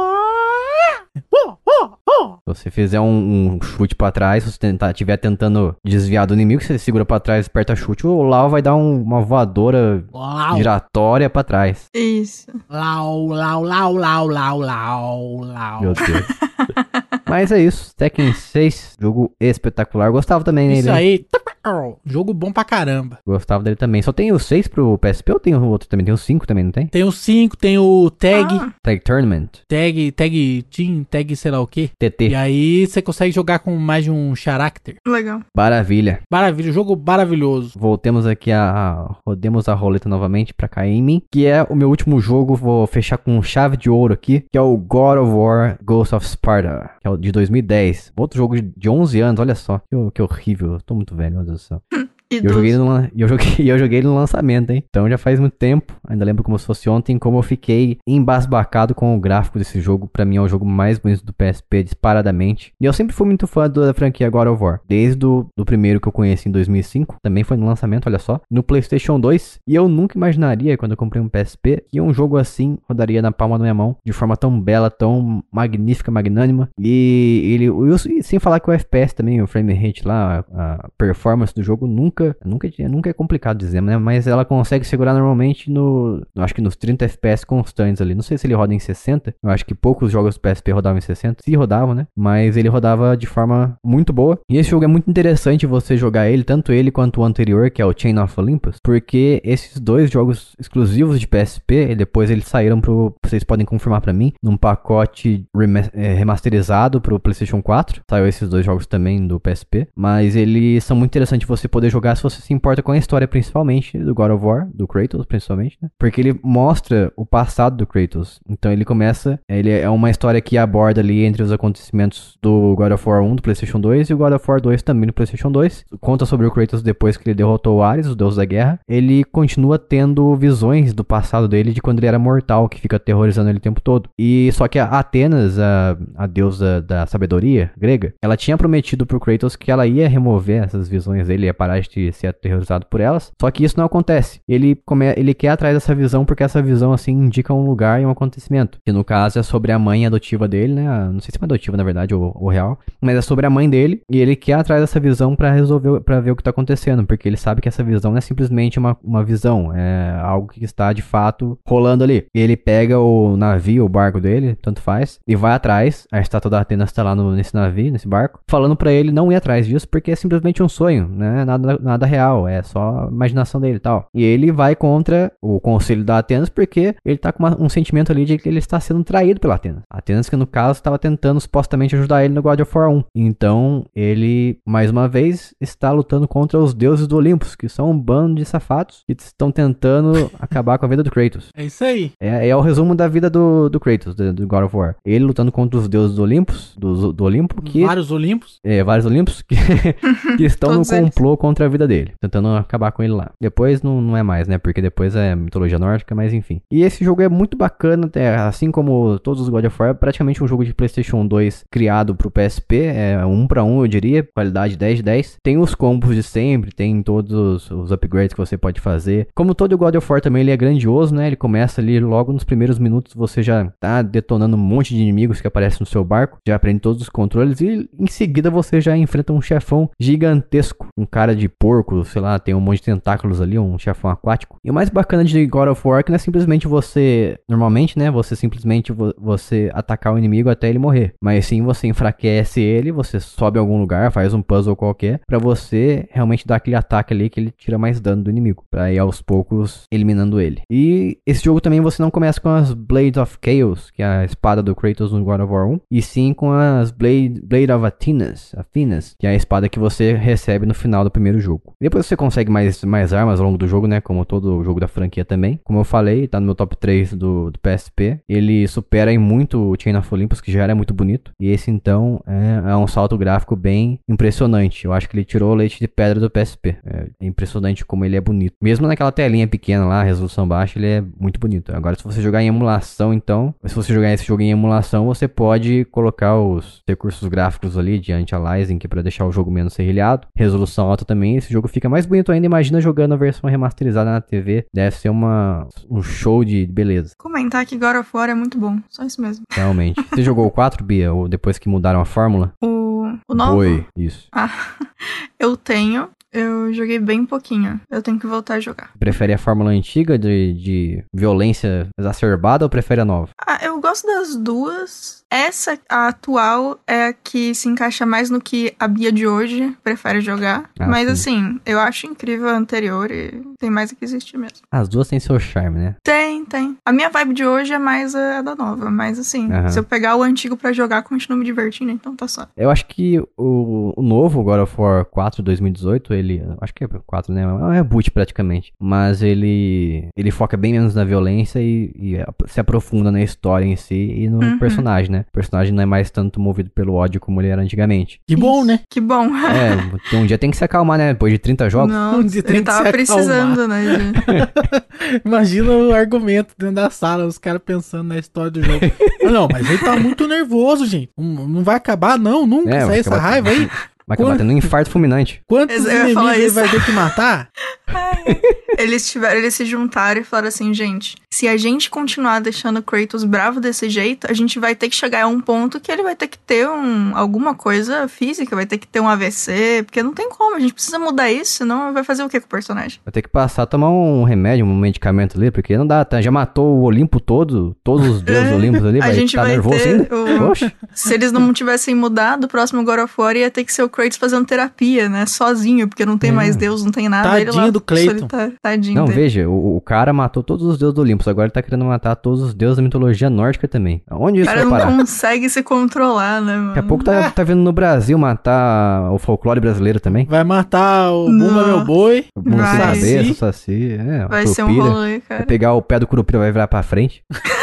Se 2.18 2.39
você 2.45 2.72
fizer 2.72 2.99
um, 2.99 3.55
um 3.55 3.61
chute 3.61 3.95
pra 3.95 4.11
trás, 4.11 4.43
se 4.43 4.51
você 4.51 4.57
tentar, 4.59 4.93
tiver 4.93 5.18
tentando 5.18 5.76
desviar 5.84 6.26
do 6.26 6.34
inimigo, 6.34 6.61
você 6.61 6.78
segura 6.78 7.05
pra 7.05 7.20
trás, 7.20 7.47
aperta 7.47 7.76
chute, 7.76 8.05
o 8.07 8.22
Lau 8.24 8.49
vai 8.49 8.61
dar 8.61 8.76
um- 8.76 9.01
uma 9.01 9.22
voadora 9.22 10.03
Lau, 10.13 10.55
giratória 10.57 11.30
pra 11.30 11.43
trás. 11.43 11.86
Isso. 11.93 12.47
lau, 12.70 13.28
lau, 13.28 13.63
lau, 13.63 13.93
lau, 13.93 14.28
lau, 14.28 14.59
lau, 14.59 15.38
lau. 15.41 15.82
Meu 15.82 15.93
Deus. 15.93 16.26
Mas 17.30 17.51
é 17.51 17.59
isso. 17.59 17.93
Tekken 17.95 18.34
6, 18.34 18.95
jogo 18.99 19.32
espetacular. 19.39 20.09
Gostava 20.11 20.43
também 20.43 20.72
Isso 20.74 20.88
dele. 20.88 21.26
Aí. 21.68 21.93
Jogo 22.05 22.34
bom 22.34 22.51
pra 22.51 22.63
caramba. 22.63 23.20
Gostava 23.26 23.63
dele 23.63 23.76
também. 23.76 24.01
Só 24.01 24.11
tem 24.11 24.32
o 24.32 24.39
6 24.39 24.68
pro 24.68 24.97
PSP 24.97 25.32
ou 25.34 25.39
tem 25.39 25.55
o 25.55 25.63
outro 25.65 25.88
também? 25.88 26.05
Tem 26.05 26.13
o 26.13 26.18
5 26.18 26.45
também, 26.47 26.63
não 26.63 26.72
tem? 26.72 26.88
Tem 26.88 27.03
o 27.03 27.11
5, 27.11 27.57
tem 27.57 27.78
o 27.78 28.09
tag, 28.09 28.53
Ah, 28.55 28.74
Tag 28.84 28.99
Tournament. 29.01 29.47
tag, 29.68 30.11
tag 30.11 30.63
team, 30.72 31.03
tag 31.09 31.36
sei 31.36 31.51
lá 31.51 31.59
o 31.59 31.68
que. 31.68 31.91
E 32.01 32.09
TT. 32.09 32.36
aí 32.36 32.86
você 32.88 33.01
consegue 33.01 33.32
jogar 33.34 33.59
com 33.59 33.76
mais 33.78 34.03
de 34.03 34.11
um 34.11 34.36
character. 34.36 34.95
legal. 35.07 35.41
Maravilha. 35.55 36.20
Maravilha, 36.32 36.72
jogo 36.72 36.95
maravilhoso. 37.05 37.74
Voltemos 37.78 38.26
aqui 38.26 38.51
a, 38.51 38.70
a. 38.72 39.15
Rodemos 39.28 39.68
a 39.68 39.74
roleta 39.74 40.07
novamente 40.09 40.53
pra 40.53 40.68
cair 40.68 40.91
em 40.93 41.01
mim. 41.03 41.22
Que 41.32 41.45
é 41.45 41.63
o 41.63 41.76
meu 41.76 41.89
último 41.89 42.20
jogo. 42.20 42.55
Vou 42.55 42.86
fechar 42.88 43.18
com 43.18 43.41
chave 43.41 43.78
de 43.78 43.89
ouro 43.89 44.13
aqui. 44.13 44.45
Que 44.51 44.57
é 44.57 44.61
o 44.61 44.78
God 44.78 45.20
of 45.20 45.32
War 45.32 45.78
Ghost 45.84 46.13
of 46.15 46.26
Sparta. 46.28 46.91
Que 47.01 47.07
é 47.07 47.09
o 47.09 47.18
de 47.18 47.32
2010. 47.32 48.11
Outro 48.18 48.38
jogo 48.38 48.55
de, 48.55 48.72
de 48.76 48.89
11 48.89 49.20
anos. 49.22 49.39
Olha 49.39 49.55
só. 49.55 49.80
Que, 49.80 50.11
que 50.13 50.22
horrível. 50.22 50.74
Eu 50.74 50.82
tô 50.82 50.95
muito 50.95 51.15
velho, 51.15 51.36
meu 51.36 51.43
Deus 51.45 51.57
do 51.58 51.64
céu. 51.64 51.82
E 52.32 52.41
eu 52.43 52.53
joguei, 52.53 52.75
no, 52.75 53.09
eu, 53.15 53.28
joguei, 53.28 53.71
eu 53.71 53.80
joguei 53.80 53.99
ele 53.99 54.07
no 54.07 54.15
lançamento, 54.15 54.71
hein? 54.71 54.84
Então 54.89 55.09
já 55.09 55.17
faz 55.17 55.39
muito 55.39 55.53
tempo. 55.53 55.93
Ainda 56.07 56.25
lembro 56.25 56.43
como 56.43 56.59
se 56.59 56.65
fosse 56.65 56.89
ontem, 56.89 57.17
como 57.17 57.38
eu 57.38 57.43
fiquei 57.43 57.97
embasbacado 58.05 58.93
com 58.93 59.15
o 59.15 59.19
gráfico 59.19 59.57
desse 59.57 59.80
jogo. 59.80 60.07
Pra 60.07 60.25
mim 60.25 60.38
é 60.38 60.41
o 60.41 60.47
jogo 60.47 60.65
mais 60.65 60.99
bonito 60.99 61.23
do 61.23 61.34
PSP, 61.34 61.84
disparadamente. 61.84 62.73
E 62.82 62.86
eu 62.86 62.93
sempre 62.93 63.15
fui 63.15 63.25
muito 63.25 63.47
fã 63.47 63.69
da 63.69 63.93
franquia 63.93 64.30
God 64.30 64.47
of 64.47 64.63
War. 64.63 64.82
Desde 64.88 65.25
o 65.25 65.45
do 65.55 65.65
primeiro 65.65 66.01
que 66.01 66.07
eu 66.07 66.11
conheci 66.11 66.49
em 66.49 66.51
2005. 66.51 67.15
Também 67.21 67.43
foi 67.43 67.55
no 67.55 67.65
lançamento, 67.65 68.07
olha 68.07 68.19
só. 68.19 68.41
No 68.51 68.61
PlayStation 68.61 69.19
2. 69.19 69.59
E 69.67 69.75
eu 69.75 69.88
nunca 69.88 70.17
imaginaria, 70.17 70.78
quando 70.78 70.91
eu 70.91 70.97
comprei 70.97 71.21
um 71.21 71.30
PSP, 71.30 71.84
que 71.88 72.01
um 72.01 72.13
jogo 72.13 72.38
assim 72.38 72.78
rodaria 72.88 73.21
na 73.21 73.32
palma 73.32 73.57
da 73.57 73.63
minha 73.63 73.73
mão. 73.73 73.95
De 74.05 74.11
forma 74.11 74.36
tão 74.36 74.59
bela, 74.59 74.89
tão 74.89 75.43
magnífica, 75.51 76.11
magnânima. 76.11 76.69
E 76.80 77.41
ele. 77.53 78.21
sem 78.21 78.39
falar 78.39 78.59
que 78.59 78.69
o 78.69 78.73
FPS 78.73 79.15
também, 79.15 79.41
o 79.41 79.47
frame 79.47 79.73
rate 79.73 80.05
lá, 80.05 80.43
a 80.53 80.89
performance 80.97 81.53
do 81.53 81.63
jogo 81.63 81.88
nunca 81.88 82.16
nunca, 82.18 82.36
nunca, 82.43 82.89
nunca 82.89 83.09
é 83.09 83.13
complicado 83.13 83.57
dizer, 83.57 83.82
né? 83.82 83.97
Mas 83.97 84.28
ela 84.28 84.43
consegue 84.43 84.86
segurar 84.86 85.13
normalmente 85.13 85.70
no, 85.70 86.26
acho 86.38 86.55
que 86.55 86.61
nos 86.61 86.76
30 86.76 87.05
FPS 87.05 87.45
constantes 87.45 88.01
ali. 88.01 88.15
Não 88.15 88.24
sei 88.24 88.38
se 88.38 88.47
ele 88.47 88.53
roda 88.53 88.74
em 88.74 88.80
60. 88.80 89.36
Eu 89.43 89.49
acho 89.49 89.65
que 89.65 89.76
poucos 89.76 90.11
jogos 90.11 90.36
do 90.36 90.41
PSP 90.41 90.72
rodavam 90.72 90.97
em 90.97 91.01
60, 91.01 91.43
se 91.43 91.55
rodavam, 91.55 91.93
né? 91.93 92.07
Mas 92.15 92.57
ele 92.57 92.70
rodava 92.70 93.15
de 93.15 93.28
forma 93.28 93.78
muito 93.84 94.11
boa. 94.11 94.39
E 94.49 94.57
esse 94.57 94.70
jogo 94.70 94.86
é 94.86 94.88
muito 94.88 95.09
interessante 95.09 95.65
você 95.65 95.97
jogar 95.97 96.30
ele, 96.30 96.43
tanto 96.43 96.72
ele 96.72 96.91
quanto 96.91 97.22
o 97.22 97.24
anterior, 97.24 97.70
que 97.70 97.82
é 97.82 97.86
o 97.86 97.93
Chain 97.95 98.18
of 98.20 98.39
Olympus, 98.39 98.78
porque 98.84 99.41
esses 99.43 99.80
dois 99.80 100.09
jogos 100.09 100.55
exclusivos 100.59 101.20
de 101.20 101.28
PSP, 101.28 101.95
depois 101.95 102.30
eles 102.30 102.45
saíram 102.45 102.80
pro, 102.80 103.13
vocês 103.24 103.43
podem 103.43 103.65
confirmar 103.65 104.01
para 104.01 104.13
mim, 104.13 104.34
num 104.41 104.57
pacote 104.57 105.45
é, 105.93 106.13
remasterizado 106.13 107.01
pro 107.01 107.20
PlayStation 107.20 107.61
4. 107.61 108.01
Saiu 108.09 108.28
esses 108.28 108.49
dois 108.49 108.65
jogos 108.65 108.86
também 108.86 109.26
do 109.26 109.39
PSP, 109.39 109.88
mas 109.95 110.36
eles 110.36 110.84
são 110.84 110.95
muito 110.95 111.11
interessantes 111.11 111.47
você 111.47 111.68
poder 111.68 111.89
jogar 111.89 112.07
se 112.16 112.24
você 112.24 112.41
se 112.41 112.53
importa 112.53 112.82
com 112.82 112.91
a 112.91 112.97
história 112.97 113.28
principalmente 113.28 113.97
do 113.97 114.14
God 114.14 114.32
of 114.32 114.45
War, 114.45 114.68
do 114.74 114.88
Kratos 114.88 115.26
principalmente, 115.26 115.78
né? 115.82 115.89
Porque 115.97 116.22
ele 116.22 116.39
mostra 116.43 117.12
o 117.16 117.26
passado 117.26 117.78
do 117.78 117.88
Kratos. 117.88 118.39
Então 118.49 118.72
ele 118.72 118.86
começa, 118.86 119.39
ele 119.47 119.72
é 119.72 119.89
uma 119.89 120.10
história 120.10 120.41
que 120.41 120.58
aborda 120.58 121.01
ali 121.01 121.24
entre 121.24 121.43
os 121.43 121.51
acontecimentos 121.51 122.38
do 122.41 122.76
God 122.76 122.91
of 122.91 123.08
War 123.08 123.22
1 123.22 123.36
do 123.36 123.41
PlayStation 123.41 123.80
2 123.80 124.10
e 124.10 124.14
o 124.14 124.18
God 124.18 124.34
of 124.34 124.49
War 124.49 124.62
2 124.62 124.82
também 124.82 125.08
no 125.08 125.14
PlayStation 125.14 125.51
2. 125.51 125.86
Conta 125.99 126.26
sobre 126.26 126.45
o 126.45 126.51
Kratos 126.51 126.82
depois 126.82 127.18
que 127.18 127.28
ele 127.28 127.36
derrotou 127.36 127.78
o 127.78 127.84
Ares, 127.84 128.08
o 128.08 128.16
deus 128.16 128.36
da 128.36 128.45
guerra. 128.45 128.80
Ele 128.88 129.24
continua 129.24 129.80
tendo 129.80 130.36
visões 130.36 130.93
do 130.93 131.03
passado 131.03 131.47
dele 131.47 131.74
de 131.74 131.82
quando 131.82 131.99
ele 131.99 132.08
era 132.08 132.20
mortal, 132.20 132.70
que 132.70 132.80
fica 132.80 132.97
aterrorizando 132.97 133.49
ele 133.49 133.58
o 133.58 133.62
tempo 133.62 133.82
todo. 133.82 134.10
E 134.18 134.49
só 134.53 134.68
que 134.68 134.80
a 134.80 134.86
Atenas, 134.86 135.60
a, 135.60 135.97
a 136.16 136.28
deusa 136.28 136.82
da 136.82 137.05
sabedoria 137.05 137.72
grega, 137.78 138.14
ela 138.22 138.38
tinha 138.38 138.58
prometido 138.58 139.05
pro 139.05 139.20
Kratos 139.20 139.55
que 139.55 139.72
ela 139.72 139.86
ia 139.88 140.08
remover 140.08 140.64
essas 140.64 140.88
visões 140.88 141.28
dele, 141.28 141.45
ia 141.45 141.53
parar 141.53 141.80
de 141.80 141.89
ser 142.12 142.28
aterrorizado 142.28 142.86
por 142.88 143.02
elas. 143.02 143.32
Só 143.39 143.50
que 143.52 143.64
isso 143.64 143.78
não 143.78 143.86
acontece. 143.86 144.39
Ele, 144.48 144.76
come, 144.86 145.14
ele 145.16 145.34
quer 145.34 145.50
atrás 145.50 145.74
dessa 145.74 145.93
visão 145.93 146.26
porque 146.26 146.43
essa 146.43 146.62
visão 146.62 146.93
assim 146.93 147.12
indica 147.12 147.54
um 147.54 147.66
lugar 147.66 148.02
e 148.02 148.06
um 148.06 148.10
acontecimento. 148.10 148.80
Que 148.86 148.91
no 148.91 149.04
caso 149.04 149.39
é 149.39 149.43
sobre 149.43 149.72
a 149.72 149.80
mãe 149.80 150.06
adotiva 150.06 150.48
dele, 150.48 150.74
né? 150.74 151.10
Não 151.12 151.20
sei 151.20 151.32
se 151.32 151.39
é 151.41 151.43
adotiva 151.43 151.78
na 151.78 151.84
verdade 151.84 152.14
ou, 152.14 152.36
ou 152.36 152.50
real, 152.50 152.80
mas 153.02 153.18
é 153.18 153.22
sobre 153.22 153.45
a 153.45 153.50
mãe 153.50 153.70
dele 153.70 154.02
e 154.10 154.20
ele 154.20 154.36
quer 154.36 154.54
atrás 154.54 154.82
dessa 154.82 155.00
visão 155.00 155.36
para 155.36 155.52
resolver, 155.52 156.02
para 156.02 156.20
ver 156.20 156.32
o 156.32 156.36
que 156.36 156.43
tá 156.43 156.50
acontecendo, 156.50 157.06
porque 157.06 157.28
ele 157.28 157.38
sabe 157.38 157.62
que 157.62 157.68
essa 157.68 157.84
visão 157.84 158.12
não 158.12 158.18
é 158.18 158.22
simplesmente 158.22 158.80
uma, 158.80 158.98
uma 159.04 159.24
visão, 159.24 159.74
é 159.74 160.20
algo 160.22 160.48
que 160.48 160.64
está 160.64 160.93
de 160.93 161.02
fato 161.02 161.58
rolando 161.68 162.04
ali. 162.04 162.26
Ele 162.34 162.56
pega 162.56 163.00
o 163.00 163.36
navio, 163.38 163.86
o 163.86 163.89
barco 163.89 164.20
dele, 164.20 164.58
tanto 164.62 164.82
faz, 164.82 165.20
e 165.28 165.36
vai 165.36 165.54
atrás. 165.54 166.08
A 166.12 166.20
estátua 166.20 166.52
da 166.52 166.62
Atenas 166.62 166.89
está 166.89 167.04
lá 167.04 167.16
no, 167.16 167.34
nesse 167.34 167.54
navio, 167.54 167.91
nesse 167.91 168.08
barco, 168.08 168.39
falando 168.48 168.76
para 168.76 168.91
ele 168.91 169.12
não 169.12 169.32
ir 169.32 169.36
atrás 169.36 169.66
disso 169.66 169.88
porque 169.88 170.12
é 170.12 170.16
simplesmente 170.16 170.62
um 170.62 170.70
sonho, 170.70 171.08
né? 171.08 171.45
Nada, 171.45 171.80
nada 171.88 172.05
real, 172.05 172.47
é 172.47 172.61
só 172.61 173.07
imaginação 173.09 173.59
dele 173.59 173.77
e 173.77 173.79
tal. 173.79 174.07
E 174.13 174.23
ele 174.23 174.51
vai 174.51 174.75
contra 174.75 175.31
o 175.41 175.59
conselho 175.59 176.03
da 176.03 176.19
Atenas 176.19 176.49
porque 176.49 176.95
ele 177.05 177.17
tá 177.17 177.31
com 177.31 177.43
uma, 177.43 177.61
um 177.61 177.69
sentimento 177.69 178.11
ali 178.11 178.25
de 178.25 178.38
que 178.38 178.47
ele 178.47 178.59
está 178.59 178.79
sendo 178.79 179.03
traído 179.03 179.39
pela 179.39 179.55
Atenas. 179.55 179.83
Atenas 179.89 180.29
que 180.29 180.35
no 180.35 180.47
caso 180.47 180.79
estava 180.79 180.97
tentando 180.97 181.39
supostamente 181.39 181.95
ajudar 181.95 182.23
ele 182.23 182.33
no 182.33 182.41
God 182.41 182.59
of 182.59 182.77
War 182.77 182.89
1. 182.89 183.03
Então 183.15 183.85
ele, 183.95 184.59
mais 184.65 184.91
uma 184.91 185.07
vez, 185.07 185.53
está 185.59 185.91
lutando 185.91 186.27
contra 186.27 186.59
os 186.59 186.73
deuses 186.73 187.07
do 187.07 187.15
Olympus, 187.15 187.55
que 187.55 187.69
são 187.69 187.91
um 187.91 187.99
bando 187.99 188.35
de 188.35 188.45
safados 188.45 189.03
que 189.07 189.15
estão 189.17 189.51
tentando 189.51 190.29
acabar 190.39 190.77
com 190.77 190.85
a 190.85 190.89
vida 190.89 191.03
do 191.03 191.11
Kratos. 191.11 191.49
É 191.55 191.65
isso 191.65 191.83
aí. 191.83 192.11
É, 192.19 192.49
é 192.49 192.55
o 192.55 192.61
resumo 192.61 192.95
da 192.95 193.07
vida 193.07 193.29
do, 193.29 193.69
do 193.69 193.79
Kratos, 193.79 194.15
do, 194.15 194.33
do, 194.33 194.47
God 194.47 194.65
of 194.65 194.75
War. 194.75 194.95
Ele 195.05 195.25
lutando 195.25 195.51
contra 195.51 195.79
os 195.79 195.88
deuses 195.88 196.15
do 196.15 196.21
Olympus, 196.21 196.75
do, 196.77 197.13
do 197.13 197.23
Olimpo, 197.23 197.61
que... 197.61 197.85
Vários 197.85 198.11
Olimpos. 198.11 198.59
É, 198.63 198.83
vários 198.83 199.05
Olimpos 199.05 199.41
que, 199.41 199.55
que 200.38 200.45
estão 200.45 200.73
no 200.73 200.85
complô 200.85 201.31
eles. 201.31 201.39
contra 201.39 201.65
a 201.65 201.69
vida 201.69 201.76
dele, 201.86 202.13
tentando 202.21 202.47
acabar 202.49 202.91
com 202.93 203.03
ele 203.03 203.13
lá. 203.13 203.32
Depois 203.41 203.84
não, 203.84 204.01
não 204.01 204.15
é 204.15 204.23
mais, 204.23 204.47
né, 204.47 204.57
porque 204.57 204.82
depois 204.82 205.15
é 205.15 205.36
mitologia 205.36 205.78
nórdica, 205.78 206.15
mas 206.15 206.34
enfim. 206.34 206.61
E 206.71 206.82
esse 206.84 207.03
jogo 207.03 207.21
é 207.21 207.28
muito 207.28 207.57
bacana, 207.57 208.07
até, 208.07 208.36
assim 208.36 208.71
como 208.71 209.19
todos 209.19 209.41
os 209.41 209.49
God 209.49 209.65
of 209.65 209.75
War, 209.80 209.89
é 209.91 209.93
praticamente 209.93 210.43
um 210.43 210.47
jogo 210.47 210.63
de 210.63 210.73
Playstation 210.73 211.25
2 211.28 211.65
criado 211.69 212.15
pro 212.15 212.32
PSP, 212.32 212.84
é 212.86 213.25
um 213.25 213.47
para 213.47 213.63
um, 213.63 213.82
eu 213.82 213.88
diria, 213.88 214.28
qualidade 214.34 214.78
10 214.78 214.97
de 214.97 215.03
10. 215.03 215.38
Tem 215.43 215.57
os 215.57 215.75
combos 215.75 216.15
de 216.15 216.23
sempre, 216.23 216.71
tem 216.71 217.01
todos 217.01 217.69
os 217.69 217.91
upgrades 217.91 218.34
que 218.34 218.39
você 218.39 218.57
pode 218.57 218.80
fazer. 218.80 219.28
Como 219.36 219.53
todo 219.53 219.78
God 219.78 219.95
of 219.95 220.11
War 220.11 220.21
também, 220.21 220.41
ele 220.41 220.51
é 220.51 220.57
grandioso, 220.57 221.13
né, 221.13 221.28
ele 221.28 221.36
começa 221.36 221.82
ali 221.82 221.99
logo 221.99 222.32
nos 222.32 222.43
primeiros 222.43 222.80
minutos, 222.80 223.13
você 223.13 223.41
já 223.43 223.71
tá 223.80 224.01
detonando 224.01 224.55
um 224.55 224.59
monte 224.59 224.95
de 224.95 225.01
inimigos 225.01 225.41
que 225.41 225.47
aparecem 225.47 225.80
no 225.80 225.86
seu 225.86 226.03
barco, 226.03 226.38
já 226.47 226.55
aprende 226.55 226.80
todos 226.80 227.01
os 227.01 227.09
controles 227.09 227.59
e 227.61 227.89
em 227.97 228.07
seguida 228.07 228.49
você 228.49 228.80
já 228.80 228.95
enfrenta 228.97 229.34
um 229.34 229.41
chefão 229.41 229.89
gigantesco, 229.99 230.88
um 230.97 231.05
cara 231.05 231.36
de 231.36 231.49
porco, 231.68 232.05
sei 232.05 232.22
lá, 232.22 232.39
tem 232.39 232.55
um 232.55 232.61
monte 232.61 232.78
de 232.78 232.84
tentáculos 232.84 233.41
ali, 233.41 233.59
um 233.59 233.78
chefão 233.78 234.09
aquático. 234.09 234.55
E 234.63 234.72
o 234.72 234.74
mais 234.74 234.89
bacana 234.89 235.26
de 235.26 235.45
God 235.45 235.68
of 235.68 235.86
War 235.86 235.99
é 235.99 236.03
que 236.03 236.09
não 236.09 236.15
é 236.15 236.20
simplesmente 236.20 236.65
você, 236.65 237.38
normalmente, 237.49 237.99
né, 237.99 238.09
você 238.09 238.38
simplesmente 238.38 238.93
vo 238.93 239.13
você 239.18 239.70
atacar 239.74 240.13
o 240.13 240.18
inimigo 240.18 240.49
até 240.49 240.70
ele 240.70 240.80
morrer, 240.80 241.13
mas 241.22 241.45
sim 241.45 241.61
você 241.61 241.88
enfraquece 241.88 242.61
ele, 242.61 242.89
você 242.89 243.20
sobe 243.20 243.57
em 243.57 243.59
algum 243.59 243.82
lugar, 243.82 244.13
faz 244.13 244.34
um 244.34 244.41
puzzle 244.41 244.78
qualquer, 244.78 245.20
para 245.28 245.38
você 245.38 246.07
realmente 246.09 246.47
dar 246.47 246.55
aquele 246.55 246.78
ataque 246.78 247.13
ali 247.13 247.30
que 247.30 247.38
ele 247.38 247.51
tira 247.51 247.78
mais 247.78 247.99
dano 247.99 248.24
do 248.24 248.30
inimigo, 248.30 248.63
para 248.72 248.93
ir 248.93 248.99
aos 248.99 249.22
poucos 249.22 249.84
eliminando 249.91 250.39
ele. 250.39 250.61
E 250.72 251.18
esse 251.26 251.43
jogo 251.43 251.59
também 251.59 251.82
você 251.82 252.01
não 252.01 252.09
começa 252.09 252.39
com 252.39 252.47
as 252.47 252.74
Blades 252.74 253.18
of 253.18 253.38
Chaos, 253.43 253.91
que 253.91 254.01
é 254.01 254.05
a 254.05 254.24
espada 254.24 254.63
do 254.63 254.74
Kratos 254.74 255.11
no 255.11 255.22
God 255.22 255.41
of 255.41 255.51
War 255.51 255.68
1, 255.68 255.80
e 255.91 256.01
sim 256.01 256.34
com 256.34 256.49
as 256.49 256.91
Blade, 256.91 257.41
Blade 257.43 257.74
of 257.74 257.86
Athenas, 257.86 258.55
Athenas, 258.55 259.15
que 259.20 259.28
é 259.28 259.32
a 259.32 259.36
espada 259.36 259.68
que 259.68 259.80
você 259.80 260.13
recebe 260.13 260.65
no 260.65 260.74
final 260.74 261.03
do 261.03 261.11
primeiro 261.11 261.41
jogo. 261.41 261.57
Depois 261.80 262.05
você 262.05 262.16
consegue 262.16 262.51
mais, 262.51 262.84
mais 262.84 263.14
armas 263.14 263.39
ao 263.39 263.45
longo 263.45 263.58
do 263.58 263.68
jogo, 263.68 263.88
né, 263.88 264.01
como 264.01 264.26
todo 264.26 264.64
jogo 264.64 264.80
da 264.80 264.88
franquia 264.88 265.26
também. 265.26 265.60
Como 265.64 265.80
eu 265.80 265.84
falei, 265.84 266.28
tá 266.28 266.39
no 266.39 266.45
meu 266.45 266.55
top 266.55 266.76
3 266.78 267.14
do, 267.14 267.51
do 267.51 267.60
PSP. 267.60 268.20
Ele 268.28 268.68
supera 268.68 269.12
em 269.12 269.18
muito 269.18 269.72
o 269.72 269.76
Chain 269.80 269.95
of 269.95 270.14
Olympus, 270.14 270.41
que 270.41 270.51
já 270.51 270.64
era 270.64 270.76
muito 270.76 270.93
bonito, 270.93 271.32
e 271.39 271.49
esse 271.49 271.70
então 271.72 272.22
é, 272.26 272.72
é 272.72 272.76
um 272.76 272.88
salto 272.88 273.18
gráfico 273.18 273.55
bem 273.55 273.99
impressionante. 274.08 274.86
Eu 274.86 274.93
acho 274.93 275.10
que 275.10 275.16
ele 275.16 275.26
tirou 275.26 275.51
o 275.51 275.55
leite 275.55 275.80
de 275.80 275.88
pedra 275.88 276.20
do 276.20 276.30
PSP. 276.30 276.78
É 276.86 277.08
impressionante 277.22 277.86
como 277.86 278.05
ele 278.05 278.16
é 278.16 278.22
bonito. 278.22 278.55
Mesmo 278.62 278.88
naquela 278.88 279.12
telinha 279.12 279.47
pequena 279.47 279.86
lá, 279.86 280.03
resolução 280.03 280.47
baixa, 280.47 280.80
ele 280.80 280.88
é 280.88 281.03
muito 281.20 281.39
bonito. 281.39 281.76
Agora, 281.76 281.95
se 281.95 282.03
você 282.03 282.22
jogar 282.22 282.41
em 282.41 282.47
emulação, 282.47 283.14
então, 283.14 283.53
se 283.66 283.76
você 283.76 283.93
jogar 283.93 284.14
esse 284.14 284.26
jogo 284.26 284.41
em 284.41 284.51
emulação, 284.51 285.05
você 285.05 285.28
pode 285.28 285.86
colocar 285.86 286.38
os 286.38 286.82
recursos 286.88 287.28
gráficos 287.28 287.78
ali 287.78 287.99
de 287.99 288.12
anti-aliasing, 288.12 288.80
é 288.84 288.88
para 288.88 289.01
deixar 289.01 289.26
o 289.26 289.32
jogo 289.32 289.51
menos 289.51 289.74
serrilhado. 289.74 290.28
Resolução 290.36 290.89
alta 290.89 291.05
também, 291.05 291.36
esse 291.38 291.51
jogo 291.51 291.67
fica 291.67 291.89
mais 291.89 292.05
bonito 292.05 292.31
ainda. 292.31 292.45
Imagina 292.45 292.81
jogando 292.81 293.13
a 293.13 293.17
versão 293.17 293.49
remasterizada 293.49 294.11
na 294.11 294.21
TV. 294.21 294.65
Deve 294.73 294.95
ser 294.95 295.09
uma, 295.09 295.67
um 295.89 296.01
show 296.01 296.43
de 296.43 296.65
beleza. 296.65 297.13
Comentar 297.17 297.65
que 297.65 297.77
God 297.77 297.97
of 297.97 298.09
War 298.13 298.29
é 298.29 298.35
muito 298.35 298.57
bom. 298.57 298.79
Só 298.89 299.03
isso 299.03 299.21
mesmo. 299.21 299.45
Realmente. 299.51 300.01
Você 300.09 300.23
jogou 300.23 300.45
o 300.45 300.51
4, 300.51 300.83
Bia? 300.83 301.13
Ou 301.13 301.27
depois 301.27 301.57
que 301.57 301.69
mudaram 301.69 302.01
a 302.01 302.05
fórmula? 302.05 302.53
O, 302.63 303.07
o 303.27 303.35
novo? 303.35 303.55
Foi, 303.55 303.85
isso. 303.95 304.27
Ah, 304.31 304.49
eu 305.39 305.55
tenho. 305.55 306.09
Eu 306.34 306.73
joguei 306.73 306.99
bem 306.99 307.25
pouquinho. 307.25 307.80
Eu 307.89 308.01
tenho 308.01 308.19
que 308.19 308.28
voltar 308.28 308.55
a 308.55 308.59
jogar. 308.59 308.91
Prefere 308.99 309.34
a 309.34 309.38
fórmula 309.38 309.71
antiga 309.71 310.17
de, 310.17 310.53
de 310.53 311.03
violência 311.13 311.88
exacerbada 311.97 312.65
ou 312.65 312.69
prefere 312.69 313.01
a 313.01 313.05
nova? 313.05 313.30
Ah, 313.45 313.59
eu 313.63 313.80
gosto 313.80 314.05
das 314.05 314.36
duas. 314.36 315.23
Essa, 315.30 315.78
a 315.89 316.07
atual, 316.07 316.80
é 316.88 317.07
a 317.07 317.13
que 317.13 317.53
se 317.53 317.67
encaixa 317.67 318.05
mais 318.05 318.30
no 318.30 318.39
que 318.39 318.73
a 318.80 318.88
Bia 318.88 319.11
de 319.11 319.28
hoje 319.28 319.75
prefere 319.84 320.21
jogar. 320.21 320.69
Ah, 320.80 320.88
Mas 320.88 321.05
sim. 321.07 321.11
assim, 321.11 321.59
eu 321.65 321.80
acho 321.80 322.07
incrível 322.07 322.47
a 322.47 322.53
anterior 322.57 323.11
e 323.11 323.41
tem 323.59 323.69
mais 323.69 323.91
a 323.91 323.95
que 323.95 324.05
existir 324.05 324.38
mesmo. 324.38 324.59
As 324.71 324.88
duas 324.88 325.07
têm 325.09 325.19
seu 325.19 325.38
charme, 325.39 325.80
né? 325.80 325.95
Tem, 326.03 326.45
tem. 326.45 326.78
A 326.86 326.93
minha 326.93 327.09
vibe 327.09 327.34
de 327.34 327.45
hoje 327.45 327.73
é 327.73 327.80
mais 327.80 328.15
a 328.15 328.41
da 328.41 328.55
nova. 328.55 328.89
Mas 328.89 329.19
assim, 329.19 329.49
se 329.69 329.78
eu 329.78 329.84
pegar 329.84 330.15
o 330.15 330.23
antigo 330.23 330.55
pra 330.55 330.71
jogar, 330.71 331.03
continuo 331.03 331.38
me 331.38 331.45
divertindo, 331.45 331.91
então 331.91 332.15
tá 332.15 332.28
só. 332.28 332.47
Eu 332.55 332.69
acho 332.69 332.86
que 332.86 333.19
o, 333.38 333.93
o 333.97 334.01
novo 334.01 334.41
God 334.43 334.61
of 334.61 334.73
War 334.80 335.03
4 335.05 335.43
2018, 335.43 336.13
ele. 336.18 336.43
Acho 336.61 336.74
que 336.74 336.84
é 336.84 336.88
4, 337.05 337.34
né? 337.34 337.43
É 337.43 337.47
um 337.47 337.72
reboot 337.72 338.11
praticamente. 338.11 338.72
Mas 338.80 339.22
ele. 339.22 340.07
Ele 340.15 340.32
foca 340.32 340.57
bem 340.57 340.74
menos 340.74 340.95
na 340.95 341.03
violência 341.03 341.59
e, 341.59 341.91
e 341.95 342.18
se 342.47 342.59
aprofunda 342.59 343.11
na 343.11 343.22
história 343.22 343.65
em 343.65 343.76
si 343.76 343.95
e 344.18 344.30
no 344.30 344.38
Uhum. 344.38 344.59
personagem, 344.59 345.11
né? 345.11 345.26
O 345.30 345.32
personagem 345.32 345.74
não 345.74 345.84
é 345.84 345.86
mais 345.86 346.09
tanto 346.11 346.39
movido 346.39 346.70
pelo 346.70 346.93
ódio 346.93 347.20
como 347.20 347.41
ele 347.41 347.47
era 347.49 347.61
antigamente. 347.61 348.20
Que 348.28 348.36
bom, 348.36 348.63
né? 348.63 348.80
Que 348.89 349.01
bom. 349.01 349.26
É, 349.36 349.78
um 350.15 350.26
dia 350.26 350.38
tem 350.38 350.49
que 350.51 350.57
se 350.57 350.63
acalmar, 350.63 350.97
né? 350.97 351.13
Depois 351.13 351.32
de 351.34 351.39
30 351.39 351.70
jogos. 351.70 351.91
Não, 351.93 352.20
Um 352.20 352.24
dia 352.26 352.41
tem 352.43 352.57
ele 352.57 352.65
que 352.65 352.72
se 352.72 352.78
tava 352.78 352.91
precisando, 352.91 353.68
né? 353.68 353.84
de- 353.84 355.22
Imagina 355.26 355.72
o 355.72 355.93
argumento 355.93 356.53
dentro 356.57 356.76
da 356.76 356.89
sala, 356.89 357.26
os 357.26 357.38
caras 357.38 357.61
pensando 357.63 358.07
na 358.09 358.18
história 358.18 358.51
do 358.51 358.61
jogo. 358.63 358.80
Não, 359.24 359.47
mas 359.51 359.68
ele 359.70 359.80
tá 359.80 359.95
muito 359.97 360.28
nervoso, 360.28 360.86
gente. 360.86 361.09
Não, 361.18 361.63
vai 361.63 361.76
acabar, 361.76 362.18
não, 362.18 362.45
nunca. 362.45 362.70
É, 362.70 362.80
Sai 362.80 362.88
vai 362.89 362.99
essa 362.99 363.18
raiva 363.18 363.49
aí. 363.49 363.70
Vai 364.08 364.16
acabar 364.16 364.30
Quando- 364.30 364.38
tendo 364.39 364.53
um 364.53 364.58
infarto 364.58 364.89
fulminante. 364.89 365.41
Quantos 365.45 365.86
inimigos 365.86 366.32
ele 366.38 366.49
vai 366.49 366.70
ter 366.70 366.86
que 366.86 366.91
matar? 366.91 367.49
eles 368.78 369.09
tiveram, 369.09 369.38
eles 369.39 369.53
se 369.55 369.65
juntaram 369.65 370.21
e 370.21 370.23
falaram 370.23 370.47
assim, 370.47 370.73
gente, 370.73 371.15
se 371.32 371.47
a 371.47 371.57
gente 371.57 371.89
continuar 371.89 372.39
deixando 372.39 372.78
o 372.78 372.84
Kratos 372.84 373.23
bravo 373.23 373.59
desse 373.59 373.89
jeito, 373.89 374.28
a 374.30 374.34
gente 374.34 374.59
vai 374.59 374.75
ter 374.75 374.89
que 374.89 374.95
chegar 374.95 375.23
a 375.23 375.28
um 375.28 375.39
ponto 375.41 375.80
que 375.80 375.91
ele 375.91 376.03
vai 376.03 376.15
ter 376.15 376.28
que 376.28 376.38
ter 376.38 376.67
um, 376.67 377.15
alguma 377.15 377.53
coisa 377.55 378.07
física, 378.07 378.55
vai 378.55 378.65
ter 378.65 378.78
que 378.78 378.88
ter 378.88 378.99
um 378.99 379.07
AVC, 379.07 379.84
porque 379.86 380.01
não 380.03 380.13
tem 380.13 380.30
como, 380.30 380.55
a 380.55 380.59
gente 380.59 380.73
precisa 380.73 380.99
mudar 380.99 381.32
isso, 381.32 381.53
senão 381.53 381.93
vai 381.93 382.03
fazer 382.03 382.23
o 382.23 382.30
que 382.30 382.39
com 382.39 382.45
o 382.45 382.49
personagem? 382.49 382.99
Vai 383.03 383.11
ter 383.11 383.21
que 383.21 383.30
passar 383.30 383.63
a 383.63 383.65
tomar 383.65 383.89
um 383.89 384.23
remédio, 384.23 384.65
um 384.65 384.78
medicamento 384.78 385.38
ali, 385.38 385.51
porque 385.51 385.78
não 385.78 385.86
dá, 385.88 386.03
tá? 386.05 386.21
Já 386.21 386.32
matou 386.32 386.78
o 386.78 386.84
Olimpo 386.84 387.19
todo, 387.19 387.75
todos 387.84 388.07
os 388.07 388.21
deuses 388.21 388.53
Olimpos 388.53 388.86
ali, 388.86 388.99
a 388.99 389.05
vai 389.05 389.13
gente 389.13 389.36
tá 389.36 389.41
vai 389.41 389.51
nervoso 389.51 389.78
ter 389.80 389.89
ainda? 389.89 390.15
o-. 390.15 390.53
Se 390.93 391.13
eles 391.13 391.32
não 391.32 391.51
tivessem 391.53 391.95
mudado, 391.95 392.45
o 392.45 392.47
próximo 392.47 392.84
God 392.84 392.99
of 392.99 393.13
War 393.17 393.36
ia 393.36 393.49
ter 393.49 393.63
que 393.63 393.73
ser 393.73 393.84
o 393.84 393.89
Kratos 393.89 394.17
fazendo 394.17 394.45
terapia, 394.45 395.09
né? 395.09 395.25
Sozinho, 395.25 395.88
porque 395.88 396.05
não 396.05 396.17
tem 396.17 396.30
É. 396.30 396.34
mais 396.34 396.55
Deus, 396.55 396.84
não 396.84 396.91
tem 396.91 397.09
nada. 397.09 397.36
ele 397.39 397.45
Tadinho 397.45 397.65
lá, 397.65 397.69
do 397.71 397.82
Clayton. 397.82 398.17
solitário. 398.19 398.53
Tadinho 398.68 398.95
Não, 398.95 399.05
dele. 399.05 399.20
veja, 399.22 399.47
o, 399.49 399.78
o 399.78 399.82
cara 399.82 400.11
matou 400.11 400.43
todos 400.43 400.65
os 400.65 400.78
deuses 400.78 400.93
do 400.93 401.01
Olimpo, 401.01 401.28
agora 401.30 401.45
ele 401.45 401.51
tá 401.51 401.61
querendo 401.61 401.86
matar 401.86 402.15
todos 402.15 402.41
os 402.41 402.53
deuses 402.53 402.78
da 402.78 402.84
mitologia 402.84 403.30
nórdica 403.30 403.68
também. 403.68 404.01
Onde 404.11 404.39
O 404.39 404.41
isso 404.41 404.49
cara 404.49 404.65
vai 404.65 404.70
não 404.70 404.78
parar? 404.78 404.97
consegue 404.97 405.49
se 405.49 405.63
controlar, 405.63 406.41
né, 406.41 406.55
mano? 406.55 406.68
Daqui 406.70 406.80
a 406.80 406.84
pouco 406.84 407.03
tá, 407.03 407.30
tá 407.30 407.43
vindo 407.43 407.59
no 407.61 407.72
Brasil 407.72 408.18
matar 408.18 409.11
o 409.11 409.18
folclore 409.18 409.59
brasileiro 409.59 409.99
também. 409.99 410.26
Vai 410.26 410.43
matar 410.43 411.11
o 411.11 411.26
Bumba 411.28 411.38
Não. 411.61 411.68
Meu 411.68 411.86
Boi. 411.86 412.26
Vamos 412.36 412.59
Vai. 412.61 412.95
saber, 412.95 413.34
Saci, 413.34 413.97
é, 413.99 414.28
Vai 414.28 414.47
ser 414.47 414.63
um 414.63 414.82
rolê, 414.82 415.09
Vai 415.09 415.22
cara. 415.22 415.45
pegar 415.45 415.74
o 415.74 415.82
pé 415.82 415.99
do 415.99 416.07
Curupira, 416.07 416.39
vai 416.39 416.51
virar 416.51 416.68
pra 416.68 416.84
frente. 416.84 417.24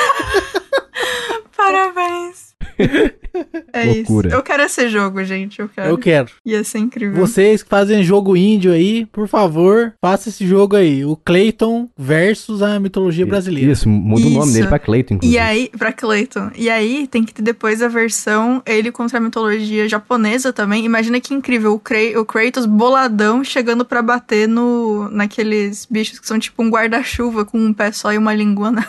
É 3.72 3.84
Loucura. 3.84 4.28
isso. 4.28 4.36
Eu 4.36 4.42
quero 4.42 4.62
esse 4.62 4.88
jogo, 4.88 5.24
gente. 5.24 5.58
Eu 5.60 5.68
quero. 5.68 5.88
Eu 5.88 5.98
quero. 5.98 6.28
Ia 6.46 6.62
ser 6.62 6.78
incrível. 6.78 7.16
Vocês 7.16 7.62
que 7.62 7.68
fazem 7.68 8.04
jogo 8.04 8.36
índio 8.36 8.70
aí, 8.72 9.06
por 9.06 9.26
favor, 9.26 9.92
faça 10.00 10.28
esse 10.28 10.46
jogo 10.46 10.76
aí. 10.76 11.04
O 11.04 11.16
Clayton 11.16 11.88
versus 11.98 12.62
a 12.62 12.78
mitologia 12.78 13.26
brasileira. 13.26 13.72
Isso, 13.72 13.88
muda 13.88 14.26
o 14.26 14.30
nome 14.30 14.44
Isso. 14.44 14.52
dele 14.54 14.68
pra 14.68 14.78
Cleiton, 14.78 15.14
inclusive. 15.14 15.36
E 15.36 15.38
aí, 15.40 15.70
pra 15.76 15.92
Clayton. 15.92 16.50
E 16.54 16.70
aí, 16.70 17.08
tem 17.08 17.24
que 17.24 17.34
ter 17.34 17.42
depois 17.42 17.82
a 17.82 17.88
versão 17.88 18.62
ele 18.64 18.92
contra 18.92 19.18
a 19.18 19.20
mitologia 19.20 19.88
japonesa 19.88 20.52
também. 20.52 20.84
Imagina 20.84 21.20
que 21.20 21.34
incrível. 21.34 21.72
O, 21.74 21.78
Kra 21.80 21.98
o 22.20 22.24
Kratos 22.24 22.66
boladão 22.66 23.42
chegando 23.42 23.84
pra 23.84 24.00
bater 24.00 24.46
no 24.48 25.08
naqueles 25.10 25.86
bichos 25.90 26.18
que 26.20 26.26
são 26.26 26.38
tipo 26.38 26.62
um 26.62 26.70
guarda-chuva 26.70 27.44
com 27.44 27.58
um 27.58 27.72
pé 27.72 27.90
só 27.90 28.12
e 28.12 28.18
uma 28.18 28.32
linguana. 28.34 28.86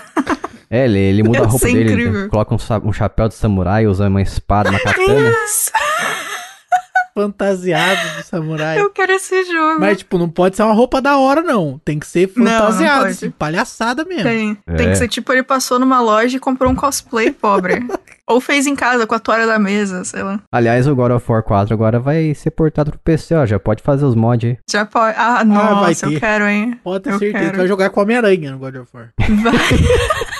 É, 0.70 0.86
ele, 0.86 0.98
ele 0.98 1.24
muda 1.24 1.38
a 1.38 1.42
Ia 1.42 1.48
roupa 1.48 1.68
ser 1.68 1.74
dele, 1.74 1.92
incrível. 1.92 2.22
ele 2.22 2.30
coloca 2.30 2.54
um, 2.56 2.90
um 2.90 2.92
chapéu 2.92 3.28
de 3.28 3.36
samurai, 3.36 3.75
usa 3.84 4.08
uma 4.08 4.22
espada, 4.22 4.70
uma 4.70 4.80
katana. 4.80 5.30
Isso! 5.46 5.72
Fantasiado 7.18 8.18
de 8.18 8.24
samurai. 8.24 8.78
Eu 8.78 8.90
quero 8.90 9.14
esse 9.14 9.46
jogo. 9.46 9.80
Mas, 9.80 10.00
tipo, 10.00 10.18
não 10.18 10.28
pode 10.28 10.58
ser 10.58 10.64
uma 10.64 10.74
roupa 10.74 11.02
da 11.02 11.18
hora, 11.18 11.42
não. 11.42 11.80
Tem 11.86 11.98
que 11.98 12.06
ser 12.06 12.30
Não, 12.36 12.44
não 12.44 12.52
fantasiado, 12.60 13.00
pode. 13.04 13.12
assim, 13.12 13.32
palhaçada 13.32 14.04
mesmo. 14.04 14.24
Tem. 14.24 14.58
É. 14.68 14.74
Tem 14.76 14.90
que 14.90 14.96
ser 14.98 15.08
tipo, 15.08 15.32
ele 15.32 15.42
passou 15.44 15.80
numa 15.80 16.02
loja 16.02 16.36
e 16.36 16.40
comprou 16.42 16.70
um 16.70 16.76
cosplay 16.76 17.32
pobre. 17.32 17.86
Ou 18.28 18.42
fez 18.42 18.68
em 18.68 18.76
casa 18.76 19.08
com 19.08 19.16
a 19.16 19.20
toalha 19.20 19.46
da 19.48 19.58
mesa, 19.58 20.04
sei 20.04 20.24
lá. 20.24 20.42
Aliás, 20.52 20.88
o 20.88 20.96
God 20.96 21.12
of 21.12 21.32
War 21.32 21.42
4 21.44 21.74
agora 21.74 22.00
vai 22.02 22.34
ser 22.36 22.52
portado 22.52 22.92
pro 22.92 23.00
PC, 23.00 23.34
ó. 23.36 23.46
Já 23.46 23.60
pode 23.60 23.82
fazer 23.82 24.04
os 24.04 24.16
mods 24.16 24.50
aí. 24.50 24.58
Já 24.70 24.84
pode. 24.86 25.16
Ah, 25.18 25.36
vai 25.36 25.46
nossa, 25.46 26.08
ter. 26.10 26.16
eu 26.16 26.20
quero, 26.20 26.46
hein? 26.50 26.78
Pode 26.84 27.04
ter 27.06 27.12
Eu 27.14 27.20
certeza. 27.20 27.46
quero. 27.46 27.58
Vai 27.60 27.68
jogar 27.68 27.90
com 27.92 28.02
Homem-Aranha 28.02 28.52
no 28.52 28.58
God 28.58 28.76
of 28.76 28.90
War. 28.94 29.10
Vai. 29.18 29.54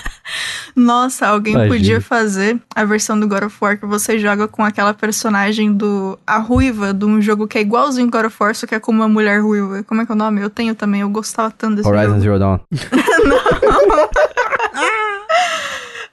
Nossa, 0.76 1.28
alguém 1.28 1.54
Imagina. 1.54 1.74
podia 1.76 2.02
fazer 2.02 2.60
a 2.76 2.84
versão 2.84 3.18
do 3.18 3.28
God 3.28 3.44
of 3.44 3.56
War 3.62 3.80
que 3.80 3.86
você 3.86 4.20
joga 4.20 4.46
com 4.48 4.62
aquela 4.64 4.94
personagem 4.94 5.72
do. 5.72 6.20
A 6.28 6.38
ruiva 6.38 6.94
de 6.94 7.06
um 7.06 7.22
jogo 7.22 7.48
que 7.48 7.58
é 7.58 7.62
igualzinho 7.62 8.10
God 8.12 8.26
of 8.26 8.36
War, 8.40 8.54
só 8.54 8.68
que 8.68 8.76
é 8.76 8.80
com 8.80 8.92
uma 8.92 9.08
mulher 9.08 9.42
ruiva. 9.42 9.84
Como 9.84 10.02
é 10.02 10.06
que 10.06 10.12
é 10.12 10.16
o 10.16 10.18
nome? 10.18 10.42
Eu 10.42 10.50
tenho 10.50 10.76
também, 10.76 11.00
eu 11.02 11.10
gostava 11.10 11.50
tanto 11.50 11.78
desse 11.78 11.88
Horizon 11.88 12.08
jogo. 12.20 12.22
Zero 12.22 12.40
Dawn. 12.40 12.60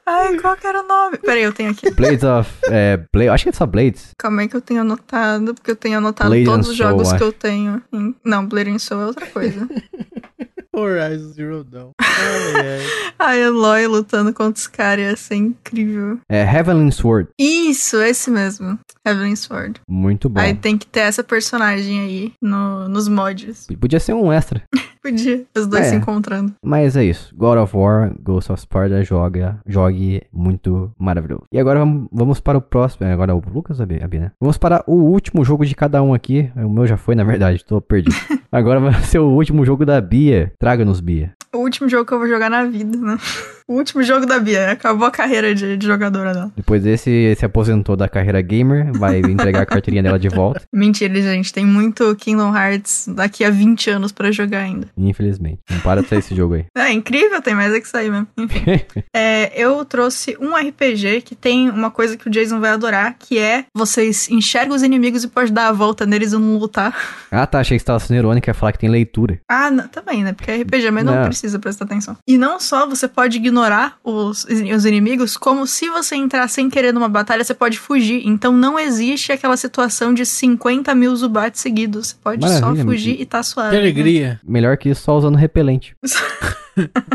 Ai, 0.04 0.36
qual 0.40 0.56
que 0.56 0.66
era 0.66 0.82
o 0.82 0.86
nome? 0.86 1.16
Peraí, 1.18 1.42
eu 1.42 1.52
tenho 1.52 1.70
aqui. 1.70 1.90
Blades 1.92 2.24
of. 2.24 2.50
É, 2.64 2.98
Bla- 3.12 3.32
acho 3.32 3.44
que 3.44 3.50
é 3.50 3.52
só 3.52 3.64
Blades. 3.66 4.10
Calma 4.18 4.42
aí 4.42 4.48
que 4.48 4.56
eu 4.56 4.60
tenho 4.60 4.80
anotado, 4.80 5.54
porque 5.54 5.70
eu 5.70 5.76
tenho 5.76 5.98
anotado 5.98 6.30
Blade 6.30 6.44
todos 6.44 6.68
os 6.68 6.76
Soul, 6.76 6.90
jogos 6.90 7.08
que 7.10 7.14
acho. 7.16 7.24
eu 7.24 7.32
tenho. 7.32 7.82
Não, 8.24 8.44
Blade 8.46 8.70
and 8.70 8.78
Soul 8.78 9.02
é 9.02 9.06
outra 9.06 9.26
coisa. 9.26 9.68
Horizon 10.74 11.32
Zero 11.32 11.64
Dawn. 11.64 11.92
Ai, 12.00 12.08
ai. 12.56 13.12
a 13.18 13.36
Eloy 13.36 13.86
lutando 13.86 14.32
contra 14.32 14.60
os 14.60 14.66
caras 14.66 15.04
ia 15.04 15.16
ser 15.16 15.36
incrível. 15.36 16.18
É 16.28 16.42
Heavenly 16.42 16.92
Sword. 16.92 17.28
Isso, 17.38 18.00
esse 18.00 18.30
mesmo. 18.30 18.78
Heavenly 19.04 19.36
Sword. 19.36 19.80
Muito 19.88 20.28
bom. 20.28 20.40
Aí 20.40 20.54
tem 20.54 20.78
que 20.78 20.86
ter 20.86 21.00
essa 21.00 21.22
personagem 21.22 22.00
aí 22.00 22.32
no, 22.40 22.88
nos 22.88 23.08
mods. 23.08 23.66
Podia 23.80 24.00
ser 24.00 24.14
um 24.14 24.32
extra. 24.32 24.62
Podia, 25.02 25.42
os 25.56 25.66
dois 25.66 25.86
É. 25.86 25.90
se 25.90 25.96
encontrando. 25.96 26.52
Mas 26.64 26.96
é 26.96 27.04
isso. 27.04 27.34
God 27.36 27.58
of 27.58 27.76
War, 27.76 28.12
Ghost 28.22 28.52
of 28.52 28.60
Sparta, 28.62 29.02
joga, 29.02 29.58
jogue 29.66 30.22
muito 30.32 30.92
maravilhoso. 30.98 31.42
E 31.52 31.58
agora 31.58 31.80
vamos, 32.12 32.40
para 32.40 32.58
o 32.58 32.62
próximo. 32.62 33.06
é, 33.06 33.12
Agora 33.12 33.32
é 33.32 33.34
o 33.34 33.42
Lucas 33.52 33.78
ou 33.80 33.82
a 33.84 33.86
Bia, 33.86 34.04
A 34.04 34.08
Bia, 34.08 34.20
né? 34.20 34.30
Vamos 34.40 34.56
para 34.58 34.82
o 34.86 34.94
último 34.94 35.44
jogo 35.44 35.66
de 35.66 35.74
cada 35.74 36.02
um 36.02 36.14
aqui. 36.14 36.50
O 36.56 36.68
meu 36.68 36.86
já 36.86 36.96
foi, 36.96 37.14
na 37.14 37.24
verdade, 37.24 37.64
tô 37.64 37.80
perdido. 37.80 38.14
agora 38.52 38.78
vai 38.80 38.94
ser 39.02 39.18
o 39.18 39.28
último 39.30 39.64
jogo 39.66 39.84
da 39.84 40.00
Bia. 40.00 40.52
Traga-nos, 40.58 41.00
Bia. 41.00 41.32
O 41.54 41.58
último 41.58 41.88
jogo 41.88 42.06
que 42.06 42.14
eu 42.14 42.18
vou 42.18 42.28
jogar 42.28 42.48
na 42.48 42.64
vida, 42.64 42.96
né? 42.96 43.18
O 43.66 43.74
último 43.74 44.02
jogo 44.02 44.26
da 44.26 44.38
Bia. 44.38 44.70
Acabou 44.70 45.06
a 45.06 45.10
carreira 45.10 45.54
de, 45.54 45.76
de 45.76 45.86
jogadora 45.86 46.32
dela. 46.32 46.52
Depois 46.56 46.82
desse, 46.82 47.34
se 47.38 47.44
aposentou 47.44 47.96
da 47.96 48.08
carreira 48.08 48.40
gamer, 48.40 48.92
vai 48.92 49.18
entregar 49.20 49.62
a 49.62 49.66
carteirinha 49.66 50.02
dela 50.02 50.18
de 50.18 50.28
volta. 50.28 50.62
Mentira, 50.72 51.14
gente. 51.20 51.52
Tem 51.52 51.64
muito 51.64 52.14
Kingdom 52.16 52.56
Hearts 52.56 53.06
daqui 53.08 53.44
a 53.44 53.50
20 53.50 53.90
anos 53.90 54.12
pra 54.12 54.30
jogar 54.30 54.60
ainda. 54.60 54.88
Infelizmente. 54.96 55.60
Não 55.70 55.80
para 55.80 56.02
de 56.02 56.08
sair 56.08 56.18
esse 56.18 56.34
jogo 56.34 56.54
aí. 56.54 56.64
É 56.76 56.90
incrível, 56.92 57.40
tem 57.42 57.54
mais 57.54 57.72
é 57.72 57.80
que 57.80 57.88
sair 57.88 58.10
mesmo. 58.10 58.28
É, 59.14 59.52
eu 59.60 59.84
trouxe 59.84 60.36
um 60.40 60.54
RPG 60.56 61.20
que 61.22 61.34
tem 61.34 61.68
uma 61.68 61.90
coisa 61.90 62.16
que 62.16 62.26
o 62.26 62.30
Jason 62.30 62.60
vai 62.60 62.70
adorar, 62.70 63.14
que 63.18 63.38
é 63.38 63.64
vocês 63.74 64.28
enxergam 64.30 64.74
os 64.74 64.82
inimigos 64.82 65.22
e 65.24 65.28
pode 65.28 65.52
dar 65.52 65.68
a 65.68 65.72
volta 65.72 66.06
neles 66.06 66.32
e 66.32 66.38
não 66.38 66.56
lutar. 66.58 66.94
Ah, 67.34 67.46
tá. 67.46 67.60
Achei 67.60 67.78
que 67.78 67.80
você 67.80 67.86
tava 67.86 67.98
sendo 67.98 68.18
irônica 68.18 68.50
ia 68.50 68.54
falar 68.54 68.72
que 68.72 68.78
tem 68.78 68.90
leitura. 68.90 69.40
Ah, 69.48 69.70
não, 69.70 69.88
também, 69.88 70.22
né? 70.22 70.34
Porque 70.34 70.50
é 70.50 70.56
RPG, 70.60 70.90
mas 70.90 71.02
não, 71.02 71.14
Não. 71.14 71.24
precisa 71.24 71.58
prestar 71.58 71.86
atenção. 71.86 72.14
E 72.28 72.36
não 72.36 72.60
só 72.60 72.86
você 72.86 73.08
pode 73.08 73.38
ignorar 73.38 73.51
os, 74.02 74.44
os 74.44 74.84
inimigos, 74.84 75.36
como 75.36 75.66
se 75.66 75.88
você 75.88 76.16
entrar 76.16 76.48
sem 76.48 76.70
querer 76.70 76.92
numa 76.92 77.08
batalha, 77.08 77.44
você 77.44 77.54
pode 77.54 77.78
fugir. 77.78 78.22
Então 78.26 78.52
não 78.52 78.78
existe 78.78 79.32
aquela 79.32 79.56
situação 79.56 80.14
de 80.14 80.24
50 80.24 80.94
mil 80.94 81.14
Zubats 81.14 81.60
seguidos. 81.60 82.08
Você 82.08 82.16
pode 82.22 82.46
só 82.46 82.60
Maravilha. 82.60 82.84
fugir 82.84 83.20
e 83.20 83.26
tá 83.26 83.42
suave. 83.42 83.70
Que 83.70 83.76
alegria. 83.76 84.40
Melhor 84.44 84.76
que 84.76 84.88
isso, 84.90 85.02
só 85.02 85.16
usando 85.16 85.36
repelente. 85.36 85.94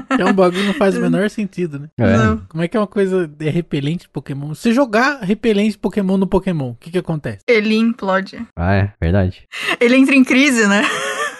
É 0.09 0.23
um 0.23 0.33
bagulho 0.33 0.61
que 0.61 0.67
não 0.67 0.73
faz 0.75 0.95
o 0.95 1.01
menor 1.01 1.29
sentido, 1.31 1.79
né? 1.79 1.89
É. 1.97 2.37
Como 2.47 2.63
é 2.63 2.67
que 2.67 2.77
é 2.77 2.79
uma 2.79 2.87
coisa 2.87 3.27
de 3.27 3.49
repelente 3.49 4.01
de 4.01 4.09
Pokémon? 4.09 4.53
Se 4.53 4.71
jogar 4.71 5.21
repelente 5.21 5.71
de 5.71 5.77
Pokémon 5.79 6.17
no 6.17 6.27
Pokémon, 6.27 6.71
o 6.71 6.75
que 6.75 6.91
que 6.91 6.97
acontece? 6.97 7.39
Ele 7.47 7.75
implode. 7.75 8.39
Ah, 8.55 8.75
é. 8.75 8.93
Verdade. 9.01 9.47
Ele 9.79 9.95
entra 9.95 10.15
em 10.15 10.23
crise, 10.23 10.67
né? 10.67 10.83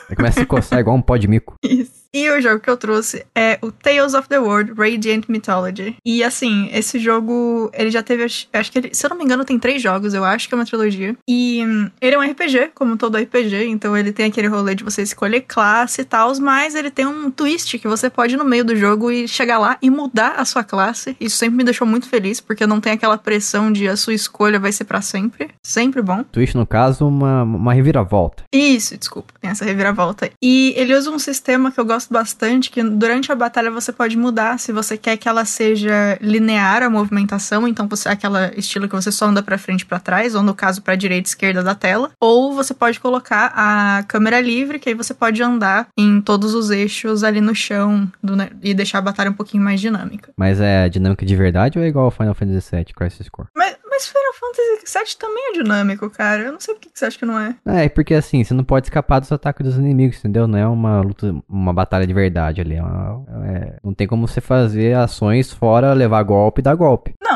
Aí 0.10 0.16
começa 0.16 0.39
a 0.39 0.43
se 0.43 0.48
coçar 0.48 0.80
igual 0.80 0.95
um 0.95 1.02
pó 1.02 1.18
de 1.18 1.28
mico. 1.28 1.56
Isso. 1.64 1.97
E 2.14 2.30
o 2.30 2.41
jogo 2.41 2.60
que 2.60 2.70
eu 2.70 2.78
trouxe 2.78 3.26
é 3.36 3.58
o 3.62 3.72
Tales 3.72 4.14
of 4.14 4.28
the 4.28 4.39
World 4.39 4.74
Radiant 4.78 5.26
Mythology. 5.28 5.95
E 6.05 6.24
assim, 6.24 6.70
esse 6.74 6.99
jogo, 6.99 7.70
ele 7.74 7.91
já 7.91 8.01
teve, 8.01 8.24
acho 8.24 8.72
que 8.72 8.80
ele, 8.80 8.89
se 8.93 9.05
eu 9.05 9.10
não 9.10 9.18
me 9.18 9.24
engano, 9.24 9.45
tem 9.45 9.60
três 9.60 9.82
jogos, 9.82 10.14
eu 10.14 10.24
acho 10.24 10.47
que 10.47 10.53
é 10.53 10.58
uma 10.58 10.66
trilogia. 10.66 11.16
E 11.28 11.64
hum, 11.66 11.89
ele 12.01 12.16
é 12.16 12.20
um 12.20 12.22
RPG, 12.22 12.72
como 12.74 12.97
todo 12.97 13.18
RPG, 13.18 13.68
então 13.68 13.95
ele 13.95 14.12
tem 14.12 14.26
aquele 14.26 14.47
rolê 14.47 14.76
de 14.76 14.84
você 14.84 15.01
escolher 15.01 15.41
classe 15.41 16.01
e 16.01 16.05
tal, 16.05 16.34
mas 16.39 16.76
ele 16.76 16.91
tem 16.91 17.05
um 17.05 17.30
twist 17.32 17.78
que 17.78 17.88
você 17.88 18.10
pode 18.10 18.36
ir 18.36 18.38
no 18.38 18.45
meio 18.45 18.66
do 18.66 18.76
jogo 18.76 19.12
e 19.12 19.28
chegar 19.28 19.58
lá 19.58 19.78
e 19.82 19.89
mudar 19.89 20.36
a 20.38 20.45
sua 20.45 20.64
classe. 20.64 21.16
Isso 21.20 21.38
sempre 21.38 21.58
me 21.58 21.64
deixou 21.64 21.88
muito 21.88 22.08
feliz, 22.08 22.39
porque 22.39 22.66
não 22.68 22.82
tem 22.82 22.93
aquela 22.93 23.18
pressão 23.18 23.72
de 23.72 23.88
a 23.88 23.95
sua 23.95 24.14
escolha 24.14 24.60
vai 24.60 24.72
ser 24.72 24.86
pra 24.86 25.01
sempre. 25.01 25.49
Sempre 25.64 26.01
bom. 26.01 26.24
Twitch, 26.24 26.55
no 26.55 26.66
caso, 26.66 27.08
uma, 27.08 27.43
uma 27.43 27.74
reviravolta. 27.74 28.43
Isso, 28.53 28.97
desculpa, 28.97 29.34
tem 29.39 29.49
essa 29.49 29.66
reviravolta. 29.66 30.30
E 30.41 30.74
ele 30.76 30.95
usa 30.95 31.10
um 31.10 31.20
sistema 31.20 31.72
que 31.72 31.80
eu 31.80 31.86
gosto 31.86 31.97
bastante, 32.06 32.70
que 32.70 32.84
durante 32.84 33.32
a 33.32 33.36
batalha 33.36 33.72
você 33.72 33.91
pode 33.91 34.18
mudar 34.18 34.60
se 34.60 34.72
você 34.72 34.98
quer 34.98 35.18
que 35.18 35.28
ela 35.28 35.45
seja 35.45 36.18
linear 36.22 36.84
a 36.84 36.89
movimentação, 36.89 37.68
então 37.68 37.88
você 37.88 38.10
aquela 38.10 38.52
estilo 38.58 38.88
que 38.88 38.95
você 38.95 39.12
só 39.12 39.26
anda 39.26 39.41
pra 39.41 39.58
frente 39.58 39.82
e 39.82 39.86
pra 39.86 40.00
trás, 40.00 40.36
ou 40.36 40.43
no 40.43 40.54
caso 40.54 40.82
pra 40.82 40.95
direita 40.95 41.28
e 41.28 41.32
esquerda 41.32 41.64
da 41.64 41.74
tela, 41.74 42.12
ou 42.20 42.54
você 42.54 42.74
pode 42.74 43.00
colocar 43.00 43.52
a 43.56 44.04
câmera 44.04 44.39
livre, 44.39 44.80
que 44.80 44.89
aí 44.89 44.95
você 44.95 45.14
pode 45.14 45.41
andar 45.41 45.88
em 45.98 46.22
todos 46.22 46.54
os 46.54 46.70
eixos 46.70 47.24
ali 47.24 47.41
no 47.41 47.56
chão 47.56 48.10
do 48.24 48.38
e 48.62 48.74
deixar 48.74 49.00
a 49.00 49.02
batalha 49.02 49.32
um 49.32 49.34
pouquinho 49.34 49.64
mais 49.64 49.82
dinâmica. 49.82 50.32
Mas 50.38 50.60
é 50.60 50.88
dinâmica 50.89 51.26
de 51.26 51.36
verdade 51.36 51.80
ou 51.80 51.84
é 51.84 51.88
igual 51.88 52.06
ao 52.06 52.12
Final 52.12 52.36
Fantasy 52.36 52.76
VII 52.76 52.86
Crisis 52.95 53.30
Core? 53.30 53.48
Mas, 53.56 53.66
mas 53.98 54.06
Final 54.08 54.34
Fantasy 54.39 55.00
VII 55.00 55.18
também 55.20 55.43
é 55.50 55.54
dinâmico, 55.64 56.10
cara. 56.10 56.43
Eu 56.43 56.52
não 56.52 56.60
sei 56.60 56.76
por 56.76 56.82
que 56.82 56.89
você 56.93 57.06
acha 57.06 57.18
que 57.18 57.26
não 57.26 57.39
é. 57.39 57.56
É, 57.66 57.89
porque 57.89 58.14
assim, 58.14 58.43
você 58.43 58.54
não 58.54 58.64
pode 58.64 58.86
escapar 58.86 59.20
dos 59.20 59.32
ataques 59.32 59.66
dos 59.66 59.78
inimigos, 59.78 60.18
entendeu? 60.20 60.48
Não 60.48 60.58
é 60.58 60.68
uma 60.68 61.02
luta, 61.02 61.34
uma 61.50 61.74
batalha 61.74 62.06
de 62.06 62.14
verdade 62.14 62.62
ali. 62.62 62.76
É 62.76 62.84
uma- 62.84 63.26
é- 63.48 63.78
não 63.84 63.93
tem 63.93 64.06
como 64.08 64.28
você 64.28 64.39
fazer 64.39 64.95
ações 64.95 65.52
fora 65.52 65.93
levar 65.93 66.22
golpe 66.24 66.62
e 66.62 66.64
dar 66.64 66.76
golpe. 66.76 67.14
Não, 67.22 67.26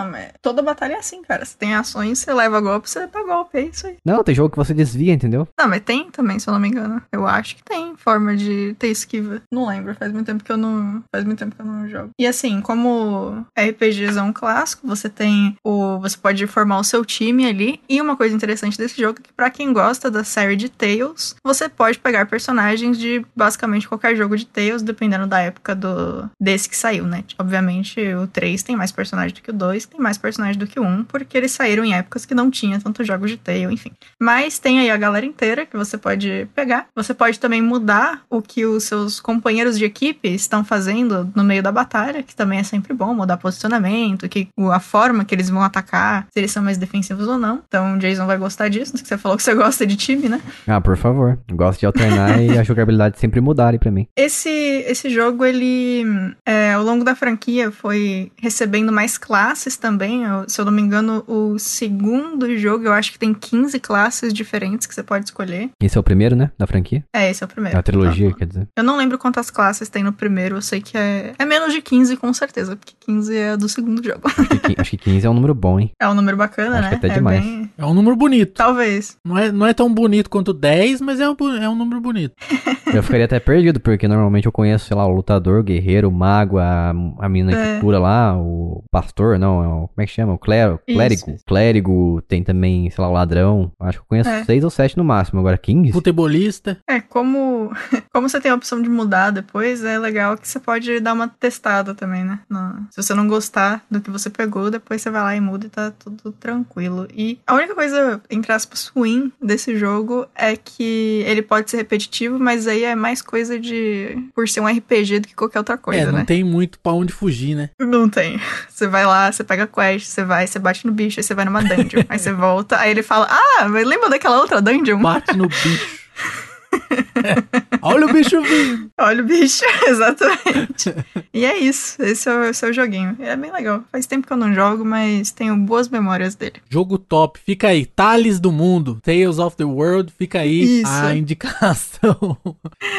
toda 0.42 0.62
batalha 0.62 0.94
é 0.94 0.98
assim, 0.98 1.22
cara. 1.22 1.46
Você 1.46 1.58
tem 1.58 1.76
ações, 1.76 2.20
você 2.20 2.34
leva 2.34 2.62
golpe, 2.62 2.90
você 2.90 3.08
dá 3.08 3.24
golpe, 3.24 3.58
é 3.58 3.62
isso 3.62 3.88
aí. 3.88 3.98
Não, 4.06 4.24
tem 4.24 4.36
jogo 4.36 4.50
que 4.50 4.58
você 4.58 4.74
desvia, 4.74 5.14
entendeu? 5.14 5.48
Não, 5.60 5.68
mas 5.68 5.82
tem 5.82 6.10
também, 6.12 6.40
se 6.40 6.48
eu 6.48 6.54
não 6.54 6.60
me 6.60 6.68
engano. 6.68 7.02
Eu 7.12 7.28
acho 7.28 7.56
que 7.56 7.64
tem 7.64 7.96
forma 7.96 8.36
de 8.36 8.76
ter 8.80 8.88
esquiva. 8.88 9.42
Não 9.52 9.68
lembro, 9.68 9.96
faz 9.96 10.12
muito 10.12 10.26
tempo 10.26 10.44
que 10.44 10.52
eu 10.52 10.58
não. 10.58 11.04
Faz 11.14 11.26
muito 11.26 11.40
tempo 11.40 11.56
que 11.56 11.62
eu 11.62 11.66
não 11.66 11.90
jogo. 11.90 12.10
E 12.20 12.28
assim, 12.28 12.62
como 12.62 13.46
RPGs 13.58 14.18
é 14.18 14.22
um 14.22 14.34
clássico, 14.34 14.88
você 14.88 15.10
tem 15.10 15.56
o. 15.64 16.00
Você 16.00 16.18
pode 16.18 16.46
formar 16.48 16.80
o 16.80 16.84
seu 16.84 17.04
time 17.06 17.46
ali. 17.46 17.80
E 17.88 18.02
uma 18.02 18.16
coisa 18.16 18.36
interessante 18.36 18.78
desse 18.78 19.00
jogo 19.00 19.20
é 19.20 19.24
que, 19.24 19.34
pra 19.34 19.50
quem 19.50 19.74
gosta 19.74 20.10
da 20.10 20.24
série 20.24 20.56
de 20.56 20.70
Tales, 20.70 21.36
você 21.44 21.70
pode 21.70 22.00
pegar 22.00 22.26
personagens 22.26 22.98
de 22.98 23.26
basicamente 23.36 23.88
qualquer 23.88 24.16
jogo 24.16 24.38
de 24.38 24.46
Tales, 24.46 24.82
dependendo 24.82 25.28
da 25.28 25.40
época 25.40 25.76
do 25.76 26.30
desse 26.40 26.70
que 26.70 26.76
saiu, 26.76 27.06
né? 27.06 27.24
Obviamente, 27.38 28.00
o 28.14 28.28
3 28.28 28.64
tem 28.64 28.76
mais 28.76 28.92
personagens 28.92 29.34
do 29.34 29.42
que 29.42 29.50
o 29.50 29.54
2, 29.54 29.86
tem 29.92 30.00
mais 30.00 30.18
personagens 30.18 30.58
do 30.58 30.66
que 30.66 30.80
1, 30.80 31.04
porque 31.04 31.38
eles 31.38 31.52
saíram 31.52 31.84
em 31.84 31.94
épocas 31.94 32.26
que 32.26 32.34
não 32.34 32.50
tinha 32.50 32.80
tantos 32.80 33.06
jogos 33.06 33.30
de 33.30 33.38
Tale, 33.38 33.74
enfim. 33.74 33.92
Mas 34.20 34.58
tem 34.58 34.80
aí 34.80 34.90
a 34.90 34.98
galera 34.98 35.26
inteira 35.26 35.66
que 35.66 35.76
você 35.76 35.98
pode 35.98 36.48
pegar. 36.56 36.88
Você 36.96 37.14
pode 37.14 37.40
também 37.40 37.62
mudar 37.62 38.22
o 38.30 38.42
que 38.42 38.66
os 38.66 38.86
seus 38.86 39.20
companheiros 39.20 39.78
de 39.78 39.86
equipe 39.86 40.30
estão 40.30 40.64
fazendo 40.64 41.30
no 41.36 41.44
meio 41.44 41.62
da 41.62 41.72
batalha, 41.72 42.24
que 42.24 42.36
também 42.36 42.60
é 42.60 42.64
sempre 42.64 42.94
bom, 42.94 43.14
mudar 43.14 43.38
posicionamento, 43.38 44.30
que 44.30 44.48
a 44.72 44.80
forma 44.80 45.26
que 45.26 45.36
eles 45.36 45.50
vão 45.50 45.62
atacar, 45.62 46.28
se 46.32 46.40
eles 46.40 46.52
são 46.52 46.64
mais 46.64 46.78
defensivos 46.78 47.28
ou 47.28 47.38
não. 47.38 47.62
Então 47.68 47.96
o 47.96 48.00
Jason 48.00 48.26
vai 48.26 48.38
gostar 48.38 48.70
disso, 48.70 48.98
você 48.98 49.18
falou 49.18 49.38
que 49.38 49.44
você 49.44 49.54
gosta 49.56 49.86
de 49.86 49.96
time, 49.96 50.30
né? 50.30 50.42
Ah, 50.68 50.80
por 50.80 50.96
favor. 50.96 51.38
Gosto 51.52 51.82
de 51.82 51.86
alternar 51.86 52.42
e 52.42 52.56
a 52.58 52.64
jogabilidade 52.64 53.20
sempre 53.20 53.42
mudarem 53.42 53.80
pra 53.80 53.92
mim. 53.92 54.08
Esse, 54.16 54.50
esse 54.50 55.10
jogo, 55.10 55.44
ele, 55.44 56.06
é, 56.46 56.74
ao 56.74 56.84
longo 56.84 57.04
da 57.04 57.16
franquia, 57.16 57.72
foi 57.72 58.32
recebendo 58.38 58.92
mais 58.92 59.18
classes 59.18 59.76
também. 59.82 60.22
Se 60.48 60.62
eu 60.62 60.66
não 60.66 60.72
me 60.72 60.82
engano, 60.82 61.24
o 61.28 61.58
segundo 61.60 62.56
jogo, 62.58 62.86
eu 62.86 62.94
acho 62.94 63.12
que 63.12 63.20
tem 63.20 63.34
15 63.34 63.80
classes 63.80 64.32
diferentes 64.34 64.88
que 64.88 64.94
você 64.96 65.04
pode 65.04 65.26
escolher. 65.26 65.70
Esse 65.82 65.98
é 65.98 66.00
o 66.00 66.04
primeiro, 66.04 66.36
né? 66.36 66.52
Da 66.58 66.66
franquia? 66.68 67.04
É, 67.14 67.30
esse 67.30 67.44
é 67.44 67.46
o 67.46 67.50
primeiro. 67.50 67.76
É 67.76 67.80
a 67.80 67.84
trilogia, 67.84 68.30
Tá. 68.32 68.38
quer 68.38 68.46
dizer. 68.46 68.68
Eu 68.78 68.84
não 68.84 68.96
lembro 68.98 69.18
quantas 69.18 69.50
classes 69.50 69.90
tem 69.90 70.04
no 70.04 70.14
primeiro, 70.14 70.56
eu 70.58 70.62
sei 70.62 70.80
que 70.82 70.98
é, 70.98 71.34
é 71.38 71.46
menos 71.46 71.74
de 71.74 71.82
15 71.82 72.16
com 72.18 72.32
certeza, 72.34 72.76
porque 72.76 72.94
15 73.00 73.36
é 73.36 73.58
do 73.58 73.68
segundo 73.68 74.04
jogo. 74.04 74.22
Acho 74.26 74.60
que, 74.60 74.76
acho 74.82 74.92
que 74.92 74.98
15 74.98 75.26
é 75.26 75.30
um 75.30 75.34
número 75.34 75.56
bom, 75.56 75.80
hein? 75.80 75.92
É 76.00 76.08
um 76.08 76.14
número 76.14 76.38
bacana, 76.38 76.76
Acho 76.80 76.84
né? 76.84 76.90
que 76.92 76.96
até 76.96 77.08
é 77.08 77.14
demais. 77.14 77.44
bem... 77.44 77.72
É 77.78 77.86
um 77.86 77.94
número 77.94 78.16
bonito. 78.16 78.54
Talvez. 78.54 79.18
Não 79.26 79.38
é, 79.38 79.52
não 79.52 79.66
é 79.66 79.74
tão 79.74 79.92
bonito 79.94 80.30
quanto 80.30 80.54
10, 80.54 81.02
mas 81.02 81.20
é 81.20 81.28
um, 81.30 81.36
é 81.62 81.68
um 81.70 81.76
número 81.76 82.00
bonito. 82.00 82.34
Eu 82.94 83.02
ficaria 83.02 83.24
até 83.26 83.40
perdido, 83.40 83.80
porque 83.80 84.06
normalmente 84.06 84.46
eu 84.48 84.52
conheço, 84.52 84.86
sei 84.86 84.98
lá, 84.98 85.06
o 85.06 85.10
lutador, 85.16 85.62
o 85.62 85.64
guerreiro, 85.64 86.10
o 86.10 86.12
mago, 86.12 86.58
a, 86.58 86.90
a 87.20 87.30
menina 87.30 87.54
É. 87.58 87.76
que 87.76 87.80
cura 87.82 87.98
lá, 87.98 88.36
o 88.38 88.84
pastor, 88.92 89.40
não, 89.40 89.64
é 89.64 89.68
o, 89.72 89.88
como 89.88 90.02
é 90.02 90.06
que 90.06 90.12
chama? 90.12 90.34
O 90.34 90.38
clero, 90.38 90.80
Isso, 90.88 90.98
clérigo. 90.98 91.32
isso. 91.32 91.44
Clérigo, 91.46 92.22
tem 92.28 92.44
também, 92.44 92.90
sei 92.90 93.02
lá, 93.04 93.10
o 93.10 93.14
ladrão. 93.14 93.72
Acho 93.80 94.00
que 94.00 94.04
eu 94.04 94.08
conheço 94.08 94.30
É. 94.30 94.44
seis 94.44 94.64
ou 94.64 94.70
sete 94.70 94.98
no 94.98 95.04
máximo, 95.04 95.40
agora 95.40 95.58
15? 95.58 95.92
Futebolista. 95.92 96.78
É, 96.88 97.00
como, 97.00 97.72
como 98.14 98.28
você 98.30 98.40
tem 98.40 98.52
a 98.52 98.56
opção 98.56 98.82
de 98.82 98.90
mudar 98.90 99.32
depois, 99.32 99.84
é 99.84 99.98
legal 99.98 100.38
que 100.38 100.48
você 100.48 100.60
pode 100.60 101.00
dar 101.00 101.14
uma 101.14 101.28
testada 101.28 101.94
também, 101.94 102.24
né? 102.24 102.40
No- 102.50 102.86
se 102.92 103.02
você 103.02 103.14
não 103.14 103.28
gostar 103.28 103.84
do 103.90 104.02
que 104.02 104.10
você 104.12 104.30
pegou, 104.30 104.70
depois 104.72 105.02
você 105.02 105.10
vai 105.10 105.22
lá 105.22 105.36
e 105.36 105.42
muda 105.42 105.66
e 105.68 105.70
tá 105.70 105.92
tudo 105.92 106.32
tranquilo. 106.34 107.08
E 107.16 107.40
a 107.48 107.56
única 107.56 107.76
coisa, 107.76 108.22
entre 108.30 108.52
aspas, 108.52 108.88
ruim 108.88 109.32
desse 109.42 109.78
jogo 109.78 110.26
é 110.36 110.56
que 110.56 111.24
ele 111.26 111.42
pode 111.42 111.70
ser 111.72 111.78
repetitivo, 111.78 112.40
mas 112.40 112.68
aí 112.68 112.84
é 112.84 112.96
mais 112.96 113.22
coisa 113.22 113.60
de. 113.60 114.18
por 114.36 114.48
ser 114.48 114.60
um 114.62 114.68
RPG 114.68 115.20
do 115.20 115.28
que 115.28 115.36
qualquer 115.36 115.60
outra 115.60 115.78
coisa, 115.78 116.02
é, 116.02 116.06
não 116.06 116.20
né? 116.20 116.26
tem 116.26 116.44
muito 116.44 116.80
pra 116.80 116.94
onde 116.94 117.14
fugir, 117.14 117.56
né? 117.56 117.70
Não 117.80 118.10
tem. 118.10 118.40
Você 118.70 118.88
vai 118.88 119.06
lá, 119.06 119.32
você 119.32 119.44
pega 119.44 119.61
a 119.62 119.68
quest, 119.68 120.08
você 120.08 120.24
vai, 120.24 120.46
você 120.48 120.60
bate 120.60 120.86
no 120.86 120.92
bicho, 120.92 121.20
aí 121.20 121.24
você 121.24 121.34
vai 121.34 121.46
numa 121.46 121.64
dungeon. 121.64 122.04
aí 122.10 122.20
você 122.20 122.32
volta, 122.34 122.80
aí 122.80 122.92
ele 122.92 123.04
fala: 123.04 123.28
Ah, 123.30 123.66
lembra 123.66 124.10
daquela 124.10 124.40
outra 124.40 124.62
dungeon? 124.62 125.02
Bate 125.02 125.36
no 125.36 125.48
bicho. 125.48 126.02
Olha 127.82 128.06
o 128.08 128.14
bicho 128.14 128.42
vindo. 128.42 128.90
Olha 129.00 129.24
o 129.24 129.26
bicho, 129.26 129.64
exatamente. 129.88 130.94
e 131.34 131.46
é 131.46 131.58
isso, 131.58 132.02
esse 132.04 132.30
é 132.30 132.34
o, 132.36 132.44
esse 132.46 132.66
é 132.66 132.70
o 132.70 132.74
joguinho. 132.74 133.16
É 133.20 133.36
bem 133.36 133.52
legal. 133.52 133.84
Faz 133.92 134.06
tempo 134.06 134.28
que 134.28 134.34
eu 134.34 134.38
não 134.38 134.54
jogo, 134.54 134.86
mas 134.86 135.32
tenho 135.32 135.56
boas 135.58 135.90
memórias 135.90 136.36
dele. 136.36 136.56
Jogo 136.70 136.98
top. 136.98 137.40
Fica 137.44 137.70
aí. 137.70 137.86
Tales 137.86 138.40
do 138.40 138.52
Mundo. 138.52 139.00
Tales 139.04 139.40
of 139.40 139.56
the 139.58 139.64
World. 139.64 140.12
Fica 140.18 140.40
aí 140.40 140.82
Isso. 140.82 140.92
a 140.92 141.14
indicação. 141.16 142.38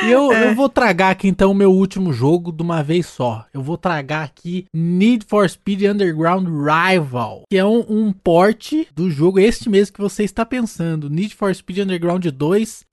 e 0.04 0.10
eu, 0.10 0.32
É. 0.32 0.48
eu 0.50 0.54
vou 0.54 0.68
tragar 0.68 1.10
aqui 1.10 1.28
então 1.28 1.50
o 1.50 1.54
meu 1.54 1.70
último 1.72 2.12
jogo 2.12 2.50
de 2.52 2.62
uma 2.62 2.82
vez 2.82 3.06
só. 3.06 3.46
Eu 3.54 3.62
vou 3.62 3.76
tragar 3.76 4.24
aqui 4.24 4.66
Need 4.74 5.26
for 5.28 5.48
Speed 5.48 5.82
Underground 5.82 6.46
Rival. 6.48 7.42
Que 7.50 7.58
é 7.58 7.64
um, 7.64 7.84
um 7.88 8.12
porte 8.12 8.88
do 8.94 9.10
jogo 9.10 9.38
este 9.38 9.68
mesmo 9.70 9.94
que 9.94 10.00
você 10.00 10.24
está 10.24 10.44
pensando. 10.44 11.08
Need 11.08 11.34
for 11.34 11.54
Speed 11.54 11.78
Underground 11.78 12.26
2. 12.26 12.84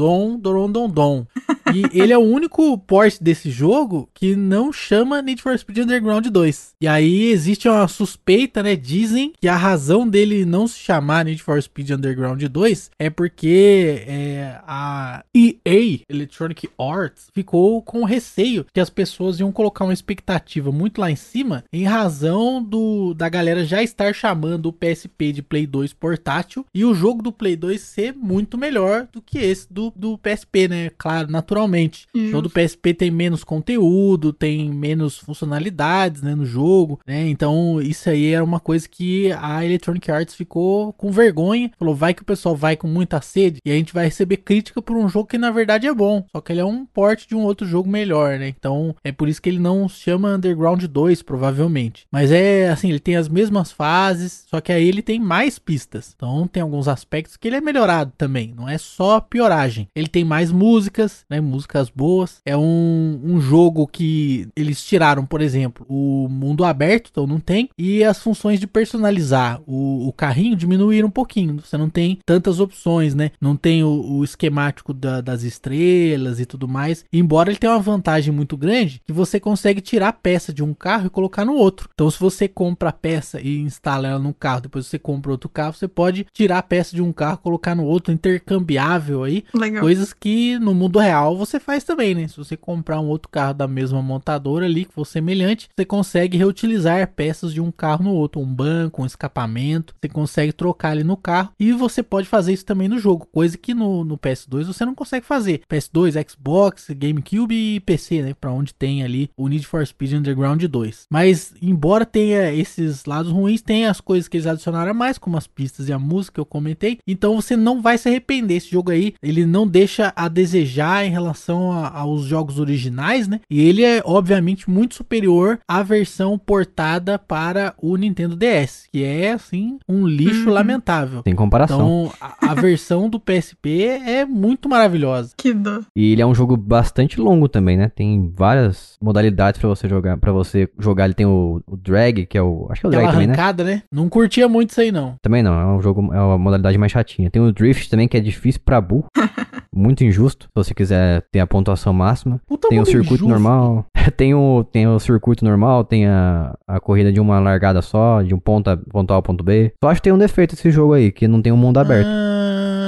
Dorondondon. 0.00 0.40
Dorondondon. 0.40 1.26
E 1.74 2.00
ele 2.00 2.12
é 2.12 2.18
o 2.18 2.22
único 2.22 2.76
port 2.78 3.16
desse 3.20 3.50
jogo 3.50 4.08
que 4.14 4.34
não 4.36 4.72
chama 4.72 5.22
Need 5.22 5.42
for 5.42 5.58
Speed 5.58 5.78
Underground 5.78 6.26
2. 6.26 6.74
E 6.80 6.88
aí 6.88 7.30
existe 7.30 7.68
uma 7.68 7.86
suspeita, 7.88 8.62
né? 8.62 8.76
Dizem 8.76 9.32
que 9.40 9.48
a 9.48 9.56
razão 9.56 10.08
dele 10.08 10.44
não 10.44 10.66
se 10.66 10.78
chamar 10.78 11.24
Need 11.24 11.42
for 11.42 11.60
Speed 11.60 11.90
Underground 11.90 12.42
2 12.42 12.90
é 12.98 13.10
porque 13.10 14.04
é, 14.06 14.58
a 14.66 15.24
EA, 15.34 16.00
Electronic 16.08 16.68
Arts, 16.78 17.28
ficou 17.32 17.82
com 17.82 18.04
receio 18.04 18.66
que 18.72 18.80
as 18.80 18.90
pessoas 18.90 19.40
iam 19.40 19.52
colocar 19.52 19.84
uma 19.84 19.92
expectativa 19.92 20.72
muito 20.72 21.00
lá 21.00 21.10
em 21.10 21.16
cima 21.16 21.64
em 21.72 21.84
razão 21.84 22.62
do 22.62 23.14
da 23.14 23.28
galera 23.28 23.64
já 23.64 23.82
estar 23.82 24.14
chamando 24.14 24.66
o 24.66 24.72
PSP 24.72 25.32
de 25.32 25.42
Play 25.42 25.66
2 25.66 25.92
portátil 25.92 26.64
e 26.74 26.84
o 26.84 26.94
jogo 26.94 27.22
do 27.22 27.32
Play 27.32 27.56
2 27.56 27.80
ser 27.80 28.14
muito 28.14 28.56
melhor 28.56 29.08
do 29.12 29.20
que 29.20 29.38
esse 29.38 29.70
do, 29.70 29.92
do 29.94 30.18
PSP, 30.18 30.68
né? 30.68 30.90
Claro, 30.96 31.30
naturalmente. 31.60 32.06
O 32.14 32.26
jogo 32.28 32.42
do 32.42 32.50
PSP 32.50 32.94
tem 32.94 33.10
menos 33.10 33.44
conteúdo, 33.44 34.32
tem 34.32 34.70
menos 34.70 35.18
funcionalidades 35.18 36.22
né, 36.22 36.34
no 36.34 36.46
jogo, 36.46 37.00
né? 37.06 37.28
Então 37.28 37.80
isso 37.80 38.08
aí 38.08 38.32
era 38.32 38.44
uma 38.44 38.60
coisa 38.60 38.88
que 38.88 39.32
a 39.32 39.64
Electronic 39.64 40.10
Arts 40.10 40.34
ficou 40.34 40.92
com 40.94 41.10
vergonha. 41.10 41.70
Falou, 41.78 41.94
vai 41.94 42.14
que 42.14 42.22
o 42.22 42.26
pessoal 42.26 42.56
vai 42.56 42.76
com 42.76 42.88
muita 42.88 43.20
sede 43.20 43.58
e 43.64 43.70
a 43.70 43.74
gente 43.74 43.92
vai 43.92 44.04
receber 44.04 44.38
crítica 44.38 44.80
por 44.80 44.96
um 44.96 45.08
jogo 45.08 45.28
que 45.28 45.38
na 45.38 45.50
verdade 45.50 45.86
é 45.86 45.94
bom. 45.94 46.24
Só 46.32 46.40
que 46.40 46.52
ele 46.52 46.60
é 46.60 46.64
um 46.64 46.86
port 46.86 47.26
de 47.26 47.34
um 47.34 47.42
outro 47.42 47.66
jogo 47.66 47.88
melhor, 47.88 48.38
né? 48.38 48.48
Então 48.48 48.94
é 49.04 49.12
por 49.12 49.28
isso 49.28 49.42
que 49.42 49.48
ele 49.48 49.58
não 49.58 49.88
se 49.88 50.00
chama 50.00 50.34
Underground 50.34 50.84
2, 50.84 51.22
provavelmente. 51.22 52.04
Mas 52.10 52.30
é 52.32 52.68
assim, 52.70 52.90
ele 52.90 53.00
tem 53.00 53.16
as 53.16 53.28
mesmas 53.28 53.72
fases, 53.72 54.44
só 54.48 54.60
que 54.60 54.72
aí 54.72 54.86
ele 54.86 55.02
tem 55.02 55.18
mais 55.18 55.58
pistas. 55.58 56.12
Então 56.14 56.46
tem 56.46 56.62
alguns 56.62 56.88
aspectos 56.88 57.36
que 57.36 57.48
ele 57.48 57.56
é 57.56 57.60
melhorado 57.60 58.12
também. 58.16 58.54
Não 58.56 58.68
é 58.68 58.78
só 58.78 59.20
pioragem. 59.20 59.88
Ele 59.94 60.08
tem 60.08 60.24
mais 60.24 60.50
músicas, 60.50 61.24
né? 61.28 61.39
Músicas 61.40 61.88
boas. 61.90 62.40
É 62.44 62.56
um, 62.56 63.20
um 63.22 63.40
jogo 63.40 63.86
que 63.86 64.48
eles 64.56 64.82
tiraram, 64.84 65.24
por 65.24 65.40
exemplo, 65.40 65.84
o 65.88 66.28
mundo 66.30 66.64
aberto, 66.64 67.08
então 67.10 67.26
não 67.26 67.40
tem. 67.40 67.68
E 67.78 68.02
as 68.04 68.18
funções 68.22 68.58
de 68.60 68.66
personalizar 68.66 69.60
o, 69.66 70.06
o 70.08 70.12
carrinho 70.12 70.56
diminuíram 70.56 71.08
um 71.08 71.10
pouquinho. 71.10 71.58
Você 71.64 71.76
não 71.76 71.88
tem 71.88 72.18
tantas 72.24 72.60
opções, 72.60 73.14
né? 73.14 73.30
Não 73.40 73.56
tem 73.56 73.82
o, 73.82 73.88
o 74.18 74.24
esquemático 74.24 74.92
da- 74.92 75.20
das 75.20 75.42
estrelas 75.42 76.40
e 76.40 76.46
tudo 76.46 76.68
mais. 76.68 77.04
Embora 77.12 77.50
ele 77.50 77.58
tenha 77.58 77.72
uma 77.72 77.78
vantagem 77.80 78.32
muito 78.32 78.56
grande, 78.56 79.00
que 79.06 79.12
você 79.12 79.38
consegue 79.40 79.80
tirar 79.80 80.08
a 80.08 80.12
peça 80.12 80.52
de 80.52 80.62
um 80.62 80.74
carro 80.74 81.06
e 81.06 81.10
colocar 81.10 81.44
no 81.44 81.54
outro. 81.54 81.88
Então, 81.94 82.10
se 82.10 82.18
você 82.18 82.46
compra 82.48 82.88
a 82.90 82.92
peça 82.92 83.40
e 83.40 83.58
instala 83.60 84.08
ela 84.08 84.18
no 84.18 84.34
carro, 84.34 84.62
depois 84.62 84.86
você 84.86 84.98
compra 84.98 85.30
outro 85.32 85.48
carro, 85.48 85.72
você 85.74 85.88
pode 85.88 86.26
tirar 86.32 86.58
a 86.58 86.62
peça 86.62 86.94
de 86.94 87.02
um 87.02 87.12
carro, 87.12 87.38
colocar 87.38 87.74
no 87.74 87.84
outro, 87.84 88.12
intercambiável 88.12 89.22
aí. 89.24 89.44
Legal. 89.54 89.80
Coisas 89.82 90.12
que 90.12 90.58
no 90.58 90.74
mundo 90.74 90.98
real 90.98 91.29
você 91.36 91.60
faz 91.60 91.84
também, 91.84 92.14
né? 92.14 92.28
Se 92.28 92.36
você 92.36 92.56
comprar 92.56 93.00
um 93.00 93.08
outro 93.08 93.28
carro 93.28 93.54
da 93.54 93.68
mesma 93.68 94.02
montadora 94.02 94.66
ali, 94.66 94.84
que 94.84 94.94
for 94.94 95.04
semelhante, 95.04 95.68
você 95.76 95.84
consegue 95.84 96.38
reutilizar 96.38 97.12
peças 97.14 97.52
de 97.52 97.60
um 97.60 97.70
carro 97.70 98.04
no 98.04 98.14
outro, 98.14 98.40
um 98.40 98.46
banco, 98.46 99.02
um 99.02 99.06
escapamento, 99.06 99.94
você 100.00 100.08
consegue 100.08 100.52
trocar 100.52 100.90
ali 100.90 101.04
no 101.04 101.16
carro 101.16 101.50
e 101.58 101.72
você 101.72 102.02
pode 102.02 102.28
fazer 102.28 102.52
isso 102.52 102.64
também 102.64 102.88
no 102.88 102.98
jogo, 102.98 103.26
coisa 103.32 103.56
que 103.56 103.74
no, 103.74 104.04
no 104.04 104.18
PS2 104.18 104.64
você 104.64 104.84
não 104.84 104.94
consegue 104.94 105.26
fazer. 105.26 105.62
PS2, 105.68 106.30
Xbox, 106.30 106.88
GameCube 106.90 107.54
e 107.54 107.80
PC, 107.80 108.22
né? 108.22 108.34
Pra 108.34 108.52
onde 108.52 108.74
tem 108.74 109.02
ali 109.02 109.30
o 109.36 109.48
Need 109.48 109.66
for 109.66 109.86
Speed 109.86 110.12
Underground 110.12 110.62
2. 110.62 111.06
Mas, 111.10 111.54
embora 111.60 112.04
tenha 112.04 112.52
esses 112.52 113.04
lados 113.04 113.32
ruins, 113.32 113.62
tem 113.62 113.86
as 113.86 114.00
coisas 114.00 114.28
que 114.28 114.36
eles 114.36 114.46
adicionaram 114.46 114.90
a 114.90 114.94
mais, 114.94 115.18
como 115.18 115.36
as 115.36 115.46
pistas 115.46 115.88
e 115.88 115.92
a 115.92 115.98
música 115.98 116.34
que 116.34 116.40
eu 116.40 116.46
comentei. 116.46 116.98
Então 117.06 117.36
você 117.36 117.56
não 117.56 117.80
vai 117.80 117.98
se 117.98 118.08
arrepender. 118.08 118.56
Esse 118.56 118.70
jogo 118.70 118.90
aí, 118.90 119.14
ele 119.22 119.46
não 119.46 119.66
deixa 119.66 120.12
a 120.16 120.28
desejar 120.28 121.04
em 121.04 121.10
relação 121.20 121.72
a- 121.72 121.88
aos 121.98 122.22
jogos 122.24 122.58
originais, 122.58 123.28
né? 123.28 123.40
E 123.50 123.60
ele 123.60 123.84
é, 123.84 124.00
obviamente, 124.04 124.68
muito 124.70 124.94
superior 124.94 125.58
à 125.68 125.82
versão 125.82 126.38
portada 126.38 127.18
para 127.18 127.74
o 127.80 127.96
Nintendo 127.96 128.36
DS, 128.36 128.86
que 128.92 129.04
é, 129.04 129.32
assim, 129.32 129.78
um 129.88 130.06
lixo 130.06 130.48
Uhum. 130.48 130.54
lamentável. 130.54 131.22
Tem 131.22 131.34
comparação. 131.34 131.76
Então, 131.80 132.12
a, 132.20 132.50
a 132.52 132.54
versão 132.54 133.08
do 133.08 133.18
PSP 133.20 133.82
é 134.06 134.24
muito 134.24 134.68
maravilhosa. 134.68 135.32
Que 135.36 135.52
dó. 135.52 135.80
E 135.96 136.12
ele 136.12 136.22
é 136.22 136.26
um 136.26 136.34
jogo 136.34 136.56
bastante 136.56 137.20
longo 137.20 137.48
também, 137.48 137.76
né? 137.76 137.90
Tem 137.94 138.32
várias 138.36 138.96
modalidades 139.02 139.60
pra 139.60 139.68
você 139.68 139.88
jogar. 139.88 140.16
Para 140.18 140.32
você 140.32 140.68
jogar, 140.78 141.04
ele 141.06 141.14
tem 141.14 141.26
o, 141.26 141.60
o 141.66 141.76
drag, 141.76 142.26
que 142.26 142.36
é 142.38 142.42
o, 142.42 142.66
acho 142.70 142.80
que 142.80 142.86
é 142.86 142.88
o 142.88 142.90
drag 142.90 143.04
Aquela 143.04 143.12
também, 143.12 143.26
né? 143.28 143.32
arrancada, 143.34 143.64
né? 143.64 143.82
Não 143.92 144.08
curtia 144.08 144.48
muito 144.48 144.70
isso 144.70 144.80
aí, 144.80 144.90
não. 144.92 145.14
Também 145.22 145.42
não, 145.42 145.58
é 145.60 145.66
um 145.66 145.80
jogo, 145.80 146.12
é 146.12 146.20
uma 146.20 146.38
modalidade 146.38 146.78
mais 146.78 146.92
chatinha. 146.92 147.30
Tem 147.30 147.40
o 147.42 147.52
drift 147.52 147.88
também, 147.90 148.08
que 148.08 148.16
é 148.16 148.20
difícil 148.20 148.60
pra 148.64 148.80
burro. 148.80 149.06
Muito 149.72 150.02
injusto, 150.04 150.46
se 150.46 150.50
você 150.54 150.74
quiser 150.74 151.09
ter 151.32 151.40
a 151.40 151.46
pontuação 151.46 151.92
máxima. 151.92 152.40
Puta 152.46 152.68
Tem 152.68 152.78
o 152.78 152.80
mundo 152.80 152.90
circuito 152.90 153.14
injusto. 153.14 153.28
normal. 153.28 153.86
tem, 154.16 154.34
o, 154.34 154.64
tem 154.64 154.86
o 154.86 154.98
circuito 154.98 155.44
normal, 155.44 155.84
tem 155.84 156.06
a, 156.06 156.54
a 156.66 156.80
corrida 156.80 157.12
de 157.12 157.20
uma 157.20 157.38
largada 157.40 157.82
só, 157.82 158.22
de 158.22 158.34
um 158.34 158.38
ponto, 158.38 158.68
a, 158.68 158.76
ponto 158.76 159.12
A 159.12 159.16
ao 159.16 159.22
ponto 159.22 159.42
B. 159.42 159.72
Só 159.82 159.90
acho 159.90 160.00
que 160.00 160.04
tem 160.04 160.12
um 160.12 160.18
defeito 160.18 160.54
esse 160.54 160.70
jogo 160.70 160.92
aí, 160.94 161.10
que 161.10 161.26
não 161.26 161.42
tem 161.42 161.52
um 161.52 161.56
mundo 161.56 161.78
aberto. 161.78 162.06
Ah, 162.06 162.29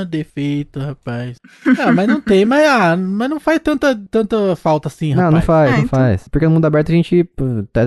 defeito, 0.05 0.79
rapaz. 0.81 1.37
Ah, 1.79 1.93
mas 1.93 2.07
não 2.09 2.21
tem, 2.21 2.45
mas, 2.45 2.65
ah, 2.67 2.97
mas 2.97 3.31
não 3.31 3.41
faz 3.41 3.61
tanta, 3.61 3.99
tanta 4.11 4.57
falta 4.57 4.89
assim, 4.89 5.15
não, 5.15 5.25
rapaz. 5.25 5.35
não 5.35 5.43
faz, 5.43 5.69
Ah, 5.69 5.73
não 5.77 5.85
então. 5.85 5.99
faz. 5.99 6.29
Porque 6.29 6.47
no 6.47 6.53
mundo 6.53 6.65
aberto 6.65 6.91
a 6.91 6.95
gente. 6.95 7.29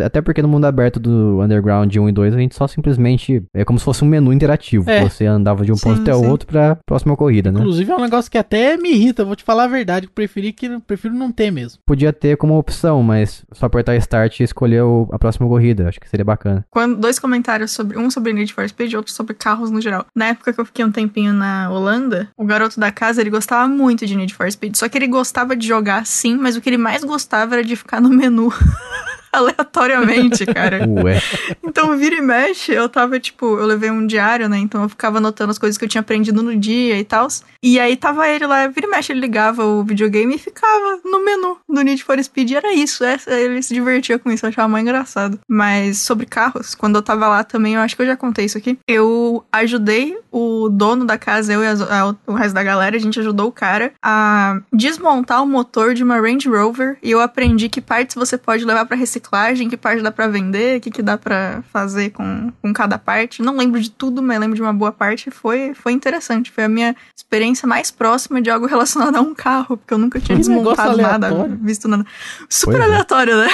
até- 0.05 0.21
porque 0.21 0.41
no 0.41 0.47
mundo 0.47 0.65
aberto 0.65 0.99
do 0.99 1.41
Underground 1.41 1.93
1 1.95 2.09
e 2.09 2.11
2 2.11 2.33
a 2.33 2.37
gente 2.37 2.55
só 2.55 2.67
simplesmente. 2.67 3.43
É 3.53 3.63
como 3.65 3.79
se 3.79 3.85
fosse 3.85 4.03
um 4.03 4.07
menu 4.07 4.31
interativo. 4.33 4.89
É. 4.89 5.01
Você 5.07 5.25
andava 5.25 5.63
de 5.65 5.71
um 5.71 5.75
ponto 5.77 5.97
Sim, 5.97 6.01
até 6.03 6.15
o 6.15 6.25
outro 6.27 6.47
pra 6.47 6.77
próxima 6.85 7.15
corrida, 7.15 7.51
né? 7.51 7.59
Inclusive 7.59 7.91
é 7.91 7.95
um 7.95 8.01
negócio 8.01 8.29
que 8.31 8.37
até 8.37 8.77
me 8.77 8.91
irrita, 8.91 9.23
vou 9.25 9.35
te 9.35 9.43
falar 9.43 9.65
a 9.65 9.67
verdade, 9.67 10.05
eu 10.07 10.11
preferi 10.13 10.51
que 10.51 10.79
prefiro 10.79 11.13
não 11.13 11.31
ter 11.31 11.51
mesmo. 11.51 11.79
Podia 11.85 12.11
ter 12.13 12.37
como 12.37 12.57
opção, 12.57 13.01
mas 13.03 13.43
só 13.53 13.65
apertar 13.65 13.95
Start 13.97 14.39
e 14.39 14.43
escolher 14.43 14.81
o- 14.83 15.07
a 15.11 15.19
próxima 15.19 15.47
corrida. 15.47 15.87
Acho 15.87 15.99
que 15.99 16.09
seria 16.09 16.25
bacana. 16.25 16.65
Quando, 16.69 16.97
dois 16.97 17.17
comentários 17.19 17.71
sobre 17.71 17.97
um 17.97 18.09
sobre 18.09 18.33
Need 18.33 18.53
for 18.53 18.67
Speed 18.67 18.91
e 18.93 18.97
outro 18.97 19.11
sobre 19.13 19.33
carros 19.33 19.69
no 19.71 19.79
geral. 19.81 20.05
Na 20.15 20.27
época 20.27 20.53
que 20.53 20.59
eu 20.59 20.65
fiquei 20.65 20.83
um 20.85 20.91
tempinho 20.91 21.33
na 21.33 21.69
Holanda, 21.71 22.04
o 22.37 22.45
garoto 22.45 22.79
da 22.79 22.91
casa 22.91 23.21
ele 23.21 23.29
gostava 23.29 23.67
muito 23.67 24.05
de 24.05 24.15
Need 24.15 24.33
for 24.33 24.51
Speed. 24.51 24.75
Só 24.75 24.87
que 24.87 24.97
ele 24.97 25.07
gostava 25.07 25.55
de 25.55 25.67
jogar 25.67 26.05
sim, 26.05 26.37
mas 26.37 26.55
o 26.55 26.61
que 26.61 26.69
ele 26.69 26.77
mais 26.77 27.03
gostava 27.03 27.55
era 27.55 27.63
de 27.63 27.75
ficar 27.75 28.01
no 28.01 28.09
menu. 28.09 28.53
Aleatoriamente, 29.35 30.45
cara. 30.45 30.79
Ué. 31.03 31.21
Então, 31.63 31.97
vira 31.97 32.15
e 32.15 32.21
mexe, 32.21 32.71
eu 32.73 32.87
tava, 32.87 33.19
tipo, 33.19 33.57
eu 33.57 33.65
levei 33.65 33.89
um 33.91 34.05
diário, 34.05 34.47
né? 34.49 34.57
Então 34.57 34.83
eu 34.83 34.89
ficava 34.89 35.17
anotando 35.17 35.51
as 35.51 35.57
coisas 35.57 35.77
que 35.77 35.85
eu 35.85 35.89
tinha 35.89 36.01
aprendido 36.01 36.41
no 36.41 36.55
dia 36.55 36.97
e 36.99 37.03
tal. 37.03 37.27
E 37.61 37.79
aí 37.79 37.95
tava 37.95 38.27
ele 38.27 38.45
lá, 38.45 38.67
vira 38.67 38.87
e 38.87 38.89
mexe, 38.89 39.11
ele 39.11 39.19
ligava 39.19 39.65
o 39.65 39.83
videogame 39.83 40.35
e 40.35 40.39
ficava 40.39 40.99
no 41.03 41.23
menu 41.23 41.57
do 41.67 41.81
Need 41.81 42.03
for 42.03 42.21
Speed. 42.23 42.51
Era 42.51 42.73
isso, 42.73 43.03
é, 43.03 43.17
ele 43.27 43.61
se 43.63 43.73
divertia 43.73 44.19
com 44.19 44.31
isso, 44.31 44.45
eu 44.45 44.49
achava 44.49 44.67
mais 44.67 44.83
engraçado. 44.83 45.39
Mas 45.49 45.99
sobre 45.99 46.25
carros, 46.25 46.75
quando 46.75 46.95
eu 46.95 47.01
tava 47.01 47.27
lá 47.27 47.43
também, 47.43 47.73
eu 47.75 47.81
acho 47.81 47.95
que 47.95 48.01
eu 48.01 48.05
já 48.05 48.15
contei 48.15 48.45
isso 48.45 48.57
aqui. 48.57 48.77
Eu 48.87 49.43
ajudei 49.51 50.17
o 50.31 50.69
dono 50.69 51.05
da 51.05 51.17
casa, 51.17 51.53
eu 51.53 51.63
e 51.63 51.67
a- 51.67 52.15
o 52.27 52.33
resto 52.33 52.53
da 52.53 52.63
galera, 52.63 52.95
a 52.95 52.99
gente 52.99 53.19
ajudou 53.19 53.47
o 53.47 53.51
cara 53.51 53.93
a 54.03 54.59
desmontar 54.71 55.41
o 55.43 55.47
motor 55.47 55.93
de 55.93 56.03
uma 56.03 56.19
Range 56.19 56.47
Rover. 56.47 56.97
E 57.01 57.09
eu 57.11 57.19
aprendi 57.19 57.69
que 57.69 57.81
partes 57.81 58.15
você 58.15 58.37
pode 58.37 58.63
levar 58.65 58.85
pra 58.85 58.95
reciclagem, 58.97 59.24
que 59.69 59.77
parte 59.77 60.01
dá 60.01 60.11
pra 60.11 60.27
vender, 60.27 60.77
o 60.77 60.81
que, 60.81 60.91
que 60.91 61.01
dá 61.01 61.17
pra 61.17 61.63
fazer 61.71 62.11
com, 62.11 62.51
com 62.61 62.73
cada 62.73 62.97
parte. 62.97 63.41
Não 63.41 63.57
lembro 63.57 63.79
de 63.79 63.89
tudo, 63.89 64.21
mas 64.21 64.39
lembro 64.39 64.55
de 64.55 64.61
uma 64.61 64.73
boa 64.73 64.91
parte. 64.91 65.31
Foi, 65.31 65.73
foi 65.73 65.91
interessante. 65.91 66.51
Foi 66.51 66.63
a 66.63 66.69
minha 66.69 66.95
experiência 67.15 67.67
mais 67.67 67.91
próxima 67.91 68.41
de 68.41 68.49
algo 68.49 68.65
relacionado 68.67 69.15
a 69.15 69.21
um 69.21 69.33
carro, 69.33 69.77
porque 69.77 69.93
eu 69.93 69.97
nunca 69.97 70.19
tinha 70.19 70.37
desmontado 70.37 70.97
nada, 70.97 71.29
visto 71.61 71.87
nada. 71.87 72.05
Super 72.49 72.77
Pois 72.77 72.83
é. 72.83 72.91
aleatório, 72.91 73.37
né? 73.37 73.47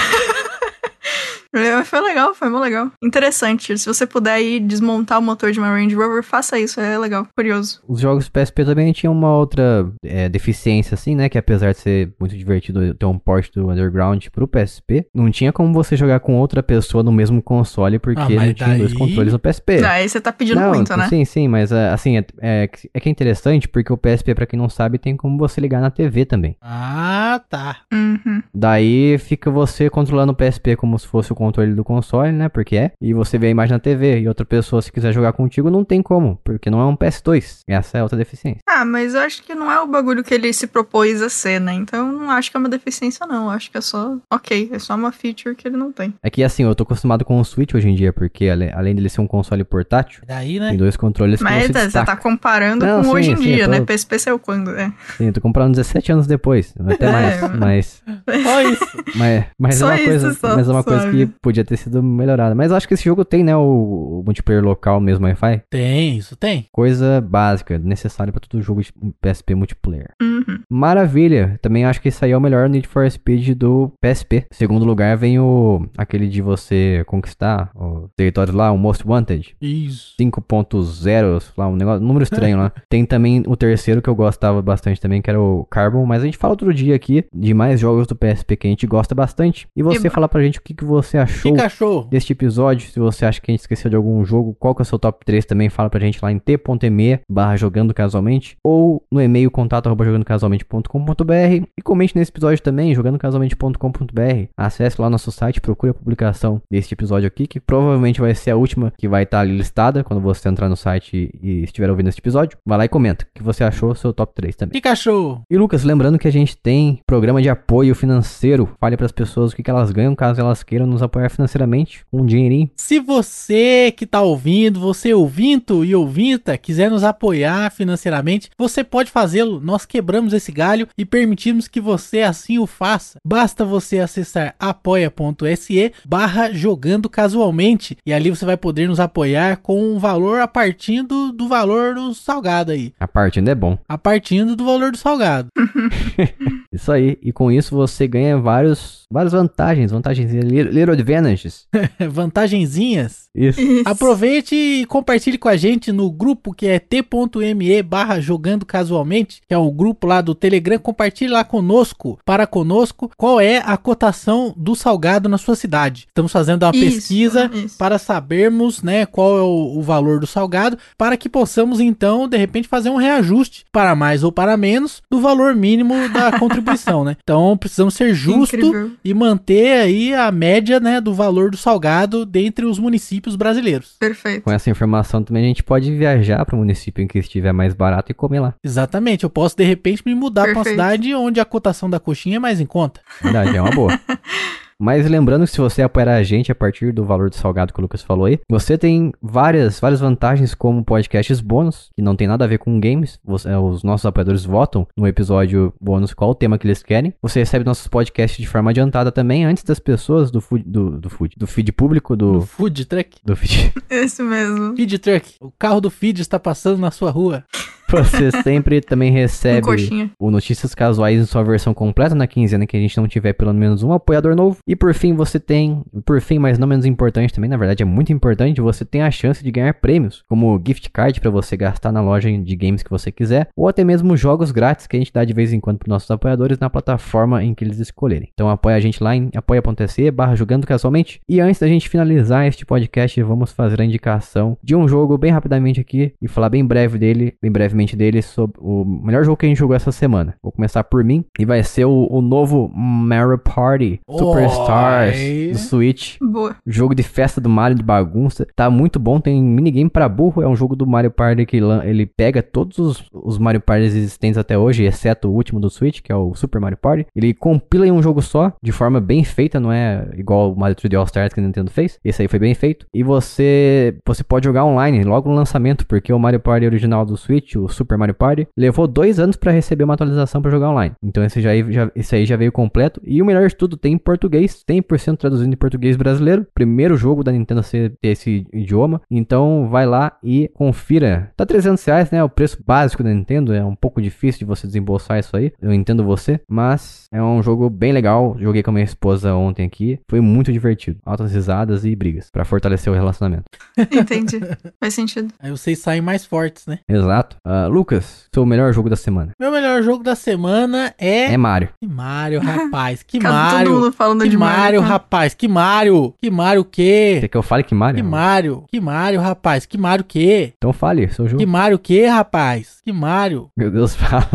É, 1.53 1.83
Foi 1.83 1.99
legal, 2.01 2.33
foi 2.33 2.49
muito 2.49 2.63
legal. 2.63 2.91
Interessante. 3.03 3.77
Se 3.77 3.85
você 3.85 4.05
puder 4.07 4.41
ir 4.41 4.59
desmontar 4.61 5.19
o 5.19 5.21
motor 5.21 5.51
de 5.51 5.59
uma 5.59 5.69
Range 5.69 5.93
Rover, 5.95 6.23
faça 6.23 6.57
isso, 6.57 6.79
é 6.79 6.97
legal, 6.97 7.27
curioso. 7.35 7.81
Os 7.87 7.99
jogos 7.99 8.29
PSP 8.29 8.63
também 8.65 8.91
tinham 8.93 9.13
uma 9.13 9.35
outra 9.35 9.91
é, 10.03 10.29
deficiência, 10.29 10.95
assim, 10.95 11.15
né? 11.15 11.27
Que 11.27 11.37
apesar 11.37 11.71
de 11.73 11.79
ser 11.79 12.13
muito 12.19 12.37
divertido 12.37 12.93
ter 12.93 13.05
um 13.05 13.17
port 13.17 13.49
do 13.53 13.69
Underground 13.69 14.27
pro 14.31 14.47
PSP, 14.47 15.05
não 15.13 15.29
tinha 15.29 15.51
como 15.51 15.73
você 15.73 15.95
jogar 15.97 16.19
com 16.21 16.37
outra 16.39 16.63
pessoa 16.63 17.03
no 17.03 17.11
mesmo 17.11 17.41
console, 17.41 17.99
porque 17.99 18.21
Ah, 18.21 18.45
não 18.45 18.53
tinha 18.53 18.77
dois 18.77 18.91
daí- 18.91 18.97
controles 18.99 19.33
no 19.33 19.39
PSP. 19.39 19.83
Aí 19.85 20.07
você 20.07 20.21
tá 20.21 20.31
pedindo 20.31 20.59
não, 20.59 20.69
muito, 20.69 20.95
né? 20.95 21.07
Sim, 21.09 21.25
sim, 21.25 21.47
mas 21.47 21.71
é, 21.71 21.89
assim, 21.89 22.17
é, 22.17 22.25
é, 22.39 22.67
que- 22.67 22.89
é 22.93 22.99
que 22.99 23.09
é 23.09 23.11
interessante 23.11 23.67
porque 23.67 23.91
o 23.91 23.97
PSP, 23.97 24.33
pra 24.33 24.45
quem 24.45 24.57
não 24.57 24.69
sabe, 24.69 24.97
tem 24.97 25.17
como 25.17 25.37
você 25.37 25.59
ligar 25.59 25.81
na 25.81 25.89
TV 25.91 26.25
também. 26.25 26.55
Ah, 26.61 27.41
tá. 27.49 27.77
Uhum. 27.93 28.41
Daí 28.53 29.17
fica 29.17 29.51
você 29.51 29.89
controlando 29.89 30.31
o 30.31 30.35
PSP 30.35 30.75
como 30.75 30.97
se 30.97 31.07
fosse 31.07 31.31
o 31.31 31.35
controle 31.41 31.73
do 31.73 31.83
console, 31.83 32.31
né? 32.31 32.47
Porque 32.49 32.75
é. 32.77 32.91
E 33.01 33.13
você 33.13 33.37
vê 33.37 33.47
a 33.47 33.49
imagem 33.49 33.73
na 33.73 33.79
TV. 33.79 34.19
E 34.21 34.27
outra 34.27 34.45
pessoa, 34.45 34.81
se 34.81 34.91
quiser 34.91 35.11
jogar 35.13 35.33
contigo, 35.33 35.69
não 35.69 35.83
tem 35.83 36.01
como. 36.01 36.39
Porque 36.43 36.69
não 36.69 36.79
é 36.79 36.85
um 36.85 36.95
PS2. 36.95 37.59
Essa 37.67 37.97
é 37.97 38.03
outra 38.03 38.17
deficiência. 38.17 38.61
Ah, 38.67 38.85
mas 38.85 39.13
eu 39.13 39.21
acho 39.21 39.43
que 39.43 39.53
não 39.55 39.71
é 39.71 39.79
o 39.81 39.87
bagulho 39.87 40.23
que 40.23 40.33
ele 40.33 40.51
se 40.53 40.67
propôs 40.67 41.21
a 41.21 41.29
ser, 41.29 41.59
né? 41.59 41.73
Então 41.73 42.07
eu 42.11 42.19
não 42.19 42.31
acho 42.31 42.49
que 42.51 42.57
é 42.57 42.59
uma 42.59 42.69
deficiência, 42.69 43.25
não. 43.27 43.45
Eu 43.45 43.49
acho 43.51 43.69
que 43.71 43.77
é 43.77 43.81
só. 43.81 44.17
Ok, 44.31 44.69
é 44.71 44.79
só 44.79 44.95
uma 44.95 45.11
feature 45.11 45.55
que 45.55 45.67
ele 45.67 45.77
não 45.77 45.91
tem. 45.91 46.13
É 46.23 46.29
que 46.29 46.43
assim, 46.43 46.63
eu 46.63 46.75
tô 46.75 46.83
acostumado 46.83 47.25
com 47.25 47.39
o 47.39 47.43
Switch 47.45 47.73
hoje 47.73 47.89
em 47.89 47.95
dia, 47.95 48.13
porque 48.13 48.47
ale- 48.49 48.71
além 48.73 48.93
dele 48.95 49.09
ser 49.09 49.21
um 49.21 49.27
console 49.27 49.63
portátil, 49.63 50.21
Daí, 50.27 50.59
né? 50.59 50.69
tem 50.69 50.77
dois 50.77 50.95
controles 50.95 51.39
que 51.39 51.43
Mas 51.43 51.67
você 51.67 51.89
tá, 51.91 52.05
tá 52.05 52.15
comparando 52.15 52.85
Não, 52.85 52.97
com 52.99 53.03
sim, 53.05 53.11
hoje 53.11 53.31
em 53.31 53.35
sim, 53.37 53.43
dia, 53.43 53.65
tô- 53.65 53.71
né? 53.71 53.81
PSP 53.81 54.19
saiu 54.19 54.39
quando? 54.39 54.71
É. 54.71 54.91
Sim, 55.17 55.27
eu 55.27 55.33
tô 55.33 55.41
comprando 55.41 55.71
17 55.71 56.11
anos 56.11 56.27
depois. 56.27 56.73
Até 56.87 57.05
É, 57.07 57.11
mais. 57.11 57.41
mano. 57.41 57.57
Mas, 57.59 58.03
Só 58.43 58.61
isso. 58.63 58.85
mas, 59.15 59.45
mas 59.59 59.75
é 59.75 59.79
Só 59.79 59.85
uma 59.87 59.95
isso, 59.95 60.05
coisa, 60.05 60.33
só, 60.33 60.55
mas 60.55 60.67
é 60.67 60.71
uma 60.71 60.83
coisa 60.83 61.09
que 61.09 61.29
podia 61.41 61.63
ter 61.63 61.77
sido 61.77 62.01
melhorada. 62.01 62.55
Mas 62.55 62.71
acho 62.71 62.87
que 62.87 62.93
esse 62.93 63.03
jogo 63.05 63.23
tem, 63.25 63.43
né? 63.43 63.55
O, 63.55 64.19
o 64.19 64.23
multiplayer 64.25 64.63
local 64.63 64.99
mesmo, 64.99 65.25
Wi-Fi. 65.25 65.61
Tem, 65.69 66.17
isso 66.17 66.35
tem. 66.35 66.65
Coisa 66.71 67.21
básica, 67.21 67.77
necessária 67.77 68.31
pra 68.33 68.39
todo 68.39 68.61
jogo 68.61 68.81
de 68.81 68.91
PSP 69.21 69.55
multiplayer. 69.55 70.11
Uhum. 70.21 70.59
Maravilha. 70.69 71.59
Também 71.61 71.85
acho 71.85 72.01
que 72.01 72.07
esse 72.09 72.23
aí 72.25 72.31
é 72.31 72.37
o 72.37 72.41
melhor 72.41 72.67
Need 72.69 72.87
for 72.87 73.09
Speed 73.09 73.55
do 73.57 73.91
PSP. 74.01 74.45
Segundo 74.51 74.85
lugar 74.85 75.15
vem 75.17 75.39
o 75.39 75.85
aquele 75.97 76.27
de 76.27 76.41
você 76.41 77.03
conquistar 77.07 77.69
o 77.75 78.09
território 78.15 78.53
lá, 78.55 78.71
o 78.71 78.77
Most 78.77 79.07
Wanted. 79.07 79.55
Isso. 79.61 80.15
5.0, 80.19 81.51
lá, 81.57 81.67
um 81.67 81.75
negócio, 81.75 82.03
um 82.03 82.07
número 82.07 82.23
estranho 82.23 82.57
lá. 82.57 82.71
Tem 82.89 83.05
também 83.05 83.43
o 83.47 83.55
terceiro 83.55 84.01
que 84.01 84.09
eu 84.09 84.15
gostava 84.15 84.61
bastante 84.61 84.99
também, 84.99 85.21
que 85.21 85.29
era 85.29 85.39
o 85.41 85.65
Carbon, 85.69 86.05
mas 86.05 86.21
a 86.21 86.25
gente 86.25 86.37
fala 86.37 86.53
outro 86.53 86.73
dia 86.73 86.95
aqui 86.95 87.25
de 87.33 87.53
mais 87.53 87.79
jogos 87.79 88.07
do 88.07 88.15
PSP 88.15 88.55
que 88.55 88.67
a 88.67 88.69
gente 88.69 88.87
gosta 88.87 89.13
bastante. 89.15 89.67
E 89.75 89.83
você 89.83 90.07
E- 90.07 90.09
falar 90.09 90.27
pra 90.27 90.41
gente 90.43 90.59
o 90.59 90.61
que, 90.61 90.73
que 90.73 90.83
você 90.85 91.17
achou 91.21 91.53
Que 91.53 91.57
cachorro. 91.61 92.07
deste 92.09 92.33
episódio, 92.33 92.89
se 92.89 92.99
você 92.99 93.25
acha 93.25 93.39
que 93.41 93.49
a 93.49 93.53
gente 93.53 93.61
esqueceu 93.61 93.89
de 93.89 93.95
algum 93.95 94.23
jogo, 94.25 94.55
qual 94.59 94.75
que 94.75 94.81
é 94.81 94.83
o 94.83 94.85
seu 94.85 94.99
top 94.99 95.25
3 95.25 95.45
também, 95.45 95.69
fala 95.69 95.89
pra 95.89 95.99
gente 95.99 96.19
lá 96.21 96.31
em 96.31 96.39
t.me 96.39 97.19
barra 97.29 97.55
jogando 97.55 97.93
casualmente, 97.93 98.55
ou 98.63 99.03
no 99.11 99.21
e-mail 99.21 99.49
contato 99.51 99.87
arroba 99.87 100.05
jogandocasualmente.com.br 100.05 101.65
e 101.77 101.81
comente 101.83 102.15
nesse 102.15 102.31
episódio 102.31 102.61
também, 102.63 102.93
jogandocasualmente.com.br. 102.95 104.47
Acesse 104.57 105.01
lá 105.01 105.09
nosso 105.09 105.31
site, 105.31 105.61
procure 105.61 105.91
a 105.91 105.93
publicação 105.93 106.61
deste 106.71 106.93
episódio 106.93 107.27
aqui, 107.27 107.47
que 107.47 107.59
provavelmente 107.59 108.21
vai 108.21 108.33
ser 108.35 108.51
a 108.51 108.55
última 108.55 108.93
que 108.97 109.07
vai 109.07 109.23
estar 109.23 109.39
ali 109.41 109.55
listada 109.55 110.03
quando 110.03 110.21
você 110.21 110.47
entrar 110.49 110.69
no 110.69 110.75
site 110.75 111.29
e 111.41 111.63
estiver 111.63 111.89
ouvindo 111.89 112.09
este 112.09 112.19
episódio. 112.19 112.57
Vai 112.65 112.77
lá 112.77 112.85
e 112.85 112.89
comenta 112.89 113.25
o 113.25 113.27
que 113.33 113.43
você 113.43 113.63
achou, 113.63 113.93
seu 113.95 114.13
top 114.13 114.33
3 114.35 114.55
também. 114.55 114.73
Que 114.73 114.81
cachorro. 114.81 115.41
E 115.49 115.57
Lucas, 115.57 115.83
lembrando 115.83 116.17
que 116.19 116.27
a 116.27 116.31
gente 116.31 116.57
tem 116.57 116.99
programa 117.05 117.41
de 117.41 117.49
apoio 117.49 117.93
financeiro. 117.95 118.69
Fale 118.79 118.97
para 118.97 119.05
as 119.05 119.11
pessoas 119.11 119.51
o 119.51 119.55
que 119.55 119.63
que 119.63 119.69
elas 119.69 119.91
ganham 119.91 120.15
caso 120.15 120.39
elas 120.41 120.63
queiram 120.63 120.85
nos 120.85 121.01
apoiar 121.01 121.10
financeiramente 121.29 122.05
com 122.09 122.21
um 122.21 122.25
dinheirinho. 122.25 122.69
Se 122.75 122.99
você 122.99 123.91
que 123.95 124.05
tá 124.05 124.21
ouvindo, 124.21 124.79
você 124.79 125.13
ouvinto 125.13 125.83
e 125.83 125.95
ouvinta, 125.95 126.57
quiser 126.57 126.89
nos 126.89 127.03
apoiar 127.03 127.71
financeiramente, 127.71 128.49
você 128.57 128.83
pode 128.83 129.11
fazê-lo. 129.11 129.59
Nós 129.59 129.85
quebramos 129.85 130.33
esse 130.33 130.51
galho 130.51 130.87
e 130.97 131.05
permitimos 131.05 131.67
que 131.67 131.81
você 131.81 132.21
assim 132.21 132.57
o 132.57 132.67
faça. 132.67 133.17
Basta 133.25 133.65
você 133.65 133.99
acessar 133.99 134.55
apoia.se 134.59 135.93
barra 136.05 136.51
jogando 136.51 137.09
casualmente 137.09 137.97
e 138.05 138.13
ali 138.13 138.29
você 138.29 138.45
vai 138.45 138.57
poder 138.57 138.87
nos 138.87 138.99
apoiar 138.99 139.57
com 139.57 139.81
um 139.81 139.99
valor 139.99 140.39
a 140.39 140.47
partir 140.47 141.03
do, 141.03 141.31
do 141.31 141.47
valor 141.47 141.95
do 141.95 142.13
salgado 142.13 142.71
aí. 142.71 142.93
A 142.99 143.07
parte 143.07 143.39
ainda 143.39 143.51
é 143.51 143.55
bom. 143.55 143.77
A 143.87 143.97
partir 143.97 144.43
do 144.45 144.65
valor 144.65 144.91
do 144.91 144.97
salgado. 144.97 145.49
Isso 146.73 146.91
aí. 146.91 147.17
E 147.21 147.33
com 147.33 147.51
isso 147.51 147.75
você 147.75 148.07
ganha 148.07 148.37
vários, 148.37 149.03
várias 149.11 149.33
vantagens. 149.33 149.91
Vantagens. 149.91 150.31
Little 150.31 150.95
advantages. 151.01 151.67
Vantagenzinhas. 152.09 153.29
Isso. 153.35 153.61
Isso. 153.61 153.83
Aproveite 153.85 154.55
e 154.55 154.85
compartilhe 154.85 155.37
com 155.37 155.47
a 155.47 155.55
gente 155.55 155.91
no 155.91 156.11
grupo 156.11 156.53
que 156.53 156.67
é 156.67 156.79
t.me 156.79 157.83
barra 157.83 158.19
jogando 158.19 158.65
casualmente, 158.65 159.41
que 159.47 159.53
é 159.53 159.57
o 159.57 159.71
grupo 159.71 160.07
lá 160.07 160.21
do 160.21 160.35
Telegram. 160.35 160.77
Compartilhe 160.79 161.31
lá 161.31 161.43
conosco, 161.43 162.19
para 162.25 162.45
conosco, 162.45 163.11
qual 163.17 163.39
é 163.39 163.57
a 163.57 163.77
cotação 163.77 164.53
do 164.57 164.75
salgado 164.75 165.29
na 165.29 165.37
sua 165.37 165.55
cidade. 165.55 166.07
Estamos 166.07 166.31
fazendo 166.31 166.63
uma 166.63 166.75
Isso, 166.75 166.95
pesquisa 166.95 167.49
isso. 167.53 167.77
para 167.77 167.97
sabermos 167.97 168.81
né, 168.81 169.05
qual 169.05 169.37
é 169.37 169.41
o, 169.41 169.77
o 169.77 169.81
valor 169.81 170.19
do 170.19 170.27
salgado, 170.27 170.77
para 170.97 171.17
que 171.17 171.29
possamos 171.29 171.79
então, 171.79 172.27
de 172.27 172.37
repente, 172.37 172.67
fazer 172.67 172.89
um 172.89 172.97
reajuste 172.97 173.65
para 173.71 173.95
mais 173.95 174.23
ou 174.23 174.31
para 174.31 174.57
menos 174.57 175.01
do 175.09 175.19
valor 175.19 175.55
mínimo 175.55 175.93
da 176.09 176.31
contribuição, 176.39 177.03
né? 177.03 177.15
Então 177.23 177.57
precisamos 177.57 177.93
ser 177.93 178.13
justo 178.13 178.55
Incrível. 178.55 178.91
e 179.03 179.13
manter 179.13 179.81
aí 179.81 180.13
a 180.13 180.31
média, 180.31 180.79
né, 180.79 180.90
do 180.99 181.13
valor 181.13 181.51
do 181.51 181.57
salgado 181.57 182.25
dentre 182.25 182.65
os 182.65 182.79
municípios 182.79 183.35
brasileiros. 183.35 183.95
Perfeito. 183.99 184.43
Com 184.43 184.51
essa 184.51 184.69
informação 184.69 185.23
também 185.23 185.43
a 185.43 185.47
gente 185.47 185.63
pode 185.63 185.95
viajar 185.95 186.43
para 186.45 186.55
o 186.55 186.59
município 186.59 187.03
em 187.03 187.07
que 187.07 187.19
estiver 187.19 187.53
mais 187.53 187.73
barato 187.73 188.11
e 188.11 188.15
comer 188.15 188.39
lá. 188.39 188.53
Exatamente, 188.63 189.23
eu 189.23 189.29
posso 189.29 189.55
de 189.55 189.63
repente 189.63 190.03
me 190.05 190.15
mudar 190.15 190.43
para 190.43 190.53
uma 190.53 190.63
cidade 190.63 191.13
onde 191.13 191.39
a 191.39 191.45
cotação 191.45 191.89
da 191.89 191.99
coxinha 191.99 192.37
é 192.37 192.39
mais 192.39 192.59
em 192.59 192.65
conta. 192.65 193.01
Verdade, 193.21 193.55
é 193.55 193.61
uma 193.61 193.71
boa. 193.71 193.97
Mas 194.81 195.07
lembrando 195.07 195.45
que 195.45 195.51
se 195.51 195.59
você 195.61 195.83
apoiar 195.83 196.15
a 196.15 196.23
gente 196.23 196.51
a 196.51 196.55
partir 196.55 196.91
do 196.91 197.05
valor 197.05 197.29
do 197.29 197.35
salgado 197.35 197.71
que 197.71 197.79
o 197.79 197.83
Lucas 197.83 198.01
falou 198.01 198.25
aí, 198.25 198.39
você 198.49 198.77
tem 198.77 199.11
várias, 199.21 199.79
várias 199.79 199.99
vantagens 199.99 200.55
como 200.55 200.83
podcasts 200.83 201.39
bônus, 201.39 201.91
que 201.95 202.01
não 202.01 202.15
tem 202.15 202.27
nada 202.27 202.45
a 202.45 202.47
ver 202.47 202.57
com 202.57 202.79
games. 202.79 203.19
Você- 203.23 203.49
é, 203.49 203.57
os 203.57 203.83
nossos 203.83 204.05
apoiadores 204.07 204.43
votam 204.43 204.87
no 204.97 205.07
episódio 205.07 205.71
bônus 205.79 206.13
qual 206.15 206.31
o 206.31 206.35
tema 206.35 206.57
que 206.57 206.65
eles 206.65 206.81
querem. 206.81 207.13
Você 207.21 207.39
recebe 207.39 207.63
nossos 207.63 207.87
podcasts 207.87 208.39
de 208.39 208.47
forma 208.47 208.71
adiantada 208.71 209.11
também, 209.11 209.45
antes 209.45 209.63
das 209.63 209.77
pessoas 209.79 210.31
do 210.31 210.41
food, 210.41 210.63
do, 210.67 210.99
do, 210.99 211.09
food, 211.09 211.35
do 211.37 211.45
feed 211.45 211.71
público, 211.71 212.13
No 212.13 212.17
do, 212.39 212.41
food 212.41 212.85
truck. 212.85 213.17
do 213.23 213.35
feed. 213.35 213.71
Esse 213.89 214.23
mesmo. 214.23 214.75
Feed 214.75 214.97
truck. 214.97 215.35
O 215.39 215.51
carro 215.51 215.79
do 215.79 215.91
feed 215.91 216.21
está 216.21 216.39
passando 216.39 216.79
na 216.79 216.89
sua 216.89 217.11
rua. 217.11 217.43
Você 217.91 218.31
sempre 218.41 218.79
também 218.79 219.11
Um 219.11 219.15
recebe 219.15 219.61
coxinha. 219.61 220.11
o 220.17 220.31
Notícias 220.31 220.73
Casuais 220.73 221.19
em 221.19 221.25
sua 221.25 221.43
versão 221.43 221.73
completa 221.73 222.15
na 222.15 222.25
quinzena 222.25 222.65
que 222.65 222.77
a 222.77 222.79
gente 222.79 222.95
não 222.97 223.07
tiver 223.07 223.33
pelo 223.33 223.53
menos 223.53 223.83
um 223.83 223.91
apoiador 223.91 224.33
novo. 224.33 224.59
E 224.65 224.75
por 224.77 224.93
fim, 224.93 225.13
você 225.13 225.39
tem, 225.39 225.83
por 226.05 226.21
fim, 226.21 226.39
mas 226.39 226.57
não 226.57 226.67
menos 226.67 226.85
importante 226.85 227.33
também, 227.33 227.49
na 227.49 227.57
verdade 227.57 227.83
é 227.83 227.85
muito 227.85 228.13
importante, 228.13 228.61
você 228.61 228.85
tem 228.85 229.01
a 229.01 229.11
chance 229.11 229.43
de 229.43 229.51
ganhar 229.51 229.73
prêmios, 229.73 230.23
como 230.29 230.61
gift 230.65 230.89
card 230.89 231.19
para 231.19 231.29
você 231.29 231.57
gastar 231.57 231.91
na 231.91 232.01
loja 232.01 232.31
de 232.31 232.55
games 232.55 232.81
que 232.81 232.89
você 232.89 233.11
quiser, 233.11 233.49
ou 233.57 233.67
até 233.67 233.83
mesmo 233.83 234.15
jogos 234.15 234.51
grátis 234.51 234.87
que 234.87 234.95
a 234.95 234.99
gente 234.99 235.11
dá 235.11 235.25
de 235.25 235.33
vez 235.33 235.51
em 235.51 235.59
quando 235.59 235.77
para 235.77 235.89
nossos 235.89 236.09
apoiadores 236.09 236.59
na 236.59 236.69
plataforma 236.69 237.43
em 237.43 237.53
que 237.53 237.63
eles 237.65 237.79
escolherem. 237.79 238.29
Então 238.33 238.49
apoia 238.49 238.77
a 238.77 238.79
gente 238.79 239.03
lá 239.03 239.13
em 239.15 239.29
apoia.se 239.35 240.09
barra 240.11 240.35
jogando 240.35 240.65
casualmente. 240.65 241.19
E 241.27 241.41
antes 241.41 241.59
da 241.59 241.67
gente 241.67 241.89
finalizar 241.89 242.47
este 242.47 242.65
podcast, 242.65 243.21
vamos 243.21 243.51
fazer 243.51 243.81
a 243.81 243.85
indicação 243.85 244.57
de 244.63 244.75
um 244.75 244.87
jogo 244.87 245.17
bem 245.17 245.31
rapidamente 245.31 245.81
aqui 245.81 246.13
e 246.21 246.27
falar 246.27 246.49
bem 246.49 246.65
breve 246.65 246.97
dele, 246.97 247.33
bem 247.41 247.51
brevemente 247.51 247.80
dele, 247.95 248.21
sobre 248.21 248.59
o 248.59 248.85
melhor 248.85 249.23
jogo 249.23 249.37
que 249.37 249.45
a 249.45 249.49
gente 249.49 249.57
jogou 249.57 249.75
essa 249.75 249.91
semana. 249.91 250.35
Vou 250.41 250.51
começar 250.51 250.83
por 250.83 251.03
mim 251.03 251.25
e 251.39 251.45
vai 251.45 251.63
ser 251.63 251.85
o, 251.85 252.07
o 252.09 252.21
novo 252.21 252.69
Mario 252.73 253.37
Party 253.37 253.99
Superstars 254.09 255.17
Oi. 255.17 255.49
do 255.51 255.57
Switch. 255.57 256.17
Boa. 256.21 256.55
Jogo 256.65 256.93
de 256.93 257.03
festa 257.03 257.39
do 257.41 257.49
Mario 257.49 257.77
de 257.77 257.83
bagunça. 257.83 258.47
Tá 258.55 258.69
muito 258.69 258.99
bom, 258.99 259.19
tem 259.19 259.41
minigame 259.41 259.89
pra 259.89 260.07
burro. 260.07 260.41
É 260.41 260.47
um 260.47 260.55
jogo 260.55 260.75
do 260.75 260.85
Mario 260.85 261.11
Party 261.11 261.45
que 261.45 261.57
ele 261.57 262.05
pega 262.05 262.41
todos 262.41 262.77
os, 262.77 263.03
os 263.13 263.37
Mario 263.37 263.61
Party 263.61 263.85
existentes 263.85 264.37
até 264.37 264.57
hoje, 264.57 264.83
exceto 264.83 265.27
o 265.27 265.33
último 265.33 265.59
do 265.59 265.69
Switch, 265.69 266.01
que 266.01 266.11
é 266.11 266.15
o 266.15 266.33
Super 266.35 266.59
Mario 266.59 266.77
Party. 266.77 267.05
Ele 267.15 267.33
compila 267.33 267.87
em 267.87 267.91
um 267.91 268.01
jogo 268.01 268.21
só, 268.21 268.53
de 268.61 268.71
forma 268.71 268.99
bem 268.99 269.23
feita, 269.23 269.59
não 269.59 269.71
é 269.71 270.07
igual 270.17 270.51
o 270.51 270.59
Mario 270.59 270.75
3D 270.75 270.97
All 270.97 271.05
Stars 271.05 271.33
que 271.33 271.39
a 271.39 271.43
Nintendo 271.43 271.71
fez. 271.71 271.99
Esse 272.03 272.21
aí 272.21 272.27
foi 272.27 272.39
bem 272.39 272.53
feito. 272.53 272.85
E 272.93 273.03
você, 273.03 273.95
você 274.05 274.23
pode 274.23 274.45
jogar 274.45 274.65
online 274.65 275.03
logo 275.03 275.29
no 275.29 275.35
lançamento, 275.35 275.85
porque 275.85 276.11
o 276.11 276.19
Mario 276.19 276.39
Party 276.39 276.65
original 276.65 277.05
do 277.05 277.17
Switch, 277.17 277.55
o 277.55 277.67
Super 277.73 277.97
Mario 277.97 278.15
Party, 278.15 278.47
levou 278.57 278.87
dois 278.87 279.19
anos 279.19 279.35
pra 279.35 279.51
receber 279.51 279.83
uma 279.83 279.93
atualização 279.93 280.41
pra 280.41 280.51
jogar 280.51 280.69
online. 280.69 280.95
Então 281.03 281.23
esse, 281.23 281.41
já, 281.41 281.51
já, 281.69 281.91
esse 281.95 282.15
aí 282.15 282.25
já 282.25 282.35
veio 282.35 282.51
completo. 282.51 283.01
E 283.03 283.21
o 283.21 283.25
melhor 283.25 283.47
de 283.47 283.55
tudo, 283.55 283.77
tem 283.77 283.93
em 283.93 283.97
português, 283.97 284.63
100% 284.69 285.17
traduzido 285.17 285.53
em 285.53 285.57
português 285.57 285.95
brasileiro. 285.95 286.45
Primeiro 286.53 286.97
jogo 286.97 287.23
da 287.23 287.31
Nintendo 287.31 287.61
a 287.61 287.63
ser 287.63 287.93
ter 288.01 288.09
esse 288.09 288.45
idioma. 288.53 289.01
Então 289.09 289.67
vai 289.69 289.85
lá 289.85 290.17
e 290.23 290.49
confira. 290.53 291.31
Tá 291.35 291.45
300 291.45 291.83
reais, 291.85 292.11
né? 292.11 292.23
O 292.23 292.29
preço 292.29 292.61
básico 292.65 293.03
da 293.03 293.09
Nintendo. 293.09 293.53
É 293.53 293.63
um 293.63 293.75
pouco 293.75 294.01
difícil 294.01 294.39
de 294.39 294.45
você 294.45 294.67
desembolsar 294.67 295.19
isso 295.19 295.35
aí. 295.35 295.51
Eu 295.61 295.73
entendo 295.73 296.03
você. 296.03 296.39
Mas 296.47 297.07
é 297.11 297.21
um 297.21 297.41
jogo 297.41 297.69
bem 297.69 297.91
legal. 297.91 298.35
Joguei 298.39 298.63
com 298.63 298.71
a 298.71 298.73
minha 298.73 298.85
esposa 298.85 299.33
ontem 299.33 299.65
aqui. 299.65 299.99
Foi 300.09 300.21
muito 300.21 300.51
divertido. 300.51 300.99
Altas 301.05 301.33
risadas 301.33 301.85
e 301.85 301.95
brigas. 301.95 302.29
Pra 302.31 302.45
fortalecer 302.45 302.91
o 302.91 302.95
relacionamento. 302.95 303.43
Entendi. 303.91 304.39
Faz 304.79 304.93
sentido. 304.93 305.33
Aí 305.39 305.51
vocês 305.51 305.79
saem 305.79 306.01
mais 306.01 306.25
fortes, 306.25 306.65
né? 306.65 306.79
Exato. 306.87 307.37
Ah, 307.53 307.67
Lucas, 307.67 308.27
seu 308.33 308.45
melhor 308.45 308.71
jogo 308.71 308.89
da 308.89 308.95
semana. 308.95 309.33
Meu 309.37 309.51
melhor 309.51 309.83
jogo 309.83 310.01
da 310.05 310.15
semana 310.15 310.93
é. 310.97 311.33
É 311.33 311.35
Mario. 311.37 311.67
Que 311.81 311.85
Mario, 311.85 312.39
rapaz. 312.39 313.03
Que 313.03 313.19
Mario. 313.19 313.65
todo 313.71 313.81
mundo 313.81 313.91
falando 313.91 314.23
Que 314.23 314.29
de 314.29 314.37
Mario, 314.37 314.79
Mario. 314.79 314.81
rapaz. 314.81 315.33
Que 315.33 315.49
Mario. 315.49 316.13
Que 316.17 316.31
Mario 316.31 316.61
o 316.61 316.65
quê? 316.65 317.17
Quer 317.19 317.27
que 317.27 317.35
eu 317.35 317.43
fale 317.43 317.63
que 317.63 317.75
Mario? 317.75 317.97
Que 317.97 318.03
Mario. 318.09 318.63
Que 318.71 318.79
Mario, 318.79 319.19
rapaz. 319.19 319.65
Que 319.65 319.77
Mario 319.77 320.03
o 320.03 320.07
quê? 320.07 320.53
Então 320.57 320.71
fale, 320.71 321.09
seu 321.09 321.27
jogo. 321.27 321.39
Que 321.39 321.45
Mario 321.45 321.75
o 321.75 321.79
quê, 321.79 322.05
rapaz? 322.05 322.77
Que 322.85 322.93
Mario? 322.93 323.49
Meu 323.57 323.69
Deus, 323.69 323.95
fala. 323.95 324.29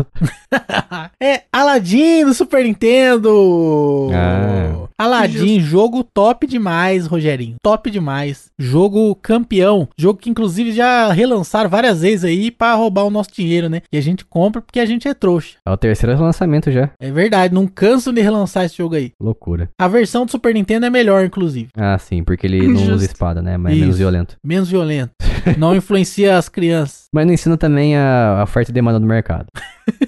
é 1.19 1.41
Aladdin 1.51 2.23
do 2.23 2.35
Super 2.35 2.63
Nintendo. 2.65 4.09
Ah. 4.13 4.86
Aladdin, 4.97 5.59
jogo 5.59 6.03
top 6.03 6.47
demais, 6.47 7.05
Rogerinho. 7.05 7.55
Top 7.61 7.89
demais. 7.91 8.49
Jogo 8.57 9.13
campeão. 9.15 9.87
Jogo 9.97 10.19
que 10.19 10.29
inclusive 10.29 10.71
já 10.71 11.11
relançaram 11.11 11.69
várias 11.69 12.01
vezes 12.01 12.25
aí 12.25 12.49
pra 12.49 12.73
roubar 12.73 13.03
o 13.03 13.11
nosso 13.11 13.29
dinheiro, 13.31 13.69
né? 13.69 13.81
E 13.91 13.97
a 13.97 14.01
gente 14.01 14.25
compra 14.25 14.59
porque 14.61 14.79
a 14.79 14.85
gente 14.85 15.07
é 15.07 15.13
trouxa. 15.13 15.57
É 15.65 15.69
o 15.71 15.77
terceiro 15.77 16.19
lançamento 16.19 16.71
já. 16.71 16.89
É 16.99 17.11
verdade, 17.11 17.53
não 17.53 17.67
canso 17.67 18.11
de 18.11 18.21
relançar 18.21 18.65
esse 18.65 18.77
jogo 18.77 18.95
aí. 18.95 19.11
Loucura. 19.21 19.69
A 19.79 19.87
versão 19.87 20.25
do 20.25 20.31
Super 20.31 20.53
Nintendo 20.53 20.87
é 20.87 20.89
melhor, 20.89 21.23
inclusive. 21.23 21.67
Ah, 21.77 21.97
sim, 21.99 22.23
porque 22.23 22.47
ele 22.47 22.67
não 22.67 22.81
usa 22.81 22.91
Justo. 22.93 23.05
espada, 23.05 23.41
né? 23.41 23.55
Mas 23.55 23.73
é 23.73 23.75
menos 23.75 23.89
Isso. 23.89 23.97
violento. 23.99 24.35
Menos 24.43 24.69
violento. 24.69 25.11
Não 25.57 25.73
influencia 25.75 26.37
as 26.37 26.49
crianças. 26.49 27.05
Mas 27.13 27.25
não 27.25 27.33
ensina 27.33 27.55
também 27.55 27.95
a, 27.95 28.39
a 28.39 28.43
oferta 28.43 28.69
e 28.69 28.73
demanda 28.73 28.99
do 28.99 29.05
mercado. 29.05 29.45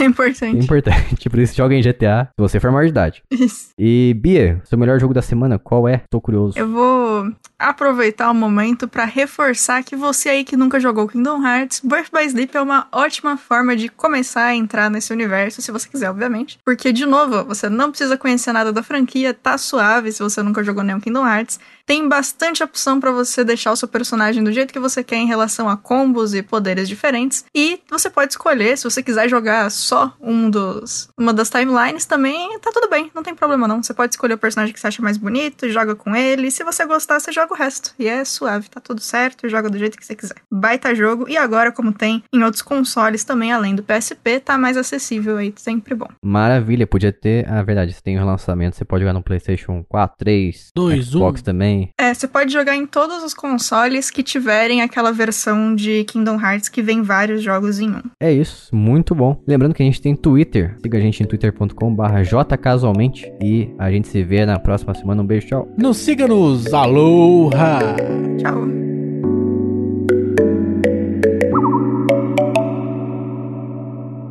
Que 0.00 0.04
é 0.04 0.06
É 0.06 0.08
importante. 0.08 0.64
importante. 0.64 1.28
Por 1.28 1.38
isso, 1.38 1.54
joga 1.54 1.74
em 1.74 1.82
GTA 1.82 2.24
se 2.34 2.40
você 2.40 2.58
for 2.58 2.70
maior 2.70 2.84
de 2.84 2.90
idade. 2.90 3.22
Isso. 3.30 3.68
E, 3.78 4.14
Bia, 4.18 4.60
seu 4.64 4.78
melhor 4.78 4.98
jogo 4.98 5.12
da 5.12 5.20
semana, 5.20 5.58
qual 5.58 5.86
é? 5.86 6.02
Tô 6.08 6.20
curioso. 6.20 6.58
Eu 6.58 6.68
vou 6.68 7.30
aproveitar 7.58 8.30
o 8.30 8.34
momento 8.34 8.88
pra 8.88 9.04
reforçar 9.04 9.82
que 9.82 9.94
você 9.94 10.30
aí 10.30 10.44
que 10.44 10.56
nunca 10.56 10.80
jogou 10.80 11.06
Kingdom 11.06 11.46
Hearts, 11.46 11.82
Birth 11.84 12.08
by 12.12 12.24
Sleep 12.24 12.56
é 12.56 12.60
uma 12.62 12.86
ótima 12.90 13.36
forma 13.36 13.76
de 13.76 13.88
começar 13.90 14.44
a 14.46 14.54
entrar 14.54 14.90
nesse 14.90 15.12
universo, 15.12 15.60
se 15.60 15.70
você 15.70 15.88
quiser, 15.88 16.08
obviamente. 16.10 16.58
Porque, 16.64 16.92
de 16.92 17.04
novo, 17.04 17.44
você 17.44 17.68
não 17.68 17.90
precisa 17.90 18.16
conhecer 18.16 18.52
nada 18.52 18.72
da 18.72 18.82
franquia, 18.82 19.34
tá 19.34 19.58
suave 19.58 20.10
se 20.12 20.22
você 20.22 20.42
nunca 20.42 20.64
jogou 20.64 20.82
nenhum 20.82 21.00
Kingdom 21.00 21.26
Hearts. 21.26 21.60
Tem 21.90 22.08
bastante 22.08 22.62
opção 22.62 23.00
pra 23.00 23.10
você 23.10 23.42
deixar 23.42 23.72
o 23.72 23.76
seu 23.76 23.88
personagem 23.88 24.44
do 24.44 24.52
jeito 24.52 24.72
que 24.72 24.78
você 24.78 25.02
quer 25.02 25.16
em 25.16 25.26
relação 25.26 25.68
a 25.68 25.76
combos 25.76 26.34
e 26.34 26.40
poderes 26.40 26.88
diferentes. 26.88 27.44
E 27.52 27.80
você 27.90 28.08
pode 28.08 28.30
escolher, 28.30 28.78
se 28.78 28.84
você 28.84 29.02
quiser 29.02 29.28
jogar 29.28 29.68
só 29.72 30.14
um 30.20 30.48
dos, 30.48 31.08
uma 31.18 31.34
das 31.34 31.50
timelines 31.50 32.04
também, 32.04 32.56
tá 32.60 32.70
tudo 32.72 32.88
bem, 32.88 33.10
não 33.12 33.24
tem 33.24 33.34
problema 33.34 33.66
não. 33.66 33.82
Você 33.82 33.92
pode 33.92 34.14
escolher 34.14 34.34
o 34.34 34.38
personagem 34.38 34.72
que 34.72 34.78
você 34.78 34.86
acha 34.86 35.02
mais 35.02 35.16
bonito, 35.16 35.68
joga 35.68 35.96
com 35.96 36.14
ele. 36.14 36.46
E 36.46 36.50
se 36.52 36.62
você 36.62 36.86
gostar, 36.86 37.18
você 37.18 37.32
joga 37.32 37.54
o 37.54 37.56
resto. 37.56 37.92
E 37.98 38.06
é 38.06 38.24
suave, 38.24 38.70
tá 38.70 38.80
tudo 38.80 39.00
certo, 39.00 39.48
joga 39.48 39.68
do 39.68 39.76
jeito 39.76 39.98
que 39.98 40.06
você 40.06 40.14
quiser. 40.14 40.36
Baita 40.48 40.94
jogo. 40.94 41.28
E 41.28 41.36
agora, 41.36 41.72
como 41.72 41.92
tem 41.92 42.22
em 42.32 42.44
outros 42.44 42.62
consoles 42.62 43.24
também, 43.24 43.50
além 43.50 43.74
do 43.74 43.82
PSP, 43.82 44.38
tá 44.38 44.56
mais 44.56 44.76
acessível 44.76 45.38
aí, 45.38 45.52
sempre 45.56 45.96
bom. 45.96 46.06
Maravilha, 46.24 46.86
podia 46.86 47.12
ter. 47.12 47.50
Ah, 47.50 47.64
verdade, 47.64 47.92
você 47.92 48.00
tem 48.00 48.16
o 48.16 48.20
relançamento, 48.20 48.76
você 48.76 48.84
pode 48.84 49.02
jogar 49.02 49.12
no 49.12 49.24
PlayStation 49.24 49.84
4, 49.88 50.16
3, 50.18 50.70
Dois, 50.72 51.06
Xbox 51.06 51.40
um. 51.40 51.44
também. 51.44 51.79
É, 51.98 52.12
você 52.12 52.26
pode 52.26 52.52
jogar 52.52 52.76
em 52.76 52.86
todos 52.86 53.22
os 53.22 53.34
consoles 53.34 54.10
que 54.10 54.22
tiverem 54.22 54.82
aquela 54.82 55.12
versão 55.12 55.74
de 55.74 56.04
Kingdom 56.04 56.40
Hearts 56.40 56.68
que 56.68 56.82
vem 56.82 57.02
vários 57.02 57.42
jogos 57.42 57.78
em 57.80 57.90
um. 57.90 58.02
É 58.20 58.32
isso, 58.32 58.74
muito 58.74 59.14
bom. 59.14 59.40
Lembrando 59.46 59.74
que 59.74 59.82
a 59.82 59.86
gente 59.86 60.00
tem 60.00 60.14
Twitter. 60.14 60.76
Siga 60.82 60.98
a 60.98 61.00
gente 61.00 61.22
em 61.22 61.26
twitter.com/barra 61.26 62.22
jcasualmente. 62.22 63.30
E 63.42 63.70
a 63.78 63.90
gente 63.90 64.08
se 64.08 64.22
vê 64.22 64.44
na 64.44 64.58
próxima 64.58 64.94
semana. 64.94 65.22
Um 65.22 65.26
beijo, 65.26 65.46
tchau. 65.46 65.68
Nos 65.76 65.96
siga 65.98 66.26
nos 66.26 66.72
Aloha! 66.72 67.96
Tchau. 68.38 68.80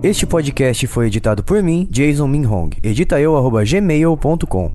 Este 0.02 0.26
podcast 0.26 0.88
foi 0.88 1.08
editado 1.08 1.44
por 1.44 1.62
mim, 1.62 1.86
Jason 1.92 2.26
Minhong. 2.26 2.70
Edita 2.82 3.20
eu, 3.20 3.36
arroba 3.36 3.66
gmail.com. 3.66 4.72